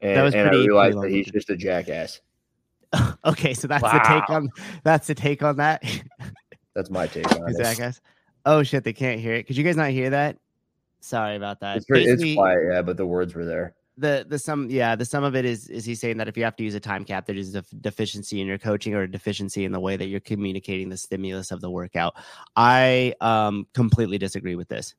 and, 0.01 0.17
that 0.17 0.23
was 0.23 0.33
and 0.33 0.49
pretty- 0.49 0.63
I 0.63 0.67
realized 0.67 1.01
that 1.01 1.11
he's 1.11 1.27
just 1.31 1.49
a 1.51 1.55
jackass. 1.55 2.21
okay, 3.25 3.53
so 3.53 3.67
that's 3.67 3.83
the 3.83 3.99
take 4.05 4.29
on 4.29 4.49
that's 4.83 5.07
the 5.07 5.15
take 5.15 5.43
on 5.43 5.57
that. 5.57 5.83
That's 6.73 6.89
my 6.89 7.05
take 7.05 7.29
on 7.33 7.49
Is 7.49 7.59
it. 7.59 7.63
that 7.63 7.77
guys? 7.77 7.99
Oh 8.45 8.63
shit, 8.63 8.83
they 8.83 8.93
can't 8.93 9.19
hear 9.19 9.33
it. 9.33 9.47
Could 9.47 9.57
you 9.57 9.63
guys 9.63 9.77
not 9.77 9.89
hear 9.91 10.09
that? 10.11 10.37
Sorry 11.01 11.35
about 11.35 11.59
that. 11.61 11.77
It's, 11.77 11.85
pretty, 11.85 12.05
it's 12.05 12.35
quiet, 12.35 12.59
yeah, 12.71 12.81
but 12.81 12.97
the 12.97 13.05
words 13.05 13.35
were 13.35 13.45
there. 13.45 13.75
the 13.97 14.25
the 14.27 14.39
sum 14.39 14.69
yeah 14.69 14.95
the 14.95 15.05
sum 15.05 15.23
of 15.23 15.35
it 15.35 15.43
is 15.45 15.67
is 15.67 15.83
he 15.83 15.93
saying 15.93 16.17
that 16.17 16.27
if 16.27 16.37
you 16.37 16.43
have 16.43 16.55
to 16.55 16.63
use 16.63 16.73
a 16.75 16.79
time 16.79 17.03
cap 17.03 17.25
there 17.25 17.35
is 17.35 17.53
a 17.55 17.61
deficiency 17.81 18.39
in 18.39 18.47
your 18.47 18.57
coaching 18.57 18.95
or 18.95 19.01
a 19.01 19.11
deficiency 19.11 19.65
in 19.65 19.71
the 19.71 19.79
way 19.79 19.97
that 19.97 20.07
you're 20.07 20.21
communicating 20.21 20.87
the 20.89 20.95
stimulus 20.97 21.51
of 21.51 21.59
the 21.59 21.69
workout 21.69 22.15
i 22.55 23.13
um 23.19 23.67
completely 23.73 24.17
disagree 24.17 24.55
with 24.55 24.69
this 24.69 24.95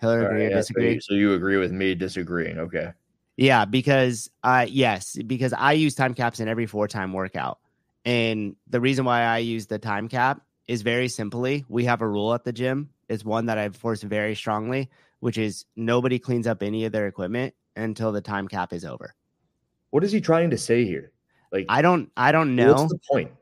Hillary, 0.00 0.24
agree 0.24 0.36
right, 0.36 0.46
or 0.46 0.48
yeah, 0.48 0.54
so, 0.56 0.60
disagree 0.60 0.94
you, 0.94 1.00
so 1.00 1.14
you 1.14 1.34
agree 1.34 1.58
with 1.58 1.72
me 1.72 1.94
disagreeing. 1.94 2.58
Okay. 2.58 2.90
yeah 3.36 3.66
because 3.66 4.30
uh 4.42 4.66
yes 4.68 5.16
because 5.26 5.52
i 5.52 5.72
use 5.72 5.94
time 5.94 6.14
caps 6.14 6.40
in 6.40 6.48
every 6.48 6.66
for 6.66 6.88
time 6.88 7.12
workout 7.12 7.58
and 8.06 8.56
the 8.68 8.80
reason 8.80 9.04
why 9.04 9.22
i 9.22 9.38
use 9.38 9.66
the 9.66 9.78
time 9.78 10.08
cap 10.08 10.40
is 10.68 10.82
very 10.82 11.08
simply 11.08 11.64
we 11.68 11.84
have 11.84 12.02
a 12.02 12.08
rule 12.08 12.34
at 12.34 12.44
the 12.44 12.52
gym 12.52 12.90
it's 13.08 13.24
one 13.24 13.46
that 13.46 13.58
i 13.58 13.64
enforce 13.64 14.02
very 14.02 14.34
strongly 14.34 14.88
which 15.20 15.38
is 15.38 15.64
nobody 15.76 16.18
cleans 16.18 16.46
up 16.46 16.62
any 16.62 16.84
of 16.84 16.92
their 16.92 17.06
equipment 17.06 17.54
until 17.76 18.12
the 18.12 18.20
time 18.20 18.48
cap 18.48 18.72
is 18.72 18.84
over 18.84 19.14
What 19.90 20.04
is 20.04 20.12
he 20.12 20.20
trying 20.20 20.50
to 20.50 20.58
say 20.58 20.84
here? 20.84 21.12
Like 21.52 21.66
i 21.68 21.82
don't 21.82 22.10
i 22.16 22.32
don't 22.32 22.56
know 22.56 22.74
What's 22.74 22.92
the 22.92 22.98
point? 23.10 23.32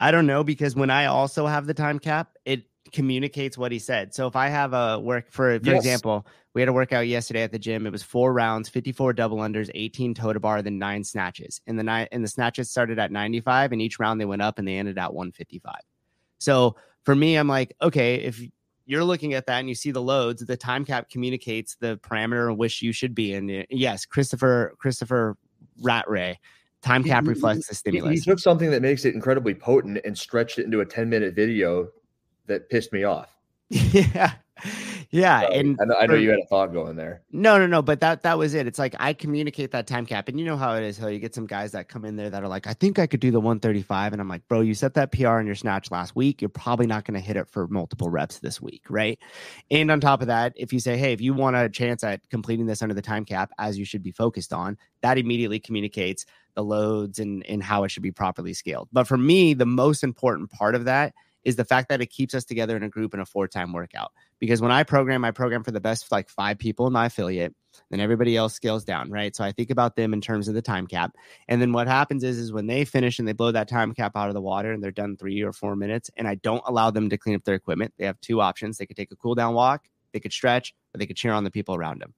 I 0.00 0.10
don't 0.10 0.26
know 0.26 0.44
because 0.44 0.76
when 0.76 0.90
I 0.90 1.06
also 1.06 1.46
have 1.46 1.66
the 1.66 1.74
time 1.74 1.98
cap, 1.98 2.36
it 2.44 2.64
communicates 2.92 3.58
what 3.58 3.72
he 3.72 3.78
said. 3.80 4.14
So 4.14 4.26
if 4.28 4.36
I 4.36 4.48
have 4.48 4.72
a 4.72 4.98
work 4.98 5.26
for 5.30 5.58
for 5.58 5.66
Yes. 5.72 5.76
example, 5.76 6.26
we 6.54 6.62
had 6.62 6.68
a 6.68 6.72
workout 6.72 7.08
yesterday 7.08 7.42
at 7.42 7.50
the 7.50 7.58
gym. 7.58 7.86
It 7.86 7.90
was 7.90 8.02
four 8.02 8.32
rounds, 8.32 8.68
54 8.68 9.12
double 9.14 9.38
unders, 9.38 9.70
18 9.74 10.14
toe 10.14 10.32
to 10.32 10.40
bar, 10.40 10.62
then 10.62 10.78
nine 10.78 11.02
snatches. 11.04 11.60
And 11.66 11.78
the 11.78 11.82
nine 11.82 12.06
and 12.12 12.22
the 12.22 12.28
snatches 12.28 12.70
started 12.70 12.98
at 13.00 13.10
95, 13.10 13.72
and 13.72 13.82
each 13.82 13.98
round 13.98 14.20
they 14.20 14.24
went 14.24 14.42
up 14.42 14.58
and 14.58 14.68
they 14.68 14.76
ended 14.76 14.98
at 14.98 15.12
155. 15.12 15.74
So 16.38 16.76
for 17.04 17.14
me, 17.14 17.36
I'm 17.36 17.48
like, 17.48 17.74
okay, 17.82 18.16
if 18.16 18.40
you're 18.86 19.04
looking 19.04 19.34
at 19.34 19.46
that 19.46 19.58
and 19.58 19.68
you 19.68 19.74
see 19.74 19.90
the 19.90 20.02
loads, 20.02 20.44
the 20.44 20.56
time 20.56 20.84
cap 20.84 21.10
communicates 21.10 21.76
the 21.76 21.98
parameter 21.98 22.50
in 22.50 22.56
which 22.56 22.80
you 22.80 22.92
should 22.92 23.14
be 23.14 23.34
in. 23.34 23.50
Eh, 23.50 23.64
yes, 23.70 24.06
Christopher 24.06 24.74
Christopher 24.78 25.36
Rattray, 25.82 26.38
time 26.82 27.04
cap 27.04 27.24
He- 27.24 27.28
reflects 27.30 27.66
the 27.68 27.72
he- 27.72 27.76
stimulus. 27.76 28.24
He 28.24 28.30
took 28.30 28.38
something 28.38 28.70
that 28.70 28.80
makes 28.82 29.04
it 29.04 29.14
incredibly 29.14 29.54
potent 29.54 29.98
and 30.04 30.16
stretched 30.16 30.58
it 30.58 30.64
into 30.64 30.80
a 30.80 30.86
10 30.86 31.08
minute 31.10 31.34
video 31.34 31.88
that 32.46 32.70
pissed 32.70 32.92
me 32.92 33.04
off. 33.04 33.36
yeah, 33.68 34.32
yeah, 35.10 35.40
So, 35.40 35.46
and 35.48 35.78
I 35.80 35.84
know, 35.86 35.94
I 35.94 36.06
know 36.06 36.14
you 36.16 36.30
had 36.30 36.40
a 36.40 36.46
thought 36.46 36.70
going 36.72 36.94
there. 36.94 37.22
No, 37.32 37.58
no, 37.58 37.66
no. 37.66 37.80
But 37.80 38.00
that 38.00 38.22
that 38.24 38.36
was 38.36 38.52
it. 38.52 38.66
It's 38.66 38.78
like 38.78 38.94
I 38.98 39.14
communicate 39.14 39.70
that 39.70 39.86
time 39.86 40.04
cap, 40.04 40.28
and 40.28 40.38
you 40.38 40.44
know 40.44 40.56
how 40.56 40.74
it 40.74 40.84
is. 40.84 40.98
How 40.98 41.06
you 41.08 41.18
get 41.18 41.34
some 41.34 41.46
guys 41.46 41.72
that 41.72 41.88
come 41.88 42.04
in 42.04 42.16
there 42.16 42.28
that 42.28 42.42
are 42.42 42.48
like, 42.48 42.66
I 42.66 42.74
think 42.74 42.98
I 42.98 43.06
could 43.06 43.20
do 43.20 43.30
the 43.30 43.40
135, 43.40 44.12
and 44.12 44.20
I'm 44.20 44.28
like, 44.28 44.46
bro, 44.48 44.60
you 44.60 44.74
set 44.74 44.92
that 44.94 45.10
PR 45.10 45.28
on 45.28 45.46
your 45.46 45.54
snatch 45.54 45.90
last 45.90 46.14
week. 46.14 46.42
You're 46.42 46.50
probably 46.50 46.86
not 46.86 47.06
going 47.06 47.14
to 47.14 47.26
hit 47.26 47.36
it 47.36 47.48
for 47.48 47.66
multiple 47.68 48.10
reps 48.10 48.40
this 48.40 48.60
week, 48.60 48.82
right? 48.90 49.18
And 49.70 49.90
on 49.90 49.98
top 49.98 50.20
of 50.20 50.26
that, 50.26 50.52
if 50.56 50.74
you 50.74 50.80
say, 50.80 50.98
hey, 50.98 51.14
if 51.14 51.22
you 51.22 51.32
want 51.32 51.56
a 51.56 51.70
chance 51.70 52.04
at 52.04 52.28
completing 52.28 52.66
this 52.66 52.82
under 52.82 52.94
the 52.94 53.00
time 53.00 53.24
cap, 53.24 53.50
as 53.58 53.78
you 53.78 53.86
should 53.86 54.02
be 54.02 54.12
focused 54.12 54.52
on, 54.52 54.76
that 55.00 55.16
immediately 55.16 55.58
communicates 55.58 56.26
the 56.54 56.62
loads 56.62 57.18
and 57.18 57.46
and 57.46 57.62
how 57.62 57.84
it 57.84 57.90
should 57.90 58.02
be 58.02 58.12
properly 58.12 58.52
scaled. 58.52 58.88
But 58.92 59.06
for 59.06 59.16
me, 59.16 59.54
the 59.54 59.64
most 59.64 60.04
important 60.04 60.50
part 60.50 60.74
of 60.74 60.84
that 60.84 61.14
is 61.44 61.56
the 61.56 61.64
fact 61.64 61.88
that 61.88 62.00
it 62.00 62.06
keeps 62.06 62.34
us 62.34 62.44
together 62.44 62.76
in 62.76 62.82
a 62.82 62.88
group 62.88 63.14
in 63.14 63.20
a 63.20 63.26
for 63.26 63.48
time 63.48 63.72
workout. 63.72 64.12
Because 64.38 64.60
when 64.60 64.70
I 64.70 64.82
program, 64.82 65.24
I 65.24 65.30
program 65.30 65.64
for 65.64 65.70
the 65.70 65.80
best 65.80 66.10
like 66.12 66.28
five 66.28 66.58
people 66.58 66.86
in 66.86 66.92
my 66.92 67.06
affiliate, 67.06 67.54
then 67.90 68.00
everybody 68.00 68.36
else 68.36 68.54
scales 68.54 68.84
down, 68.84 69.10
right? 69.10 69.34
So 69.34 69.44
I 69.44 69.52
think 69.52 69.70
about 69.70 69.96
them 69.96 70.12
in 70.12 70.20
terms 70.20 70.48
of 70.48 70.54
the 70.54 70.62
time 70.62 70.86
cap. 70.86 71.16
And 71.48 71.60
then 71.60 71.72
what 71.72 71.86
happens 71.86 72.24
is, 72.24 72.38
is 72.38 72.52
when 72.52 72.66
they 72.66 72.84
finish 72.84 73.18
and 73.18 73.26
they 73.26 73.32
blow 73.32 73.52
that 73.52 73.68
time 73.68 73.94
cap 73.94 74.16
out 74.16 74.28
of 74.28 74.34
the 74.34 74.40
water 74.40 74.72
and 74.72 74.82
they're 74.82 74.90
done 74.90 75.16
three 75.16 75.42
or 75.42 75.52
four 75.52 75.76
minutes, 75.76 76.10
and 76.16 76.28
I 76.28 76.36
don't 76.36 76.62
allow 76.66 76.90
them 76.90 77.10
to 77.10 77.18
clean 77.18 77.36
up 77.36 77.44
their 77.44 77.54
equipment, 77.54 77.94
they 77.98 78.06
have 78.06 78.20
two 78.20 78.40
options. 78.40 78.78
They 78.78 78.86
could 78.86 78.96
take 78.96 79.12
a 79.12 79.16
cool 79.16 79.34
down 79.34 79.54
walk, 79.54 79.88
they 80.12 80.20
could 80.20 80.32
stretch, 80.32 80.74
or 80.94 80.98
they 80.98 81.06
could 81.06 81.16
cheer 81.16 81.32
on 81.32 81.44
the 81.44 81.50
people 81.50 81.74
around 81.74 82.00
them. 82.00 82.14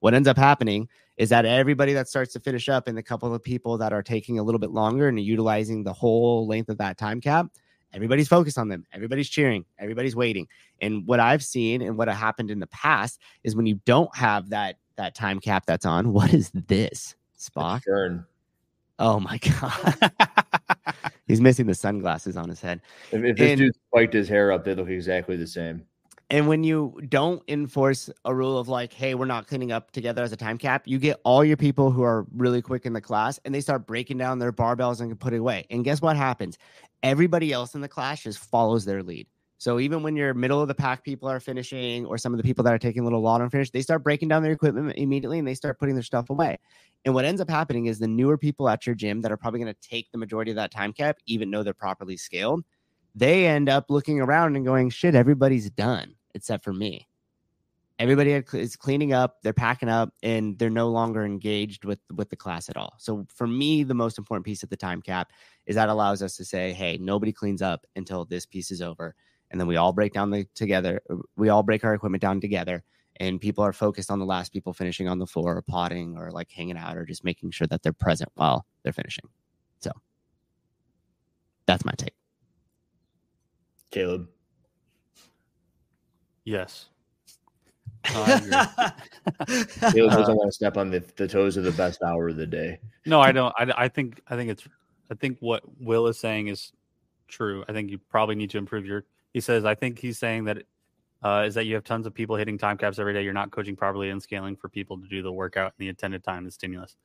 What 0.00 0.14
ends 0.14 0.28
up 0.28 0.36
happening 0.36 0.88
is 1.16 1.30
that 1.30 1.46
everybody 1.46 1.94
that 1.94 2.08
starts 2.08 2.32
to 2.34 2.40
finish 2.40 2.68
up 2.68 2.88
and 2.88 2.98
the 2.98 3.02
couple 3.02 3.34
of 3.34 3.42
people 3.42 3.78
that 3.78 3.92
are 3.92 4.02
taking 4.02 4.38
a 4.38 4.42
little 4.42 4.58
bit 4.58 4.70
longer 4.70 5.08
and 5.08 5.18
utilizing 5.18 5.82
the 5.82 5.92
whole 5.92 6.46
length 6.46 6.68
of 6.68 6.78
that 6.78 6.98
time 6.98 7.20
cap, 7.20 7.46
everybody's 7.94 8.28
focused 8.28 8.58
on 8.58 8.68
them. 8.68 8.84
Everybody's 8.92 9.28
cheering. 9.28 9.64
Everybody's 9.78 10.14
waiting. 10.14 10.46
And 10.82 11.06
what 11.06 11.20
I've 11.20 11.42
seen 11.42 11.80
and 11.80 11.96
what 11.96 12.08
happened 12.08 12.50
in 12.50 12.58
the 12.58 12.66
past 12.66 13.20
is 13.44 13.56
when 13.56 13.64
you 13.66 13.80
don't 13.86 14.14
have 14.14 14.50
that 14.50 14.76
that 14.96 15.14
time 15.14 15.40
cap 15.40 15.64
that's 15.66 15.86
on, 15.86 16.12
what 16.12 16.32
is 16.34 16.50
this? 16.68 17.14
Spock? 17.38 17.82
Oh 18.98 19.18
my 19.20 19.38
god. 19.60 20.12
He's 21.26 21.40
missing 21.40 21.66
the 21.66 21.74
sunglasses 21.74 22.36
on 22.36 22.48
his 22.48 22.60
head. 22.60 22.80
If, 23.10 23.24
if 23.24 23.36
this 23.36 23.50
And- 23.52 23.58
dude 23.58 23.74
spiked 23.88 24.12
his 24.12 24.28
hair 24.28 24.52
up, 24.52 24.64
they 24.64 24.74
look 24.74 24.88
exactly 24.88 25.36
the 25.36 25.46
same. 25.46 25.84
And 26.30 26.48
when 26.48 26.64
you 26.64 26.98
don't 27.08 27.42
enforce 27.48 28.08
a 28.24 28.34
rule 28.34 28.58
of 28.58 28.68
like, 28.68 28.92
hey, 28.92 29.14
we're 29.14 29.26
not 29.26 29.46
cleaning 29.46 29.72
up 29.72 29.90
together 29.90 30.22
as 30.22 30.32
a 30.32 30.36
time 30.36 30.58
cap, 30.58 30.82
you 30.86 30.98
get 30.98 31.20
all 31.24 31.44
your 31.44 31.56
people 31.56 31.90
who 31.90 32.02
are 32.02 32.26
really 32.34 32.62
quick 32.62 32.86
in 32.86 32.92
the 32.92 33.00
class 33.00 33.38
and 33.44 33.54
they 33.54 33.60
start 33.60 33.86
breaking 33.86 34.18
down 34.18 34.38
their 34.38 34.52
barbells 34.52 35.00
and 35.00 35.18
put 35.20 35.34
it 35.34 35.38
away. 35.38 35.66
And 35.70 35.84
guess 35.84 36.00
what 36.00 36.16
happens? 36.16 36.58
Everybody 37.02 37.52
else 37.52 37.74
in 37.74 37.82
the 37.82 37.88
class 37.88 38.22
just 38.22 38.38
follows 38.38 38.84
their 38.84 39.02
lead. 39.02 39.26
So 39.58 39.78
even 39.78 40.02
when 40.02 40.16
your 40.16 40.34
middle 40.34 40.60
of 40.60 40.68
the 40.68 40.74
pack 40.74 41.04
people 41.04 41.28
are 41.28 41.40
finishing, 41.40 42.04
or 42.06 42.18
some 42.18 42.34
of 42.34 42.38
the 42.38 42.42
people 42.42 42.64
that 42.64 42.74
are 42.74 42.78
taking 42.78 43.02
a 43.02 43.04
little 43.04 43.22
longer 43.22 43.46
to 43.46 43.50
finish, 43.50 43.70
they 43.70 43.82
start 43.82 44.02
breaking 44.02 44.28
down 44.28 44.42
their 44.42 44.52
equipment 44.52 44.92
immediately 44.96 45.38
and 45.38 45.46
they 45.46 45.54
start 45.54 45.78
putting 45.78 45.94
their 45.94 46.02
stuff 46.02 46.28
away. 46.28 46.58
And 47.04 47.14
what 47.14 47.24
ends 47.24 47.40
up 47.40 47.48
happening 47.48 47.86
is 47.86 47.98
the 47.98 48.08
newer 48.08 48.36
people 48.36 48.68
at 48.68 48.86
your 48.86 48.94
gym 48.94 49.20
that 49.20 49.32
are 49.32 49.36
probably 49.36 49.60
going 49.60 49.72
to 49.72 49.88
take 49.88 50.10
the 50.10 50.18
majority 50.18 50.50
of 50.50 50.56
that 50.56 50.70
time 50.70 50.92
cap, 50.92 51.18
even 51.26 51.50
though 51.50 51.62
they're 51.62 51.72
properly 51.72 52.16
scaled, 52.16 52.64
they 53.14 53.46
end 53.46 53.68
up 53.68 53.86
looking 53.90 54.20
around 54.20 54.56
and 54.56 54.64
going, 54.64 54.90
shit, 54.90 55.14
everybody's 55.14 55.70
done 55.70 56.14
except 56.34 56.64
for 56.64 56.72
me. 56.72 57.06
Everybody 58.00 58.32
is 58.32 58.74
cleaning 58.74 59.12
up, 59.12 59.36
they're 59.44 59.52
packing 59.52 59.88
up, 59.88 60.12
and 60.24 60.58
they're 60.58 60.68
no 60.68 60.88
longer 60.88 61.24
engaged 61.24 61.84
with 61.84 62.00
with 62.12 62.28
the 62.28 62.34
class 62.34 62.68
at 62.68 62.76
all. 62.76 62.94
So 62.98 63.24
for 63.32 63.46
me, 63.46 63.84
the 63.84 63.94
most 63.94 64.18
important 64.18 64.44
piece 64.44 64.64
of 64.64 64.68
the 64.68 64.76
time 64.76 65.00
cap 65.00 65.30
is 65.66 65.76
that 65.76 65.88
allows 65.88 66.20
us 66.20 66.36
to 66.38 66.44
say, 66.44 66.72
hey, 66.72 66.98
nobody 67.00 67.32
cleans 67.32 67.62
up 67.62 67.86
until 67.94 68.24
this 68.24 68.46
piece 68.46 68.72
is 68.72 68.82
over, 68.82 69.14
and 69.52 69.60
then 69.60 69.68
we 69.68 69.76
all 69.76 69.92
break 69.92 70.12
down 70.12 70.30
the 70.30 70.44
together. 70.56 71.00
We 71.36 71.50
all 71.50 71.62
break 71.62 71.84
our 71.84 71.94
equipment 71.94 72.20
down 72.20 72.40
together, 72.40 72.82
and 73.20 73.40
people 73.40 73.62
are 73.62 73.72
focused 73.72 74.10
on 74.10 74.18
the 74.18 74.26
last 74.26 74.52
people 74.52 74.72
finishing 74.72 75.06
on 75.06 75.20
the 75.20 75.26
floor, 75.26 75.56
or 75.56 75.62
potting, 75.62 76.16
or 76.18 76.32
like 76.32 76.50
hanging 76.50 76.76
out, 76.76 76.96
or 76.96 77.04
just 77.04 77.22
making 77.22 77.52
sure 77.52 77.68
that 77.68 77.84
they're 77.84 77.92
present 77.92 78.32
while 78.34 78.66
they're 78.82 78.92
finishing. 78.92 79.28
So 79.78 79.92
that's 81.66 81.84
my 81.84 81.92
take. 81.96 82.14
Caleb. 83.94 84.28
Yes. 86.44 86.86
I 88.04 88.32
agree. 88.32 89.92
Caleb 89.92 90.12
Uh, 90.12 90.16
doesn't 90.16 90.36
want 90.36 90.48
to 90.48 90.52
step 90.52 90.76
on 90.76 90.90
the, 90.90 90.98
the 91.16 91.28
toes 91.28 91.56
of 91.56 91.62
the 91.62 91.70
best 91.70 92.02
hour 92.02 92.28
of 92.28 92.36
the 92.36 92.46
day. 92.46 92.80
No, 93.06 93.20
I 93.20 93.30
don't. 93.30 93.54
I, 93.56 93.84
I 93.84 93.88
think 93.88 94.20
I 94.28 94.34
think 94.34 94.50
it's 94.50 94.66
I 95.12 95.14
think 95.14 95.38
what 95.38 95.62
Will 95.80 96.08
is 96.08 96.18
saying 96.18 96.48
is 96.48 96.72
true. 97.28 97.64
I 97.68 97.72
think 97.72 97.88
you 97.88 97.98
probably 98.10 98.34
need 98.34 98.50
to 98.50 98.58
improve 98.58 98.84
your. 98.84 99.04
He 99.32 99.40
says 99.40 99.64
I 99.64 99.76
think 99.76 100.00
he's 100.00 100.18
saying 100.18 100.44
that 100.44 100.64
uh, 101.22 101.44
is 101.46 101.54
that 101.54 101.66
you 101.66 101.76
have 101.76 101.84
tons 101.84 102.04
of 102.04 102.12
people 102.12 102.34
hitting 102.34 102.58
time 102.58 102.76
caps 102.76 102.98
every 102.98 103.14
day. 103.14 103.22
You're 103.22 103.32
not 103.32 103.52
coaching 103.52 103.76
properly 103.76 104.10
and 104.10 104.20
scaling 104.20 104.56
for 104.56 104.68
people 104.68 104.98
to 104.98 105.06
do 105.06 105.22
the 105.22 105.32
workout 105.32 105.72
and 105.78 105.86
the 105.86 105.88
intended 105.88 106.24
time 106.24 106.42
and 106.42 106.52
stimulus. 106.52 106.96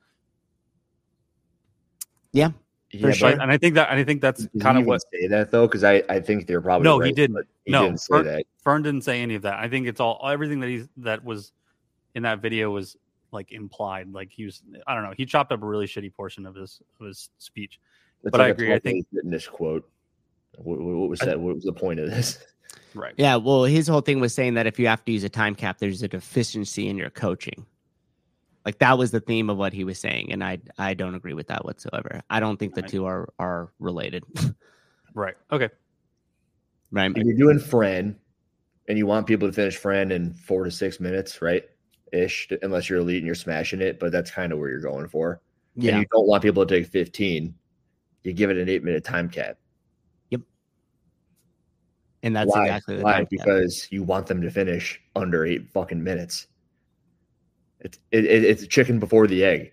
Yeah, 2.32 2.50
Yeah, 2.92 3.02
For 3.02 3.12
sure. 3.12 3.28
And 3.40 3.52
I 3.52 3.56
think 3.56 3.74
that 3.76 3.88
and 3.90 4.00
I 4.00 4.04
think 4.04 4.20
that's 4.20 4.40
Did 4.42 4.50
he 4.52 4.58
kind 4.60 4.76
of 4.76 4.82
even 4.82 4.88
what. 4.88 5.02
say 5.12 5.28
that 5.28 5.50
though? 5.52 5.66
Because 5.66 5.84
I, 5.84 6.02
I 6.08 6.18
think 6.20 6.46
they're 6.46 6.60
probably 6.60 6.84
No, 6.84 6.98
right, 6.98 7.06
he 7.06 7.12
didn't. 7.12 7.46
He 7.64 7.70
no, 7.72 7.84
didn't 7.84 8.00
say 8.00 8.08
Fern, 8.14 8.26
that. 8.26 8.44
Fern 8.64 8.82
didn't 8.82 9.02
say 9.02 9.20
any 9.22 9.36
of 9.36 9.42
that. 9.42 9.58
I 9.60 9.68
think 9.68 9.86
it's 9.86 10.00
all 10.00 10.20
everything 10.28 10.58
that 10.60 10.68
he's 10.68 10.88
that 10.98 11.24
was 11.24 11.52
in 12.16 12.24
that 12.24 12.40
video 12.40 12.70
was 12.70 12.96
like 13.30 13.52
implied. 13.52 14.12
Like 14.12 14.32
he 14.32 14.44
was, 14.44 14.62
I 14.88 14.94
don't 14.94 15.04
know. 15.04 15.14
He 15.16 15.24
chopped 15.24 15.52
up 15.52 15.62
a 15.62 15.66
really 15.66 15.86
shitty 15.86 16.12
portion 16.12 16.46
of 16.46 16.56
his 16.56 16.80
of 16.98 17.06
his 17.06 17.30
speech. 17.38 17.78
That's 18.24 18.32
but 18.32 18.38
like 18.40 18.46
I 18.46 18.48
a 18.48 18.52
agree. 18.52 18.74
I 18.74 18.78
think 18.80 19.06
12-page 19.14 19.48
quote. 19.50 19.88
What, 20.58 20.80
what 20.80 20.94
what 20.96 21.08
was 21.10 21.22
I- 21.22 21.26
that? 21.26 21.40
What 21.40 21.54
was 21.54 21.64
the 21.64 21.72
point 21.72 22.00
of 22.00 22.10
this? 22.10 22.38
right. 22.94 23.14
Yeah, 23.16 23.36
well, 23.36 23.62
his 23.64 23.86
whole 23.86 24.00
thing 24.00 24.18
was 24.18 24.34
saying 24.34 24.54
that 24.54 24.66
if 24.66 24.80
you 24.80 24.88
have 24.88 25.04
to 25.04 25.12
use 25.12 25.22
a 25.22 25.28
time 25.28 25.54
cap, 25.54 25.78
there's 25.78 26.02
a 26.02 26.08
deficiency 26.08 26.88
in 26.88 26.96
your 26.96 27.10
coaching. 27.10 27.64
Like 28.64 28.78
that 28.80 28.98
was 28.98 29.10
the 29.10 29.20
theme 29.20 29.48
of 29.48 29.56
what 29.56 29.72
he 29.72 29.84
was 29.84 29.98
saying, 29.98 30.32
and 30.32 30.44
I 30.44 30.58
I 30.78 30.94
don't 30.94 31.14
agree 31.14 31.32
with 31.34 31.46
that 31.48 31.64
whatsoever. 31.64 32.22
I 32.28 32.40
don't 32.40 32.58
think 32.58 32.74
the 32.74 32.82
Right. 32.82 32.90
two 32.90 33.04
are 33.06 33.28
are 33.38 33.72
related. 33.78 34.24
Right. 35.12 35.34
Okay. 35.50 35.68
right? 36.92 37.10
If 37.16 37.24
you're 37.24 37.36
doing 37.36 37.58
Fran, 37.58 38.16
and 38.88 38.96
you 38.96 39.06
want 39.06 39.26
people 39.26 39.48
to 39.48 39.52
finish 39.52 39.76
Fran 39.76 40.12
in 40.12 40.32
four 40.34 40.62
to 40.62 40.70
six 40.70 41.00
minutes, 41.00 41.42
right? 41.42 41.64
Ish, 42.12 42.48
unless 42.62 42.88
you're 42.88 43.00
elite 43.00 43.16
and 43.16 43.26
you're 43.26 43.34
smashing 43.34 43.80
it, 43.80 43.98
but 43.98 44.12
that's 44.12 44.30
kind 44.30 44.52
of 44.52 44.60
where 44.60 44.68
you're 44.68 44.78
going 44.80 45.08
for. 45.08 45.40
Yeah, 45.74 45.92
And 45.94 46.00
you 46.02 46.06
don't 46.12 46.28
want 46.28 46.42
people 46.44 46.64
to 46.64 46.72
take 46.74 46.86
15. 46.86 47.52
You 48.22 48.32
give 48.32 48.50
it 48.50 48.56
an 48.56 48.68
eight 48.68 48.84
minute 48.84 49.02
time 49.02 49.28
cap. 49.28 49.58
Yep. 50.30 50.42
And 52.22 52.36
that's 52.36 52.48
Why? 52.50 52.66
exactly 52.66 52.96
the 52.98 53.02
Why? 53.02 53.12
time 53.14 53.26
cap. 53.26 53.30
Because 53.30 53.88
you 53.90 54.02
want 54.04 54.26
them 54.28 54.40
to 54.42 54.50
finish 54.50 55.00
under 55.16 55.44
eight 55.44 55.72
fucking 55.72 56.02
minutes. 56.02 56.46
It's 57.80 57.98
it, 58.10 58.24
it, 58.24 58.44
it's 58.44 58.66
chicken 58.66 58.98
before 58.98 59.26
the 59.26 59.44
egg. 59.44 59.72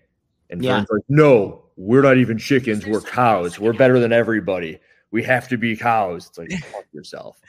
And 0.50 0.62
Yeah. 0.62 0.76
Fern's 0.78 0.88
like, 0.90 1.02
no, 1.08 1.64
we're 1.76 2.02
not 2.02 2.16
even 2.18 2.38
chickens. 2.38 2.86
We're 2.86 3.00
cows. 3.02 3.58
We're 3.58 3.72
better 3.74 4.00
than 4.00 4.12
everybody. 4.12 4.78
We 5.10 5.22
have 5.24 5.48
to 5.48 5.56
be 5.56 5.76
cows. 5.76 6.26
It's 6.28 6.38
like 6.38 6.50
fuck 6.72 6.84
yourself. 6.92 7.40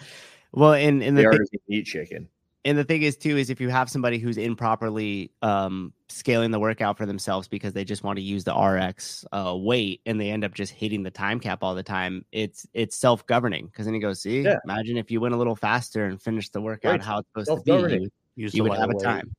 Well, 0.51 0.73
and 0.73 1.01
and 1.03 1.17
They 1.17 1.23
the 1.23 1.29
thing, 1.29 1.37
already 1.39 1.59
eat 1.69 1.83
chicken. 1.85 2.27
and 2.65 2.77
the 2.77 2.83
thing 2.83 3.03
is 3.03 3.15
too 3.15 3.37
is 3.37 3.49
if 3.49 3.61
you 3.61 3.69
have 3.69 3.89
somebody 3.89 4.17
who's 4.19 4.37
improperly 4.37 5.31
um 5.41 5.93
scaling 6.09 6.51
the 6.51 6.59
workout 6.59 6.97
for 6.97 7.05
themselves 7.05 7.47
because 7.47 7.71
they 7.73 7.83
just 7.85 8.03
want 8.03 8.17
to 8.17 8.23
use 8.23 8.43
the 8.43 8.53
RX 8.53 9.23
uh 9.31 9.55
weight 9.55 10.01
and 10.05 10.19
they 10.19 10.29
end 10.31 10.43
up 10.43 10.53
just 10.55 10.73
hitting 10.73 11.03
the 11.03 11.11
time 11.11 11.39
cap 11.39 11.63
all 11.63 11.75
the 11.75 11.83
time, 11.83 12.25
it's 12.31 12.65
it's 12.73 12.97
self 12.97 13.25
governing 13.27 13.67
because 13.67 13.85
then 13.85 13.93
you 13.95 14.01
go 14.01 14.13
see. 14.13 14.41
Yeah. 14.41 14.57
Imagine 14.65 14.97
if 14.97 15.09
you 15.11 15.21
went 15.21 15.33
a 15.35 15.37
little 15.37 15.55
faster 15.55 16.05
and 16.05 16.21
finished 16.21 16.51
the 16.53 16.61
workout 16.61 16.91
Right. 16.91 17.01
how 17.01 17.19
it's 17.19 17.29
supposed 17.47 17.65
to 17.65 17.87
be. 17.87 17.93
You, 17.95 18.09
Use 18.35 18.53
you 18.53 18.63
would 18.63 18.73
have 18.77 18.89
a 18.89 18.99
time. 19.03 19.35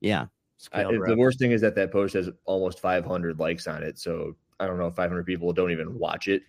Yeah. 0.00 0.26
I, 0.72 0.84
the 0.84 1.14
worst 1.16 1.38
thing 1.38 1.52
is 1.52 1.60
that 1.62 1.74
that 1.76 1.90
post 1.90 2.14
has 2.14 2.28
almost 2.44 2.80
500 2.80 3.38
likes 3.38 3.66
on 3.66 3.82
it. 3.82 3.98
So 3.98 4.36
I 4.58 4.66
don't 4.66 4.78
know 4.78 4.86
if 4.86 4.94
500 4.94 5.24
people 5.24 5.52
don't 5.52 5.70
even 5.70 5.98
watch 5.98 6.28
it 6.28 6.42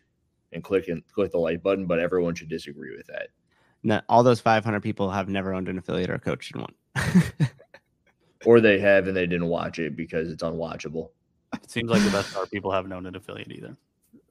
and 0.51 0.63
click 0.63 0.89
and 0.89 1.01
click 1.13 1.31
the 1.31 1.37
like 1.37 1.63
button, 1.63 1.85
but 1.85 1.99
everyone 1.99 2.35
should 2.35 2.49
disagree 2.49 2.95
with 2.95 3.07
that. 3.07 3.29
No, 3.83 4.01
all 4.09 4.21
those 4.21 4.39
500 4.39 4.81
people 4.81 5.09
have 5.09 5.29
never 5.29 5.53
owned 5.53 5.69
an 5.69 5.77
affiliate 5.77 6.09
or 6.09 6.19
coached 6.19 6.53
in 6.53 6.61
one. 6.61 6.73
Or 8.45 8.59
they 8.59 8.79
have 8.79 9.07
and 9.07 9.15
they 9.15 9.27
didn't 9.27 9.47
watch 9.47 9.79
it 9.79 9.95
because 9.95 10.31
it's 10.31 10.43
unwatchable. 10.43 11.09
It 11.53 11.69
seems 11.69 11.89
like 11.89 12.03
the 12.03 12.09
best 12.09 12.33
part 12.33 12.49
people 12.49 12.71
haven't 12.71 12.91
owned 12.91 13.07
an 13.07 13.15
affiliate 13.15 13.51
either. 13.51 13.77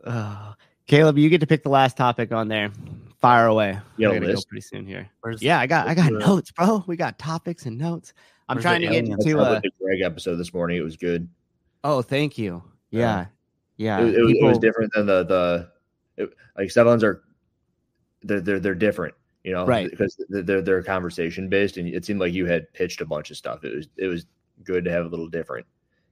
Uh, 0.05 0.55
Caleb, 0.86 1.19
you 1.19 1.28
get 1.28 1.40
to 1.40 1.47
pick 1.47 1.62
the 1.62 1.69
last 1.69 1.97
topic 1.97 2.32
on 2.32 2.48
there. 2.48 2.73
Fire 3.19 3.47
away. 3.47 3.78
You 3.97 4.07
got 4.07 4.15
We're 4.15 4.20
gonna 4.20 4.35
go 4.35 4.40
pretty 4.48 4.62
soon 4.62 4.86
here. 4.86 5.09
Where's 5.20 5.43
Yeah, 5.43 5.61
I 5.61 5.66
got 5.66 5.86
I 5.86 5.94
got 5.94 6.12
notes, 6.12 6.51
bro. 6.51 6.82
We 6.86 6.97
got 6.97 7.19
topics 7.19 7.66
and 7.66 7.78
notes. 7.78 8.15
I'm 8.51 8.60
trying 8.60 8.81
to 8.82 8.89
get 8.89 9.05
into 9.06 9.22
started 9.31 9.40
uh 9.40 9.60
Greg 9.82 10.01
episode 10.02 10.36
this 10.36 10.52
morning. 10.52 10.77
It 10.77 10.82
was 10.82 10.97
good. 10.97 11.28
oh 11.85 12.02
thank 12.02 12.36
you. 12.39 12.62
Yeah. 12.90 13.27
Yeah. 13.77 14.01
it, 14.01 14.05
was- 14.05 14.14
it 14.14 14.20
was, 14.22 14.32
it 14.32 14.44
was 14.44 14.59
different 14.59 14.93
than 14.94 15.06
the 15.06 15.24
the 15.24 15.70
it, 16.22 16.31
like 16.59 16.70
Sevens 16.70 17.02
are 17.05 17.22
they're 18.22 18.40
they're 18.40 18.60
they're 18.60 18.74
different. 18.74 19.14
You 19.44 19.52
know, 19.52 19.64
Right. 19.64 19.90
Because 19.90 20.22
they're 20.28 20.60
they're 20.60 20.82
conversation 20.82 21.48
based, 21.48 21.78
and 21.78 21.89
it 21.89 22.05
seemed 22.05 22.20
like 22.20 22.35
you 22.35 22.44
had 22.44 22.70
pitched 22.74 23.01
a 23.01 23.06
bunch 23.06 23.31
of 23.31 23.36
stuff. 23.39 23.64
It 23.64 23.74
was 23.74 23.89
it 23.97 24.06
was 24.06 24.27
good 24.64 24.85
to 24.85 24.90
have 24.90 25.06
a 25.06 25.09
little 25.09 25.28
different. 25.28 25.66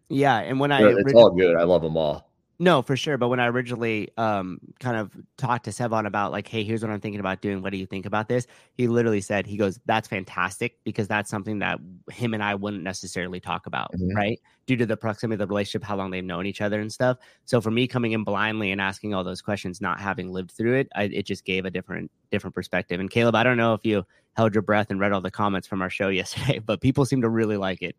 Yeah, 0.09 0.39
and 0.39 0.59
when 0.59 0.73
I 0.73 0.83
it's 0.83 1.13
all 1.13 1.31
good. 1.31 1.55
I 1.57 1.65
love 1.65 1.83
them 1.83 1.97
all. 1.99 2.31
No, 2.61 2.83
for 2.83 2.97
sure. 2.97 3.17
But 3.17 3.29
when 3.29 3.39
I 3.39 3.47
originally 3.47 4.09
um 4.17 4.59
kind 4.81 4.97
of 4.97 5.13
talked 5.37 5.65
to 5.67 5.71
Sevan 5.71 6.07
about 6.07 6.33
like, 6.33 6.49
hey, 6.49 6.65
here's 6.65 6.83
what 6.83 6.91
I'm 6.91 7.01
thinking 7.01 7.21
about 7.21 7.41
doing. 7.41 7.63
What 7.63 7.71
do 7.71 7.79
you 7.79 7.87
think 7.87 8.05
about 8.05 8.29
this? 8.29 8.49
He 8.75 8.89
literally 8.89 9.21
said, 9.21 9.47
he 9.47 9.57
goes, 9.57 9.79
That's 9.87 10.09
fantastic 10.09 10.79
because 10.83 11.07
that's 11.07 11.31
something 11.31 11.61
that 11.61 11.79
him 12.11 12.35
and 12.35 12.43
I 12.43 12.57
wouldn't 12.57 12.83
necessarily 12.83 13.39
talk 13.39 13.67
about, 13.67 13.93
Mhm. 13.93 14.13
right? 14.17 14.41
Due 14.67 14.77
to 14.77 14.87
the 14.87 14.97
proximity 14.97 15.35
of 15.37 15.49
the 15.49 15.53
relationship, 15.53 15.85
how 15.85 15.95
long 15.97 16.11
they've 16.11 16.25
known 16.25 16.47
each 16.47 16.61
other 16.61 16.81
and 16.81 16.93
stuff. 16.93 17.19
So 17.45 17.61
for 17.61 17.71
me 17.71 17.87
coming 17.87 18.11
in 18.13 18.25
blindly 18.25 18.73
and 18.73 18.81
asking 18.81 19.15
all 19.15 19.23
those 19.23 19.41
questions, 19.41 19.81
not 19.81 20.01
having 20.01 20.33
lived 20.33 20.51
through 20.51 20.75
it, 20.79 20.89
I, 20.97 21.05
it 21.05 21.27
just 21.27 21.45
gave 21.45 21.65
a 21.65 21.71
different 21.71 22.11
different 22.33 22.55
perspective. 22.57 22.99
And 22.99 23.09
Caleb, 23.11 23.37
I 23.37 23.45
don't 23.45 23.57
know 23.57 23.75
if 23.75 23.85
you 23.85 24.05
held 24.35 24.53
your 24.55 24.63
breath 24.63 24.91
and 24.91 24.99
read 24.99 25.13
all 25.13 25.21
the 25.21 25.31
comments 25.31 25.69
from 25.69 25.81
our 25.81 25.91
show 25.91 26.09
yesterday, 26.23 26.59
but 26.59 26.81
people 26.81 27.05
seem 27.05 27.23
to 27.23 27.29
really 27.29 27.57
like 27.57 27.83
it. 27.83 27.95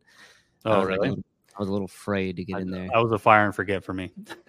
I 0.68 0.76
Oh, 0.76 0.80
was 0.80 0.90
like, 0.98 0.99
really? 1.02 1.23
I 1.60 1.61
was 1.61 1.68
a 1.68 1.73
little 1.73 1.88
afraid 1.88 2.38
to 2.38 2.45
get 2.45 2.61
in 2.61 2.72
there. 2.72 2.88
That 2.94 3.03
was 3.03 3.11
a 3.11 3.19
fire 3.19 3.45
and 3.45 3.53
forget 3.53 3.84
for 3.84 3.94
me. 3.94 4.14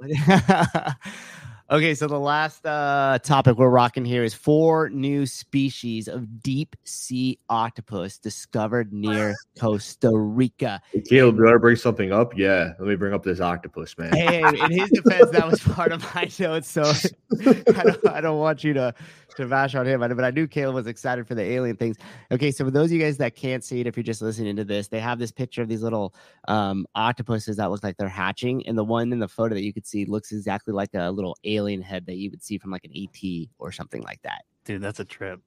okay, 1.70 1.94
so 1.94 2.06
the 2.06 2.18
last 2.18 2.64
uh, 2.66 3.18
topic 3.22 3.56
we're 3.56 3.68
rocking 3.68 4.04
here 4.04 4.24
is 4.24 4.34
four 4.34 4.88
new 4.90 5.26
species 5.26 6.08
of 6.08 6.42
deep 6.42 6.76
sea 6.84 7.38
octopus 7.48 8.18
discovered 8.18 8.92
near 8.92 9.34
Costa 9.58 10.10
Rica. 10.12 10.80
Hey, 10.92 11.02
Caleb, 11.02 11.36
do 11.36 11.40
you 11.40 11.44
want 11.44 11.54
to 11.54 11.60
bring 11.60 11.76
something 11.76 12.12
up? 12.12 12.36
Yeah, 12.36 12.72
let 12.78 12.88
me 12.88 12.96
bring 12.96 13.14
up 13.14 13.22
this 13.22 13.40
octopus, 13.40 13.96
man. 13.98 14.12
Hey, 14.12 14.42
in 14.42 14.70
his 14.70 14.90
defense, 14.90 15.30
that 15.30 15.46
was 15.46 15.60
part 15.60 15.92
of 15.92 16.02
my 16.14 16.30
notes, 16.38 16.70
so 16.70 16.82
I 17.46 17.82
don't, 17.82 18.08
I 18.08 18.20
don't 18.20 18.38
want 18.38 18.64
you 18.64 18.72
to 18.74 18.94
to 19.36 19.46
bash 19.46 19.74
on 19.74 19.86
him. 19.86 20.00
But 20.00 20.24
I 20.24 20.30
knew 20.30 20.46
Caleb 20.46 20.76
was 20.76 20.86
excited 20.86 21.26
for 21.26 21.34
the 21.34 21.42
alien 21.42 21.76
things. 21.76 21.96
Okay, 22.32 22.50
so 22.50 22.64
for 22.64 22.70
those 22.70 22.86
of 22.86 22.92
you 22.92 23.00
guys 23.00 23.18
that 23.18 23.36
can't 23.36 23.62
see 23.62 23.80
it, 23.80 23.86
if 23.86 23.96
you're 23.96 24.04
just 24.04 24.22
listening 24.22 24.56
to 24.56 24.64
this, 24.64 24.88
they 24.88 25.00
have 25.00 25.18
this 25.18 25.30
picture 25.30 25.62
of 25.62 25.68
these 25.68 25.82
little 25.82 26.14
um, 26.48 26.86
octopuses 26.94 27.56
that 27.56 27.70
look 27.70 27.82
like 27.82 27.96
they're 27.96 28.08
hatching, 28.08 28.66
and 28.66 28.78
the 28.78 28.84
one 28.84 29.12
in 29.12 29.18
the 29.18 29.28
photo 29.28 29.54
that 29.54 29.62
you 29.62 29.72
could 29.72 29.86
see 29.86 30.04
looks 30.04 30.32
exactly 30.32 30.72
like 30.72 30.90
a 30.94 31.10
little 31.10 31.36
alien 31.44 31.55
head 31.82 32.06
that 32.06 32.16
you 32.16 32.30
would 32.30 32.42
see 32.42 32.58
from 32.58 32.70
like 32.70 32.84
an 32.84 32.92
ET 32.94 33.48
or 33.58 33.72
something 33.72 34.02
like 34.02 34.20
that. 34.22 34.44
Dude, 34.64 34.82
that's 34.82 35.00
a 35.00 35.04
trip. 35.04 35.40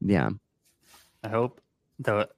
Yeah. 0.00 0.30
I 1.22 1.28
hope 1.28 1.60
that 2.00 2.30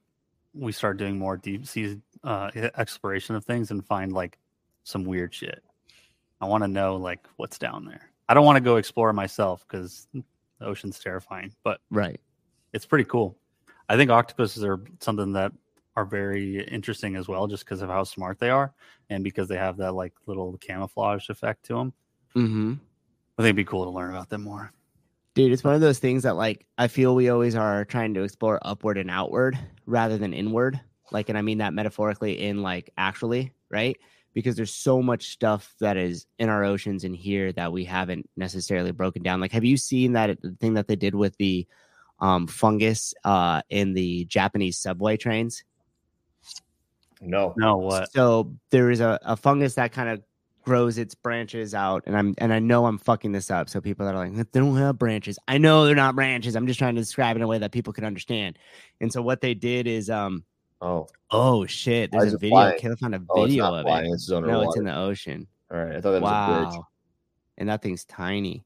we 0.53 0.71
start 0.71 0.97
doing 0.97 1.17
more 1.17 1.37
deep 1.37 1.67
sea 1.67 1.97
uh, 2.23 2.49
exploration 2.77 3.35
of 3.35 3.45
things 3.45 3.71
and 3.71 3.85
find 3.85 4.11
like 4.13 4.37
some 4.83 5.03
weird 5.03 5.33
shit. 5.33 5.63
I 6.41 6.45
want 6.45 6.63
to 6.63 6.67
know 6.67 6.95
like 6.95 7.25
what's 7.37 7.57
down 7.57 7.85
there. 7.85 8.09
I 8.27 8.33
don't 8.33 8.45
want 8.45 8.57
to 8.57 8.61
go 8.63 8.77
explore 8.77 9.11
myself 9.13 9.65
because 9.67 10.07
the 10.13 10.23
ocean's 10.61 10.99
terrifying, 10.99 11.53
but 11.63 11.81
Right. 11.89 12.19
it's 12.73 12.85
pretty 12.85 13.05
cool. 13.05 13.37
I 13.89 13.97
think 13.97 14.11
octopuses 14.11 14.63
are 14.63 14.79
something 15.01 15.33
that 15.33 15.51
are 15.95 16.05
very 16.05 16.61
interesting 16.67 17.15
as 17.15 17.27
well, 17.27 17.47
just 17.47 17.65
because 17.65 17.81
of 17.81 17.89
how 17.89 18.03
smart 18.03 18.39
they 18.39 18.49
are 18.51 18.73
and 19.09 19.23
because 19.23 19.47
they 19.47 19.57
have 19.57 19.77
that 19.77 19.93
like 19.93 20.13
little 20.27 20.57
camouflage 20.59 21.29
effect 21.29 21.65
to 21.65 21.73
them. 21.73 21.93
Mm-hmm. 22.35 22.73
I 23.39 23.41
think 23.41 23.47
it'd 23.51 23.55
be 23.55 23.63
cool 23.63 23.85
to 23.85 23.89
learn 23.89 24.09
about 24.09 24.27
them 24.27 24.43
more. 24.43 24.73
Dude, 25.33 25.53
it's 25.53 25.63
one 25.63 25.73
of 25.73 25.79
those 25.79 25.99
things 25.99 26.23
that 26.23 26.35
like 26.35 26.65
I 26.77 26.89
feel 26.89 27.15
we 27.15 27.29
always 27.29 27.55
are 27.55 27.85
trying 27.85 28.13
to 28.15 28.23
explore 28.23 28.59
upward 28.63 28.97
and 28.97 29.09
outward 29.09 29.57
rather 29.85 30.17
than 30.17 30.33
inward. 30.33 30.77
Like, 31.13 31.29
and 31.29 31.37
I 31.37 31.41
mean 31.41 31.59
that 31.59 31.73
metaphorically 31.73 32.41
in 32.41 32.61
like 32.61 32.89
actually, 32.97 33.53
right? 33.69 33.97
Because 34.33 34.57
there's 34.57 34.73
so 34.73 35.01
much 35.01 35.29
stuff 35.29 35.73
that 35.79 35.95
is 35.95 36.27
in 36.37 36.49
our 36.49 36.65
oceans 36.65 37.05
and 37.05 37.15
here 37.15 37.53
that 37.53 37.71
we 37.71 37.85
haven't 37.85 38.29
necessarily 38.35 38.91
broken 38.91 39.23
down. 39.23 39.39
Like, 39.39 39.53
have 39.53 39.63
you 39.63 39.77
seen 39.77 40.11
that 40.13 40.37
thing 40.59 40.73
that 40.73 40.89
they 40.89 40.97
did 40.97 41.15
with 41.15 41.37
the 41.37 41.65
um 42.19 42.45
fungus 42.45 43.13
uh 43.23 43.61
in 43.69 43.93
the 43.93 44.25
Japanese 44.25 44.77
subway 44.77 45.15
trains? 45.15 45.63
No. 47.21 47.53
No, 47.55 47.77
what? 47.77 48.11
So 48.11 48.53
there 48.69 48.91
is 48.91 48.99
a, 48.99 49.17
a 49.21 49.37
fungus 49.37 49.75
that 49.75 49.93
kind 49.93 50.09
of 50.09 50.23
grows 50.69 50.99
its 50.99 51.15
branches 51.15 51.73
out, 51.73 52.03
and 52.05 52.15
I'm 52.15 52.35
and 52.37 52.53
I 52.53 52.59
know 52.59 52.85
I'm 52.85 52.99
fucking 52.99 53.31
this 53.31 53.49
up. 53.49 53.69
So 53.69 53.81
people 53.81 54.05
that 54.05 54.13
are 54.13 54.27
like, 54.27 54.51
they 54.51 54.59
don't 54.59 54.77
have 54.77 54.99
branches. 54.99 55.39
I 55.47 55.57
know 55.57 55.85
they're 55.85 55.95
not 55.95 56.13
branches. 56.15 56.55
I'm 56.55 56.67
just 56.67 56.77
trying 56.77 56.93
to 56.95 57.01
describe 57.01 57.35
it 57.35 57.39
in 57.39 57.43
a 57.43 57.47
way 57.47 57.57
that 57.57 57.71
people 57.71 57.91
can 57.91 58.05
understand. 58.05 58.59
And 59.01 59.11
so 59.11 59.21
what 59.21 59.41
they 59.41 59.55
did 59.55 59.87
is, 59.87 60.09
um, 60.11 60.43
Oh, 60.81 61.07
oh 61.31 61.65
shit, 61.65 62.11
there's 62.11 62.33
a 62.33 62.37
video. 62.37 62.53
flying? 62.55 62.79
Caleb 62.79 62.99
found 62.99 63.15
a 63.15 63.21
Oh, 63.29 63.45
video 63.45 63.65
of 63.73 63.83
flying, 63.83 64.11
it. 64.11 64.13
it's 64.13 64.29
no, 64.29 64.61
it's 64.61 64.77
in 64.77 64.85
the 64.85 64.95
ocean. 64.95 65.47
all 65.71 65.77
right. 65.77 65.95
I 65.95 66.01
thought 66.01 66.11
that 66.11 66.21
was 66.21 66.31
a 66.31 66.63
bridge. 66.63 66.75
Wow, 66.77 66.87
and 67.57 67.67
that 67.69 67.81
thing's 67.81 68.05
tiny. 68.05 68.63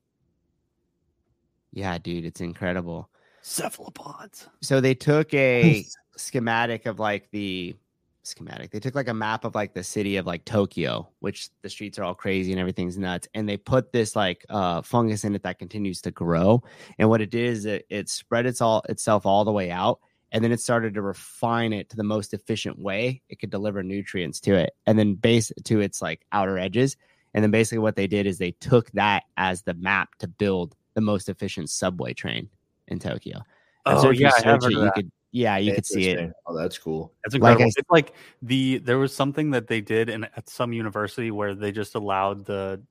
Yeah, 1.72 1.98
dude, 1.98 2.26
it's 2.26 2.42
incredible. 2.42 3.10
Cephalopods. 3.42 4.48
so 4.62 4.80
they 4.82 4.94
took 4.94 5.34
a 5.34 5.86
schematic 6.18 6.86
of 6.86 7.00
like 7.00 7.30
the 7.32 7.76
schematic 8.24 8.72
they 8.72 8.80
took 8.80 8.96
like 8.96 9.08
a 9.10 9.14
map 9.14 9.44
of 9.44 9.54
like 9.54 9.74
the 9.74 9.84
city 9.84 10.16
of 10.18 10.26
like 10.26 10.46
tokyo 10.46 11.08
which 11.20 11.50
the 11.62 11.70
streets 11.70 12.00
are 12.00 12.04
all 12.04 12.16
crazy 12.16 12.52
and 12.52 12.60
everything's 12.60 12.98
nuts 12.98 13.28
and 13.34 13.48
they 13.48 13.58
put 13.58 13.92
this 13.92 14.16
like 14.16 14.46
uh 14.50 14.82
fungus 14.82 15.24
in 15.24 15.36
it 15.36 15.44
that 15.44 15.60
continues 15.60 16.02
to 16.02 16.12
grow 16.12 16.64
and 16.98 17.10
what 17.10 17.22
it 17.22 17.30
did 17.30 17.46
is 17.46 17.66
it, 17.66 17.86
it 17.90 18.10
spread 18.10 18.46
its 18.46 18.62
all 18.62 18.82
itself 18.88 19.26
all 19.26 19.44
the 19.44 19.52
way 19.52 19.70
out 19.70 20.00
and 20.32 20.44
then 20.44 20.52
it 20.52 20.60
started 20.62 20.94
to 20.94 21.02
refine 21.02 21.74
it 21.74 21.90
to 21.90 21.98
the 21.98 22.04
most 22.04 22.34
efficient 22.34 22.80
way 22.80 23.22
it 23.30 23.40
could 23.40 23.50
deliver 23.50 23.84
nutrients 23.84 24.40
to 24.40 24.54
it 24.56 24.74
and 24.86 24.98
then 24.98 25.16
base 25.16 25.52
to 25.66 25.82
its 25.82 26.02
like 26.02 26.26
outer 26.32 26.58
edges 26.58 26.96
and 27.34 27.44
then 27.44 27.52
basically 27.52 27.80
what 27.80 27.96
they 27.96 28.08
did 28.08 28.26
is 28.26 28.38
they 28.38 28.52
took 28.52 28.90
that 28.92 29.24
as 29.36 29.64
the 29.64 29.74
map 29.74 30.16
to 30.20 30.28
build 30.28 30.76
the 30.94 31.02
most 31.02 31.28
efficient 31.28 31.70
subway 31.70 32.14
train 32.14 32.50
in 32.88 33.00
tokyo 33.00 33.42
and 33.86 34.00
so 34.00 34.08
Oh 34.08 34.12
if 34.12 34.20
you 34.20 34.28
yeah, 34.28 34.32
I 34.36 34.42
search 34.42 34.64
heard 34.64 34.72
it, 34.72 34.72
you 34.72 34.80
that. 34.80 34.94
could 34.94 35.12
yeah, 35.34 35.58
you 35.58 35.74
could 35.74 35.86
see 35.86 36.10
it. 36.10 36.32
Oh, 36.46 36.56
that's 36.56 36.78
cool. 36.78 37.12
That's 37.24 37.34
Like 37.34 37.42
incredible. 37.60 37.66
I- 37.66 37.74
it's 37.76 37.90
like 37.90 38.14
the 38.44 38.78
there 38.78 39.00
was 39.00 39.14
something 39.14 39.50
that 39.52 39.68
they 39.68 39.82
did 39.82 40.08
in 40.10 40.24
at 40.24 40.48
some 40.48 40.72
university 40.72 41.32
where 41.32 41.56
they 41.56 41.72
just 41.72 41.96
allowed 41.96 42.46
the 42.46 42.82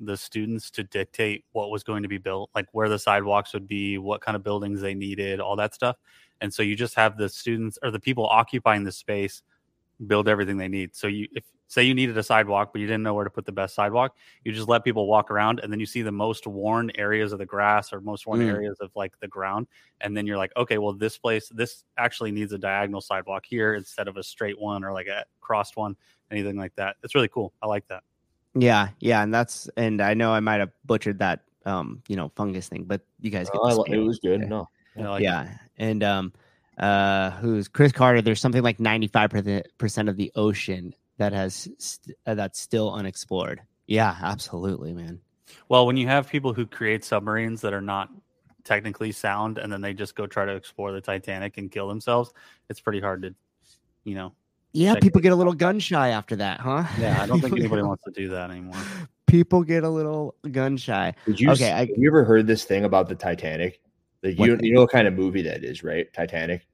the 0.00 0.16
students 0.16 0.70
to 0.70 0.84
dictate 0.84 1.44
what 1.50 1.70
was 1.70 1.82
going 1.82 2.04
to 2.04 2.08
be 2.08 2.18
built, 2.18 2.50
like 2.54 2.66
where 2.70 2.88
the 2.88 3.00
sidewalks 3.00 3.52
would 3.52 3.66
be, 3.66 3.98
what 3.98 4.20
kind 4.20 4.36
of 4.36 4.44
buildings 4.44 4.80
they 4.80 4.94
needed, 4.94 5.40
all 5.40 5.56
that 5.56 5.74
stuff. 5.74 5.96
And 6.40 6.54
so 6.54 6.62
you 6.62 6.76
just 6.76 6.94
have 6.94 7.18
the 7.18 7.28
students 7.28 7.80
or 7.82 7.90
the 7.90 7.98
people 7.98 8.24
occupying 8.26 8.84
the 8.84 8.92
space 8.92 9.42
build 10.06 10.28
everything 10.28 10.56
they 10.56 10.68
need. 10.68 10.94
So 10.94 11.06
you 11.06 11.28
if 11.32 11.44
say 11.70 11.82
you 11.82 11.92
needed 11.92 12.16
a 12.16 12.22
sidewalk 12.22 12.70
but 12.72 12.80
you 12.80 12.86
didn't 12.86 13.02
know 13.02 13.12
where 13.12 13.24
to 13.24 13.30
put 13.30 13.44
the 13.44 13.52
best 13.52 13.74
sidewalk, 13.74 14.16
you 14.44 14.52
just 14.52 14.68
let 14.68 14.84
people 14.84 15.06
walk 15.06 15.30
around 15.30 15.60
and 15.60 15.72
then 15.72 15.80
you 15.80 15.86
see 15.86 16.02
the 16.02 16.12
most 16.12 16.46
worn 16.46 16.90
areas 16.94 17.32
of 17.32 17.38
the 17.38 17.46
grass 17.46 17.92
or 17.92 18.00
most 18.00 18.26
worn 18.26 18.40
Mm. 18.40 18.48
areas 18.48 18.78
of 18.80 18.90
like 18.94 19.18
the 19.20 19.28
ground 19.28 19.66
and 20.00 20.16
then 20.16 20.26
you're 20.26 20.38
like, 20.38 20.52
okay, 20.56 20.78
well, 20.78 20.92
this 20.92 21.18
place, 21.18 21.48
this 21.50 21.84
actually 21.98 22.30
needs 22.30 22.52
a 22.52 22.58
diagonal 22.58 23.00
sidewalk 23.00 23.44
here 23.46 23.74
instead 23.74 24.08
of 24.08 24.16
a 24.16 24.22
straight 24.22 24.58
one 24.58 24.82
or 24.84 24.92
like 24.92 25.08
a 25.08 25.24
crossed 25.40 25.76
one, 25.76 25.96
anything 26.30 26.56
like 26.56 26.74
that. 26.76 26.96
It's 27.02 27.14
really 27.14 27.28
cool. 27.28 27.52
I 27.60 27.66
like 27.66 27.86
that. 27.88 28.02
Yeah, 28.54 28.88
yeah, 29.00 29.22
and 29.22 29.32
that's 29.32 29.68
and 29.76 30.00
I 30.00 30.14
know 30.14 30.32
I 30.32 30.40
might 30.40 30.60
have 30.60 30.70
butchered 30.86 31.18
that 31.18 31.44
um, 31.66 32.02
you 32.08 32.16
know, 32.16 32.32
fungus 32.34 32.68
thing, 32.68 32.84
but 32.84 33.02
you 33.20 33.30
guys 33.30 33.50
get 33.50 33.60
Oh, 33.62 33.66
I 33.66 33.74
the 33.74 33.80
li- 33.82 33.96
it 33.96 33.98
was 33.98 34.18
good. 34.20 34.40
Yeah. 34.40 34.46
No. 34.46 34.68
Yeah, 34.96 35.10
like 35.10 35.22
yeah, 35.22 35.48
and 35.76 36.02
um, 36.02 36.32
uh, 36.78 37.30
who's 37.32 37.68
Chris 37.68 37.92
Carter? 37.92 38.22
There's 38.22 38.40
something 38.40 38.62
like 38.62 38.80
95 38.80 39.32
percent 39.78 40.08
of 40.08 40.16
the 40.16 40.30
ocean 40.34 40.94
that 41.18 41.32
has 41.32 41.68
st- 41.78 42.16
uh, 42.26 42.34
that's 42.34 42.60
still 42.60 42.92
unexplored. 42.92 43.60
Yeah, 43.86 44.16
absolutely, 44.22 44.92
man. 44.92 45.20
Well, 45.68 45.86
when 45.86 45.96
you 45.96 46.06
have 46.06 46.28
people 46.28 46.52
who 46.52 46.66
create 46.66 47.04
submarines 47.04 47.62
that 47.62 47.72
are 47.72 47.80
not 47.80 48.10
technically 48.64 49.12
sound 49.12 49.58
and 49.58 49.72
then 49.72 49.80
they 49.80 49.94
just 49.94 50.14
go 50.14 50.26
try 50.26 50.44
to 50.44 50.54
explore 50.54 50.92
the 50.92 51.00
Titanic 51.00 51.56
and 51.56 51.70
kill 51.70 51.88
themselves, 51.88 52.32
it's 52.68 52.80
pretty 52.80 53.00
hard 53.00 53.22
to, 53.22 53.34
you 54.04 54.14
know. 54.14 54.32
Yeah, 54.72 54.94
people 54.96 55.20
it. 55.20 55.22
get 55.22 55.32
a 55.32 55.36
little 55.36 55.54
gun 55.54 55.80
shy 55.80 56.08
after 56.10 56.36
that, 56.36 56.60
huh? 56.60 56.84
Yeah, 57.00 57.22
I 57.22 57.26
don't 57.26 57.40
think 57.40 57.54
anybody 57.58 57.82
wants 57.82 58.04
to 58.04 58.10
do 58.10 58.28
that 58.28 58.50
anymore. 58.50 58.76
People 59.26 59.62
get 59.62 59.84
a 59.84 59.88
little 59.88 60.34
gun 60.52 60.76
shy. 60.76 61.14
Did 61.24 61.40
you? 61.40 61.50
Okay, 61.52 61.64
Okay, 61.64 61.72
I- 61.72 61.78
have 61.86 61.88
you 61.96 62.08
ever 62.10 62.24
heard 62.24 62.46
this 62.46 62.64
thing 62.64 62.84
about 62.84 63.08
the 63.08 63.14
Titanic? 63.14 63.80
The, 64.22 64.32
you, 64.34 64.58
you 64.60 64.74
know 64.74 64.80
what 64.82 64.90
kind 64.90 65.06
of 65.06 65.14
movie 65.14 65.42
that 65.42 65.62
is, 65.64 65.82
right? 65.84 66.12
Titanic. 66.12 66.66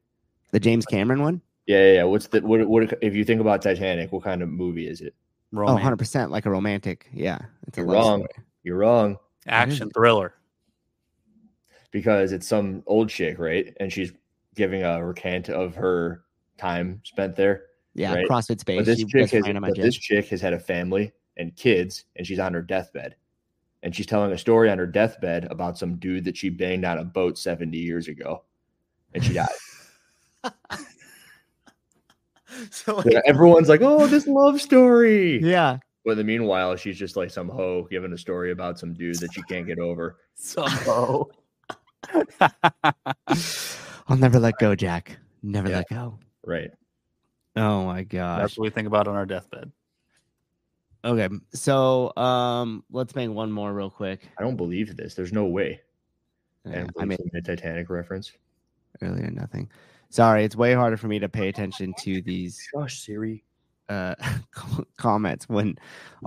The 0.52 0.60
James 0.60 0.86
Cameron 0.86 1.20
one? 1.22 1.40
Yeah, 1.66 1.78
yeah. 1.86 1.92
yeah. 1.94 2.04
What's 2.04 2.26
the 2.28 2.40
what? 2.40 2.66
What 2.66 2.94
if 3.02 3.14
you 3.14 3.24
think 3.24 3.40
about 3.40 3.62
Titanic? 3.62 4.12
What 4.12 4.22
kind 4.24 4.42
of 4.42 4.48
movie 4.48 4.86
is 4.88 5.00
it? 5.00 5.14
Oh, 5.56 5.64
100 5.64 5.96
percent 5.96 6.30
like 6.30 6.46
a 6.46 6.50
romantic. 6.50 7.06
Yeah, 7.12 7.38
it's 7.66 7.78
a 7.78 7.82
You're 7.82 7.88
love 7.90 8.04
wrong. 8.04 8.18
story. 8.20 8.46
You're 8.64 8.78
wrong 8.78 9.18
action 9.46 9.90
thriller. 9.90 10.34
because 11.90 12.32
it's 12.32 12.46
some 12.46 12.82
old 12.86 13.08
chick, 13.08 13.38
right? 13.38 13.74
And 13.78 13.92
she's 13.92 14.12
giving 14.54 14.82
a 14.82 15.04
recant 15.04 15.48
of 15.50 15.74
her 15.76 16.24
time 16.58 17.00
spent 17.04 17.36
there. 17.36 17.64
Yeah, 17.94 18.14
Right. 18.14 18.26
CrossFit 18.28 18.60
space. 18.60 18.78
But 18.80 18.86
this 18.86 18.98
She 18.98 19.04
chick 19.04 19.30
has 19.30 19.42
flying 19.42 19.56
on 19.56 19.62
my 19.62 19.68
but 19.68 19.76
this 19.76 19.96
chick 19.96 20.26
has 20.28 20.40
had 20.40 20.52
a 20.52 20.58
family 20.58 21.12
and 21.36 21.54
kids, 21.56 22.04
and 22.16 22.26
she's 22.26 22.38
on 22.38 22.52
her 22.54 22.62
deathbed. 22.62 23.14
And 23.84 23.94
she's 23.94 24.06
telling 24.06 24.32
a 24.32 24.38
story 24.38 24.70
on 24.70 24.78
her 24.78 24.86
deathbed 24.86 25.44
about 25.52 25.78
some 25.78 25.96
dude 25.96 26.24
that 26.24 26.36
she 26.36 26.48
banged 26.48 26.84
on 26.86 26.98
a 26.98 27.04
boat 27.04 27.38
70 27.38 27.76
years 27.78 28.08
ago. 28.08 28.42
And 29.12 29.22
she 29.22 29.34
died. 29.34 29.48
so 32.70 33.02
Yeah, 33.04 33.20
Everyone's 33.26 33.68
like, 33.68 33.82
oh, 33.82 34.06
this 34.06 34.26
love 34.26 34.60
story. 34.60 35.38
yeah, 35.42 35.78
But 36.04 36.12
in 36.12 36.18
the 36.18 36.24
meanwhile, 36.24 36.76
she's 36.76 36.98
just 36.98 37.14
like 37.16 37.30
some 37.30 37.48
hoe 37.48 37.86
giving 37.90 38.12
a 38.12 38.18
story 38.18 38.52
about 38.52 38.78
some 38.78 38.94
dude 38.94 39.18
that 39.20 39.32
she 39.34 39.42
can't 39.42 39.66
get 39.66 39.78
over. 39.78 40.16
Somehow. 40.34 41.24
I'll 44.08 44.16
never 44.16 44.38
let 44.40 44.54
go, 44.58 44.74
Jack. 44.74 45.18
Never 45.42 45.68
Yeah. 45.68 45.76
let 45.78 45.88
go. 45.90 46.18
Right. 46.44 46.70
Oh 47.56 47.84
my 47.84 48.02
gosh. 48.02 48.40
That's 48.40 48.56
what 48.58 48.64
we 48.64 48.70
think 48.70 48.86
about 48.88 49.08
on 49.08 49.14
our 49.14 49.26
deathbed. 49.26 49.70
Okay, 51.04 51.28
so 51.52 52.16
um, 52.16 52.82
let's 52.90 53.14
make 53.14 53.28
one 53.30 53.52
more 53.52 53.72
real 53.74 53.90
quick. 53.90 54.26
I 54.38 54.42
don't 54.42 54.56
believe 54.56 54.96
this. 54.96 55.14
There's 55.14 55.32
no 55.32 55.44
way. 55.44 55.80
Yeah, 56.64 56.72
And 56.78 56.92
I 56.98 57.04
made 57.04 57.20
a 57.34 57.42
Titanic 57.42 57.90
reference. 57.90 58.32
earlier 59.02 59.30
nothing. 59.30 59.70
Sorry, 60.08 60.44
it's 60.44 60.56
way 60.56 60.72
harder 60.72 60.96
for 60.96 61.08
me 61.08 61.18
to 61.18 61.28
pay 61.28 61.48
attention 61.48 61.92
to 62.00 62.22
these 62.26 62.58
Gosh, 62.74 63.00
Siri. 63.00 63.44
uh 63.90 64.14
comments 64.96 65.46
when 65.48 65.76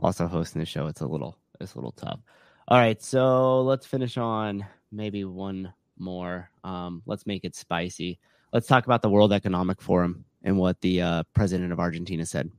also 0.03 0.27
hosting 0.27 0.59
the 0.59 0.65
show. 0.65 0.85
It's 0.85 1.01
a 1.01 1.07
little 1.07 1.37
it's 1.59 1.73
a 1.73 1.77
little 1.77 1.93
tough. 1.93 2.19
All 2.67 2.77
right, 2.77 3.01
so 3.01 3.61
let's 3.61 3.85
finish 3.87 4.17
on 4.17 4.63
maybe 4.91 5.23
one 5.23 5.73
more. 5.97 6.51
Um, 6.63 7.01
let's 7.07 7.25
make 7.25 7.45
it 7.45 7.55
spicy. 7.55 8.19
Let's 8.53 8.67
talk 8.67 8.85
about 8.85 9.01
the 9.01 9.09
World 9.09 9.33
Economic 9.33 9.81
Forum 9.81 10.25
and 10.43 10.57
what 10.59 10.79
the 10.81 11.01
uh, 11.01 11.23
president 11.33 11.71
of 11.71 11.79
Argentina 11.79 12.25
said. 12.25 12.51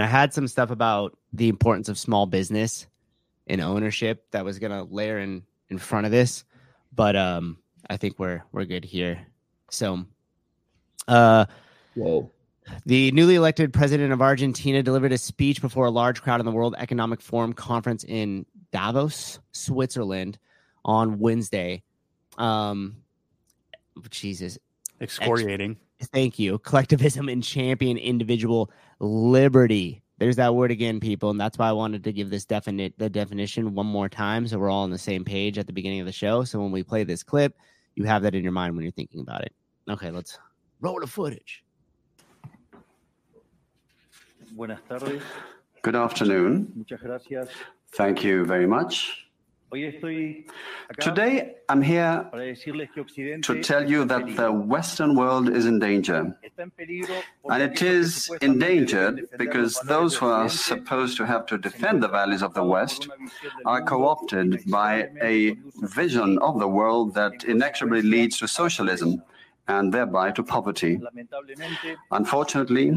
And 0.00 0.06
I 0.06 0.10
had 0.10 0.32
some 0.32 0.48
stuff 0.48 0.70
about 0.70 1.18
the 1.34 1.50
importance 1.50 1.90
of 1.90 1.98
small 1.98 2.24
business 2.24 2.86
and 3.46 3.60
ownership 3.60 4.24
that 4.30 4.46
was 4.46 4.58
going 4.58 4.72
to 4.72 4.84
layer 4.84 5.18
in 5.18 5.42
in 5.68 5.76
front 5.76 6.06
of 6.06 6.10
this, 6.10 6.42
but 6.90 7.16
um, 7.16 7.58
I 7.90 7.98
think 7.98 8.18
we're 8.18 8.42
we're 8.50 8.64
good 8.64 8.82
here. 8.82 9.26
So, 9.68 10.06
uh, 11.06 11.44
Whoa. 11.96 12.30
the 12.86 13.12
newly 13.12 13.34
elected 13.34 13.74
president 13.74 14.10
of 14.14 14.22
Argentina 14.22 14.82
delivered 14.82 15.12
a 15.12 15.18
speech 15.18 15.60
before 15.60 15.84
a 15.84 15.90
large 15.90 16.22
crowd 16.22 16.40
in 16.40 16.46
the 16.46 16.52
World 16.52 16.74
Economic 16.78 17.20
Forum 17.20 17.52
conference 17.52 18.02
in 18.02 18.46
Davos, 18.72 19.38
Switzerland, 19.52 20.38
on 20.82 21.18
Wednesday. 21.18 21.82
Um, 22.38 22.96
Jesus, 24.08 24.58
Excoriating. 24.98 25.76
Thank 26.00 26.38
you. 26.38 26.58
Collectivism 26.58 27.28
and 27.28 27.42
champion 27.42 27.96
individual 27.96 28.70
liberty. 28.98 30.02
There's 30.18 30.36
that 30.36 30.54
word 30.54 30.70
again, 30.70 31.00
people, 31.00 31.30
and 31.30 31.40
that's 31.40 31.56
why 31.56 31.68
I 31.68 31.72
wanted 31.72 32.04
to 32.04 32.12
give 32.12 32.28
this 32.28 32.44
definite 32.44 32.92
the 32.98 33.08
definition 33.08 33.74
one 33.74 33.86
more 33.86 34.08
time, 34.08 34.46
so 34.46 34.58
we're 34.58 34.68
all 34.68 34.82
on 34.82 34.90
the 34.90 34.98
same 34.98 35.24
page 35.24 35.56
at 35.56 35.66
the 35.66 35.72
beginning 35.72 36.00
of 36.00 36.06
the 36.06 36.12
show. 36.12 36.44
So 36.44 36.60
when 36.60 36.72
we 36.72 36.82
play 36.82 37.04
this 37.04 37.22
clip, 37.22 37.56
you 37.94 38.04
have 38.04 38.22
that 38.22 38.34
in 38.34 38.42
your 38.42 38.52
mind 38.52 38.76
when 38.76 38.82
you're 38.82 38.92
thinking 38.92 39.20
about 39.20 39.42
it. 39.42 39.54
Okay, 39.88 40.10
let's 40.10 40.38
roll 40.80 41.00
the 41.00 41.06
footage. 41.06 41.64
Buenas 44.52 44.80
tardes. 44.88 45.22
Good 45.82 45.96
afternoon. 45.96 46.70
Muchas 46.76 47.00
gracias. 47.00 47.48
Thank 47.92 48.22
you 48.22 48.44
very 48.44 48.66
much. 48.66 49.29
Hoy 49.72 49.84
estoy 49.84 50.46
acá 50.88 51.04
Today, 51.04 51.54
I'm 51.68 51.80
here 51.80 52.26
para 52.30 52.42
decirles 52.42 52.90
que 52.90 53.00
Occidente 53.00 53.46
to 53.46 53.62
tell 53.62 53.88
you 53.88 54.04
that 54.04 54.26
the 54.34 54.50
Western 54.50 55.14
world 55.14 55.48
is 55.48 55.64
in 55.64 55.78
danger. 55.78 56.34
está 56.42 56.62
en 56.64 56.70
peligro 56.72 57.14
And 57.48 57.62
it 57.62 57.80
is 57.80 58.28
endangered 58.40 59.28
because 59.38 59.78
those 59.86 60.16
who 60.16 60.26
are 60.26 60.48
supposed 60.48 61.16
to 61.18 61.24
have 61.24 61.46
to 61.46 61.56
defend 61.56 62.02
the 62.02 62.08
values 62.08 62.42
of 62.42 62.52
the 62.54 62.64
West 62.64 63.08
are 63.64 63.80
co 63.82 64.08
opted 64.08 64.68
by 64.68 65.08
a 65.22 65.56
vision 65.82 66.38
of 66.38 66.58
the 66.58 66.66
world 66.66 67.14
that 67.14 67.44
inexorably 67.44 68.02
leads 68.02 68.38
to 68.38 68.48
socialism 68.48 69.22
and 69.68 69.92
thereby 69.92 70.30
to 70.32 70.42
poverty. 70.42 71.00
Unfortunately, 72.10 72.92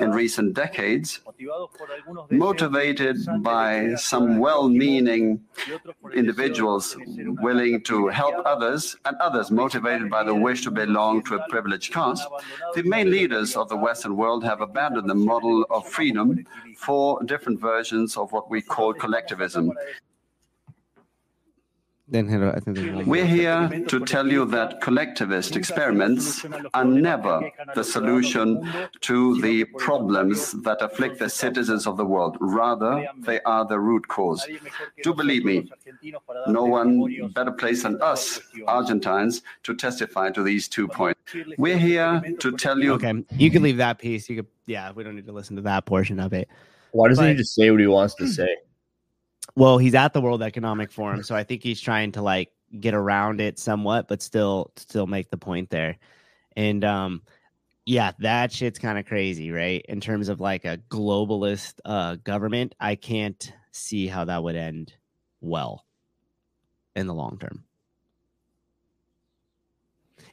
in 0.00 0.10
recent 0.10 0.54
decades, 0.54 1.20
motivados 1.26 1.70
por 1.76 1.88
algunos 1.88 2.28
deseos 2.28 2.38
motivated 2.38 3.16
by 3.42 3.94
some 3.96 4.38
well 4.38 4.68
meaning 4.68 5.40
individuals 6.14 6.96
willing 7.40 7.82
to 7.82 8.08
help 8.08 8.34
others, 8.44 8.96
and 9.04 9.16
others 9.18 9.50
motivated 9.50 10.10
by 10.10 10.22
the 10.22 10.34
wish 10.34 10.62
to 10.62 10.70
belong 10.70 11.22
to 11.22 11.36
a 11.36 11.48
privileged 11.48 11.92
caste, 11.92 12.26
the 12.74 12.82
main 12.82 13.10
leaders 13.10 13.56
of 13.56 13.68
the 13.68 13.76
Western 13.76 14.16
world 14.16 14.44
have 14.44 14.60
abandoned 14.60 15.08
the 15.08 15.14
model 15.14 15.64
of 15.70 15.86
freedom 15.88 16.44
for 16.76 17.22
different 17.24 17.60
versions 17.60 18.16
of 18.16 18.32
what 18.32 18.50
we 18.50 18.60
call 18.60 18.92
collectivism. 18.92 19.66
Then 19.68 19.76
hit, 19.76 19.76
I 19.76 19.76
think 19.76 19.76
there's 19.76 19.76
one 19.76 19.76
more. 19.76 19.94
We're 22.08 23.26
here 23.26 23.84
to 23.88 24.00
tell 24.04 24.28
you 24.30 24.44
that 24.46 24.80
collectivist 24.80 25.56
experiments 25.56 26.46
are 26.72 26.84
never 26.84 27.50
the 27.74 27.82
solution 27.82 28.72
to 29.00 29.40
the 29.40 29.64
problems 29.64 30.52
that 30.62 30.80
afflict 30.82 31.18
the 31.18 31.28
citizens 31.28 31.84
of 31.84 31.96
the 31.96 32.04
world. 32.04 32.36
Rather, 32.40 33.08
they 33.18 33.40
are 33.40 33.66
the 33.66 33.80
root 33.80 34.06
cause. 34.06 34.46
Do 35.02 35.14
believe 35.14 35.44
me, 35.44 35.68
no 36.46 36.64
one 36.64 37.28
better 37.32 37.50
placed 37.50 37.82
than 37.82 38.00
us, 38.00 38.40
Argentines, 38.68 39.42
to 39.64 39.74
testify 39.74 40.30
to 40.30 40.44
these 40.44 40.68
two 40.68 40.86
points. 40.86 41.20
We're 41.58 41.78
here 41.78 42.22
to 42.38 42.52
tell 42.56 42.78
you. 42.78 42.92
Okay, 42.94 43.24
you 43.32 43.50
can 43.50 43.64
leave 43.64 43.78
that 43.78 43.98
piece. 43.98 44.30
You 44.30 44.36
could, 44.36 44.46
yeah, 44.66 44.92
we 44.92 45.02
don't 45.02 45.16
need 45.16 45.26
to 45.26 45.32
listen 45.32 45.56
to 45.56 45.62
that 45.62 45.86
portion 45.86 46.20
of 46.20 46.32
it. 46.32 46.48
Why 46.92 47.08
doesn't 47.08 47.24
he 47.26 47.32
But- 47.32 47.38
just 47.38 47.54
say 47.56 47.68
what 47.72 47.80
he 47.80 47.88
wants 47.88 48.14
to 48.14 48.28
say? 48.28 48.56
Well, 49.56 49.78
he's 49.78 49.94
at 49.94 50.12
the 50.12 50.20
World 50.20 50.42
Economic 50.42 50.92
Forum, 50.92 51.22
so 51.22 51.34
I 51.34 51.42
think 51.42 51.62
he's 51.62 51.80
trying 51.80 52.12
to 52.12 52.22
like 52.22 52.50
get 52.78 52.92
around 52.94 53.40
it 53.40 53.58
somewhat, 53.58 54.06
but 54.06 54.20
still, 54.20 54.70
still 54.76 55.06
make 55.06 55.30
the 55.30 55.38
point 55.38 55.70
there. 55.70 55.96
And 56.56 56.84
um, 56.84 57.22
yeah, 57.86 58.12
that 58.18 58.52
shit's 58.52 58.78
kind 58.78 58.98
of 58.98 59.06
crazy, 59.06 59.50
right? 59.50 59.84
In 59.88 60.00
terms 60.00 60.28
of 60.28 60.40
like 60.40 60.64
a 60.64 60.78
globalist 60.90 61.74
uh 61.84 62.16
government, 62.16 62.74
I 62.80 62.96
can't 62.96 63.52
see 63.72 64.06
how 64.06 64.24
that 64.26 64.42
would 64.42 64.56
end 64.56 64.92
well 65.40 65.86
in 66.94 67.06
the 67.06 67.14
long 67.14 67.38
term. 67.38 67.64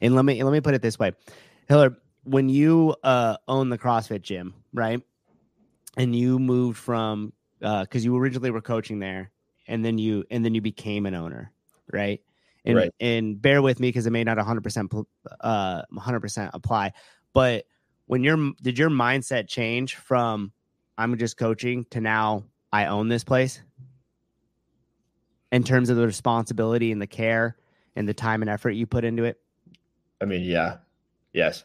And 0.02 0.14
let 0.14 0.24
me 0.24 0.42
let 0.42 0.52
me 0.52 0.60
put 0.60 0.74
it 0.74 0.82
this 0.82 0.98
way, 0.98 1.12
Hiller, 1.68 1.96
when 2.24 2.48
you 2.48 2.94
uh 3.04 3.36
own 3.48 3.70
the 3.70 3.78
CrossFit 3.78 4.22
gym, 4.22 4.52
right? 4.74 5.00
And 5.96 6.14
you 6.14 6.38
moved 6.40 6.76
from 6.76 7.32
because 7.82 8.04
you 8.04 8.16
originally 8.16 8.50
were 8.50 8.60
coaching 8.60 8.98
there, 8.98 9.30
and 9.66 9.84
then 9.84 9.98
you 9.98 10.24
and 10.30 10.44
then 10.44 10.54
you 10.54 10.60
became 10.60 11.06
an 11.06 11.14
owner, 11.14 11.50
right? 11.92 12.20
And 12.64 12.76
Right. 12.76 12.90
and 13.00 13.40
bear 13.40 13.62
with 13.62 13.80
me 13.80 13.88
because 13.88 14.06
it 14.06 14.10
may 14.10 14.24
not 14.24 14.36
100 14.36 14.62
percent 14.62 14.92
uh 15.40 15.82
100 15.90 16.20
percent 16.20 16.50
apply, 16.54 16.92
but 17.32 17.64
when 18.06 18.22
your 18.22 18.52
did 18.62 18.78
your 18.78 18.90
mindset 18.90 19.48
change 19.48 19.96
from 19.96 20.52
I'm 20.98 21.16
just 21.18 21.36
coaching 21.36 21.84
to 21.90 22.00
now 22.00 22.44
I 22.72 22.86
own 22.86 23.08
this 23.08 23.24
place 23.24 23.60
in 25.52 25.64
terms 25.64 25.88
of 25.90 25.96
the 25.96 26.06
responsibility 26.06 26.92
and 26.92 27.00
the 27.00 27.06
care 27.06 27.56
and 27.96 28.08
the 28.08 28.14
time 28.14 28.42
and 28.42 28.50
effort 28.50 28.70
you 28.70 28.86
put 28.86 29.04
into 29.04 29.24
it? 29.24 29.40
I 30.20 30.24
mean, 30.26 30.42
yeah. 30.42 30.78
Yes. 31.32 31.64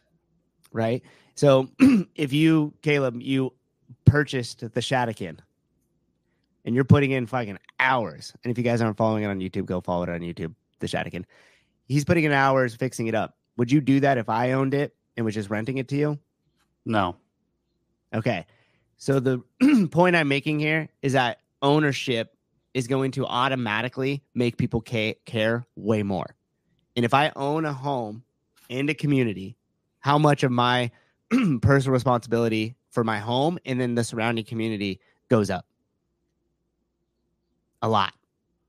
right? 0.71 1.03
So 1.35 1.69
if 2.15 2.33
you, 2.33 2.73
Caleb, 2.81 3.21
you 3.21 3.53
purchased 4.05 4.59
the 4.61 4.81
Shatakin 4.81 5.39
and 6.65 6.75
you're 6.75 6.83
putting 6.83 7.11
in 7.11 7.25
fucking 7.25 7.57
hours, 7.79 8.33
and 8.43 8.51
if 8.51 8.57
you 8.57 8.63
guys 8.63 8.81
aren't 8.81 8.97
following 8.97 9.23
it 9.23 9.27
on 9.27 9.39
YouTube, 9.39 9.65
go 9.65 9.81
follow 9.81 10.03
it 10.03 10.09
on 10.09 10.21
YouTube, 10.21 10.53
the 10.79 10.87
Shatakin. 10.87 11.25
He's 11.85 12.05
putting 12.05 12.23
in 12.23 12.31
hours 12.31 12.75
fixing 12.75 13.07
it 13.07 13.15
up. 13.15 13.35
Would 13.57 13.71
you 13.71 13.81
do 13.81 13.99
that 14.01 14.17
if 14.17 14.29
I 14.29 14.51
owned 14.51 14.73
it 14.73 14.95
and 15.17 15.25
was 15.25 15.35
just 15.35 15.49
renting 15.49 15.77
it 15.77 15.87
to 15.89 15.95
you? 15.95 16.19
No. 16.85 17.15
Okay. 18.13 18.45
So 18.97 19.19
the 19.19 19.41
point 19.91 20.15
I'm 20.15 20.27
making 20.27 20.59
here 20.59 20.89
is 21.01 21.13
that 21.13 21.39
ownership 21.61 22.35
is 22.73 22.87
going 22.87 23.11
to 23.11 23.25
automatically 23.25 24.23
make 24.33 24.57
people 24.57 24.81
ca- 24.81 25.15
care 25.25 25.65
way 25.75 26.03
more. 26.03 26.35
And 26.95 27.05
if 27.05 27.13
I 27.13 27.31
own 27.35 27.65
a 27.65 27.73
home 27.73 28.23
and 28.69 28.89
a 28.89 28.93
community, 28.93 29.57
how 29.99 30.17
much 30.17 30.43
of 30.43 30.51
my 30.51 30.91
personal 31.61 31.93
responsibility 31.93 32.75
for 32.91 33.03
my 33.03 33.19
home 33.19 33.59
and 33.65 33.79
then 33.79 33.95
the 33.95 34.03
surrounding 34.03 34.45
community 34.45 34.99
goes 35.29 35.49
up? 35.49 35.65
A 37.81 37.89
lot. 37.89 38.13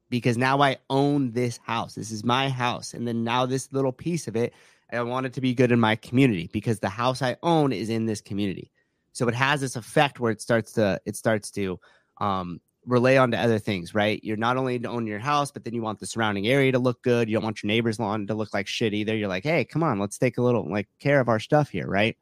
Because 0.09 0.37
now 0.37 0.61
I 0.61 0.77
own 0.89 1.33
this 1.33 1.59
house. 1.59 1.95
This 1.95 2.11
is 2.11 2.25
my 2.25 2.49
house. 2.49 2.95
And 2.95 3.07
then 3.07 3.23
now 3.23 3.47
this 3.47 3.73
little 3.73 3.93
piece 3.93 4.27
of 4.27 4.37
it, 4.37 4.53
I 4.93 5.01
want 5.03 5.27
it 5.27 5.33
to 5.35 5.41
be 5.41 5.55
good 5.55 5.71
in 5.71 5.79
my 5.79 5.95
community 5.97 6.49
because 6.53 6.81
the 6.81 6.89
house 6.89 7.23
I 7.23 7.37
own 7.43 7.73
is 7.73 7.91
in 7.91 8.07
this 8.07 8.21
community. 8.21 8.73
So 9.13 9.29
it 9.29 9.35
has 9.35 9.61
this 9.61 9.77
effect 9.77 10.19
where 10.19 10.33
it 10.33 10.41
starts 10.41 10.73
to 10.73 11.01
it 11.05 11.17
starts 11.17 11.51
to 11.53 11.79
um, 12.21 12.61
relay 12.87 13.17
onto 13.17 13.37
other 13.37 13.59
things, 13.59 13.95
right? 13.95 14.23
You're 14.23 14.37
not 14.37 14.57
only 14.57 14.79
to 14.79 14.89
own 14.89 15.07
your 15.07 15.19
house, 15.19 15.51
but 15.51 15.65
then 15.65 15.75
you 15.75 15.83
want 15.83 16.01
the 16.01 16.07
surrounding 16.07 16.49
area 16.49 16.73
to 16.73 16.79
look 16.79 17.03
good. 17.03 17.29
You 17.29 17.37
don't 17.37 17.45
want 17.45 17.63
your 17.63 17.69
neighbor's 17.69 18.01
lawn 18.01 18.27
to 18.27 18.35
look 18.35 18.55
like 18.55 18.67
shit 18.67 18.95
either. 18.95 19.17
You're 19.17 19.29
like, 19.29 19.45
hey, 19.45 19.65
come 19.65 19.83
on, 19.83 19.99
let's 19.99 20.19
take 20.19 20.39
a 20.39 20.43
little 20.43 20.69
like 20.69 20.89
care 20.99 21.21
of 21.21 21.29
our 21.29 21.39
stuff 21.39 21.69
here, 21.71 21.87
right? 21.87 22.17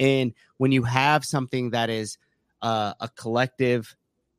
And 0.00 0.32
when 0.56 0.72
you 0.72 0.82
have 0.82 1.24
something 1.24 1.70
that 1.70 1.90
is 1.90 2.18
uh, 2.62 2.94
a 3.00 3.08
collective, 3.10 3.94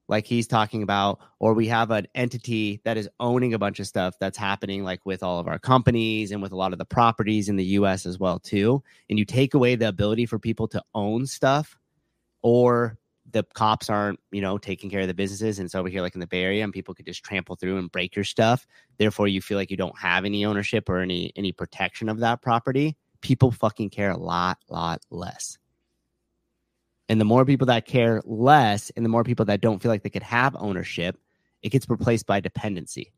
like 0.07 0.25
he's 0.25 0.47
talking 0.47 0.83
about, 0.83 1.19
or 1.39 1.53
we 1.53 1.67
have 1.67 1.91
an 1.91 2.07
entity 2.15 2.81
that 2.83 2.97
is 2.97 3.09
owning 3.19 3.53
a 3.53 3.59
bunch 3.59 3.79
of 3.79 3.87
stuff 3.87 4.15
that's 4.19 4.37
happening, 4.37 4.83
like 4.83 5.05
with 5.05 5.23
all 5.23 5.39
of 5.39 5.47
our 5.47 5.59
companies 5.59 6.31
and 6.31 6.41
with 6.41 6.51
a 6.51 6.57
lot 6.57 6.73
of 6.73 6.79
the 6.79 6.85
properties 6.85 7.49
in 7.49 7.55
the 7.55 7.65
U.S. 7.65 8.05
as 8.05 8.19
well 8.19 8.39
too, 8.39 8.83
and 9.09 9.17
you 9.17 9.25
take 9.25 9.53
away 9.53 9.75
the 9.75 9.87
ability 9.87 10.25
for 10.25 10.39
people 10.39 10.67
to 10.69 10.83
own 10.93 11.25
stuff 11.25 11.77
or 12.41 12.97
the 13.31 13.43
cops 13.53 13.89
aren't, 13.89 14.19
you 14.31 14.41
know, 14.41 14.57
taking 14.57 14.89
care 14.89 15.01
of 15.01 15.07
the 15.07 15.13
businesses, 15.13 15.57
and 15.57 15.65
it's 15.65 15.75
over 15.75 15.89
here 15.89 16.01
like 16.01 16.13
in 16.13 16.19
the 16.19 16.27
Bay 16.27 16.43
Area, 16.43 16.63
and 16.63 16.73
people 16.73 16.93
could 16.93 17.05
just 17.05 17.23
trample 17.23 17.55
through 17.55 17.77
and 17.77 17.91
break 17.91 18.15
your 18.15 18.25
stuff. 18.25 18.67
Therefore, 18.97 19.27
you 19.27 19.41
feel 19.41 19.57
like 19.57 19.71
you 19.71 19.77
don't 19.77 19.97
have 19.97 20.25
any 20.25 20.45
ownership 20.45 20.89
or 20.89 20.99
any 20.99 21.31
any 21.35 21.51
protection 21.51 22.09
of 22.09 22.19
that 22.19 22.41
property. 22.41 22.95
People 23.21 23.51
fucking 23.51 23.89
care 23.89 24.11
a 24.11 24.17
lot, 24.17 24.57
lot 24.69 25.01
less. 25.09 25.57
And 27.13 27.21
the 27.21 27.25
more 27.25 27.45
people 27.45 27.67
that 27.67 27.85
care 27.85 28.23
less, 28.25 28.89
and 28.95 29.05
the 29.05 29.09
more 29.09 29.23
people 29.23 29.45
that 29.45 29.61
don't 29.61 29.79
feel 29.79 29.91
like 29.91 30.01
they 30.01 30.09
could 30.09 30.23
have 30.23 30.55
ownership, 30.57 31.15
it 31.61 31.69
gets 31.69 31.87
replaced 31.87 32.25
by 32.25 32.39
dependency. 32.39 33.13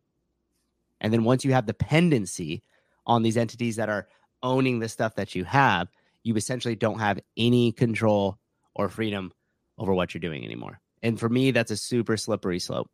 And 1.00 1.14
then 1.14 1.24
once 1.24 1.46
you 1.46 1.54
have 1.54 1.66
dependency 1.66 2.62
on 3.06 3.24
these 3.24 3.38
entities 3.38 3.78
that 3.78 3.88
are 3.88 4.10
owning 4.44 4.80
the 4.80 4.90
stuff 4.90 5.16
that 5.16 5.34
you 5.34 5.46
have, 5.46 5.88
you 6.24 6.36
essentially 6.36 6.76
don't 6.76 7.00
have 7.00 7.22
any 7.38 7.72
control 7.72 8.38
or 8.74 8.90
freedom 8.90 9.32
over 9.78 9.94
what 9.94 10.14
you're 10.14 10.20
doing 10.20 10.44
anymore. 10.44 10.82
And 11.02 11.18
for 11.18 11.30
me, 11.30 11.52
that's 11.52 11.72
a 11.72 11.78
super 11.78 12.18
slippery 12.18 12.60
slope. 12.60 12.92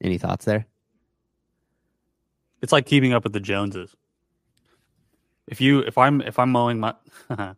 Any 0.00 0.18
thoughts 0.18 0.44
there? 0.44 0.64
It's 2.62 2.70
like 2.70 2.86
keeping 2.86 3.12
up 3.14 3.24
with 3.24 3.32
the 3.32 3.40
Joneses. 3.40 3.96
If 5.48 5.60
you 5.60 5.80
if 5.80 5.98
I'm 5.98 6.20
if 6.20 6.38
I'm 6.38 6.50
mowing 6.50 6.80
my 6.80 6.94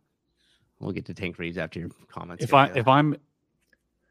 We'll 0.81 0.93
get 0.93 1.05
to 1.05 1.13
Tank 1.13 1.37
reads 1.37 1.57
after 1.57 1.79
your 1.79 1.89
comments. 2.07 2.43
if 2.43 2.53
I 2.53 2.67
if 2.73 2.87
I'm 2.87 3.15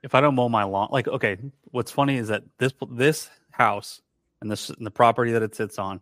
if 0.02 0.14
I 0.14 0.20
don't 0.20 0.34
mow 0.34 0.48
my 0.48 0.64
lawn, 0.64 0.88
like 0.92 1.08
okay, 1.08 1.36
what's 1.64 1.90
funny 1.90 2.16
is 2.16 2.28
that 2.28 2.44
this 2.58 2.72
this 2.90 3.28
house 3.50 4.00
and 4.40 4.50
this 4.50 4.70
and 4.70 4.86
the 4.86 4.90
property 4.90 5.32
that 5.32 5.42
it 5.42 5.54
sits 5.54 5.78
on 5.78 6.00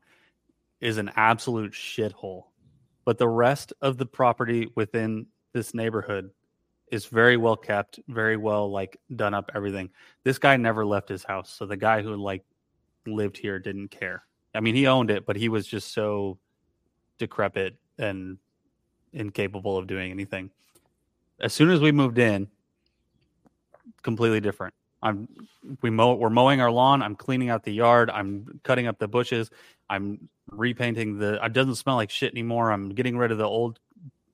is 0.80 0.98
an 0.98 1.10
absolute 1.16 1.72
shithole, 1.72 2.44
but 3.04 3.18
the 3.18 3.28
rest 3.28 3.72
of 3.80 3.96
the 3.96 4.06
property 4.06 4.68
within 4.74 5.26
this 5.54 5.72
neighborhood 5.74 6.30
is 6.92 7.06
very 7.06 7.36
well 7.36 7.56
kept, 7.56 7.98
very 8.06 8.36
well 8.36 8.70
like 8.70 8.98
done 9.14 9.34
up 9.34 9.50
everything. 9.54 9.90
This 10.22 10.38
guy 10.38 10.56
never 10.56 10.84
left 10.84 11.08
his 11.08 11.24
house, 11.24 11.50
so 11.50 11.64
the 11.64 11.76
guy 11.76 12.02
who 12.02 12.14
like 12.14 12.44
lived 13.06 13.38
here 13.38 13.58
didn't 13.58 13.88
care. 13.88 14.22
I 14.54 14.60
mean, 14.60 14.74
he 14.74 14.86
owned 14.86 15.10
it, 15.10 15.24
but 15.24 15.36
he 15.36 15.48
was 15.48 15.66
just 15.66 15.92
so 15.92 16.38
decrepit 17.18 17.76
and 17.98 18.38
incapable 19.12 19.76
of 19.76 19.86
doing 19.86 20.10
anything. 20.10 20.50
As 21.40 21.52
soon 21.52 21.70
as 21.70 21.80
we 21.80 21.92
moved 21.92 22.18
in, 22.18 22.48
completely 24.02 24.40
different. 24.40 24.74
I'm 25.02 25.28
we 25.82 25.90
mow 25.90 26.14
we're 26.14 26.30
mowing 26.30 26.60
our 26.60 26.70
lawn. 26.70 27.02
I'm 27.02 27.14
cleaning 27.14 27.50
out 27.50 27.62
the 27.62 27.72
yard. 27.72 28.10
I'm 28.10 28.60
cutting 28.64 28.86
up 28.86 28.98
the 28.98 29.08
bushes. 29.08 29.50
I'm 29.88 30.28
repainting 30.50 31.18
the. 31.18 31.44
It 31.44 31.52
doesn't 31.52 31.76
smell 31.76 31.96
like 31.96 32.10
shit 32.10 32.32
anymore. 32.32 32.72
I'm 32.72 32.90
getting 32.90 33.16
rid 33.16 33.30
of 33.30 33.38
the 33.38 33.44
old 33.46 33.78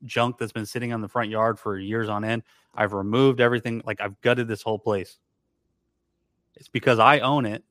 junk 0.03 0.37
that's 0.37 0.51
been 0.51 0.65
sitting 0.65 0.93
on 0.93 1.01
the 1.01 1.07
front 1.07 1.29
yard 1.29 1.59
for 1.59 1.77
years 1.77 2.09
on 2.09 2.23
end. 2.23 2.43
I've 2.73 2.93
removed 2.93 3.41
everything. 3.41 3.83
Like 3.85 4.01
I've 4.01 4.19
gutted 4.21 4.47
this 4.47 4.61
whole 4.61 4.79
place. 4.79 5.17
It's 6.55 6.69
because 6.69 6.99
I 6.99 7.19
own 7.19 7.45
it, 7.45 7.63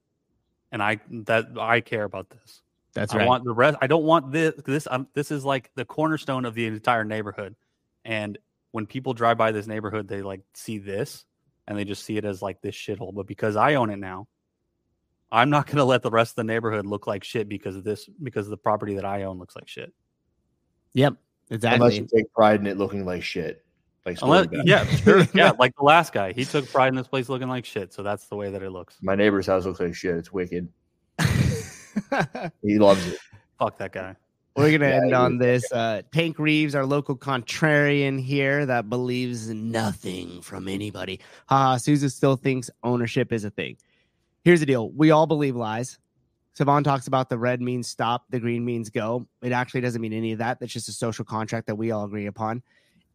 and 0.70 0.82
I 0.82 1.00
that 1.10 1.58
I 1.58 1.80
care 1.80 2.04
about 2.04 2.30
this. 2.30 2.62
That's 2.94 3.12
I 3.12 3.18
right. 3.18 3.26
want 3.26 3.44
the 3.44 3.52
rest. 3.52 3.76
I 3.82 3.88
don't 3.88 4.04
want 4.04 4.30
this. 4.30 4.54
This 4.64 4.86
um, 4.88 5.08
this 5.14 5.30
is 5.30 5.44
like 5.44 5.70
the 5.74 5.84
cornerstone 5.84 6.44
of 6.44 6.54
the 6.54 6.66
entire 6.66 7.04
neighborhood. 7.04 7.56
And 8.04 8.38
when 8.70 8.86
people 8.86 9.14
drive 9.14 9.36
by 9.36 9.52
this 9.52 9.66
neighborhood, 9.66 10.08
they 10.08 10.22
like 10.22 10.42
see 10.54 10.78
this, 10.78 11.24
and 11.66 11.76
they 11.76 11.84
just 11.84 12.04
see 12.04 12.16
it 12.16 12.24
as 12.24 12.40
like 12.40 12.60
this 12.62 12.74
shithole. 12.74 13.12
But 13.12 13.26
because 13.26 13.56
I 13.56 13.74
own 13.74 13.90
it 13.90 13.98
now, 13.98 14.28
I'm 15.32 15.50
not 15.50 15.66
going 15.66 15.78
to 15.78 15.84
let 15.84 16.02
the 16.02 16.10
rest 16.10 16.32
of 16.32 16.36
the 16.36 16.44
neighborhood 16.44 16.86
look 16.86 17.08
like 17.08 17.24
shit 17.24 17.48
because 17.48 17.74
of 17.74 17.82
this. 17.82 18.08
Because 18.22 18.48
the 18.48 18.56
property 18.56 18.94
that 18.94 19.04
I 19.04 19.24
own 19.24 19.38
looks 19.38 19.56
like 19.56 19.68
shit. 19.68 19.92
Yep, 20.92 21.16
exactly. 21.50 21.74
Unless 21.76 21.94
exactly. 21.94 22.18
you 22.18 22.24
take 22.24 22.32
pride 22.32 22.60
in 22.60 22.68
it 22.68 22.78
looking 22.78 23.04
like 23.04 23.24
shit. 23.24 23.64
Like 24.06 24.20
Unless, 24.22 24.48
yeah, 24.64 24.84
sure, 24.84 25.26
yeah, 25.34 25.52
like 25.58 25.74
the 25.76 25.82
last 25.82 26.12
guy, 26.12 26.32
he 26.32 26.44
took 26.44 26.70
pride 26.70 26.88
in 26.88 26.94
this 26.94 27.08
place 27.08 27.28
looking 27.28 27.48
like 27.48 27.64
shit. 27.64 27.92
So 27.92 28.02
that's 28.02 28.26
the 28.26 28.36
way 28.36 28.50
that 28.50 28.62
it 28.62 28.70
looks. 28.70 28.98
My 29.02 29.14
neighbor's 29.14 29.46
house 29.46 29.64
looks 29.64 29.80
like 29.80 29.94
shit. 29.94 30.14
It's 30.16 30.30
wicked. 30.30 30.68
He 32.62 32.78
loves 32.78 33.06
it. 33.06 33.18
Fuck 33.58 33.78
that 33.78 33.92
guy. 33.92 34.16
We're 34.56 34.70
gonna 34.70 34.90
Yeah, 34.90 35.02
end 35.02 35.14
on 35.14 35.38
this. 35.38 35.70
Uh, 35.72 36.02
Tank 36.12 36.38
Reeves, 36.38 36.76
our 36.76 36.86
local 36.86 37.16
contrarian 37.16 38.20
here, 38.20 38.64
that 38.66 38.88
believes 38.88 39.48
nothing 39.48 40.42
from 40.42 40.68
anybody. 40.68 41.20
Ha, 41.48 41.76
Souza 41.76 42.08
still 42.08 42.36
thinks 42.36 42.70
ownership 42.84 43.32
is 43.32 43.44
a 43.44 43.50
thing. 43.50 43.76
Here's 44.44 44.60
the 44.60 44.66
deal: 44.66 44.90
we 44.90 45.10
all 45.10 45.26
believe 45.26 45.56
lies. 45.56 45.98
Sevan 46.56 46.84
talks 46.84 47.08
about 47.08 47.28
the 47.28 47.36
red 47.36 47.60
means 47.60 47.88
stop, 47.88 48.26
the 48.30 48.38
green 48.38 48.64
means 48.64 48.90
go. 48.90 49.26
It 49.42 49.50
actually 49.50 49.80
doesn't 49.80 50.00
mean 50.00 50.12
any 50.12 50.30
of 50.30 50.38
that. 50.38 50.60
That's 50.60 50.72
just 50.72 50.88
a 50.88 50.92
social 50.92 51.24
contract 51.24 51.66
that 51.66 51.74
we 51.74 51.90
all 51.90 52.04
agree 52.04 52.26
upon. 52.26 52.62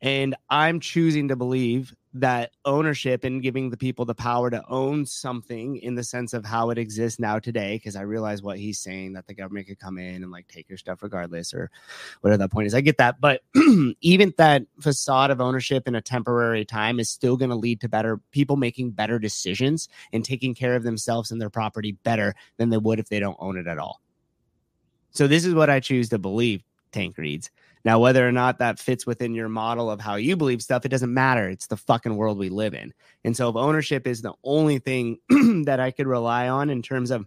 And 0.01 0.35
I'm 0.49 0.79
choosing 0.79 1.27
to 1.27 1.35
believe 1.35 1.93
that 2.13 2.51
ownership 2.65 3.23
and 3.23 3.41
giving 3.41 3.69
the 3.69 3.77
people 3.77 4.03
the 4.03 4.15
power 4.15 4.49
to 4.49 4.63
own 4.67 5.05
something 5.05 5.77
in 5.77 5.93
the 5.93 6.03
sense 6.03 6.33
of 6.33 6.43
how 6.43 6.71
it 6.71 6.77
exists 6.77 7.19
now 7.19 7.37
today, 7.37 7.75
because 7.75 7.95
I 7.95 8.01
realize 8.01 8.41
what 8.41 8.57
he's 8.57 8.79
saying 8.79 9.13
that 9.13 9.27
the 9.27 9.33
government 9.35 9.67
could 9.67 9.79
come 9.79 9.97
in 9.97 10.23
and 10.23 10.31
like 10.31 10.47
take 10.47 10.67
your 10.69 10.77
stuff 10.77 11.03
regardless 11.03 11.53
or 11.53 11.69
whatever 12.21 12.39
that 12.39 12.51
point 12.51 12.65
is. 12.65 12.73
I 12.73 12.81
get 12.81 12.97
that. 12.97 13.21
But 13.21 13.41
even 14.01 14.33
that 14.37 14.63
facade 14.79 15.29
of 15.29 15.39
ownership 15.39 15.87
in 15.87 15.95
a 15.95 16.01
temporary 16.01 16.65
time 16.65 16.99
is 16.99 17.09
still 17.09 17.37
going 17.37 17.49
to 17.49 17.55
lead 17.55 17.81
to 17.81 17.89
better 17.89 18.19
people 18.31 18.55
making 18.55 18.91
better 18.91 19.19
decisions 19.19 19.87
and 20.11 20.25
taking 20.25 20.55
care 20.55 20.75
of 20.75 20.83
themselves 20.83 21.29
and 21.31 21.39
their 21.39 21.49
property 21.49 21.91
better 21.91 22.33
than 22.57 22.69
they 22.69 22.77
would 22.77 22.99
if 22.99 23.09
they 23.09 23.19
don't 23.19 23.37
own 23.39 23.57
it 23.57 23.67
at 23.67 23.77
all. 23.77 24.01
So 25.11 25.27
this 25.27 25.45
is 25.45 25.53
what 25.53 25.69
I 25.69 25.79
choose 25.79 26.09
to 26.09 26.19
believe, 26.19 26.63
Tank 26.91 27.17
reads. 27.17 27.51
Now, 27.85 27.99
whether 27.99 28.27
or 28.27 28.31
not 28.31 28.59
that 28.59 28.77
fits 28.77 29.05
within 29.05 29.33
your 29.33 29.47
model 29.47 29.89
of 29.89 30.01
how 30.01 30.15
you 30.15 30.35
believe 30.35 30.61
stuff, 30.61 30.85
it 30.85 30.89
doesn't 30.89 31.13
matter. 31.13 31.47
It's 31.49 31.67
the 31.67 31.77
fucking 31.77 32.15
world 32.15 32.37
we 32.37 32.49
live 32.49 32.73
in. 32.73 32.93
And 33.23 33.35
so, 33.35 33.49
if 33.49 33.55
ownership 33.55 34.05
is 34.05 34.21
the 34.21 34.33
only 34.43 34.79
thing 34.79 35.17
that 35.65 35.79
I 35.79 35.91
could 35.91 36.07
rely 36.07 36.49
on 36.49 36.69
in 36.69 36.81
terms 36.81 37.09
of 37.09 37.25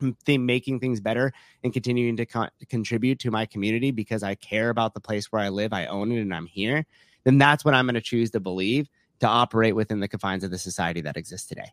mm, 0.00 0.14
th- 0.24 0.38
making 0.38 0.78
things 0.78 1.00
better 1.00 1.32
and 1.64 1.72
continuing 1.72 2.16
to 2.16 2.26
con- 2.26 2.50
contribute 2.68 3.18
to 3.20 3.30
my 3.30 3.44
community 3.44 3.90
because 3.90 4.22
I 4.22 4.36
care 4.36 4.70
about 4.70 4.94
the 4.94 5.00
place 5.00 5.32
where 5.32 5.42
I 5.42 5.48
live, 5.48 5.72
I 5.72 5.86
own 5.86 6.12
it, 6.12 6.20
and 6.20 6.32
I'm 6.32 6.46
here, 6.46 6.86
then 7.24 7.38
that's 7.38 7.64
what 7.64 7.74
I'm 7.74 7.86
going 7.86 7.94
to 7.94 8.00
choose 8.00 8.30
to 8.32 8.40
believe 8.40 8.88
to 9.18 9.26
operate 9.26 9.74
within 9.74 10.00
the 10.00 10.08
confines 10.08 10.44
of 10.44 10.50
the 10.50 10.58
society 10.58 11.00
that 11.00 11.16
exists 11.16 11.48
today. 11.48 11.72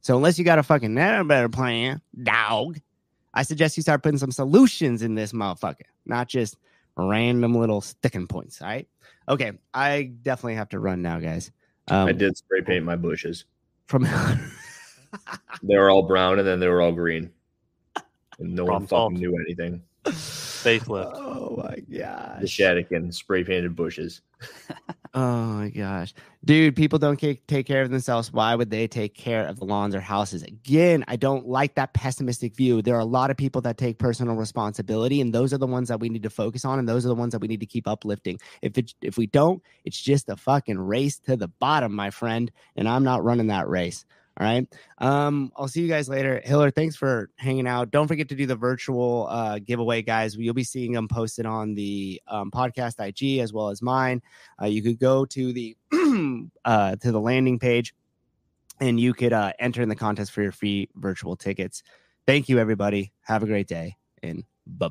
So, 0.00 0.16
unless 0.16 0.38
you 0.38 0.44
got 0.46 0.58
a 0.58 0.62
fucking 0.62 0.94
better 0.94 1.48
plan, 1.50 2.00
dog, 2.22 2.78
I 3.34 3.42
suggest 3.42 3.76
you 3.76 3.82
start 3.82 4.02
putting 4.02 4.18
some 4.18 4.30
solutions 4.30 5.02
in 5.02 5.14
this 5.14 5.32
motherfucker, 5.32 5.88
not 6.06 6.28
just 6.28 6.56
random 6.96 7.54
little 7.54 7.80
sticking 7.80 8.26
points. 8.26 8.60
All 8.62 8.68
right. 8.68 8.88
Okay. 9.28 9.52
I 9.74 10.12
definitely 10.22 10.54
have 10.54 10.70
to 10.70 10.78
run 10.78 11.02
now, 11.02 11.18
guys. 11.18 11.50
Um, 11.88 12.08
I 12.08 12.12
did 12.12 12.36
spray 12.36 12.62
paint 12.62 12.84
my 12.84 12.96
bushes. 12.96 13.44
From 13.86 14.06
They 15.62 15.76
were 15.76 15.90
all 15.90 16.02
brown 16.02 16.38
and 16.38 16.46
then 16.46 16.60
they 16.60 16.68
were 16.68 16.82
all 16.82 16.92
green. 16.92 17.30
And 18.38 18.54
no 18.54 18.64
one 18.64 18.86
Problem 18.86 18.88
solved. 18.88 19.16
fucking 19.16 19.30
knew 19.30 19.38
anything. 19.46 19.82
Facelift. 20.66 21.12
oh 21.14 21.62
my 21.62 21.76
gosh. 21.98 22.40
The 22.40 22.46
Shadikin 22.46 23.12
spray 23.14 23.44
painted 23.44 23.76
bushes. 23.76 24.20
Oh 25.14 25.44
my 25.44 25.70
gosh. 25.70 26.12
Dude, 26.44 26.76
people 26.76 26.98
don't 26.98 27.18
ca- 27.18 27.40
take 27.48 27.64
care 27.66 27.80
of 27.80 27.88
themselves. 27.88 28.30
Why 28.30 28.54
would 28.54 28.68
they 28.68 28.86
take 28.86 29.14
care 29.14 29.46
of 29.46 29.58
the 29.58 29.64
lawns 29.64 29.94
or 29.94 30.00
houses? 30.00 30.42
Again, 30.42 31.06
I 31.08 31.16
don't 31.16 31.48
like 31.48 31.76
that 31.76 31.94
pessimistic 31.94 32.54
view. 32.54 32.82
There 32.82 32.96
are 32.96 33.00
a 33.00 33.06
lot 33.06 33.30
of 33.30 33.38
people 33.38 33.62
that 33.62 33.78
take 33.78 33.98
personal 33.98 34.34
responsibility, 34.34 35.22
and 35.22 35.32
those 35.32 35.54
are 35.54 35.58
the 35.58 35.66
ones 35.66 35.88
that 35.88 36.00
we 36.00 36.10
need 36.10 36.22
to 36.24 36.28
focus 36.28 36.66
on, 36.66 36.78
and 36.78 36.86
those 36.86 37.06
are 37.06 37.08
the 37.08 37.14
ones 37.14 37.32
that 37.32 37.40
we 37.40 37.48
need 37.48 37.60
to 37.60 37.66
keep 37.66 37.88
uplifting. 37.88 38.38
If 38.60 38.76
it 38.76 38.92
if 39.00 39.16
we 39.16 39.26
don't, 39.26 39.62
it's 39.86 39.98
just 39.98 40.28
a 40.28 40.36
fucking 40.36 40.78
race 40.78 41.18
to 41.20 41.34
the 41.34 41.48
bottom, 41.48 41.94
my 41.94 42.10
friend. 42.10 42.52
And 42.76 42.86
I'm 42.86 43.02
not 43.02 43.24
running 43.24 43.46
that 43.46 43.68
race. 43.68 44.04
All 44.38 44.46
right. 44.46 44.66
Um, 44.98 45.50
I'll 45.56 45.68
see 45.68 45.80
you 45.80 45.88
guys 45.88 46.10
later. 46.10 46.42
Hiller, 46.44 46.70
thanks 46.70 46.94
for 46.94 47.30
hanging 47.36 47.66
out. 47.66 47.90
Don't 47.90 48.06
forget 48.06 48.28
to 48.28 48.34
do 48.34 48.44
the 48.44 48.54
virtual 48.54 49.26
uh, 49.30 49.58
giveaway, 49.60 50.02
guys. 50.02 50.36
You'll 50.36 50.52
be 50.52 50.62
seeing 50.62 50.92
them 50.92 51.08
posted 51.08 51.46
on 51.46 51.74
the 51.74 52.20
um, 52.26 52.50
podcast 52.50 52.96
IG 53.00 53.38
as 53.40 53.54
well 53.54 53.70
as 53.70 53.80
mine. 53.80 54.20
Uh, 54.60 54.66
you 54.66 54.82
could 54.82 54.98
go 54.98 55.24
to 55.24 55.52
the 55.54 55.74
uh, 56.66 56.96
to 56.96 57.12
the 57.12 57.20
landing 57.20 57.58
page, 57.58 57.94
and 58.78 59.00
you 59.00 59.14
could 59.14 59.32
uh, 59.32 59.52
enter 59.58 59.80
in 59.80 59.88
the 59.88 59.96
contest 59.96 60.32
for 60.32 60.42
your 60.42 60.52
free 60.52 60.90
virtual 60.96 61.34
tickets. 61.36 61.82
Thank 62.26 62.50
you, 62.50 62.58
everybody. 62.58 63.12
Have 63.22 63.42
a 63.42 63.46
great 63.46 63.68
day, 63.68 63.96
and 64.22 64.44